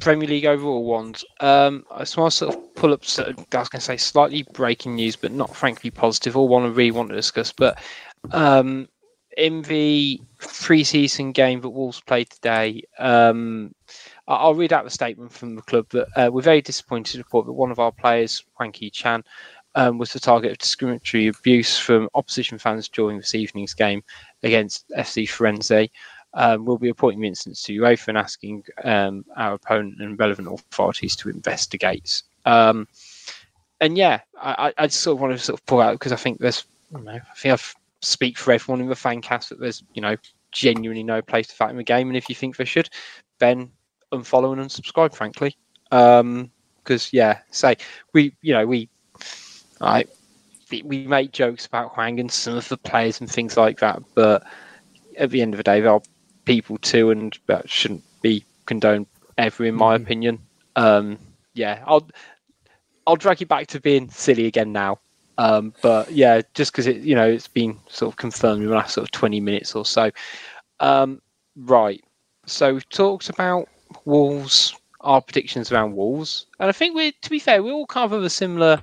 Premier 0.00 0.28
League 0.28 0.46
overall 0.46 0.84
ones. 0.84 1.24
Um, 1.40 1.84
I 1.90 2.00
just 2.00 2.16
want 2.16 2.32
to 2.32 2.36
sort 2.36 2.54
of 2.54 2.74
pull 2.74 2.92
up. 2.92 3.04
Sort 3.04 3.28
of, 3.28 3.38
I 3.38 3.58
was 3.58 3.68
going 3.68 3.80
to 3.80 3.86
say 3.86 3.96
slightly 3.96 4.44
breaking 4.52 4.94
news, 4.94 5.16
but 5.16 5.32
not 5.32 5.54
frankly 5.54 5.90
positive. 5.90 6.36
Or 6.36 6.48
one 6.48 6.64
I 6.64 6.68
really 6.68 6.90
want 6.90 7.10
to 7.10 7.14
discuss. 7.14 7.52
But 7.52 7.82
um, 8.30 8.88
in 9.36 9.62
the 9.62 10.20
pre-season 10.38 11.32
game 11.32 11.60
that 11.60 11.70
Wolves 11.70 12.00
played 12.00 12.30
today, 12.30 12.82
um, 12.98 13.74
I'll 14.28 14.54
read 14.54 14.72
out 14.72 14.84
the 14.84 14.90
statement 14.90 15.32
from 15.32 15.56
the 15.56 15.62
club 15.62 15.86
that 15.90 16.08
uh, 16.16 16.30
we're 16.32 16.42
very 16.42 16.62
disappointed 16.62 17.12
to 17.12 17.18
report 17.18 17.46
that 17.46 17.52
one 17.52 17.70
of 17.70 17.78
our 17.78 17.92
players, 17.92 18.44
Hwang 18.56 18.72
Hee-chan, 18.74 19.24
um, 19.74 19.98
was 19.98 20.12
the 20.12 20.20
target 20.20 20.52
of 20.52 20.58
discriminatory 20.58 21.28
abuse 21.28 21.78
from 21.78 22.08
opposition 22.14 22.58
fans 22.58 22.88
during 22.88 23.16
this 23.16 23.34
evening's 23.34 23.74
game 23.74 24.02
against 24.42 24.86
SC 24.90 25.28
Farense 25.28 25.90
um, 26.34 26.64
we'll 26.64 26.78
be 26.78 26.88
reporting 26.88 27.22
incidents 27.24 27.62
to 27.64 27.80
UEFA 27.80 28.08
and 28.08 28.18
asking 28.18 28.64
um, 28.84 29.24
our 29.36 29.54
opponent 29.54 30.00
and 30.00 30.18
relevant 30.18 30.48
authorities 30.48 31.14
to 31.16 31.28
investigate. 31.28 32.22
Um, 32.44 32.88
and 33.80 33.98
yeah, 33.98 34.20
I, 34.40 34.72
I, 34.78 34.86
just 34.86 35.00
sort 35.00 35.16
of 35.16 35.20
want 35.20 35.32
to 35.32 35.38
sort 35.38 35.58
of 35.58 35.66
pull 35.66 35.80
out 35.80 35.94
because 35.94 36.12
I 36.12 36.16
think 36.16 36.38
there's, 36.38 36.64
I, 36.94 37.00
know, 37.00 37.12
I 37.12 37.34
think 37.36 37.58
I 37.58 37.62
speak 38.00 38.38
for 38.38 38.52
everyone 38.52 38.80
in 38.80 38.88
the 38.88 38.96
fan 38.96 39.20
cast 39.20 39.50
that 39.50 39.60
there's, 39.60 39.82
you 39.94 40.00
know, 40.00 40.16
genuinely 40.52 41.02
no 41.02 41.20
place 41.20 41.48
to 41.48 41.54
fight 41.54 41.70
in 41.70 41.76
the 41.76 41.82
game. 41.82 42.08
And 42.08 42.16
if 42.16 42.28
you 42.28 42.34
think 42.34 42.56
there 42.56 42.66
should, 42.66 42.88
then 43.38 43.70
unfollow 44.12 44.52
and 44.52 44.62
unsubscribe, 44.62 45.14
frankly. 45.14 45.56
Because 45.90 46.20
um, 46.20 47.10
yeah, 47.12 47.40
say 47.50 47.76
we, 48.12 48.34
you 48.40 48.54
know, 48.54 48.66
we, 48.66 48.88
I, 49.80 50.04
we 50.84 51.06
make 51.06 51.32
jokes 51.32 51.66
about 51.66 51.92
Hwang 51.94 52.20
and 52.20 52.30
some 52.30 52.56
of 52.56 52.68
the 52.68 52.78
players 52.78 53.20
and 53.20 53.30
things 53.30 53.56
like 53.56 53.80
that, 53.80 54.00
but 54.14 54.44
at 55.18 55.30
the 55.30 55.42
end 55.42 55.54
of 55.54 55.58
the 55.58 55.64
day, 55.64 55.80
they're 55.80 56.00
people 56.44 56.78
too, 56.78 57.10
and 57.10 57.36
that 57.46 57.68
shouldn't 57.68 58.04
be 58.22 58.44
condoned 58.66 59.06
ever, 59.38 59.64
in 59.64 59.74
my 59.74 59.96
mm 59.96 60.02
opinion. 60.02 60.38
Um, 60.76 61.18
yeah, 61.54 61.82
I'll 61.86 62.08
I'll 63.06 63.16
drag 63.16 63.40
you 63.40 63.46
back 63.46 63.66
to 63.68 63.80
being 63.80 64.08
silly 64.10 64.46
again 64.46 64.72
now. 64.72 64.98
Um, 65.38 65.74
but 65.82 66.10
yeah, 66.12 66.42
just 66.54 66.72
because 66.72 66.86
it 66.86 66.98
you 66.98 67.14
know 67.14 67.28
it's 67.28 67.48
been 67.48 67.78
sort 67.88 68.12
of 68.12 68.16
confirmed 68.16 68.62
in 68.62 68.68
the 68.68 68.74
last 68.74 68.94
sort 68.94 69.06
of 69.06 69.10
twenty 69.10 69.40
minutes 69.40 69.74
or 69.74 69.84
so. 69.84 70.10
Um, 70.80 71.20
right. 71.56 72.02
So 72.46 72.74
we've 72.74 72.88
talked 72.88 73.28
about 73.28 73.68
Wolves, 74.04 74.74
our 75.00 75.20
predictions 75.20 75.70
around 75.70 75.94
Wolves, 75.94 76.46
and 76.58 76.68
I 76.68 76.72
think 76.72 76.94
we're 76.94 77.12
to 77.22 77.30
be 77.30 77.38
fair, 77.38 77.62
we 77.62 77.70
all 77.70 77.86
kind 77.86 78.04
of 78.04 78.10
have 78.12 78.22
a 78.22 78.30
similar 78.30 78.80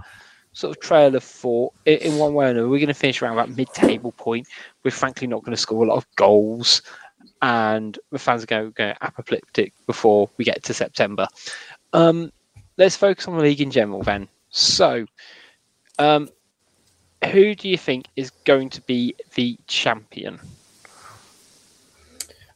sort 0.54 0.76
of 0.76 0.82
trail 0.82 1.16
of 1.16 1.24
thought 1.24 1.74
in, 1.86 1.98
in 2.00 2.18
one 2.18 2.34
way 2.34 2.48
or 2.48 2.50
another. 2.50 2.68
We're 2.68 2.80
going 2.80 2.88
to 2.88 2.94
finish 2.94 3.22
around 3.22 3.36
that 3.38 3.56
mid-table 3.56 4.12
point. 4.14 4.48
We're 4.84 4.92
frankly 4.92 5.28
not 5.28 5.44
going 5.44 5.56
to 5.56 5.62
score 5.62 5.86
a 5.86 5.88
lot 5.88 5.98
of 5.98 6.08
goals 6.16 6.82
and 7.42 7.98
the 8.12 8.20
fans 8.20 8.44
are 8.44 8.48
going 8.48 8.66
to 8.68 8.72
go 8.72 8.94
apoplectic 9.02 9.74
before 9.88 10.30
we 10.38 10.46
get 10.46 10.64
to 10.64 10.74
September. 10.74 11.28
Um, 11.94 12.32
let's 12.78 12.96
focus 12.96 13.28
on 13.28 13.38
the 13.38 13.44
league 13.44 13.62
in 13.62 13.72
general 13.72 14.04
then. 14.04 14.28
So, 14.50 15.06
um, 15.98 16.30
who 17.32 17.56
do 17.56 17.70
you 17.70 17.78
think 17.78 18.08
is 18.16 18.32
going 18.46 18.70
to 18.72 18.82
be 18.82 19.16
the 19.36 19.58
champion? 19.68 20.40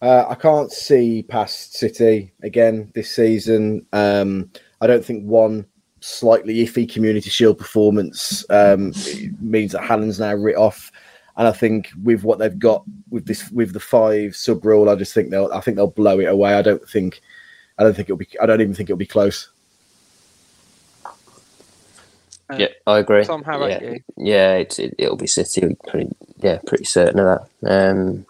Uh, 0.01 0.25
I 0.27 0.35
can't 0.35 0.71
see 0.71 1.23
past 1.23 1.75
City 1.75 2.33
again 2.43 2.91
this 2.93 3.15
season. 3.15 3.85
Um, 3.93 4.51
I 4.81 4.87
don't 4.87 5.03
think 5.03 5.23
one 5.23 5.65
slightly 6.01 6.55
iffy 6.55 6.91
Community 6.91 7.29
Shield 7.29 7.57
performance 7.57 8.45
um, 8.49 8.91
means 9.39 9.71
that 9.71 9.81
Haaland's 9.81 10.19
now 10.19 10.33
writ 10.33 10.57
off 10.57 10.91
and 11.35 11.47
I 11.47 11.51
think 11.51 11.89
with 12.03 12.23
what 12.23 12.39
they've 12.39 12.57
got 12.57 12.83
with 13.09 13.25
this 13.25 13.49
with 13.51 13.73
the 13.73 13.79
five 13.79 14.35
sub 14.35 14.63
rule, 14.65 14.89
I 14.89 14.95
just 14.95 15.13
think 15.13 15.29
they'll 15.29 15.51
I 15.53 15.61
think 15.61 15.77
they'll 15.77 15.87
blow 15.87 16.19
it 16.19 16.25
away. 16.25 16.53
I 16.53 16.61
don't 16.61 16.87
think 16.87 17.21
I 17.77 17.83
don't 17.83 17.95
think 17.95 18.07
it'll 18.07 18.17
be 18.17 18.27
I 18.41 18.45
don't 18.45 18.61
even 18.61 18.73
think 18.73 18.89
it'll 18.89 18.97
be 18.97 19.05
close. 19.05 19.49
Uh, 22.49 22.57
yeah, 22.57 22.67
I 22.85 22.99
agree. 22.99 23.23
Tom, 23.23 23.43
how 23.43 23.65
yeah. 23.65 23.81
you? 23.81 23.99
Yeah, 24.17 24.53
it, 24.55 24.77
it, 24.77 25.09
will 25.09 25.15
be 25.15 25.27
City. 25.27 25.77
Pretty, 25.87 26.09
yeah, 26.39 26.59
pretty 26.65 26.83
certain 26.83 27.19
of 27.19 27.47
that. 27.61 27.89
Um, 27.89 28.25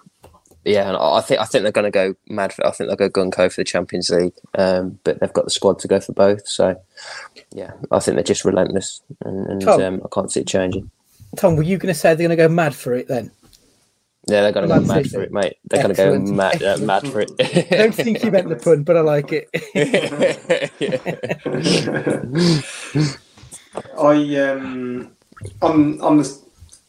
yeah, 0.65 0.87
and 0.87 0.95
I 0.95 1.19
think 1.21 1.41
I 1.41 1.45
think 1.45 1.63
they're 1.63 1.71
going 1.71 1.91
to 1.91 1.91
go 1.91 2.15
mad. 2.29 2.53
For, 2.53 2.65
I 2.65 2.71
think 2.71 2.87
they'll 2.87 2.95
go 2.95 3.09
gun 3.09 3.31
for 3.31 3.49
the 3.49 3.63
Champions 3.63 4.09
League, 4.09 4.33
um, 4.55 4.99
but 5.03 5.19
they've 5.19 5.33
got 5.33 5.45
the 5.45 5.51
squad 5.51 5.79
to 5.79 5.87
go 5.87 5.99
for 5.99 6.13
both. 6.13 6.47
So, 6.47 6.79
yeah, 7.51 7.71
I 7.91 7.99
think 7.99 8.15
they're 8.15 8.23
just 8.23 8.45
relentless, 8.45 9.01
and, 9.25 9.47
and 9.47 9.67
um, 9.67 10.01
I 10.05 10.07
can't 10.13 10.31
see 10.31 10.41
it 10.41 10.47
changing. 10.47 10.89
Tom, 11.35 11.55
were 11.55 11.63
you 11.63 11.77
going 11.77 11.93
to 11.93 11.99
say 11.99 12.09
they're 12.09 12.27
going 12.27 12.37
to 12.37 12.47
go 12.47 12.49
mad 12.49 12.75
for 12.75 12.93
it 12.93 13.07
then? 13.07 13.31
Yeah, 14.25 14.41
they're 14.41 14.53
going 14.53 14.69
to 14.69 14.73
go 14.73 14.81
mad 14.81 15.09
for 15.09 15.21
it, 15.21 15.33
mate. 15.33 15.57
They're 15.69 15.83
going 15.83 15.95
to 15.95 16.01
go 16.01 16.17
mad, 16.33 16.63
uh, 16.63 16.77
mad 16.77 17.05
for 17.11 17.19
it. 17.21 17.31
I 17.39 17.77
don't 17.77 17.93
think 17.93 18.23
you 18.23 18.31
meant 18.31 18.47
the 18.47 18.55
pun, 18.55 18.83
but 18.83 18.95
I 18.95 19.01
like 19.01 19.33
it. 19.33 19.49
I 23.99 24.35
um, 24.37 25.11
I'm 25.61 26.01
I'm 26.01 26.17
the, 26.19 26.41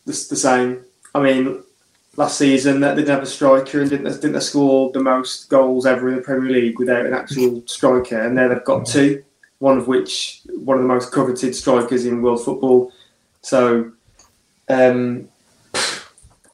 the, 0.05 0.13
the, 0.13 0.37
same. 0.37 0.85
I 1.13 1.21
mean, 1.21 1.63
last 2.17 2.39
season 2.39 2.81
they 2.81 2.95
didn't 2.95 3.09
have 3.09 3.23
a 3.23 3.27
striker 3.27 3.81
and 3.81 3.91
didn't 3.91 4.21
didn't 4.21 4.41
score 4.43 4.93
the 4.93 5.01
most 5.01 5.49
goals 5.49 5.87
ever 5.87 6.09
in 6.11 6.17
the 6.17 6.23
Premier 6.23 6.53
League 6.53 6.79
without 6.79 7.07
an 7.07 7.15
actual 7.15 7.65
striker, 7.67 8.21
and 8.21 8.37
now 8.37 8.47
they've 8.47 8.65
got 8.65 8.87
two. 8.87 9.25
One 9.59 9.79
of 9.79 9.89
which 9.89 10.43
one 10.47 10.77
of 10.77 10.83
the 10.83 10.89
most 10.89 11.11
coveted 11.11 11.57
strikers 11.57 12.07
in 12.07 12.23
world 12.23 12.45
football. 12.45 12.93
So 13.41 13.91
um, 14.69 15.29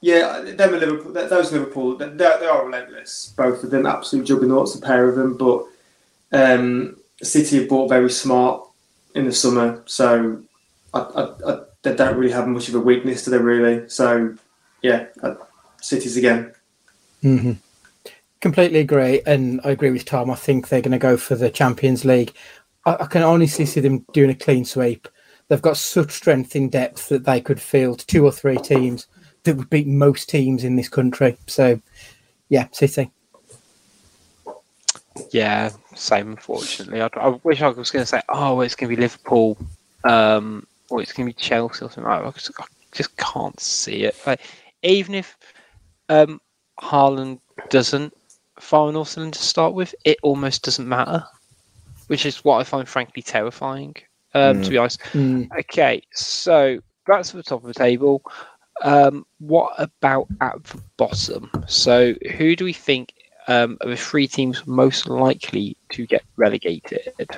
yeah, 0.00 0.40
them 0.40 0.72
and 0.72 0.80
Liverpool, 0.80 1.12
those 1.12 1.52
Liverpool, 1.52 1.96
they, 1.96 2.08
they 2.08 2.24
are 2.24 2.64
relentless. 2.64 3.34
Both 3.36 3.62
of 3.62 3.70
them, 3.70 3.86
absolute 3.86 4.24
juggernauts, 4.24 4.74
a 4.74 4.80
pair 4.80 5.08
of 5.08 5.16
them. 5.16 5.36
But 5.36 5.66
um, 6.32 6.96
City 7.22 7.58
have 7.58 7.68
bought 7.68 7.88
very 7.88 8.10
smart 8.10 8.66
in 9.14 9.26
the 9.26 9.32
summer, 9.32 9.82
so 9.86 10.42
I, 10.94 11.00
I, 11.00 11.52
I, 11.52 11.60
they 11.82 11.94
don't 11.94 12.16
really 12.16 12.32
have 12.32 12.48
much 12.48 12.68
of 12.68 12.74
a 12.74 12.80
weakness, 12.80 13.24
to 13.24 13.30
them, 13.30 13.42
Really? 13.42 13.88
So 13.88 14.34
yeah, 14.82 15.06
uh, 15.22 15.34
City's 15.82 16.16
again. 16.16 16.54
Mm-hmm. 17.22 17.52
Completely 18.40 18.78
agree, 18.78 19.20
and 19.26 19.60
I 19.64 19.70
agree 19.70 19.90
with 19.90 20.06
Tom. 20.06 20.30
I 20.30 20.34
think 20.34 20.68
they're 20.68 20.80
going 20.80 20.92
to 20.92 20.98
go 20.98 21.18
for 21.18 21.34
the 21.34 21.50
Champions 21.50 22.06
League. 22.06 22.32
I, 22.86 22.96
I 23.00 23.06
can 23.06 23.22
honestly 23.22 23.66
see 23.66 23.80
them 23.80 24.06
doing 24.14 24.30
a 24.30 24.34
clean 24.34 24.64
sweep 24.64 25.08
they've 25.50 25.60
got 25.60 25.76
such 25.76 26.12
strength 26.12 26.54
in 26.54 26.68
depth 26.68 27.08
that 27.08 27.24
they 27.24 27.40
could 27.40 27.60
field 27.60 27.98
two 28.06 28.24
or 28.24 28.30
three 28.30 28.56
teams 28.56 29.08
that 29.42 29.56
would 29.56 29.68
beat 29.68 29.86
most 29.86 30.30
teams 30.30 30.62
in 30.62 30.76
this 30.76 30.88
country. 30.88 31.36
So, 31.48 31.80
yeah, 32.48 32.68
City. 32.70 33.10
Yeah, 35.32 35.70
same. 35.96 36.30
Unfortunately, 36.30 37.02
I, 37.02 37.08
I 37.16 37.28
wish 37.42 37.60
I 37.60 37.68
was 37.68 37.90
going 37.90 38.04
to 38.04 38.06
say, 38.06 38.22
oh, 38.28 38.60
it's 38.60 38.76
going 38.76 38.90
to 38.90 38.96
be 38.96 39.02
Liverpool, 39.02 39.58
um, 40.04 40.66
or 40.88 41.02
it's 41.02 41.12
going 41.12 41.28
to 41.28 41.34
be 41.34 41.42
Chelsea 41.42 41.84
or 41.84 41.90
something. 41.90 42.06
I, 42.06 42.30
just, 42.30 42.52
I 42.58 42.64
just 42.92 43.16
can't 43.16 43.58
see 43.58 44.04
it. 44.04 44.16
Like, 44.24 44.40
even 44.84 45.16
if 45.16 45.36
um, 46.08 46.40
Haaland 46.80 47.40
doesn't 47.70 48.16
fire 48.60 48.88
an 48.88 49.04
cylinder 49.04 49.36
to 49.36 49.42
start 49.42 49.74
with, 49.74 49.96
it 50.04 50.18
almost 50.22 50.62
doesn't 50.62 50.88
matter, 50.88 51.24
which 52.06 52.24
is 52.24 52.44
what 52.44 52.58
I 52.58 52.64
find 52.64 52.88
frankly 52.88 53.22
terrifying. 53.22 53.96
Um, 54.34 54.58
mm. 54.58 54.64
To 54.64 54.70
be 54.70 54.76
honest. 54.76 55.00
Mm. 55.12 55.48
Okay, 55.60 56.02
so 56.12 56.78
that's 57.06 57.32
the 57.32 57.42
top 57.42 57.62
of 57.62 57.66
the 57.66 57.74
table. 57.74 58.22
Um, 58.82 59.26
what 59.38 59.72
about 59.78 60.28
at 60.40 60.62
the 60.64 60.80
bottom? 60.96 61.50
So, 61.66 62.14
who 62.36 62.56
do 62.56 62.64
we 62.64 62.72
think 62.72 63.12
um, 63.48 63.76
are 63.82 63.90
the 63.90 63.96
three 63.96 64.26
teams 64.26 64.66
most 64.66 65.08
likely 65.08 65.76
to 65.90 66.06
get 66.06 66.22
relegated? 66.36 67.28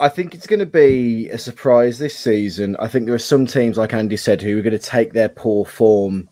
I 0.00 0.08
think 0.08 0.34
it's 0.34 0.46
going 0.46 0.60
to 0.60 0.66
be 0.66 1.28
a 1.30 1.38
surprise 1.38 1.98
this 1.98 2.16
season. 2.16 2.76
I 2.78 2.88
think 2.88 3.06
there 3.06 3.14
are 3.14 3.18
some 3.18 3.46
teams, 3.46 3.76
like 3.78 3.94
Andy 3.94 4.16
said, 4.16 4.42
who 4.42 4.58
are 4.58 4.62
going 4.62 4.72
to 4.72 4.78
take 4.78 5.12
their 5.12 5.28
poor 5.28 5.64
form, 5.64 6.28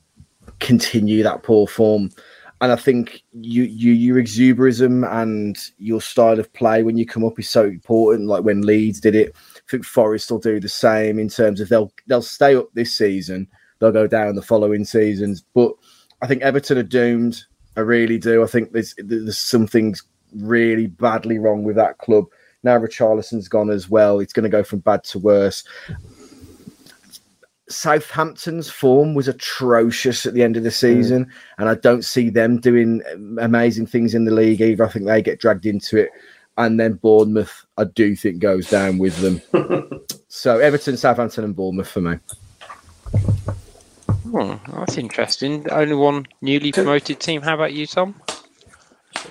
continue 0.58 1.22
that 1.22 1.42
poor 1.42 1.66
form, 1.66 2.10
and 2.62 2.70
I 2.70 2.76
think 2.76 3.24
you, 3.32 3.64
you 3.64 3.92
your 3.92 4.22
exuberism 4.22 5.04
and 5.10 5.58
your 5.78 6.00
style 6.00 6.38
of 6.38 6.50
play 6.52 6.84
when 6.84 6.96
you 6.96 7.04
come 7.04 7.24
up 7.24 7.36
is 7.40 7.50
so 7.50 7.64
important. 7.64 8.28
Like 8.28 8.44
when 8.44 8.62
Leeds 8.62 9.00
did 9.00 9.16
it, 9.16 9.34
I 9.56 9.60
think 9.68 9.84
Forest 9.84 10.30
will 10.30 10.38
do 10.38 10.60
the 10.60 10.68
same 10.68 11.18
in 11.18 11.28
terms 11.28 11.60
of 11.60 11.68
they'll 11.68 11.92
they'll 12.06 12.22
stay 12.22 12.54
up 12.54 12.68
this 12.72 12.94
season, 12.94 13.48
they'll 13.80 13.90
go 13.90 14.06
down 14.06 14.36
the 14.36 14.42
following 14.42 14.84
seasons. 14.84 15.42
But 15.54 15.72
I 16.22 16.28
think 16.28 16.42
Everton 16.42 16.78
are 16.78 16.84
doomed. 16.84 17.44
I 17.76 17.80
really 17.80 18.16
do. 18.16 18.44
I 18.44 18.46
think 18.46 18.70
there's 18.70 18.94
there's 18.96 19.38
some 19.38 19.66
things 19.66 20.00
really 20.32 20.86
badly 20.86 21.40
wrong 21.40 21.64
with 21.64 21.74
that 21.76 21.98
club. 21.98 22.26
Now 22.62 22.78
Richarlison's 22.78 23.48
gone 23.48 23.70
as 23.70 23.90
well. 23.90 24.20
It's 24.20 24.32
going 24.32 24.44
to 24.44 24.48
go 24.48 24.62
from 24.62 24.78
bad 24.78 25.02
to 25.04 25.18
worse. 25.18 25.64
Southampton's 27.68 28.68
form 28.68 29.14
was 29.14 29.28
atrocious 29.28 30.26
at 30.26 30.34
the 30.34 30.42
end 30.42 30.56
of 30.56 30.62
the 30.62 30.70
hmm. 30.70 30.74
season, 30.74 31.24
mm. 31.26 31.30
and 31.58 31.68
I 31.68 31.74
don't 31.74 32.04
see 32.04 32.28
them 32.30 32.60
doing 32.60 33.02
amazing 33.40 33.86
things 33.86 34.14
in 34.14 34.24
the 34.24 34.32
league 34.32 34.60
either. 34.60 34.84
I 34.84 34.88
think 34.88 35.06
they 35.06 35.22
get 35.22 35.40
dragged 35.40 35.66
into 35.66 35.96
it, 35.96 36.10
and 36.58 36.78
then 36.78 36.94
Bournemouth, 36.94 37.64
I 37.78 37.84
do 37.84 38.16
think 38.16 38.40
goes 38.40 38.68
down 38.68 38.98
with 38.98 39.16
them. 39.18 39.40
so 40.28 40.58
Everton, 40.58 40.96
Southampton, 40.96 41.44
and 41.44 41.56
Bournemouth 41.56 41.88
for 41.88 42.00
me. 42.00 42.18
Oh, 44.34 44.60
that's 44.74 44.96
interesting. 44.96 45.70
Only 45.70 45.94
one 45.94 46.26
newly 46.40 46.72
promoted 46.72 47.20
team. 47.20 47.42
How 47.42 47.54
about 47.54 47.74
you, 47.74 47.86
Tom? 47.86 48.20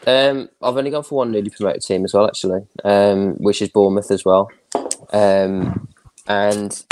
Um, 0.05 0.49
I've 0.61 0.77
only 0.77 0.91
gone 0.91 1.03
for 1.03 1.15
one 1.15 1.31
newly 1.31 1.49
promoted 1.49 1.81
team 1.81 2.05
as 2.05 2.13
well, 2.13 2.27
actually, 2.27 2.61
um, 2.83 3.33
which 3.35 3.61
is 3.61 3.69
Bournemouth 3.69 4.11
as 4.11 4.23
well. 4.23 4.51
Um, 5.11 5.87
and 6.27 6.83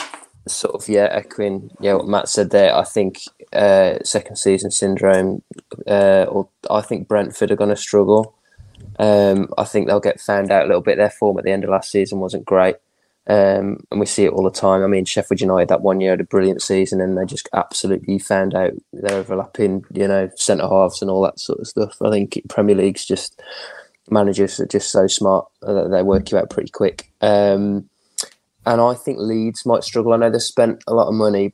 sort 0.50 0.76
of 0.76 0.88
yeah, 0.90 1.08
echoing 1.12 1.72
yeah 1.80 1.94
what 1.94 2.08
Matt 2.08 2.30
said 2.30 2.50
there. 2.50 2.76
I 2.76 2.84
think 2.84 3.22
uh, 3.54 4.00
second 4.04 4.38
season 4.38 4.72
syndrome, 4.72 5.42
uh, 5.88 6.26
or 6.30 6.50
I 6.70 6.82
think 6.82 7.08
Brentford 7.08 7.52
are 7.52 7.56
going 7.56 7.70
to 7.70 7.76
struggle. 7.76 8.36
Um, 8.98 9.50
I 9.58 9.64
think 9.64 9.88
they'll 9.88 10.00
get 10.00 10.20
found 10.20 10.52
out 10.52 10.66
a 10.66 10.68
little 10.68 10.82
bit. 10.82 10.98
Their 10.98 11.10
form 11.10 11.38
at 11.38 11.46
the 11.46 11.52
end 11.52 11.64
of 11.64 11.70
last 11.70 11.92
season 11.92 12.20
wasn't 12.20 12.46
great, 12.46 12.76
um, 13.28 13.86
and 13.92 14.00
we 14.00 14.06
see 14.06 14.26
it 14.26 14.32
all 14.32 14.44
the 14.44 14.52
time. 14.52 14.84
I 14.84 14.88
mean, 14.88 15.06
Sheffield 15.06 15.42
United 15.42 15.70
that 15.70 15.82
one 15.82 16.02
year 16.02 16.12
had 16.12 16.22
a 16.22 16.26
brilliant 16.26 16.62
season, 16.62 17.02
and 17.02 17.18
they 17.18 17.26
just 17.26 17.50
absolutely 17.54 18.20
found 18.20 18.56
out 18.56 18.74
their 18.94 19.18
overlapping, 19.18 19.86
you 19.94 20.08
know, 20.08 20.30
centre 20.36 20.68
halves 20.68 21.02
and 21.02 21.10
all 21.10 21.22
that 21.24 21.40
sort 21.40 21.60
of 21.60 21.68
stuff. 21.68 22.02
I 22.02 22.10
think 22.10 22.42
Premier 22.50 22.76
League's 22.76 23.06
just 23.06 23.42
managers 24.12 24.60
are 24.60 24.66
just 24.66 24.92
so 24.92 25.08
smart 25.08 25.48
that 25.62 25.90
they 25.92 26.04
work 26.04 26.32
you 26.32 26.38
out 26.38 26.50
pretty 26.50 26.70
quick. 26.70 27.12
Um, 27.22 27.90
and 28.70 28.80
I 28.80 28.94
think 28.94 29.18
Leeds 29.18 29.66
might 29.66 29.84
struggle. 29.84 30.14
I 30.14 30.18
know 30.18 30.30
they've 30.30 30.42
spent 30.42 30.84
a 30.86 30.94
lot 30.94 31.08
of 31.08 31.16
money, 31.16 31.54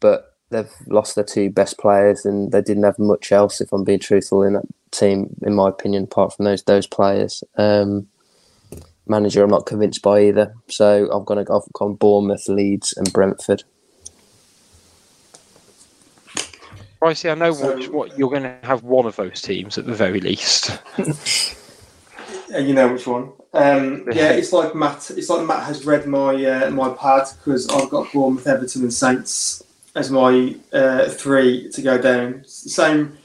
but 0.00 0.34
they've 0.50 0.68
lost 0.88 1.14
their 1.14 1.22
two 1.22 1.48
best 1.48 1.78
players, 1.78 2.24
and 2.24 2.50
they 2.50 2.60
didn't 2.60 2.82
have 2.82 2.98
much 2.98 3.30
else. 3.30 3.60
If 3.60 3.72
I'm 3.72 3.84
being 3.84 4.00
truthful, 4.00 4.42
in 4.42 4.54
that 4.54 4.66
team, 4.90 5.36
in 5.42 5.54
my 5.54 5.68
opinion, 5.68 6.04
apart 6.04 6.34
from 6.34 6.44
those 6.44 6.64
those 6.64 6.88
players. 6.88 7.44
Um, 7.56 8.08
manager, 9.06 9.44
I'm 9.44 9.50
not 9.50 9.66
convinced 9.66 10.02
by 10.02 10.24
either. 10.24 10.52
So 10.68 11.08
I'm 11.12 11.24
going 11.24 11.38
to 11.38 11.44
go 11.44 11.62
on 11.80 11.94
Bournemouth, 11.94 12.48
Leeds, 12.48 12.92
and 12.96 13.12
Brentford. 13.12 13.62
I 17.00 17.12
see. 17.12 17.28
I 17.28 17.34
know 17.34 17.52
so, 17.52 17.76
what, 17.76 17.88
what 17.92 18.18
you're 18.18 18.30
going 18.30 18.42
to 18.42 18.58
have 18.64 18.82
one 18.82 19.06
of 19.06 19.14
those 19.14 19.40
teams 19.40 19.78
at 19.78 19.86
the 19.86 19.94
very 19.94 20.18
least. 20.18 20.76
And 22.54 22.68
you 22.68 22.74
know 22.74 22.92
which 22.92 23.06
one. 23.06 23.32
Um, 23.56 24.04
yeah, 24.12 24.32
it's 24.32 24.52
like 24.52 24.74
Matt. 24.74 25.10
It's 25.16 25.30
like 25.30 25.46
Matt 25.46 25.62
has 25.64 25.86
read 25.86 26.06
my 26.06 26.44
uh, 26.44 26.70
my 26.70 26.90
pad 26.90 27.28
because 27.38 27.66
I've 27.70 27.88
got 27.88 28.12
Bournemouth, 28.12 28.46
Everton, 28.46 28.82
and 28.82 28.92
Saints 28.92 29.64
as 29.94 30.10
my 30.10 30.54
uh, 30.74 31.08
three 31.08 31.70
to 31.70 31.80
go 31.80 31.96
down. 31.96 32.44
Same, 32.46 33.16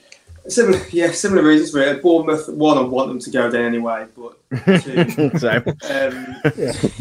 similar, 0.47 0.79
yeah, 0.91 1.11
similar 1.11 1.43
reasons. 1.43 1.73
Really. 1.73 1.99
Bournemouth, 1.99 2.47
one, 2.47 2.77
I 2.77 2.81
want 2.81 3.09
them 3.09 3.19
to 3.19 3.29
go 3.29 3.51
down 3.51 3.65
anyway, 3.65 4.07
but 4.15 4.81
two, 4.81 5.31
um, 5.89 6.35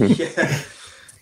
yeah, 0.18 0.62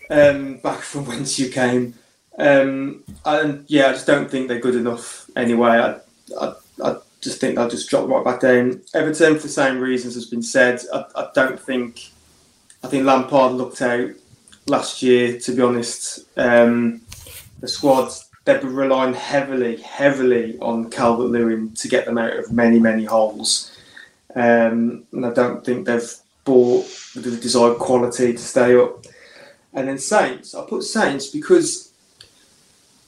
um, 0.09 0.57
back 0.57 0.79
from 0.79 1.05
whence 1.05 1.37
you 1.37 1.49
came. 1.49 1.93
Um, 2.39 3.03
and 3.23 3.65
yeah, 3.67 3.89
I 3.89 3.91
just 3.91 4.07
don't 4.07 4.31
think 4.31 4.47
they're 4.47 4.59
good 4.59 4.75
enough 4.75 5.29
anyway. 5.35 5.69
I, 5.69 5.99
I, 6.41 6.53
I 6.83 6.95
just 7.21 7.41
think 7.41 7.55
they'll 7.55 7.69
just 7.69 7.89
drop 7.89 8.07
right 8.07 8.23
back 8.23 8.39
down. 8.39 8.81
Everton, 8.93 9.35
for 9.35 9.43
the 9.43 9.49
same 9.49 9.79
reasons 9.79 10.15
has 10.15 10.25
been 10.25 10.41
said. 10.41 10.81
I, 10.93 11.05
I 11.15 11.29
don't 11.33 11.59
think. 11.59 12.11
I 12.83 12.87
think 12.87 13.05
Lampard 13.05 13.53
looked 13.53 13.81
out 13.81 14.11
last 14.67 15.03
year. 15.03 15.39
To 15.39 15.51
be 15.55 15.61
honest, 15.61 16.21
um, 16.37 17.01
the 17.59 17.67
squad 17.67 18.11
they've 18.45 18.61
been 18.61 18.75
relying 18.75 19.13
heavily, 19.13 19.77
heavily 19.77 20.57
on 20.59 20.89
Calvert 20.89 21.29
Lewin 21.29 21.73
to 21.75 21.87
get 21.87 22.05
them 22.05 22.17
out 22.17 22.37
of 22.37 22.51
many, 22.51 22.79
many 22.79 23.03
holes. 23.03 23.77
Um, 24.33 25.03
and 25.11 25.25
I 25.25 25.33
don't 25.33 25.63
think 25.63 25.85
they've 25.85 26.13
bought 26.45 26.85
the 27.15 27.37
desired 27.37 27.79
quality 27.79 28.31
to 28.31 28.39
stay 28.39 28.75
up. 28.75 29.05
And 29.73 29.87
then 29.87 29.99
Saints, 29.99 30.55
I 30.55 30.65
put 30.65 30.83
Saints 30.83 31.27
because 31.27 31.91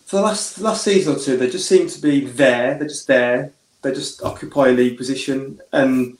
for 0.05 0.17
the 0.17 0.23
last 0.23 0.59
last 0.59 0.83
season 0.83 1.15
or 1.15 1.19
two, 1.19 1.37
they 1.37 1.49
just 1.49 1.69
seem 1.69 1.87
to 1.87 2.01
be 2.01 2.25
there. 2.25 2.77
They're 2.77 2.89
just 2.89 3.07
there 3.07 3.53
they 3.81 3.91
just 3.91 4.23
occupy 4.23 4.69
a 4.69 4.71
league 4.71 4.97
position. 4.97 5.59
And 5.73 6.17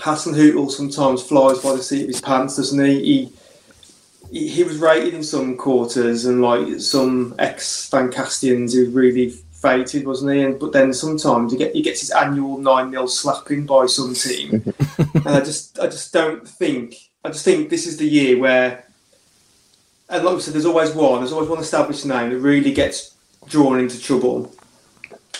Hasenhüttl 0.00 0.70
sometimes 0.70 1.22
flies 1.22 1.58
by 1.58 1.76
the 1.76 1.82
seat 1.82 2.02
of 2.02 2.08
his 2.08 2.20
pants, 2.20 2.56
doesn't 2.56 2.84
he? 2.84 3.30
He, 4.30 4.48
he 4.48 4.64
was 4.64 4.78
rated 4.78 5.14
in 5.14 5.22
some 5.22 5.56
quarters 5.56 6.24
and 6.24 6.40
like 6.40 6.80
some 6.80 7.34
ex 7.38 7.88
Fancastians 7.88 8.72
who 8.72 8.90
really 8.90 9.30
fated, 9.62 10.06
wasn't 10.06 10.32
he? 10.32 10.42
And 10.42 10.58
but 10.58 10.72
then 10.72 10.92
sometimes 10.92 11.52
he, 11.52 11.58
get, 11.58 11.74
he 11.74 11.82
gets 11.82 12.00
his 12.00 12.10
annual 12.10 12.58
nine 12.58 12.90
0 12.90 13.06
slapping 13.06 13.64
by 13.66 13.86
some 13.86 14.14
team, 14.14 14.62
and 15.14 15.28
I 15.28 15.40
just 15.40 15.78
I 15.78 15.86
just 15.86 16.12
don't 16.12 16.46
think 16.46 16.96
I 17.24 17.28
just 17.28 17.44
think 17.44 17.70
this 17.70 17.86
is 17.86 17.96
the 17.96 18.06
year 18.06 18.38
where, 18.38 18.84
and 20.08 20.24
like 20.24 20.34
we 20.34 20.40
said, 20.40 20.54
there's 20.54 20.66
always 20.66 20.90
one, 20.90 21.20
there's 21.20 21.32
always 21.32 21.48
one 21.48 21.60
established 21.60 22.04
name 22.04 22.30
that 22.30 22.38
really 22.38 22.72
gets 22.72 23.14
drawn 23.46 23.78
into 23.78 24.00
trouble, 24.00 24.52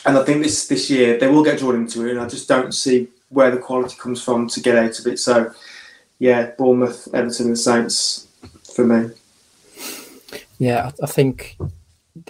and 0.04 0.18
I 0.18 0.24
think 0.24 0.42
this 0.42 0.68
this 0.68 0.90
year 0.90 1.18
they 1.18 1.28
will 1.28 1.44
get 1.44 1.58
drawn 1.58 1.76
into 1.76 2.06
it, 2.06 2.12
and 2.12 2.20
I 2.20 2.28
just 2.28 2.48
don't 2.48 2.72
see 2.72 3.08
where 3.28 3.50
the 3.50 3.58
quality 3.58 3.96
comes 3.98 4.22
from 4.22 4.48
to 4.48 4.60
get 4.60 4.76
out 4.76 4.98
of 4.98 5.06
it. 5.06 5.18
So, 5.18 5.52
yeah, 6.18 6.50
Bournemouth, 6.58 7.08
Everton, 7.14 7.46
and 7.48 7.58
Saints 7.58 8.28
for 8.74 8.84
me. 8.84 9.10
Yeah, 10.58 10.90
I 11.02 11.06
think 11.06 11.56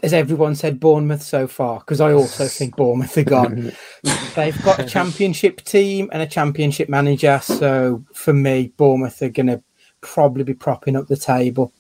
as 0.03 0.13
everyone 0.13 0.55
said, 0.55 0.79
Bournemouth 0.79 1.23
so 1.23 1.47
far 1.47 1.81
because 1.81 2.01
I 2.01 2.13
also 2.13 2.47
think 2.49 2.77
Bournemouth 2.77 3.17
are 3.17 3.25
gone. 3.25 3.73
They've 4.35 4.63
got 4.63 4.79
a 4.79 4.87
championship 4.87 5.63
team 5.63 6.09
and 6.13 6.23
a 6.23 6.27
championship 6.27 6.89
manager, 6.89 7.41
so 7.43 8.05
for 8.15 8.33
me, 8.33 8.73
Bournemouth 8.77 9.21
are 9.23 9.29
going 9.29 9.49
to 9.49 9.63
probably 10.01 10.45
be 10.45 10.55
propping 10.55 10.97
up 10.97 11.09
the 11.09 11.17
table. 11.17 11.73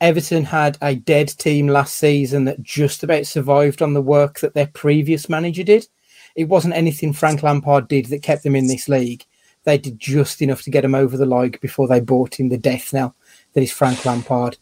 Everton 0.00 0.44
had 0.44 0.76
a 0.82 0.94
dead 0.94 1.28
team 1.28 1.68
last 1.68 1.96
season 1.96 2.44
that 2.44 2.62
just 2.62 3.02
about 3.02 3.26
survived 3.26 3.80
on 3.80 3.94
the 3.94 4.02
work 4.02 4.40
that 4.40 4.54
their 4.54 4.66
previous 4.66 5.28
manager 5.28 5.62
did. 5.62 5.86
It 6.34 6.48
wasn't 6.48 6.74
anything 6.74 7.12
Frank 7.12 7.42
Lampard 7.42 7.88
did 7.88 8.06
that 8.06 8.22
kept 8.22 8.42
them 8.42 8.56
in 8.56 8.66
this 8.66 8.88
league. 8.88 9.24
They 9.64 9.78
did 9.78 9.98
just 9.98 10.42
enough 10.42 10.62
to 10.62 10.70
get 10.70 10.82
them 10.82 10.94
over 10.94 11.16
the 11.16 11.26
line 11.26 11.54
before 11.60 11.88
they 11.88 12.00
brought 12.00 12.38
in 12.38 12.48
the 12.48 12.58
death 12.58 12.92
knell 12.92 13.14
that 13.52 13.62
is 13.62 13.72
Frank 13.72 14.04
Lampard. 14.04 14.58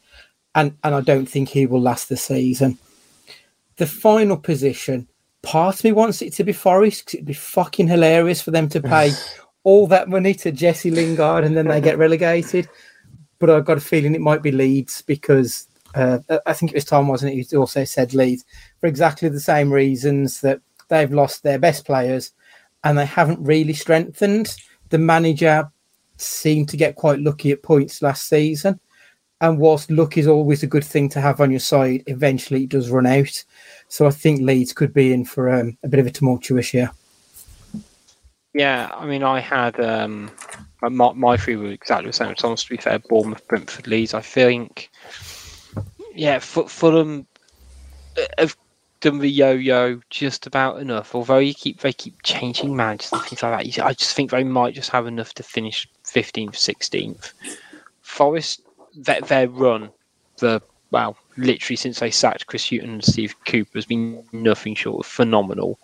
And, 0.54 0.76
and 0.84 0.94
I 0.94 1.00
don't 1.00 1.26
think 1.26 1.48
he 1.48 1.66
will 1.66 1.80
last 1.80 2.09
the 2.09 2.16
season. 2.16 2.78
The 3.76 3.86
final 3.86 4.36
position, 4.36 5.09
part 5.40 5.78
of 5.78 5.84
me 5.84 5.92
wants 5.92 6.20
it 6.20 6.34
to 6.34 6.44
be 6.44 6.52
Forest 6.52 7.06
because 7.06 7.14
it'd 7.14 7.26
be 7.26 7.32
fucking 7.32 7.88
hilarious 7.88 8.42
for 8.42 8.50
them 8.50 8.68
to 8.68 8.80
pay 8.80 9.12
all 9.64 9.86
that 9.88 10.09
money 10.09 10.34
to 10.34 10.52
Jesse 10.52 10.90
Lingard 10.90 11.44
and 11.44 11.56
then 11.56 11.66
they 11.66 11.80
get 11.80 11.98
relegated 11.98 12.68
but 13.43 13.51
I've 13.51 13.64
got 13.64 13.78
a 13.78 13.81
feeling 13.81 14.14
it 14.14 14.20
might 14.20 14.40
be 14.40 14.52
Leeds 14.52 15.02
because 15.02 15.66
uh, 15.97 16.19
I 16.47 16.52
think 16.52 16.70
it 16.70 16.77
was 16.77 16.85
Tom, 16.85 17.09
wasn't 17.09 17.35
it? 17.35 17.51
Who 17.51 17.59
also 17.59 17.82
said 17.82 18.14
Leeds 18.14 18.44
for 18.78 18.86
exactly 18.86 19.28
the 19.28 19.40
same 19.40 19.73
reasons 19.73 20.43
that 20.43 20.60
they've 20.89 21.12
lost 21.12 21.43
their 21.43 21.59
best 21.59 21.85
players 21.85 22.31
and 22.85 22.97
they 22.97 23.05
haven't 23.05 23.44
really 23.44 23.73
strengthened. 23.73 24.55
the 24.90 24.98
manager 24.98 25.69
seemed 26.19 26.69
to 26.69 26.77
get 26.77 26.94
quite 26.94 27.19
lucky 27.19 27.51
at 27.51 27.64
points 27.64 28.01
last 28.01 28.28
season. 28.28 28.78
And 29.40 29.59
whilst 29.59 29.90
luck 29.90 30.16
is 30.16 30.28
always 30.28 30.62
a 30.62 30.69
good 30.69 30.85
thing 30.85 31.09
to 31.09 31.20
have 31.20 31.40
on 31.40 31.51
your 31.51 31.59
side, 31.59 32.05
eventually 32.06 32.62
it 32.62 32.69
does 32.69 32.90
run 32.90 33.06
out. 33.06 33.44
So 33.89 34.06
I 34.06 34.10
think 34.10 34.40
Leeds 34.40 34.73
could 34.73 34.94
be 34.94 35.12
in 35.12 35.24
for 35.24 35.52
um, 35.52 35.77
a 35.82 35.89
bit 35.89 35.98
of 35.98 36.06
a 36.06 36.12
tumultuous 36.12 36.73
year. 36.73 36.93
Yeah, 38.55 38.89
I 38.94 39.05
mean, 39.05 39.24
I 39.24 39.40
had 39.40 39.81
um, 39.81 40.31
my, 40.88 41.12
my 41.12 41.36
three 41.36 41.56
were 41.56 41.70
exactly 41.70 42.09
the 42.09 42.12
same. 42.12 42.34
Thomas, 42.34 42.64
to 42.64 42.70
be 42.70 42.76
fair, 42.76 42.98
Bournemouth, 42.98 43.46
Brentford, 43.48 43.86
Leeds. 43.86 44.14
I 44.14 44.20
think, 44.20 44.90
yeah, 46.14 46.38
Fulham 46.38 47.26
have 48.38 48.56
done 49.00 49.18
the 49.18 49.28
yo-yo 49.28 50.00
just 50.10 50.46
about 50.46 50.80
enough. 50.80 51.14
Although 51.14 51.38
you 51.38 51.54
keep 51.54 51.80
they 51.80 51.92
keep 51.92 52.22
changing 52.22 52.74
managers 52.74 53.12
and 53.12 53.22
things 53.22 53.42
like 53.42 53.74
that, 53.74 53.84
I 53.84 53.92
just 53.92 54.14
think 54.14 54.30
they 54.30 54.44
might 54.44 54.74
just 54.74 54.90
have 54.90 55.06
enough 55.06 55.34
to 55.34 55.42
finish 55.42 55.88
15th, 56.04 56.52
16th. 56.52 57.32
Forest, 58.00 58.62
their, 58.96 59.20
their 59.20 59.48
run, 59.48 59.90
the 60.38 60.62
well, 60.90 61.16
literally 61.36 61.76
since 61.76 62.00
they 62.00 62.10
sacked 62.10 62.46
Chris 62.46 62.68
Hughton 62.68 62.90
and 62.90 63.04
Steve 63.04 63.34
Cooper 63.46 63.70
has 63.74 63.86
been 63.86 64.22
nothing 64.32 64.74
short 64.74 65.06
of 65.06 65.10
phenomenal. 65.10 65.78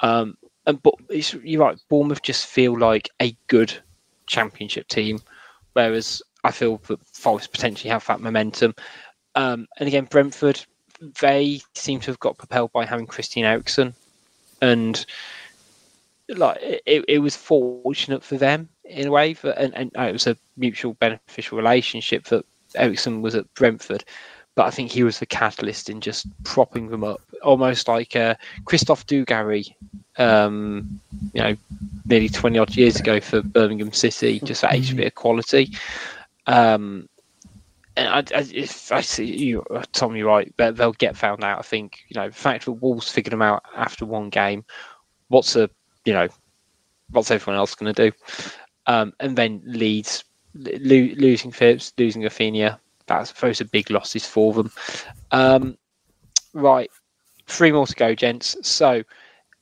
Um, 0.00 0.36
and 0.66 0.82
but 0.82 0.94
you're 1.42 1.62
right, 1.62 1.78
Bournemouth 1.88 2.22
just 2.22 2.46
feel 2.46 2.78
like 2.78 3.10
a 3.20 3.34
good 3.46 3.72
championship 4.28 4.88
team, 4.88 5.20
whereas 5.72 6.22
I 6.44 6.50
feel 6.50 6.78
that 6.88 7.04
Forest 7.06 7.52
potentially 7.52 7.90
have 7.90 8.06
that 8.06 8.20
momentum. 8.20 8.74
Um, 9.34 9.66
and 9.78 9.88
again, 9.88 10.04
Brentford, 10.04 10.64
they 11.20 11.60
seem 11.74 12.00
to 12.00 12.10
have 12.10 12.20
got 12.20 12.38
propelled 12.38 12.72
by 12.72 12.84
having 12.84 13.06
Christian 13.06 13.44
Eriksen, 13.44 13.94
and 14.62 15.04
like 16.28 16.58
it, 16.60 17.04
it 17.08 17.18
was 17.18 17.36
fortunate 17.36 18.22
for 18.22 18.36
them 18.36 18.68
in 18.84 19.08
a 19.08 19.10
way, 19.10 19.34
for, 19.34 19.50
and, 19.50 19.74
and 19.74 19.90
it 19.96 20.12
was 20.12 20.26
a 20.26 20.36
mutual 20.56 20.94
beneficial 20.94 21.58
relationship 21.58 22.24
that 22.26 22.44
Eriksen 22.74 23.22
was 23.22 23.34
at 23.34 23.52
Brentford 23.54 24.04
but 24.58 24.66
I 24.66 24.70
think 24.70 24.90
he 24.90 25.04
was 25.04 25.20
the 25.20 25.26
catalyst 25.26 25.88
in 25.88 26.00
just 26.00 26.26
propping 26.42 26.88
them 26.88 27.04
up, 27.04 27.20
almost 27.44 27.86
like 27.86 28.16
uh, 28.16 28.34
Christophe 28.64 29.06
Dugarry, 29.06 29.72
um, 30.16 31.00
you 31.32 31.40
know, 31.40 31.56
nearly 32.06 32.28
20 32.28 32.58
odd 32.58 32.74
years 32.74 32.98
ago 32.98 33.20
for 33.20 33.40
Birmingham 33.40 33.92
City, 33.92 34.40
just 34.40 34.62
that 34.62 34.74
extra 34.74 34.96
bit 34.96 35.06
of 35.06 35.14
quality. 35.14 35.72
Um, 36.48 37.08
and 37.96 38.08
I, 38.08 38.18
I, 38.36 38.48
if 38.52 38.90
I 38.90 39.00
see 39.00 39.26
you, 39.26 39.64
Tom, 39.92 40.16
you're 40.16 40.26
right, 40.26 40.52
but 40.56 40.76
they'll 40.76 40.90
get 40.90 41.16
found 41.16 41.44
out. 41.44 41.60
I 41.60 41.62
think, 41.62 42.00
you 42.08 42.20
know, 42.20 42.26
the 42.26 42.34
fact 42.34 42.64
that 42.64 42.72
Wolves 42.72 43.08
figured 43.08 43.30
them 43.30 43.42
out 43.42 43.62
after 43.76 44.06
one 44.06 44.28
game, 44.28 44.64
what's 45.28 45.54
a, 45.54 45.70
you 46.04 46.14
know, 46.14 46.26
what's 47.12 47.30
everyone 47.30 47.58
else 47.58 47.76
going 47.76 47.94
to 47.94 48.10
do? 48.10 48.16
Um, 48.88 49.12
and 49.20 49.38
then 49.38 49.62
Leeds 49.64 50.24
lo- 50.56 51.14
losing 51.16 51.52
Phillips, 51.52 51.92
losing 51.96 52.22
Raphinha, 52.22 52.80
that's 53.08 53.32
those 53.32 53.60
are 53.60 53.64
big 53.66 53.90
losses 53.90 54.26
for 54.26 54.52
them. 54.52 54.70
Um, 55.30 55.78
right, 56.54 56.90
three 57.46 57.72
more 57.72 57.86
to 57.86 57.94
go, 57.94 58.14
gents. 58.14 58.56
So, 58.62 59.02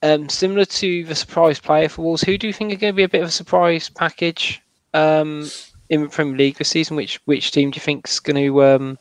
um, 0.03 0.29
similar 0.29 0.65
to 0.65 1.05
the 1.05 1.15
surprise 1.15 1.59
player 1.59 1.89
for 1.89 2.03
Wolves, 2.03 2.23
who 2.23 2.37
do 2.37 2.47
you 2.47 2.53
think 2.53 2.73
are 2.73 2.77
going 2.77 2.93
to 2.93 2.97
be 2.97 3.03
a 3.03 3.09
bit 3.09 3.23
of 3.23 3.29
a 3.29 3.33
surprise 3.33 3.89
package 3.89 4.63
um, 4.95 5.49
in 5.89 6.03
the 6.03 6.09
Premier 6.09 6.37
League 6.37 6.57
this 6.57 6.69
season? 6.69 6.97
Which 6.97 7.21
which 7.25 7.51
team 7.51 7.71
do 7.71 7.77
you 7.77 7.83
think 7.83 8.09
is 8.09 8.21
going 8.21 8.45
to, 8.45 8.65
um, 8.65 8.99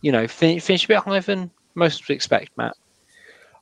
you 0.00 0.10
know, 0.10 0.26
finish, 0.26 0.64
finish 0.64 0.84
a 0.84 0.88
bit 0.88 0.98
higher 0.98 1.20
than 1.20 1.50
most 1.74 2.08
would 2.08 2.14
expect, 2.14 2.56
Matt? 2.56 2.76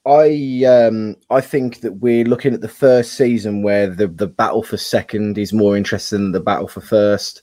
I 0.07 0.65
um, 0.65 1.17
I 1.29 1.41
think 1.41 1.81
that 1.81 1.99
we're 1.99 2.25
looking 2.25 2.55
at 2.55 2.63
the 2.63 2.69
first 2.69 3.15
season 3.15 3.63
where 3.63 3.89
the, 3.89 4.07
the 4.07 4.27
battle 4.27 4.63
for 4.63 4.79
second 4.79 5.37
is 5.37 5.53
more 5.53 5.77
interesting 5.77 6.19
than 6.19 6.33
the 6.33 6.41
battle 6.41 6.69
for 6.69 6.81
first 6.81 7.43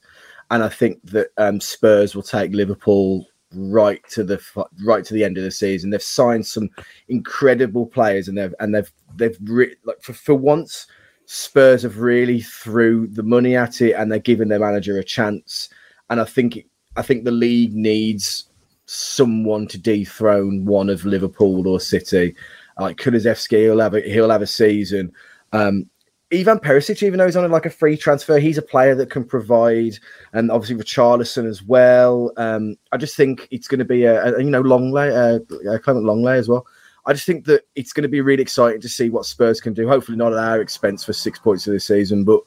and 0.52 0.64
I 0.64 0.70
think 0.70 1.02
that 1.12 1.30
um, 1.38 1.60
Spurs 1.60 2.16
will 2.16 2.24
take 2.24 2.54
Liverpool 2.54 3.26
right 3.54 4.02
to 4.10 4.24
the 4.24 4.42
right 4.84 5.04
to 5.06 5.14
the 5.14 5.24
end 5.24 5.38
of 5.38 5.44
the 5.44 5.52
season. 5.52 5.90
They've 5.90 6.02
signed 6.02 6.46
some 6.46 6.70
incredible 7.08 7.86
players, 7.86 8.28
and 8.28 8.38
they've 8.38 8.54
and 8.60 8.76
they've 8.76 8.92
they've 9.16 9.38
re- 9.44 9.76
like 9.86 10.02
for, 10.02 10.14
for 10.14 10.36
once, 10.36 10.88
Spurs 11.26 11.84
have 11.84 12.00
really 12.00 12.42
threw 12.42 13.08
the 13.08 13.24
money 13.24 13.56
at 13.56 13.82
it, 13.82 13.94
and 13.94 14.12
they're 14.12 14.20
giving 14.20 14.50
their 14.50 14.60
manager 14.60 14.98
a 14.98 15.04
chance. 15.04 15.70
And 16.10 16.20
I 16.22 16.26
think 16.26 16.66
I 16.96 17.02
think 17.02 17.24
the 17.24 17.32
league 17.32 17.74
needs 17.74 18.50
someone 18.86 19.68
to 19.68 19.78
dethrone 19.80 20.66
one 20.66 20.90
of 20.90 21.06
Liverpool 21.06 21.68
or 21.68 21.80
City. 21.80 22.36
Like 22.80 22.98
Kulusevski, 22.98 23.64
he'll 23.64 23.80
have 23.80 23.96
a 23.96 24.02
he'll 24.02 24.30
have 24.30 24.42
a 24.42 24.48
season. 24.48 25.12
Um, 25.54 25.90
Ivan 26.34 26.58
Perisic, 26.60 27.04
even 27.04 27.20
though 27.20 27.26
he's 27.26 27.36
on 27.36 27.50
like 27.52 27.68
a 27.68 27.70
free 27.70 27.96
transfer, 27.96 28.40
he's 28.40 28.58
a 28.58 28.64
player 28.64 28.96
that 28.96 29.12
can 29.12 29.24
provide, 29.24 29.98
and 30.34 30.50
obviously 30.52 30.84
Richarlison 30.84 31.48
as 31.48 31.62
well. 31.62 32.32
Um, 32.38 32.78
I 32.92 32.98
just 32.98 33.16
think 33.16 33.48
it's 33.52 33.68
going 33.68 33.80
to 33.80 33.86
be 33.86 34.06
a, 34.06 34.36
a 34.36 34.44
you 34.44 34.50
know 34.50 34.64
Lenglet, 34.64 35.42
uh, 35.52 35.80
Clement 35.80 36.06
Lenglet 36.06 36.40
as 36.40 36.50
well. 36.50 36.66
I 37.06 37.14
just 37.14 37.28
think 37.28 37.46
that 37.46 37.64
it's 37.76 37.94
going 37.94 38.04
to 38.04 38.10
be 38.10 38.22
really 38.22 38.42
exciting 38.42 38.82
to 38.82 38.90
see 38.90 39.10
what 39.10 39.26
Spurs 39.26 39.62
can 39.62 39.74
do. 39.74 39.88
Hopefully, 39.88 40.18
not 40.18 40.34
at 40.34 40.40
our 40.40 40.62
expense 40.62 41.04
for 41.04 41.14
six 41.14 41.38
points 41.38 41.68
of 41.68 41.74
the 41.74 41.80
season, 41.80 42.24
but 42.24 42.42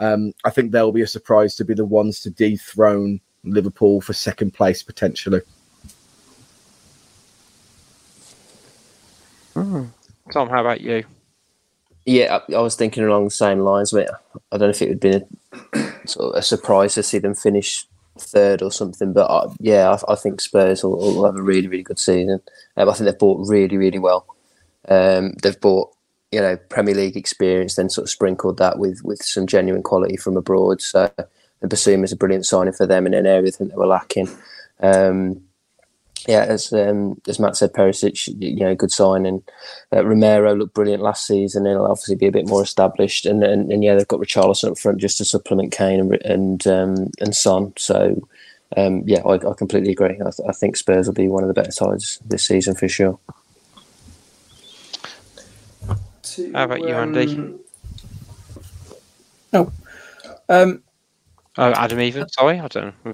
um, 0.00 0.32
I 0.44 0.50
think 0.50 0.72
they'll 0.72 0.90
be 0.90 1.02
a 1.02 1.06
surprise 1.06 1.54
to 1.56 1.64
be 1.64 1.74
the 1.74 1.84
ones 1.84 2.20
to 2.20 2.30
dethrone 2.30 3.20
Liverpool 3.44 4.00
for 4.00 4.12
second 4.12 4.54
place 4.54 4.82
potentially. 4.82 5.40
Mm. 9.54 9.90
Tom, 10.32 10.48
how 10.48 10.60
about 10.60 10.80
you? 10.80 11.04
Yeah, 12.06 12.38
I, 12.48 12.54
I, 12.54 12.60
was 12.60 12.76
thinking 12.76 13.04
along 13.04 13.24
the 13.24 13.30
same 13.30 13.60
lines. 13.60 13.92
But 13.92 14.10
I 14.50 14.56
don't 14.56 14.68
know 14.68 14.70
if 14.70 14.82
it 14.82 14.88
would 14.88 15.00
be 15.00 15.10
a, 15.10 16.06
sort 16.06 16.34
of 16.34 16.38
a 16.38 16.42
surprise 16.42 16.94
to 16.94 17.02
see 17.02 17.18
them 17.18 17.34
finish 17.34 17.86
third 18.18 18.62
or 18.62 18.72
something. 18.72 19.12
But 19.12 19.30
I, 19.30 19.46
yeah, 19.60 19.90
I, 19.90 20.12
I, 20.12 20.16
think 20.16 20.40
Spurs 20.40 20.82
will, 20.82 20.96
will, 20.96 21.26
have 21.26 21.36
a 21.36 21.42
really, 21.42 21.68
really 21.68 21.82
good 21.82 21.98
season. 21.98 22.40
Um, 22.76 22.88
I 22.88 22.92
think 22.92 23.04
they've 23.04 23.18
bought 23.18 23.46
really, 23.48 23.76
really 23.76 23.98
well. 23.98 24.26
Um, 24.88 25.34
they've 25.42 25.60
bought 25.60 25.94
you 26.32 26.40
know 26.40 26.56
Premier 26.68 26.94
League 26.94 27.16
experience, 27.16 27.74
then 27.74 27.90
sort 27.90 28.04
of 28.04 28.10
sprinkled 28.10 28.58
that 28.58 28.78
with 28.78 29.02
with 29.04 29.22
some 29.22 29.46
genuine 29.46 29.82
quality 29.82 30.16
from 30.16 30.36
abroad. 30.36 30.80
So 30.80 31.10
and 31.62 31.70
Bissouma 31.70 32.04
is 32.04 32.12
a 32.12 32.16
brilliant 32.16 32.46
signing 32.46 32.72
for 32.72 32.86
them 32.86 33.06
in 33.06 33.14
an 33.14 33.26
area 33.26 33.50
that 33.50 33.68
they 33.68 33.74
were 33.74 33.86
lacking. 33.86 34.28
Um, 34.80 35.42
yeah, 36.28 36.44
as 36.44 36.72
um, 36.72 37.20
as 37.26 37.38
Matt 37.38 37.56
said, 37.56 37.72
Perisic, 37.72 38.28
you 38.40 38.56
know, 38.56 38.74
good 38.74 38.90
signing. 38.90 39.42
Uh, 39.92 40.04
Romero 40.04 40.54
looked 40.54 40.74
brilliant 40.74 41.02
last 41.02 41.26
season. 41.26 41.66
And 41.66 41.76
he'll 41.76 41.86
obviously 41.86 42.16
be 42.16 42.26
a 42.26 42.32
bit 42.32 42.48
more 42.48 42.62
established, 42.62 43.26
and 43.26 43.42
and, 43.42 43.72
and 43.72 43.82
yeah, 43.82 43.94
they've 43.94 44.08
got 44.08 44.20
Richarlison 44.20 44.72
up 44.72 44.78
front 44.78 44.98
just 44.98 45.18
to 45.18 45.24
supplement 45.24 45.72
Kane 45.72 46.00
and 46.00 46.14
and 46.24 46.66
um, 46.66 47.10
and 47.20 47.34
Son. 47.34 47.72
So 47.76 48.28
um, 48.76 49.02
yeah, 49.06 49.20
I, 49.20 49.34
I, 49.34 49.54
completely 49.54 49.92
agree. 49.92 50.14
I, 50.20 50.30
th- 50.30 50.48
I, 50.48 50.52
think 50.52 50.76
Spurs 50.76 51.06
will 51.06 51.14
be 51.14 51.28
one 51.28 51.42
of 51.42 51.48
the 51.48 51.54
better 51.54 51.72
sides 51.72 52.20
this 52.24 52.46
season 52.46 52.74
for 52.74 52.88
sure. 52.88 53.18
How 56.52 56.64
about 56.64 56.80
you, 56.80 56.88
Andy? 56.94 57.36
Um, 57.36 57.60
no. 59.52 59.72
Um, 60.48 60.82
Oh, 61.58 61.72
Adam 61.72 62.00
even. 62.00 62.28
Sorry, 62.28 62.60
I 62.60 62.68
don't 62.68 62.94
know. 63.04 63.12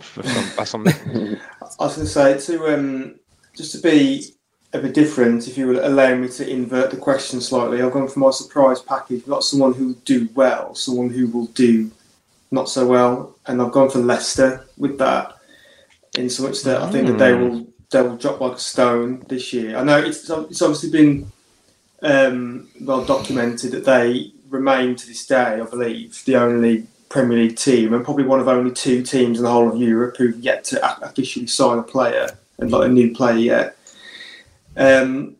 That's 0.56 0.74
on 0.74 0.84
me. 0.84 0.92
I 1.78 1.84
was 1.84 1.96
going 1.96 2.06
to 2.06 2.12
say 2.12 2.54
to 2.54 2.74
um, 2.74 3.20
just 3.54 3.72
to 3.72 3.78
be 3.78 4.24
a 4.72 4.78
bit 4.78 4.94
different, 4.94 5.46
if 5.46 5.58
you 5.58 5.66
will 5.66 5.86
allow 5.86 6.14
me 6.14 6.28
to 6.28 6.48
invert 6.48 6.90
the 6.90 6.96
question 6.96 7.40
slightly. 7.40 7.82
I've 7.82 7.92
gone 7.92 8.08
for 8.08 8.18
my 8.18 8.30
surprise 8.30 8.80
package, 8.80 9.26
not 9.26 9.44
someone 9.44 9.74
who 9.74 9.88
will 9.88 10.00
do 10.04 10.28
well, 10.34 10.74
someone 10.74 11.10
who 11.10 11.28
will 11.28 11.46
do 11.46 11.90
not 12.50 12.68
so 12.68 12.86
well, 12.86 13.36
and 13.46 13.60
I've 13.60 13.72
gone 13.72 13.90
for 13.90 13.98
Leicester 13.98 14.66
with 14.76 14.98
that. 14.98 15.34
In 16.16 16.30
so 16.30 16.44
much 16.44 16.62
that 16.62 16.80
I 16.80 16.90
think 16.90 17.08
that 17.08 17.18
they 17.18 17.34
hmm. 17.34 17.40
will 17.42 17.66
they 17.90 18.02
will 18.02 18.16
drop 18.16 18.40
like 18.40 18.56
a 18.56 18.58
stone 18.58 19.24
this 19.28 19.52
year. 19.52 19.76
I 19.76 19.84
know 19.84 19.98
it's 19.98 20.30
it's 20.30 20.62
obviously 20.62 20.90
been 20.90 21.30
um, 22.02 22.70
well 22.80 23.04
documented 23.04 23.72
that 23.72 23.84
they 23.84 24.32
remain 24.48 24.96
to 24.96 25.06
this 25.06 25.26
day, 25.26 25.60
I 25.60 25.64
believe, 25.64 26.22
the 26.24 26.36
only 26.36 26.86
Premier 27.08 27.38
League 27.38 27.56
team 27.56 27.94
and 27.94 28.04
probably 28.04 28.24
one 28.24 28.40
of 28.40 28.48
only 28.48 28.72
two 28.72 29.02
teams 29.02 29.38
in 29.38 29.44
the 29.44 29.50
whole 29.50 29.68
of 29.68 29.80
Europe 29.80 30.16
who've 30.16 30.38
yet 30.38 30.64
to 30.64 31.04
officially 31.04 31.46
sign 31.46 31.78
a 31.78 31.82
player 31.82 32.28
and 32.58 32.70
not 32.70 32.84
a 32.84 32.88
new 32.88 33.14
player 33.14 33.36
yet. 33.36 33.76
Um, 34.76 35.36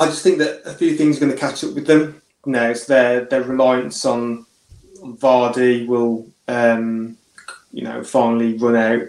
I 0.00 0.06
just 0.06 0.22
think 0.22 0.38
that 0.38 0.62
a 0.64 0.72
few 0.72 0.96
things 0.96 1.16
are 1.16 1.20
going 1.20 1.32
to 1.32 1.38
catch 1.38 1.62
up 1.64 1.74
with 1.74 1.86
them 1.86 2.22
now. 2.46 2.70
It's 2.70 2.86
their 2.86 3.24
their 3.24 3.42
reliance 3.42 4.04
on, 4.04 4.46
Vardy 5.02 5.86
will 5.86 6.26
um, 6.48 7.16
you 7.72 7.84
know 7.84 8.02
finally 8.02 8.56
run 8.56 8.76
out. 8.76 9.08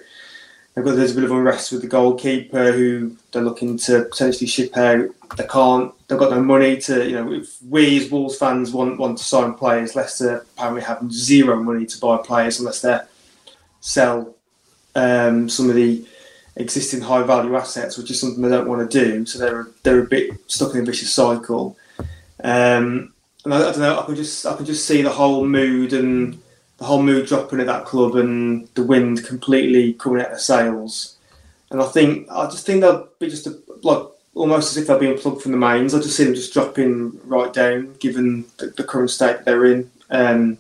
They've 0.74 0.84
got 0.84 0.94
a 0.94 0.96
bit 0.96 1.24
of 1.24 1.32
unrest 1.32 1.72
with 1.72 1.82
the 1.82 1.88
goalkeeper 1.88 2.72
who 2.72 3.16
they're 3.32 3.44
looking 3.44 3.78
to 3.80 4.06
potentially 4.06 4.48
ship 4.48 4.76
out. 4.76 5.08
They 5.38 5.46
can't. 5.46 5.94
They've 6.08 6.18
got 6.18 6.32
no 6.32 6.42
money 6.42 6.78
to. 6.82 7.08
You 7.08 7.16
know, 7.16 7.34
if 7.34 7.62
we 7.62 8.04
as 8.04 8.10
Wolves 8.10 8.38
fans 8.38 8.72
want 8.72 8.98
want 8.98 9.20
to 9.20 9.24
sign 9.24 9.54
players, 9.54 9.96
Leicester 9.96 10.46
apparently 10.56 10.82
have 10.82 11.12
zero 11.12 11.62
money 11.62 11.86
to 11.86 12.00
buy 12.00 12.18
players 12.18 12.60
unless 12.60 12.82
they 12.82 13.00
sell 13.82 14.36
um, 14.96 15.48
some 15.48 15.70
of 15.70 15.76
the 15.76 16.08
existing 16.56 17.02
high 17.02 17.24
value 17.24 17.56
assets, 17.56 17.98
which 17.98 18.10
is 18.10 18.20
something 18.20 18.42
they 18.42 18.50
don't 18.50 18.68
want 18.68 18.90
to 18.90 19.06
do. 19.06 19.26
So 19.28 19.38
they're 19.38 19.68
they're 19.84 20.04
a 20.04 20.08
bit 20.08 20.32
stuck 20.48 20.74
in 20.74 20.82
a 20.82 20.86
vicious 20.86 21.14
cycle. 21.14 21.78
Um, 22.44 23.14
and 23.46 23.54
I, 23.54 23.58
I, 23.58 23.72
don't 23.72 23.80
know. 23.80 24.00
I 24.00 24.06
can 24.06 24.16
just 24.16 24.44
I 24.46 24.56
could 24.56 24.66
just 24.66 24.88
see 24.88 25.04
the 25.04 25.10
whole 25.10 25.46
mood 25.46 25.94
and 25.94 26.42
the 26.84 26.88
whole 26.88 27.02
mood 27.02 27.26
dropping 27.26 27.62
at 27.62 27.68
that 27.68 27.86
club 27.86 28.18
and 28.18 28.68
the 28.74 28.84
wind 28.84 29.26
completely 29.26 29.94
coming 29.94 30.22
out 30.22 30.34
of 30.34 30.40
sails. 30.42 31.16
And 31.72 31.82
I 31.82 31.86
think 31.86 32.28
I 32.30 32.44
just 32.48 32.66
think 32.66 32.82
they'll 32.82 33.08
be 33.20 33.30
just 33.30 33.48
a, 33.48 33.58
like 33.84 34.06
almost 34.36 34.72
as 34.72 34.78
if 34.78 34.88
they're 34.88 35.00
being 35.00 35.18
plugged 35.18 35.42
from 35.42 35.54
the 35.54 35.58
mains. 35.58 35.96
I 35.96 36.00
just 36.00 36.18
see 36.18 36.26
them 36.26 36.36
just 36.36 36.52
dropping 36.52 37.18
right 37.24 37.54
down, 37.54 37.94
given 38.02 38.44
the, 38.58 38.68
the 38.68 38.84
current 38.84 39.12
state 39.12 39.46
they're 39.46 39.66
in. 39.66 39.90
Um, 40.10 40.58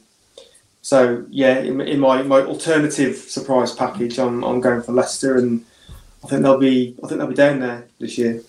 so 0.82 1.26
yeah, 1.30 1.60
in, 1.60 1.82
in, 1.82 2.00
my, 2.00 2.22
my 2.24 2.40
alternative 2.40 3.18
surprise 3.18 3.76
package, 3.76 4.18
I'm, 4.18 4.46
I'm 4.46 4.62
going 4.62 4.82
for 4.82 4.94
Leicester, 4.94 5.38
and 5.38 5.66
I 6.24 6.28
think 6.30 6.44
they'll 6.44 6.58
be 6.58 6.96
I 7.04 7.08
think 7.10 7.20
they'll 7.20 7.28
be 7.28 7.36
down 7.36 7.60
there 7.60 7.86
this 8.00 8.18
year. 8.18 8.42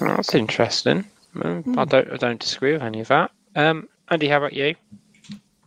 That's 0.00 0.34
interesting. 0.34 1.04
Mm, 1.36 1.76
I 1.76 1.84
don't 1.84 2.10
I 2.10 2.16
don't 2.16 2.40
disagree 2.40 2.72
with 2.72 2.82
any 2.82 3.00
of 3.00 3.08
that. 3.08 3.32
Um, 3.54 3.90
Andy, 4.08 4.28
how 4.28 4.38
about 4.38 4.54
you? 4.54 4.76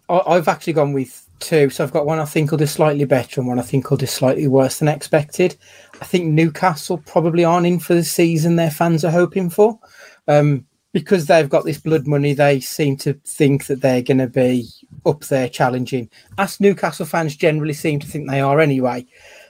I've 0.10 0.48
actually 0.48 0.74
gone 0.74 0.94
with 0.94 1.28
two. 1.40 1.70
So 1.70 1.84
I've 1.84 1.94
got 1.94 2.06
one 2.06 2.20
I 2.20 2.26
think 2.26 2.52
will 2.52 2.58
do 2.58 2.66
slightly 2.66 3.06
better 3.06 3.42
and 3.42 3.48
one 3.48 3.60
I 3.60 3.64
think 3.64 3.90
will 3.90 3.98
do 3.98 4.06
slightly 4.06 4.48
worse 4.48 4.80
than 4.80 4.88
expected. 4.88 5.58
I 6.02 6.06
think 6.06 6.26
Newcastle 6.26 6.98
probably 7.00 7.44
aren't 7.44 7.68
in 7.68 7.80
for 7.80 7.94
the 7.94 8.04
season 8.04 8.56
their 8.56 8.72
fans 8.72 9.04
are 9.04 9.12
hoping 9.12 9.50
for. 9.50 9.80
Um, 10.28 10.66
because 10.94 11.26
they've 11.26 11.50
got 11.50 11.66
this 11.66 11.78
blood 11.78 12.08
money, 12.08 12.34
they 12.34 12.62
seem 12.62 12.96
to 12.96 13.14
think 13.26 13.66
that 13.66 13.82
they're 13.82 14.02
going 14.02 14.18
to 14.18 14.28
be 14.28 14.66
up 15.06 15.26
there 15.26 15.50
challenging. 15.50 16.10
As 16.38 16.62
Newcastle 16.62 17.06
fans 17.06 17.36
generally 17.36 17.74
seem 17.74 18.00
to 18.00 18.08
think 18.08 18.30
they 18.30 18.40
are 18.40 18.62
anyway. 18.62 19.06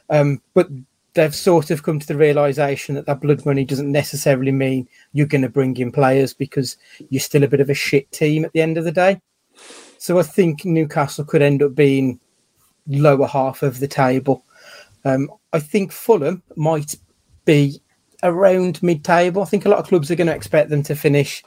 Um, 0.10 0.41
but 0.56 0.69
they've 1.14 1.36
sort 1.36 1.69
of 1.69 1.84
come 1.84 1.99
to 1.99 2.07
the 2.07 2.18
realization 2.18 2.95
that 2.95 3.06
that 3.06 3.22
blood 3.22 3.45
money 3.45 3.64
doesn't 3.64 3.91
necessarily 3.91 4.52
mean 4.52 4.88
you're 5.14 5.27
going 5.27 5.44
to 5.44 5.49
bring 5.49 5.77
in 5.77 5.91
players 5.91 6.34
because 6.34 6.77
you're 7.10 7.19
still 7.19 7.44
a 7.44 7.48
bit 7.48 7.61
of 7.61 7.69
a 7.69 7.76
shit 7.76 8.11
team 8.11 8.44
at 8.44 8.52
the 8.53 8.61
end 8.61 8.80
of 8.80 8.84
the 8.84 8.91
day. 8.91 9.22
So 10.06 10.19
I 10.19 10.22
think 10.22 10.65
Newcastle 10.65 11.26
could 11.26 11.41
end 11.41 11.64
up 11.64 11.73
being 11.73 12.19
lower 12.86 13.26
half 13.26 13.64
of 13.64 13.80
the 13.80 13.88
table. 13.88 14.45
Um, 15.03 15.32
I 15.52 15.60
think 15.60 15.91
Fulham 15.91 16.44
might 16.56 16.94
be 17.45 17.82
around 18.22 18.84
mid-table. 18.84 19.41
I 19.41 19.45
think 19.45 19.65
a 19.65 19.69
lot 19.69 19.80
of 19.80 19.88
clubs 19.88 20.11
are 20.11 20.15
going 20.15 20.27
to 20.27 20.36
expect 20.36 20.69
them 20.69 20.84
to 20.84 20.95
finish. 20.95 21.44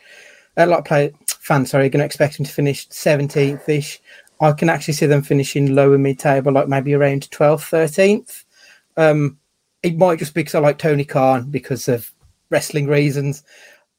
A 0.57 0.67
lot 0.67 0.81
of 0.81 0.85
play, 0.87 1.13
fans, 1.39 1.71
sorry, 1.71 1.87
are 1.87 1.89
going 1.89 2.01
to 2.01 2.05
expect 2.05 2.37
them 2.37 2.47
to 2.47 2.53
finish 2.53 2.89
17th-ish. 2.89 4.01
I 4.41 4.51
can 4.51 4.69
actually 4.69 4.95
see 4.95 5.07
them 5.07 5.23
finishing 5.23 5.77
lower 5.77 5.97
mid-table, 5.97 6.51
like 6.51 6.67
maybe 6.67 6.95
around 6.95 7.31
12th, 7.31 7.71
13th. 7.71 8.43
Um, 8.97 9.39
it 9.85 9.97
might 9.97 10.19
just 10.19 10.35
be 10.35 10.41
because 10.41 10.57
I 10.57 10.59
like 10.59 10.79
Tony 10.79 11.05
Khan 11.05 11.49
because 11.49 11.87
of 11.87 12.13
wrestling 12.51 12.89
reasons, 12.89 13.45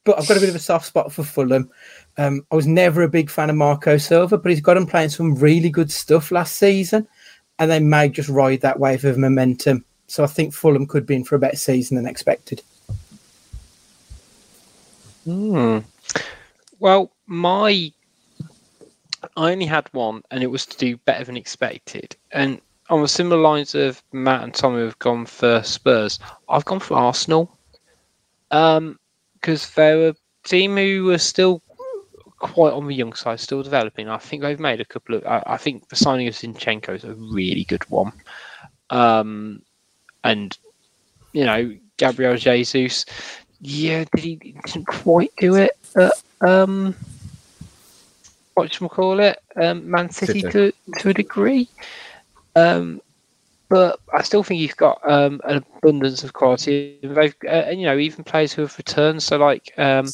but 0.04 0.20
I've 0.20 0.28
got 0.28 0.36
a 0.36 0.42
bit 0.42 0.50
of 0.50 0.56
a 0.56 0.60
soft 0.60 0.86
spot 0.86 1.14
for 1.14 1.24
Fulham. 1.24 1.72
Um, 2.18 2.46
I 2.52 2.56
was 2.56 2.68
never 2.68 3.02
a 3.02 3.10
big 3.10 3.30
fan 3.30 3.50
of 3.50 3.56
Marco 3.56 3.98
Silva, 3.98 4.38
but 4.38 4.50
he's 4.50 4.62
got 4.62 4.78
him 4.78 4.86
playing 4.86 5.10
some 5.10 5.36
really 5.36 5.70
good 5.70 5.92
stuff 5.92 6.32
last 6.32 6.58
season, 6.58 7.08
and 7.60 7.72
they 7.72 7.80
may 7.80 8.10
just 8.10 8.30
ride 8.30 8.62
that 8.62 8.80
wave 8.80 9.06
of 9.06 9.18
momentum. 9.18 9.86
So 10.08 10.24
I 10.24 10.28
think 10.28 10.54
Fulham 10.54 10.88
could 10.88 11.06
be 11.06 11.16
in 11.16 11.24
for 11.24 11.36
a 11.36 11.40
better 11.40 11.56
season 11.56 11.96
than 11.96 12.08
expected. 12.08 12.62
Hmm. 15.24 15.80
Well, 16.80 17.12
my 17.28 17.92
I 19.36 19.52
only 19.52 19.66
had 19.66 19.88
one, 19.92 20.24
and 20.32 20.44
it 20.44 20.48
was 20.48 20.66
to 20.66 20.78
do 20.78 20.98
better 20.98 21.26
than 21.26 21.38
expected. 21.38 22.16
And 22.32 22.62
on 22.90 23.02
the 23.02 23.08
similar 23.08 23.40
lines 23.40 23.76
of 23.76 24.02
Matt 24.12 24.44
and 24.44 24.54
Tommy 24.54 24.82
have 24.82 25.00
gone 25.00 25.26
for 25.26 25.62
Spurs, 25.64 26.20
I've 26.48 26.66
gone 26.66 26.80
for 26.80 26.98
Arsenal. 26.98 27.56
Um, 28.52 28.98
because 29.40 29.70
they're 29.74 30.10
a 30.10 30.16
team 30.44 30.76
who 30.76 31.06
were 31.06 31.18
still 31.18 31.62
quite 32.40 32.74
on 32.74 32.88
the 32.88 32.96
young 32.96 33.14
side, 33.14 33.40
still 33.40 33.64
developing. 33.64 34.10
I 34.10 34.18
think 34.18 34.42
they've 34.42 34.60
made 34.60 34.82
a 34.82 34.86
couple 34.86 35.16
of. 35.16 35.26
I, 35.26 35.44
I 35.46 35.58
think 35.58 35.90
the 35.90 35.96
signing 35.96 36.28
of 36.28 36.34
Zinchenko 36.34 36.96
is 36.96 37.04
a 37.04 37.14
really 37.14 37.66
good 37.66 37.88
one. 37.90 38.12
Um, 38.90 39.62
and 40.24 40.58
you 41.34 41.46
know 41.46 41.76
Gabriel 41.98 42.38
Jesus, 42.38 43.06
yeah, 43.62 44.06
did 44.16 44.24
he 44.24 44.36
didn't 44.36 44.88
quite 44.88 45.32
do 45.38 45.56
it 45.56 45.72
at 45.96 46.14
um, 46.42 46.96
what 48.54 48.74
should 48.74 48.82
we 48.82 48.90
call 48.90 49.20
it, 49.20 49.40
um, 49.56 49.90
Man 49.90 50.10
City, 50.10 50.42
City, 50.42 50.52
to 50.52 50.74
to 51.00 51.10
a 51.10 51.14
degree. 51.14 51.68
Um, 52.56 53.02
but 53.70 54.00
I 54.14 54.24
still 54.24 54.44
think 54.44 54.62
he's 54.62 54.74
got 54.74 55.00
um, 55.08 55.40
an 55.44 55.64
abundance 55.78 56.24
of 56.24 56.34
quality. 56.34 56.98
And 57.04 57.18
uh, 57.18 57.32
and 57.48 57.80
you 57.80 57.86
know, 57.86 57.98
even 57.98 58.24
players 58.24 58.52
who 58.52 58.64
have 58.64 58.78
returned, 58.78 59.22
so 59.22 59.38
like 59.38 59.72
um, 59.78 60.08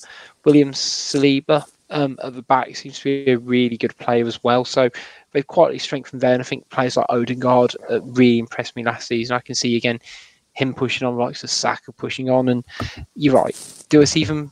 William 0.43 0.73
Saliba 0.73 1.65
um, 1.89 2.17
at 2.23 2.33
the 2.33 2.41
back 2.41 2.75
seems 2.75 2.99
to 2.99 3.03
be 3.03 3.31
a 3.31 3.37
really 3.37 3.77
good 3.77 3.97
player 3.97 4.25
as 4.25 4.43
well. 4.43 4.65
So 4.65 4.89
they've 5.31 5.45
quietly 5.45 5.79
strengthened 5.79 6.21
there. 6.21 6.33
And 6.33 6.41
I 6.41 6.45
think 6.45 6.69
players 6.69 6.97
like 6.97 7.05
Odegaard 7.09 7.75
uh, 7.89 8.01
really 8.01 8.39
impressed 8.39 8.75
me 8.75 8.83
last 8.83 9.07
season. 9.07 9.35
I 9.35 9.39
can 9.39 9.55
see 9.55 9.75
again 9.75 9.99
him 10.53 10.73
pushing 10.73 11.07
on, 11.07 11.17
like 11.17 11.37
the 11.37 11.47
Saka 11.47 11.91
pushing 11.91 12.29
on. 12.29 12.49
And 12.49 12.65
you're 13.15 13.35
right. 13.35 13.83
Do 13.89 14.01
us 14.01 14.17
even 14.17 14.51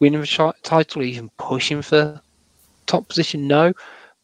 win 0.00 0.14
the 0.14 0.54
title, 0.62 1.02
even 1.02 1.30
pushing 1.38 1.82
for 1.82 2.20
top 2.86 3.08
position? 3.08 3.46
No. 3.46 3.72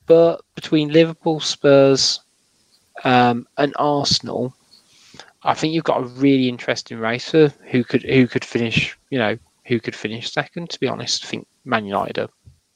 But 0.07 0.41
between 0.55 0.89
Liverpool, 0.89 1.39
Spurs, 1.39 2.21
um, 3.05 3.47
and 3.59 3.75
Arsenal, 3.79 4.55
I 5.43 5.55
think 5.55 5.73
you've 5.75 5.85
got 5.85 6.03
a 6.03 6.07
really 6.07 6.49
interesting 6.49 6.99
race 6.99 7.31
for 7.31 7.49
who 7.71 7.85
could 7.85 8.03
who 8.03 8.27
could 8.27 8.45
finish. 8.45 8.99
You 9.11 9.19
know, 9.19 9.39
who 9.67 9.79
could 9.79 9.95
finish 9.95 10.33
second. 10.33 10.71
To 10.71 10.81
be 10.81 10.89
honest, 10.89 11.25
I 11.25 11.29
think 11.29 11.47
Man 11.65 11.85
United 11.85 12.19
are 12.19 12.29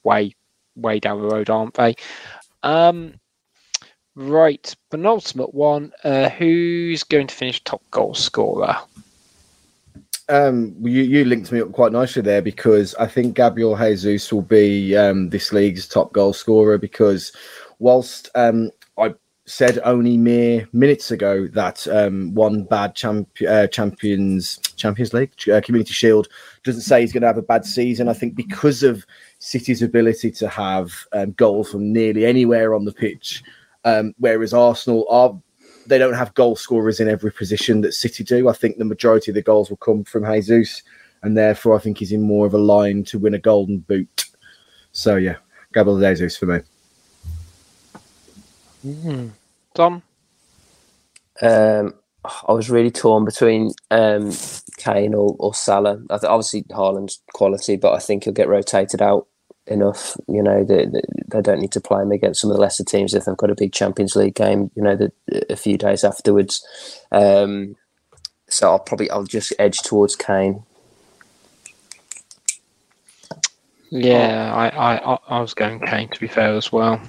way 0.03 0.35
way 0.75 0.99
down 0.99 1.21
the 1.21 1.27
road, 1.27 1.49
aren't 1.49 1.75
they? 1.75 1.95
Um, 2.63 3.15
right, 4.15 4.75
penultimate 4.89 5.53
one. 5.53 5.91
Uh, 6.03 6.29
who's 6.29 7.03
going 7.03 7.27
to 7.27 7.35
finish 7.35 7.63
top 7.63 7.81
goal 7.91 8.13
scorer? 8.13 8.77
Um, 10.29 10.75
you, 10.81 11.03
you 11.03 11.25
linked 11.25 11.51
me 11.51 11.61
up 11.61 11.73
quite 11.73 11.91
nicely 11.91 12.21
there 12.21 12.41
because 12.41 12.95
I 12.95 13.07
think 13.07 13.35
Gabriel 13.35 13.77
Jesus 13.77 14.31
will 14.31 14.41
be 14.41 14.95
um, 14.95 15.29
this 15.29 15.51
league's 15.51 15.87
top 15.87 16.13
goal 16.13 16.31
scorer 16.31 16.77
because 16.77 17.33
whilst 17.79 18.29
um, 18.33 18.71
said 19.53 19.79
only 19.83 20.17
mere 20.17 20.67
minutes 20.73 21.11
ago 21.11 21.45
that 21.49 21.87
um, 21.87 22.33
one 22.33 22.63
bad 22.63 22.95
champ- 22.95 23.37
uh, 23.47 23.67
champions 23.67 24.57
Champions 24.77 25.13
League 25.13 25.31
uh, 25.53 25.61
Community 25.61 25.93
Shield 25.93 26.27
doesn't 26.63 26.81
say 26.81 27.01
he's 27.01 27.13
going 27.13 27.21
to 27.21 27.27
have 27.27 27.37
a 27.37 27.43
bad 27.43 27.63
season. 27.63 28.09
I 28.09 28.13
think 28.13 28.33
because 28.33 28.81
of 28.81 29.05
City's 29.37 29.83
ability 29.83 30.31
to 30.31 30.49
have 30.49 30.91
um, 31.13 31.33
goals 31.33 31.71
from 31.71 31.93
nearly 31.93 32.25
anywhere 32.25 32.73
on 32.73 32.85
the 32.85 32.91
pitch, 32.91 33.43
um, 33.85 34.15
whereas 34.17 34.55
Arsenal 34.55 35.05
are 35.07 35.39
they 35.85 35.99
don't 35.99 36.15
have 36.15 36.33
goal 36.33 36.55
scorers 36.55 36.99
in 36.99 37.07
every 37.07 37.31
position 37.31 37.81
that 37.81 37.93
City 37.93 38.23
do. 38.23 38.49
I 38.49 38.53
think 38.53 38.77
the 38.77 38.85
majority 38.85 39.29
of 39.29 39.35
the 39.35 39.43
goals 39.43 39.69
will 39.69 39.77
come 39.77 40.03
from 40.03 40.25
Jesus, 40.25 40.81
and 41.21 41.37
therefore 41.37 41.75
I 41.75 41.79
think 41.79 41.99
he's 41.99 42.11
in 42.11 42.23
more 42.23 42.47
of 42.47 42.55
a 42.55 42.57
line 42.57 43.03
to 43.05 43.19
win 43.19 43.35
a 43.35 43.39
Golden 43.39 43.79
Boot. 43.79 44.25
So 44.93 45.15
yeah, 45.17 45.35
Gabriel 45.75 45.99
Jesus 45.99 46.37
for 46.37 46.47
me. 46.47 46.59
Mm. 48.83 49.31
Tom? 49.73 50.03
Um, 51.41 51.93
I 52.47 52.53
was 52.53 52.69
really 52.69 52.91
torn 52.91 53.25
between 53.25 53.71
um, 53.91 54.31
Kane 54.77 55.13
or, 55.13 55.35
or 55.39 55.53
Salah. 55.53 56.01
I 56.09 56.17
th- 56.17 56.29
obviously, 56.29 56.63
Haaland's 56.63 57.21
quality, 57.33 57.75
but 57.75 57.93
I 57.93 57.99
think 57.99 58.23
he'll 58.23 58.33
get 58.33 58.47
rotated 58.47 59.01
out 59.01 59.27
enough. 59.67 60.15
You 60.27 60.41
know, 60.41 60.63
they, 60.63 60.87
they 61.27 61.41
don't 61.41 61.59
need 61.59 61.71
to 61.73 61.81
play 61.81 62.01
him 62.01 62.11
against 62.11 62.41
some 62.41 62.49
of 62.49 62.55
the 62.55 62.61
lesser 62.61 62.83
teams 62.83 63.13
if 63.13 63.25
they've 63.25 63.35
got 63.37 63.49
a 63.49 63.55
big 63.55 63.73
Champions 63.73 64.15
League 64.15 64.35
game. 64.35 64.71
You 64.75 64.83
know, 64.83 64.95
the, 64.95 65.11
a 65.49 65.55
few 65.55 65.77
days 65.77 66.03
afterwards. 66.03 66.65
Um, 67.11 67.75
so 68.47 68.69
I'll 68.69 68.79
probably 68.79 69.09
I'll 69.09 69.23
just 69.23 69.53
edge 69.59 69.79
towards 69.79 70.15
Kane. 70.15 70.63
Yeah, 73.89 74.53
I, 74.53 74.95
I 74.95 75.19
I 75.27 75.39
was 75.41 75.53
going 75.53 75.79
Kane 75.79 76.09
to 76.09 76.19
be 76.19 76.27
fair 76.27 76.55
as 76.55 76.71
well. 76.71 77.01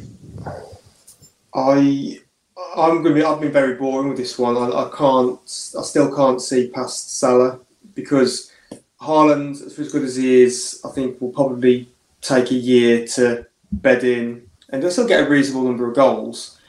I 1.54 2.20
I'm 2.56 3.02
going 3.02 3.14
to 3.14 3.14
be. 3.14 3.24
I've 3.24 3.40
been 3.40 3.52
very 3.52 3.74
boring 3.74 4.08
with 4.08 4.16
this 4.16 4.38
one. 4.38 4.56
I, 4.56 4.68
I 4.68 4.90
can't. 4.96 5.38
I 5.42 5.82
still 5.82 6.14
can't 6.14 6.40
see 6.40 6.68
past 6.68 7.18
Salah 7.18 7.58
because 7.94 8.52
Haaland, 9.00 9.62
as 9.64 9.92
good 9.92 10.02
as 10.02 10.16
he 10.16 10.42
is, 10.42 10.80
I 10.84 10.90
think 10.90 11.20
will 11.20 11.32
probably 11.32 11.88
take 12.20 12.50
a 12.50 12.54
year 12.54 13.06
to 13.08 13.46
bed 13.72 14.04
in, 14.04 14.48
and 14.70 14.82
they'll 14.82 14.90
still 14.90 15.06
get 15.06 15.26
a 15.26 15.28
reasonable 15.28 15.64
number 15.64 15.88
of 15.88 15.96
goals. 15.96 16.60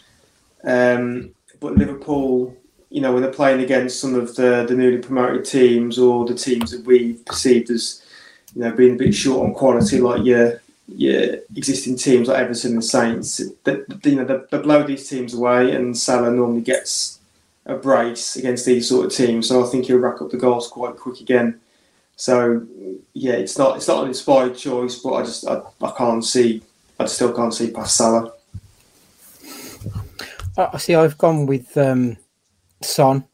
Um, 0.63 1.33
but 1.59 1.75
Liverpool, 1.77 2.55
you 2.89 3.01
know, 3.01 3.13
when 3.13 3.21
they're 3.21 3.31
playing 3.31 3.61
against 3.61 3.99
some 3.99 4.15
of 4.15 4.35
the 4.35 4.65
the 4.67 4.75
newly 4.75 4.97
promoted 4.97 5.45
teams 5.45 5.99
or 5.99 6.25
the 6.25 6.33
teams 6.33 6.71
that 6.71 6.85
we've 6.85 7.23
perceived 7.25 7.69
as, 7.69 8.03
you 8.55 8.61
know, 8.61 8.71
being 8.71 8.95
a 8.95 8.97
bit 8.97 9.13
short 9.13 9.47
on 9.47 9.53
quality, 9.53 10.01
like 10.01 10.25
your 10.25 10.61
your 10.87 11.37
existing 11.55 11.97
teams 11.97 12.27
like 12.27 12.37
Everton 12.37 12.73
and 12.73 12.83
Saints, 12.83 13.41
that 13.63 13.85
you 14.03 14.15
know 14.15 14.25
they, 14.25 14.39
they 14.51 14.61
blow 14.61 14.83
these 14.83 15.09
teams 15.09 15.33
away, 15.33 15.75
and 15.75 15.97
Salah 15.97 16.31
normally 16.31 16.61
gets 16.61 17.19
a 17.65 17.75
brace 17.75 18.35
against 18.35 18.65
these 18.65 18.87
sort 18.87 19.07
of 19.07 19.11
teams. 19.11 19.47
So 19.47 19.63
I 19.63 19.67
think 19.67 19.85
he'll 19.85 19.97
rack 19.97 20.21
up 20.21 20.29
the 20.29 20.37
goals 20.37 20.67
quite 20.67 20.95
quick 20.97 21.21
again. 21.21 21.59
So 22.15 22.65
yeah, 23.13 23.33
it's 23.33 23.57
not 23.57 23.77
it's 23.77 23.87
not 23.87 24.03
an 24.03 24.09
inspired 24.09 24.55
choice, 24.55 24.99
but 24.99 25.13
I 25.13 25.23
just 25.23 25.47
I, 25.47 25.61
I 25.81 25.91
can't 25.97 26.23
see 26.23 26.61
I 26.99 27.05
still 27.05 27.33
can't 27.33 27.53
see 27.53 27.71
past 27.71 27.97
Salah. 27.97 28.31
I 30.57 30.77
see. 30.77 30.95
I've 30.95 31.17
gone 31.17 31.45
with 31.45 31.75
um, 31.77 32.17
Son. 32.81 33.25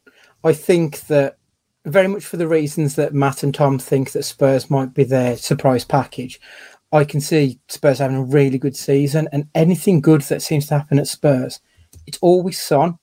I 0.44 0.54
think 0.54 1.02
that 1.02 1.38
very 1.86 2.08
much 2.08 2.26
for 2.26 2.38
the 2.38 2.48
reasons 2.48 2.96
that 2.96 3.14
Matt 3.14 3.44
and 3.44 3.54
Tom 3.54 3.78
think 3.78 4.12
that 4.12 4.24
Spurs 4.24 4.70
might 4.70 4.94
be 4.94 5.04
their 5.04 5.38
surprise 5.38 5.86
package. 5.86 6.40
I 6.92 7.06
can 7.06 7.22
see 7.22 7.60
Spurs 7.70 8.00
having 8.00 8.18
a 8.18 8.24
really 8.24 8.58
good 8.58 8.76
season, 8.76 9.30
and 9.32 9.48
anything 9.56 10.02
good 10.02 10.22
that 10.24 10.42
seems 10.42 10.68
to 10.68 10.78
happen 10.78 11.00
at 11.00 11.08
Spurs, 11.08 11.60
it's 12.06 12.20
always 12.22 12.62
Son. 12.62 12.98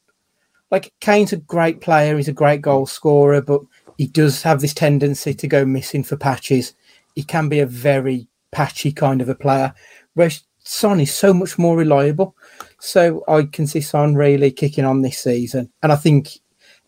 Like 0.70 0.93
Kane's 1.01 1.32
a 1.32 1.39
great 1.39 1.81
player, 1.81 2.16
he's 2.16 2.28
a 2.28 2.32
great 2.32 2.60
goal 2.60 2.85
scorer, 2.86 3.40
but 3.40 3.62
he 3.97 4.06
does 4.06 4.43
have 4.43 4.60
this 4.60 4.74
tendency 4.74 5.32
to 5.35 5.48
go 5.48 5.65
missing 5.65 6.05
for 6.05 6.16
patches. 6.16 6.74
He 7.15 7.23
can 7.23 7.48
be 7.48 7.60
a 7.60 7.66
very 7.66 8.28
patchy 8.52 8.93
kind 8.93 9.23
of 9.23 9.28
a 9.28 9.35
player, 9.35 9.73
whereas 10.15 10.44
Son 10.60 11.01
is 11.01 11.15
so 11.15 11.32
much 11.32 11.59
more 11.59 11.77
reliable. 11.77 12.36
So 12.81 13.24
I 13.27 13.44
can 13.44 13.66
see 13.66 13.81
Son 13.81 14.15
really 14.15 14.51
kicking 14.51 14.85
on 14.85 15.01
this 15.01 15.19
season, 15.19 15.73
and 15.82 15.93
I 15.93 15.97
think 15.97 16.39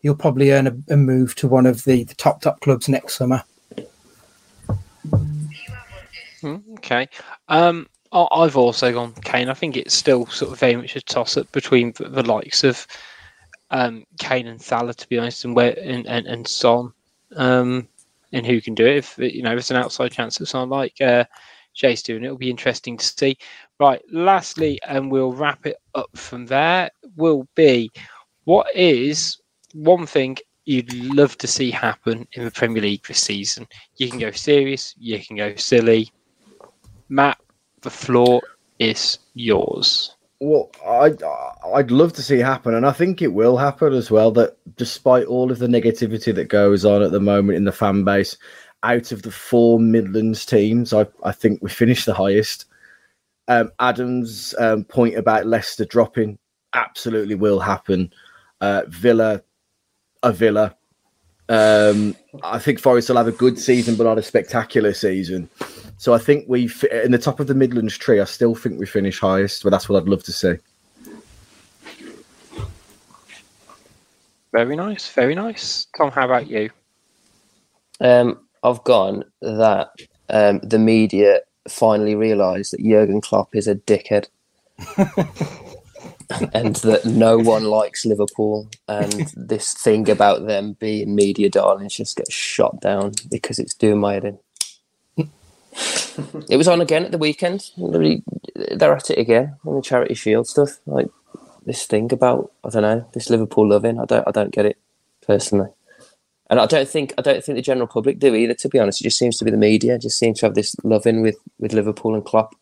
he'll 0.01 0.15
probably 0.15 0.51
earn 0.51 0.67
a, 0.67 0.93
a 0.93 0.97
move 0.97 1.33
to 1.35 1.47
one 1.47 1.65
of 1.65 1.83
the, 1.83 2.03
the 2.03 2.15
top 2.15 2.41
top 2.41 2.61
clubs 2.61 2.87
next 2.87 3.15
summer. 3.15 3.43
Hmm, 6.41 6.57
okay. 6.73 7.07
Um, 7.47 7.87
I've 8.11 8.57
also 8.57 8.91
gone 8.91 9.13
Kane. 9.23 9.49
I 9.49 9.53
think 9.53 9.77
it's 9.77 9.93
still 9.93 10.25
sort 10.25 10.51
of 10.51 10.59
very 10.59 10.75
much 10.75 10.95
a 10.95 11.01
toss 11.01 11.37
up 11.37 11.49
between 11.53 11.93
the, 11.97 12.23
likes 12.23 12.63
of 12.65 12.85
um, 13.69 14.03
Kane 14.19 14.47
and 14.47 14.61
Salah, 14.61 14.93
to 14.93 15.07
be 15.07 15.17
honest, 15.17 15.45
and 15.45 15.55
where 15.55 15.77
and, 15.79 16.05
and, 16.07 16.27
and 16.27 16.45
Son, 16.45 16.91
um, 17.37 17.87
and 18.33 18.45
who 18.45 18.59
can 18.59 18.75
do 18.75 18.85
it. 18.85 18.97
If 18.97 19.17
you 19.17 19.43
know, 19.43 19.55
it's 19.55 19.71
an 19.71 19.77
outside 19.77 20.11
chance 20.11 20.41
of 20.41 20.49
someone 20.49 20.69
like 20.69 20.99
uh, 20.99 21.23
Jay's 21.73 22.03
doing. 22.03 22.25
It'll 22.25 22.37
be 22.37 22.49
interesting 22.49 22.97
to 22.97 23.05
see. 23.05 23.37
Right. 23.79 24.01
Lastly, 24.11 24.77
and 24.85 25.09
we'll 25.09 25.31
wrap 25.31 25.65
it 25.65 25.77
up 25.95 26.09
from 26.15 26.45
there. 26.47 26.89
Will 27.15 27.47
be 27.55 27.91
what 28.43 28.67
is 28.75 29.37
one 29.73 30.05
thing 30.05 30.37
you'd 30.65 30.93
love 30.93 31.37
to 31.37 31.47
see 31.47 31.71
happen 31.71 32.27
in 32.33 32.43
the 32.43 32.51
Premier 32.51 32.81
League 32.81 33.05
this 33.07 33.21
season. 33.21 33.67
You 33.97 34.09
can 34.09 34.19
go 34.19 34.31
serious, 34.31 34.93
you 34.97 35.19
can 35.19 35.37
go 35.37 35.55
silly. 35.55 36.11
Matt, 37.11 37.37
the 37.81 37.89
floor 37.89 38.41
is 38.79 39.19
yours. 39.33 40.15
Well, 40.39 40.71
I'd, 40.87 41.21
I'd 41.75 41.91
love 41.91 42.13
to 42.13 42.23
see 42.23 42.39
happen, 42.39 42.73
and 42.73 42.85
I 42.85 42.93
think 42.93 43.21
it 43.21 43.33
will 43.33 43.57
happen 43.57 43.93
as 43.93 44.09
well. 44.09 44.31
That 44.31 44.57
despite 44.75 45.25
all 45.27 45.51
of 45.51 45.59
the 45.59 45.67
negativity 45.67 46.33
that 46.33 46.47
goes 46.47 46.83
on 46.83 47.03
at 47.03 47.11
the 47.11 47.19
moment 47.19 47.57
in 47.57 47.65
the 47.65 47.71
fan 47.71 48.03
base, 48.03 48.37
out 48.81 49.11
of 49.11 49.21
the 49.21 49.29
four 49.29 49.79
Midlands 49.79 50.45
teams, 50.45 50.93
I, 50.93 51.05
I 51.23 51.31
think 51.31 51.61
we 51.61 51.69
finished 51.69 52.07
the 52.07 52.13
highest. 52.13 52.65
Um, 53.47 53.71
Adam's 53.79 54.55
um, 54.57 54.85
point 54.85 55.15
about 55.15 55.45
Leicester 55.45 55.85
dropping 55.85 56.39
absolutely 56.73 57.35
will 57.35 57.59
happen. 57.59 58.11
Uh, 58.61 58.83
Villa 58.87 59.43
a 60.23 60.31
Villa. 60.31 60.75
Um, 61.49 62.15
I 62.43 62.59
think 62.59 62.79
Forest 62.79 63.09
will 63.09 63.17
have 63.17 63.27
a 63.27 63.33
good 63.33 63.59
season, 63.59 63.95
but 63.95 64.05
not 64.05 64.17
a 64.17 64.23
spectacular 64.23 64.93
season. 64.93 65.49
So 66.01 66.15
I 66.15 66.17
think 66.17 66.45
we, 66.47 66.67
in 67.03 67.11
the 67.11 67.19
top 67.19 67.39
of 67.39 67.45
the 67.45 67.53
Midlands 67.53 67.95
tree, 67.95 68.19
I 68.19 68.23
still 68.23 68.55
think 68.55 68.79
we 68.79 68.87
finish 68.87 69.19
highest, 69.19 69.61
but 69.61 69.69
that's 69.69 69.87
what 69.87 70.01
I'd 70.01 70.09
love 70.09 70.23
to 70.23 70.33
see. 70.33 70.55
Very 74.51 74.75
nice, 74.75 75.09
very 75.09 75.35
nice. 75.35 75.85
Tom, 75.95 76.09
how 76.09 76.25
about 76.25 76.47
you? 76.47 76.71
Um, 77.99 78.39
I've 78.63 78.83
gone 78.83 79.25
that 79.43 79.91
um, 80.29 80.59
the 80.63 80.79
media 80.79 81.41
finally 81.69 82.15
realised 82.15 82.73
that 82.73 82.83
Jurgen 82.83 83.21
Klopp 83.21 83.55
is 83.55 83.67
a 83.67 83.75
dickhead. 83.75 84.25
and 86.51 86.77
that 86.77 87.05
no 87.05 87.37
one 87.37 87.65
likes 87.65 88.07
Liverpool, 88.07 88.67
and 88.87 89.31
this 89.35 89.75
thing 89.75 90.09
about 90.09 90.47
them 90.47 90.73
being 90.79 91.13
media 91.13 91.47
darlings 91.47 91.93
just 91.93 92.17
gets 92.17 92.33
shot 92.33 92.81
down 92.81 93.11
because 93.29 93.59
it's 93.59 93.75
doing 93.75 93.99
my 93.99 94.15
head 94.15 94.25
in. 94.25 94.39
It 96.49 96.57
was 96.57 96.67
on 96.67 96.81
again 96.81 97.05
at 97.05 97.11
the 97.11 97.17
weekend. 97.17 97.71
They're 97.77 98.95
at 98.95 99.09
it 99.09 99.17
again 99.17 99.55
on 99.65 99.75
the 99.75 99.81
Charity 99.81 100.13
Shield 100.13 100.47
stuff. 100.47 100.79
Like 100.85 101.07
this 101.65 101.85
thing 101.85 102.11
about 102.11 102.51
I 102.63 102.69
don't 102.69 102.81
know 102.81 103.05
this 103.13 103.29
Liverpool 103.29 103.69
loving. 103.69 103.99
I 103.99 104.05
don't 104.05 104.27
I 104.27 104.31
don't 104.31 104.51
get 104.51 104.65
it 104.65 104.77
personally, 105.25 105.69
and 106.49 106.59
I 106.59 106.65
don't 106.65 106.87
think 106.87 107.13
I 107.17 107.21
don't 107.21 107.43
think 107.43 107.55
the 107.55 107.61
general 107.61 107.87
public 107.87 108.19
do 108.19 108.35
either. 108.35 108.53
To 108.55 108.69
be 108.69 108.79
honest, 108.79 109.01
it 109.01 109.05
just 109.05 109.17
seems 109.17 109.37
to 109.37 109.45
be 109.45 109.51
the 109.51 109.57
media. 109.57 109.97
Just 109.97 110.17
seems 110.17 110.39
to 110.39 110.47
have 110.47 110.55
this 110.55 110.75
loving 110.83 111.21
with 111.21 111.37
with 111.59 111.73
Liverpool 111.73 112.15
and 112.15 112.25
Klopp. 112.25 112.55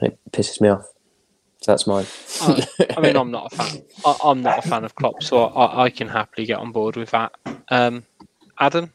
It 0.00 0.18
pisses 0.30 0.60
me 0.60 0.68
off. 0.68 0.86
So 1.60 1.72
that's 1.72 1.86
mine. 1.86 2.06
I, 2.42 2.94
I 2.96 3.00
mean, 3.00 3.16
I'm 3.16 3.32
not 3.32 3.52
a 3.52 3.56
fan. 3.56 3.82
I, 4.06 4.16
am 4.24 4.42
not 4.42 4.64
a 4.64 4.68
fan 4.68 4.84
of 4.84 4.94
Klopp, 4.94 5.22
so 5.22 5.46
I, 5.46 5.84
I, 5.84 5.90
can 5.90 6.06
happily 6.06 6.46
get 6.46 6.58
on 6.58 6.70
board 6.70 6.94
with 6.94 7.10
that. 7.10 7.32
Um, 7.68 8.04
Adam. 8.60 8.92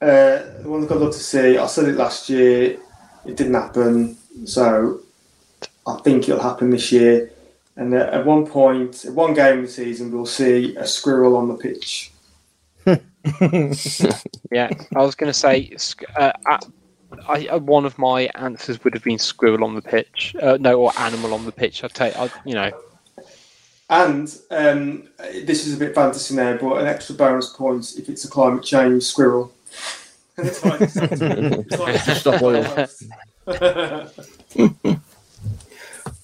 Uh, 0.00 0.42
the 0.60 0.64
one 0.64 0.84
I'd 0.84 0.90
love 0.90 1.12
to 1.12 1.18
see. 1.18 1.56
I 1.56 1.66
said 1.66 1.88
it 1.88 1.96
last 1.96 2.28
year. 2.28 2.78
It 3.24 3.36
didn't 3.36 3.54
happen, 3.54 4.16
so 4.44 5.00
I 5.86 5.98
think 6.04 6.28
it'll 6.28 6.42
happen 6.42 6.70
this 6.70 6.92
year. 6.92 7.30
And 7.76 7.92
at 7.94 8.24
one 8.24 8.46
point, 8.46 9.04
at 9.04 9.12
one 9.12 9.34
game 9.34 9.58
of 9.58 9.66
the 9.66 9.70
season, 9.70 10.10
we'll 10.10 10.26
see 10.26 10.74
a 10.76 10.86
squirrel 10.86 11.36
on 11.36 11.48
the 11.48 11.54
pitch. 11.54 12.10
yeah, 14.50 14.70
I 14.94 15.02
was 15.02 15.14
going 15.14 15.32
to 15.32 15.38
say 15.38 15.74
uh, 16.16 16.32
at 16.46 16.64
I, 17.28 17.46
uh, 17.46 17.58
one 17.58 17.84
of 17.84 17.98
my 17.98 18.30
answers 18.34 18.82
would 18.84 18.94
have 18.94 19.02
been 19.04 19.18
squirrel 19.18 19.64
on 19.64 19.74
the 19.74 19.82
pitch. 19.82 20.34
Uh, 20.40 20.58
no, 20.60 20.80
or 20.80 20.92
animal 20.98 21.34
on 21.34 21.44
the 21.44 21.52
pitch. 21.52 21.82
I'd 21.84 21.94
take, 21.94 22.16
I, 22.16 22.30
you 22.44 22.54
know. 22.54 22.70
And 23.88 24.36
um, 24.50 25.08
this 25.44 25.66
is 25.66 25.74
a 25.74 25.78
bit 25.78 25.94
fantasy 25.94 26.34
now, 26.34 26.56
but 26.56 26.78
an 26.78 26.86
extra 26.86 27.14
bonus 27.14 27.52
point 27.52 27.94
if 27.96 28.08
it's 28.08 28.24
a 28.24 28.28
climate 28.28 28.64
change 28.64 29.04
squirrel. 29.04 29.52
Stop 32.18 32.42
oil. 32.42 32.86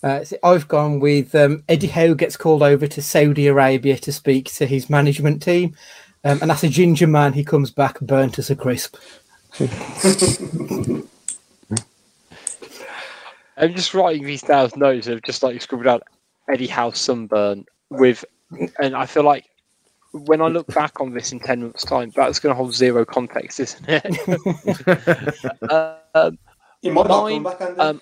Uh, 0.02 0.24
so 0.24 0.36
I've 0.42 0.66
gone 0.66 0.98
with 0.98 1.32
um, 1.34 1.62
Eddie 1.68 1.86
Howe 1.86 2.14
gets 2.14 2.36
called 2.36 2.62
over 2.62 2.88
to 2.88 3.00
Saudi 3.00 3.46
Arabia 3.46 3.96
to 3.98 4.12
speak 4.12 4.52
to 4.54 4.66
his 4.66 4.90
management 4.90 5.40
team, 5.42 5.76
um, 6.24 6.40
and 6.42 6.50
as 6.50 6.64
a 6.64 6.68
ginger 6.68 7.06
man, 7.06 7.32
he 7.32 7.44
comes 7.44 7.70
back 7.70 8.00
burnt 8.00 8.38
as 8.38 8.50
a 8.50 8.56
crisp. 8.56 8.96
I'm 13.56 13.74
just 13.74 13.94
writing 13.94 14.26
these 14.26 14.42
down 14.42 14.70
notes 14.74 15.06
of 15.06 15.22
just 15.22 15.42
like 15.42 15.62
scribbled 15.62 15.86
out 15.86 16.02
Eddie 16.48 16.66
Howe 16.66 16.90
sunburn 16.90 17.64
with, 17.90 18.24
and 18.80 18.96
I 18.96 19.06
feel 19.06 19.22
like 19.22 19.46
when 20.12 20.40
I 20.40 20.48
look 20.48 20.66
back 20.68 21.00
on 21.00 21.14
this 21.14 21.32
in 21.32 21.40
10 21.40 21.62
months' 21.62 21.84
time, 21.84 22.12
that's 22.14 22.38
going 22.38 22.52
to 22.52 22.56
hold 22.56 22.74
zero 22.74 23.04
context, 23.04 23.60
isn't 23.60 23.84
it? 23.88 25.62
um, 26.14 26.38
you 26.82 26.92
might 26.92 27.08
not 27.08 27.28
come 27.28 27.42
back, 27.42 27.78
Um, 27.78 28.00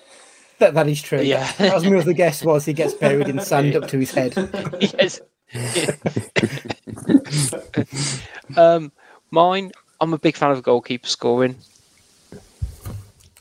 that, 0.59 0.73
that 0.73 0.87
is 0.87 1.01
true. 1.01 1.21
Yeah. 1.21 1.51
As 1.57 1.85
me 1.85 1.99
the 2.01 2.13
guess 2.13 2.43
was, 2.43 2.65
he 2.65 2.73
gets 2.73 2.93
buried 2.93 3.29
in 3.29 3.39
sand 3.39 3.75
up 3.75 3.87
to 3.89 3.97
his 3.97 4.11
head. 4.11 4.33
yes. 4.79 5.21
um, 8.57 8.91
mine, 9.31 9.71
I'm 9.99 10.13
a 10.13 10.19
big 10.19 10.35
fan 10.35 10.51
of 10.51 10.63
goalkeeper 10.63 11.07
scoring. 11.07 11.55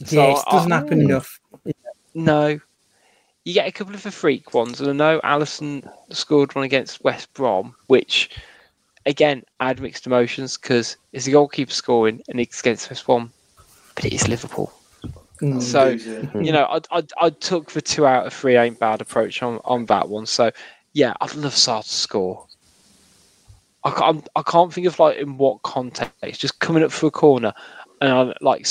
So 0.04 0.16
yes, 0.16 0.42
doesn't 0.50 0.72
I, 0.72 0.76
happen 0.76 1.02
enough. 1.02 1.38
No, 2.14 2.58
you 3.44 3.54
get 3.54 3.68
a 3.68 3.72
couple 3.72 3.94
of 3.94 4.02
the 4.02 4.10
freak 4.10 4.54
ones, 4.54 4.80
and 4.80 4.88
I 4.88 4.92
know 4.92 5.20
Alisson 5.20 5.88
scored 6.10 6.54
one 6.54 6.64
against 6.64 7.04
West 7.04 7.32
Brom, 7.34 7.74
which 7.88 8.30
again 9.06 9.42
add 9.60 9.80
mixed 9.80 10.06
emotions 10.06 10.56
because 10.56 10.96
it's 11.12 11.26
a 11.26 11.30
goalkeeper 11.30 11.72
scoring 11.72 12.22
and 12.28 12.40
it's 12.40 12.60
against 12.60 12.90
West 12.90 13.06
Brom, 13.06 13.32
but 13.94 14.04
it 14.04 14.12
is 14.12 14.28
Liverpool. 14.28 14.72
Mm. 15.40 15.62
So 15.62 15.88
you 16.40 16.52
know, 16.52 16.64
I, 16.64 16.98
I 16.98 17.02
I 17.20 17.30
took 17.30 17.72
the 17.72 17.80
two 17.80 18.06
out 18.06 18.26
of 18.26 18.32
three 18.32 18.56
ain't 18.56 18.78
bad 18.78 19.00
approach 19.00 19.42
on 19.42 19.60
on 19.64 19.86
that 19.86 20.08
one. 20.08 20.26
So 20.26 20.50
yeah, 20.92 21.14
I'd 21.20 21.34
love 21.34 21.54
Sá 21.54 21.80
to 21.80 21.88
score. 21.88 22.46
I 23.82 23.90
can't, 23.92 24.28
I 24.36 24.42
can't 24.42 24.72
think 24.72 24.86
of 24.86 24.98
like 24.98 25.16
in 25.16 25.38
what 25.38 25.62
context. 25.62 26.40
Just 26.40 26.58
coming 26.58 26.82
up 26.82 26.92
for 26.92 27.06
a 27.06 27.10
corner, 27.10 27.54
and 28.00 28.12
I 28.12 28.34
like 28.40 28.66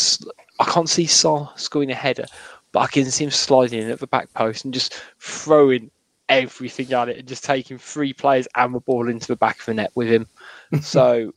I 0.60 0.66
can't 0.66 0.90
see 0.90 1.08
Sá 1.08 1.48
scoring 1.56 1.92
a 1.92 1.96
header, 1.96 2.26
but 2.72 2.82
I 2.82 2.88
can 2.88 3.06
see 3.06 3.24
him 3.24 3.32
sliding 3.32 3.82
in 3.82 3.90
at 3.90 4.00
the 4.00 4.08
back 4.08 4.32
post 4.34 4.66
and 4.66 4.74
just 4.74 5.02
throwing 5.20 5.90
everything 6.30 6.94
at 6.94 7.10
it 7.10 7.18
and 7.18 7.28
just 7.28 7.44
taking 7.44 7.78
three 7.78 8.14
players 8.14 8.48
and 8.56 8.74
the 8.74 8.80
ball 8.80 9.10
into 9.10 9.28
the 9.28 9.36
back 9.36 9.60
of 9.60 9.66
the 9.66 9.74
net 9.74 9.92
with 9.96 10.08
him. 10.08 10.28
so 10.82 11.34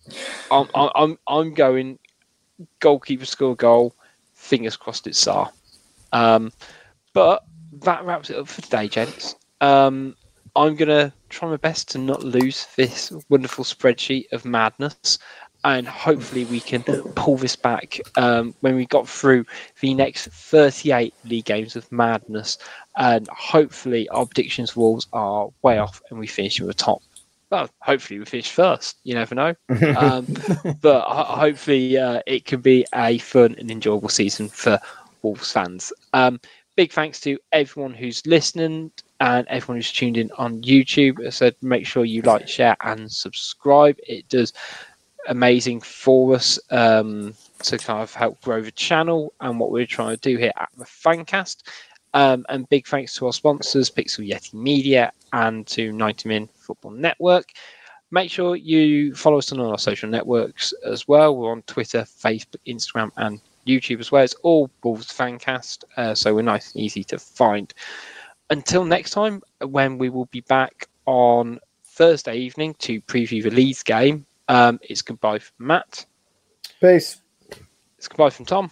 I'm 0.50 0.68
I'm 0.74 1.18
I'm 1.26 1.54
going 1.54 1.98
goalkeeper 2.80 3.26
score 3.26 3.56
goal. 3.56 3.96
Fingers 4.34 4.76
crossed 4.76 5.06
it's 5.06 5.18
Sá. 5.18 5.48
Um, 6.12 6.52
but 7.14 7.44
that 7.80 8.04
wraps 8.04 8.30
it 8.30 8.36
up 8.36 8.48
for 8.48 8.60
today, 8.60 8.88
gents. 8.88 9.34
Um, 9.60 10.16
I'm 10.54 10.76
going 10.76 10.88
to 10.88 11.12
try 11.30 11.48
my 11.48 11.56
best 11.56 11.90
to 11.90 11.98
not 11.98 12.22
lose 12.22 12.66
this 12.76 13.12
wonderful 13.30 13.64
spreadsheet 13.64 14.26
of 14.32 14.44
madness. 14.44 15.18
And 15.64 15.86
hopefully 15.86 16.44
we 16.46 16.60
can 16.60 16.82
pull 16.82 17.36
this 17.36 17.56
back 17.56 18.00
um, 18.16 18.54
when 18.60 18.74
we 18.74 18.86
got 18.86 19.08
through 19.08 19.44
the 19.80 19.94
next 19.94 20.26
38 20.28 21.14
league 21.24 21.44
games 21.44 21.76
of 21.76 21.90
madness. 21.92 22.58
And 22.96 23.28
hopefully 23.28 24.08
our 24.08 24.26
predictions 24.26 24.74
walls 24.74 25.06
are 25.12 25.50
way 25.62 25.78
off 25.78 26.02
and 26.10 26.18
we 26.18 26.26
finish 26.26 26.60
with 26.60 26.68
the 26.68 26.74
top. 26.74 27.02
Well, 27.50 27.68
hopefully 27.80 28.18
we 28.18 28.24
finish 28.24 28.50
first. 28.50 28.96
You 29.04 29.14
never 29.14 29.34
know. 29.34 29.54
Um, 29.96 30.26
but 30.80 31.02
hopefully 31.02 31.96
uh, 31.96 32.22
it 32.26 32.44
can 32.44 32.60
be 32.60 32.86
a 32.94 33.18
fun 33.18 33.54
and 33.58 33.70
enjoyable 33.70 34.08
season 34.08 34.48
for 34.48 34.80
Wolves 35.22 35.52
fans. 35.52 35.92
Um, 36.12 36.40
big 36.76 36.92
thanks 36.92 37.20
to 37.20 37.38
everyone 37.52 37.94
who's 37.94 38.26
listening 38.26 38.90
and 39.20 39.46
everyone 39.48 39.76
who's 39.76 39.92
tuned 39.92 40.16
in 40.16 40.30
on 40.38 40.62
YouTube. 40.62 41.24
I 41.24 41.30
said 41.30 41.54
make 41.62 41.86
sure 41.86 42.04
you 42.04 42.22
like, 42.22 42.48
share, 42.48 42.76
and 42.80 43.12
subscribe. 43.12 43.96
It 44.02 44.28
does 44.28 44.52
amazing 45.28 45.80
for 45.80 46.34
us 46.34 46.58
um, 46.70 47.34
to 47.62 47.78
kind 47.78 48.02
of 48.02 48.12
help 48.14 48.40
grow 48.42 48.60
the 48.60 48.70
channel 48.72 49.32
and 49.40 49.58
what 49.58 49.70
we're 49.70 49.86
trying 49.86 50.16
to 50.16 50.20
do 50.20 50.36
here 50.36 50.52
at 50.58 50.68
the 50.76 50.84
Fancast. 50.84 51.62
Um, 52.14 52.44
and 52.48 52.68
big 52.68 52.86
thanks 52.86 53.14
to 53.16 53.26
our 53.26 53.32
sponsors, 53.32 53.90
Pixel 53.90 54.28
Yeti 54.28 54.54
Media 54.54 55.12
and 55.32 55.66
to 55.68 55.92
90 55.92 56.28
Min 56.28 56.48
Football 56.54 56.90
Network. 56.92 57.52
Make 58.10 58.30
sure 58.30 58.56
you 58.56 59.14
follow 59.14 59.38
us 59.38 59.52
on 59.52 59.60
all 59.60 59.70
our 59.70 59.78
social 59.78 60.10
networks 60.10 60.74
as 60.84 61.08
well. 61.08 61.34
We're 61.34 61.50
on 61.50 61.62
Twitter, 61.62 62.02
Facebook, 62.02 62.56
Instagram, 62.66 63.10
and 63.16 63.40
YouTube 63.66 64.00
as 64.00 64.12
well. 64.12 64.22
It's 64.22 64.34
all 64.42 64.70
Wolves 64.82 65.06
Fancast, 65.06 65.84
uh, 65.96 66.14
so 66.14 66.34
we're 66.34 66.42
nice 66.42 66.72
and 66.72 66.82
easy 66.82 67.04
to 67.04 67.18
find. 67.18 67.72
Until 68.50 68.84
next 68.84 69.12
time, 69.12 69.42
when 69.66 69.96
we 69.96 70.10
will 70.10 70.26
be 70.26 70.42
back 70.42 70.88
on 71.06 71.58
Thursday 71.84 72.36
evening 72.36 72.74
to 72.80 73.00
preview 73.02 73.42
the 73.42 73.50
Leeds 73.50 73.82
game, 73.82 74.26
um, 74.52 74.78
it's 74.82 75.00
goodbye 75.00 75.38
from 75.38 75.66
Matt. 75.66 76.04
Peace. 76.78 77.22
It's 77.96 78.06
goodbye 78.06 78.30
from 78.30 78.44
Tom. 78.44 78.70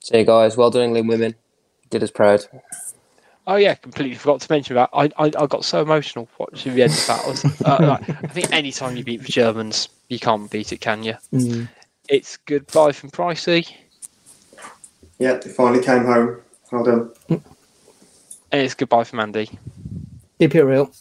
See 0.00 0.18
you 0.18 0.24
guys. 0.24 0.56
Well 0.56 0.70
done, 0.70 0.82
England 0.82 1.08
women. 1.08 1.34
Did 1.88 2.02
us 2.02 2.10
proud. 2.10 2.44
Oh 3.46 3.56
yeah, 3.56 3.74
completely 3.74 4.14
forgot 4.14 4.42
to 4.42 4.52
mention 4.52 4.76
that. 4.76 4.90
I 4.92 5.04
I, 5.16 5.32
I 5.38 5.46
got 5.46 5.64
so 5.64 5.80
emotional 5.80 6.28
watching 6.38 6.74
the 6.74 6.82
end 6.82 6.92
of 6.92 7.06
that. 7.06 7.24
I, 7.24 7.28
was, 7.28 7.44
uh, 7.64 7.78
like, 7.86 8.10
I 8.24 8.28
think 8.28 8.52
any 8.52 8.70
time 8.70 8.94
you 8.96 9.04
beat 9.04 9.22
the 9.22 9.32
Germans, 9.32 9.88
you 10.08 10.18
can't 10.18 10.50
beat 10.50 10.70
it, 10.72 10.82
can 10.82 11.02
you? 11.02 11.14
Mm. 11.32 11.68
It's 12.10 12.36
goodbye 12.36 12.92
from 12.92 13.10
Pricey. 13.10 13.74
Yeah, 15.18 15.34
they 15.34 15.48
finally 15.48 15.82
came 15.82 16.04
home. 16.04 16.42
Well 16.70 16.84
done. 16.84 17.10
And 17.30 18.62
it's 18.62 18.74
goodbye 18.74 19.04
from 19.04 19.20
Andy. 19.20 19.48
Keep 20.38 20.54
it 20.54 20.62
real. 20.64 20.92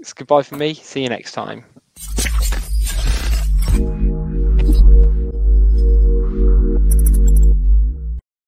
It's 0.00 0.12
goodbye 0.12 0.42
from 0.42 0.58
me. 0.58 0.74
See 0.74 1.02
you 1.02 1.08
next 1.08 1.32
time. 1.32 1.64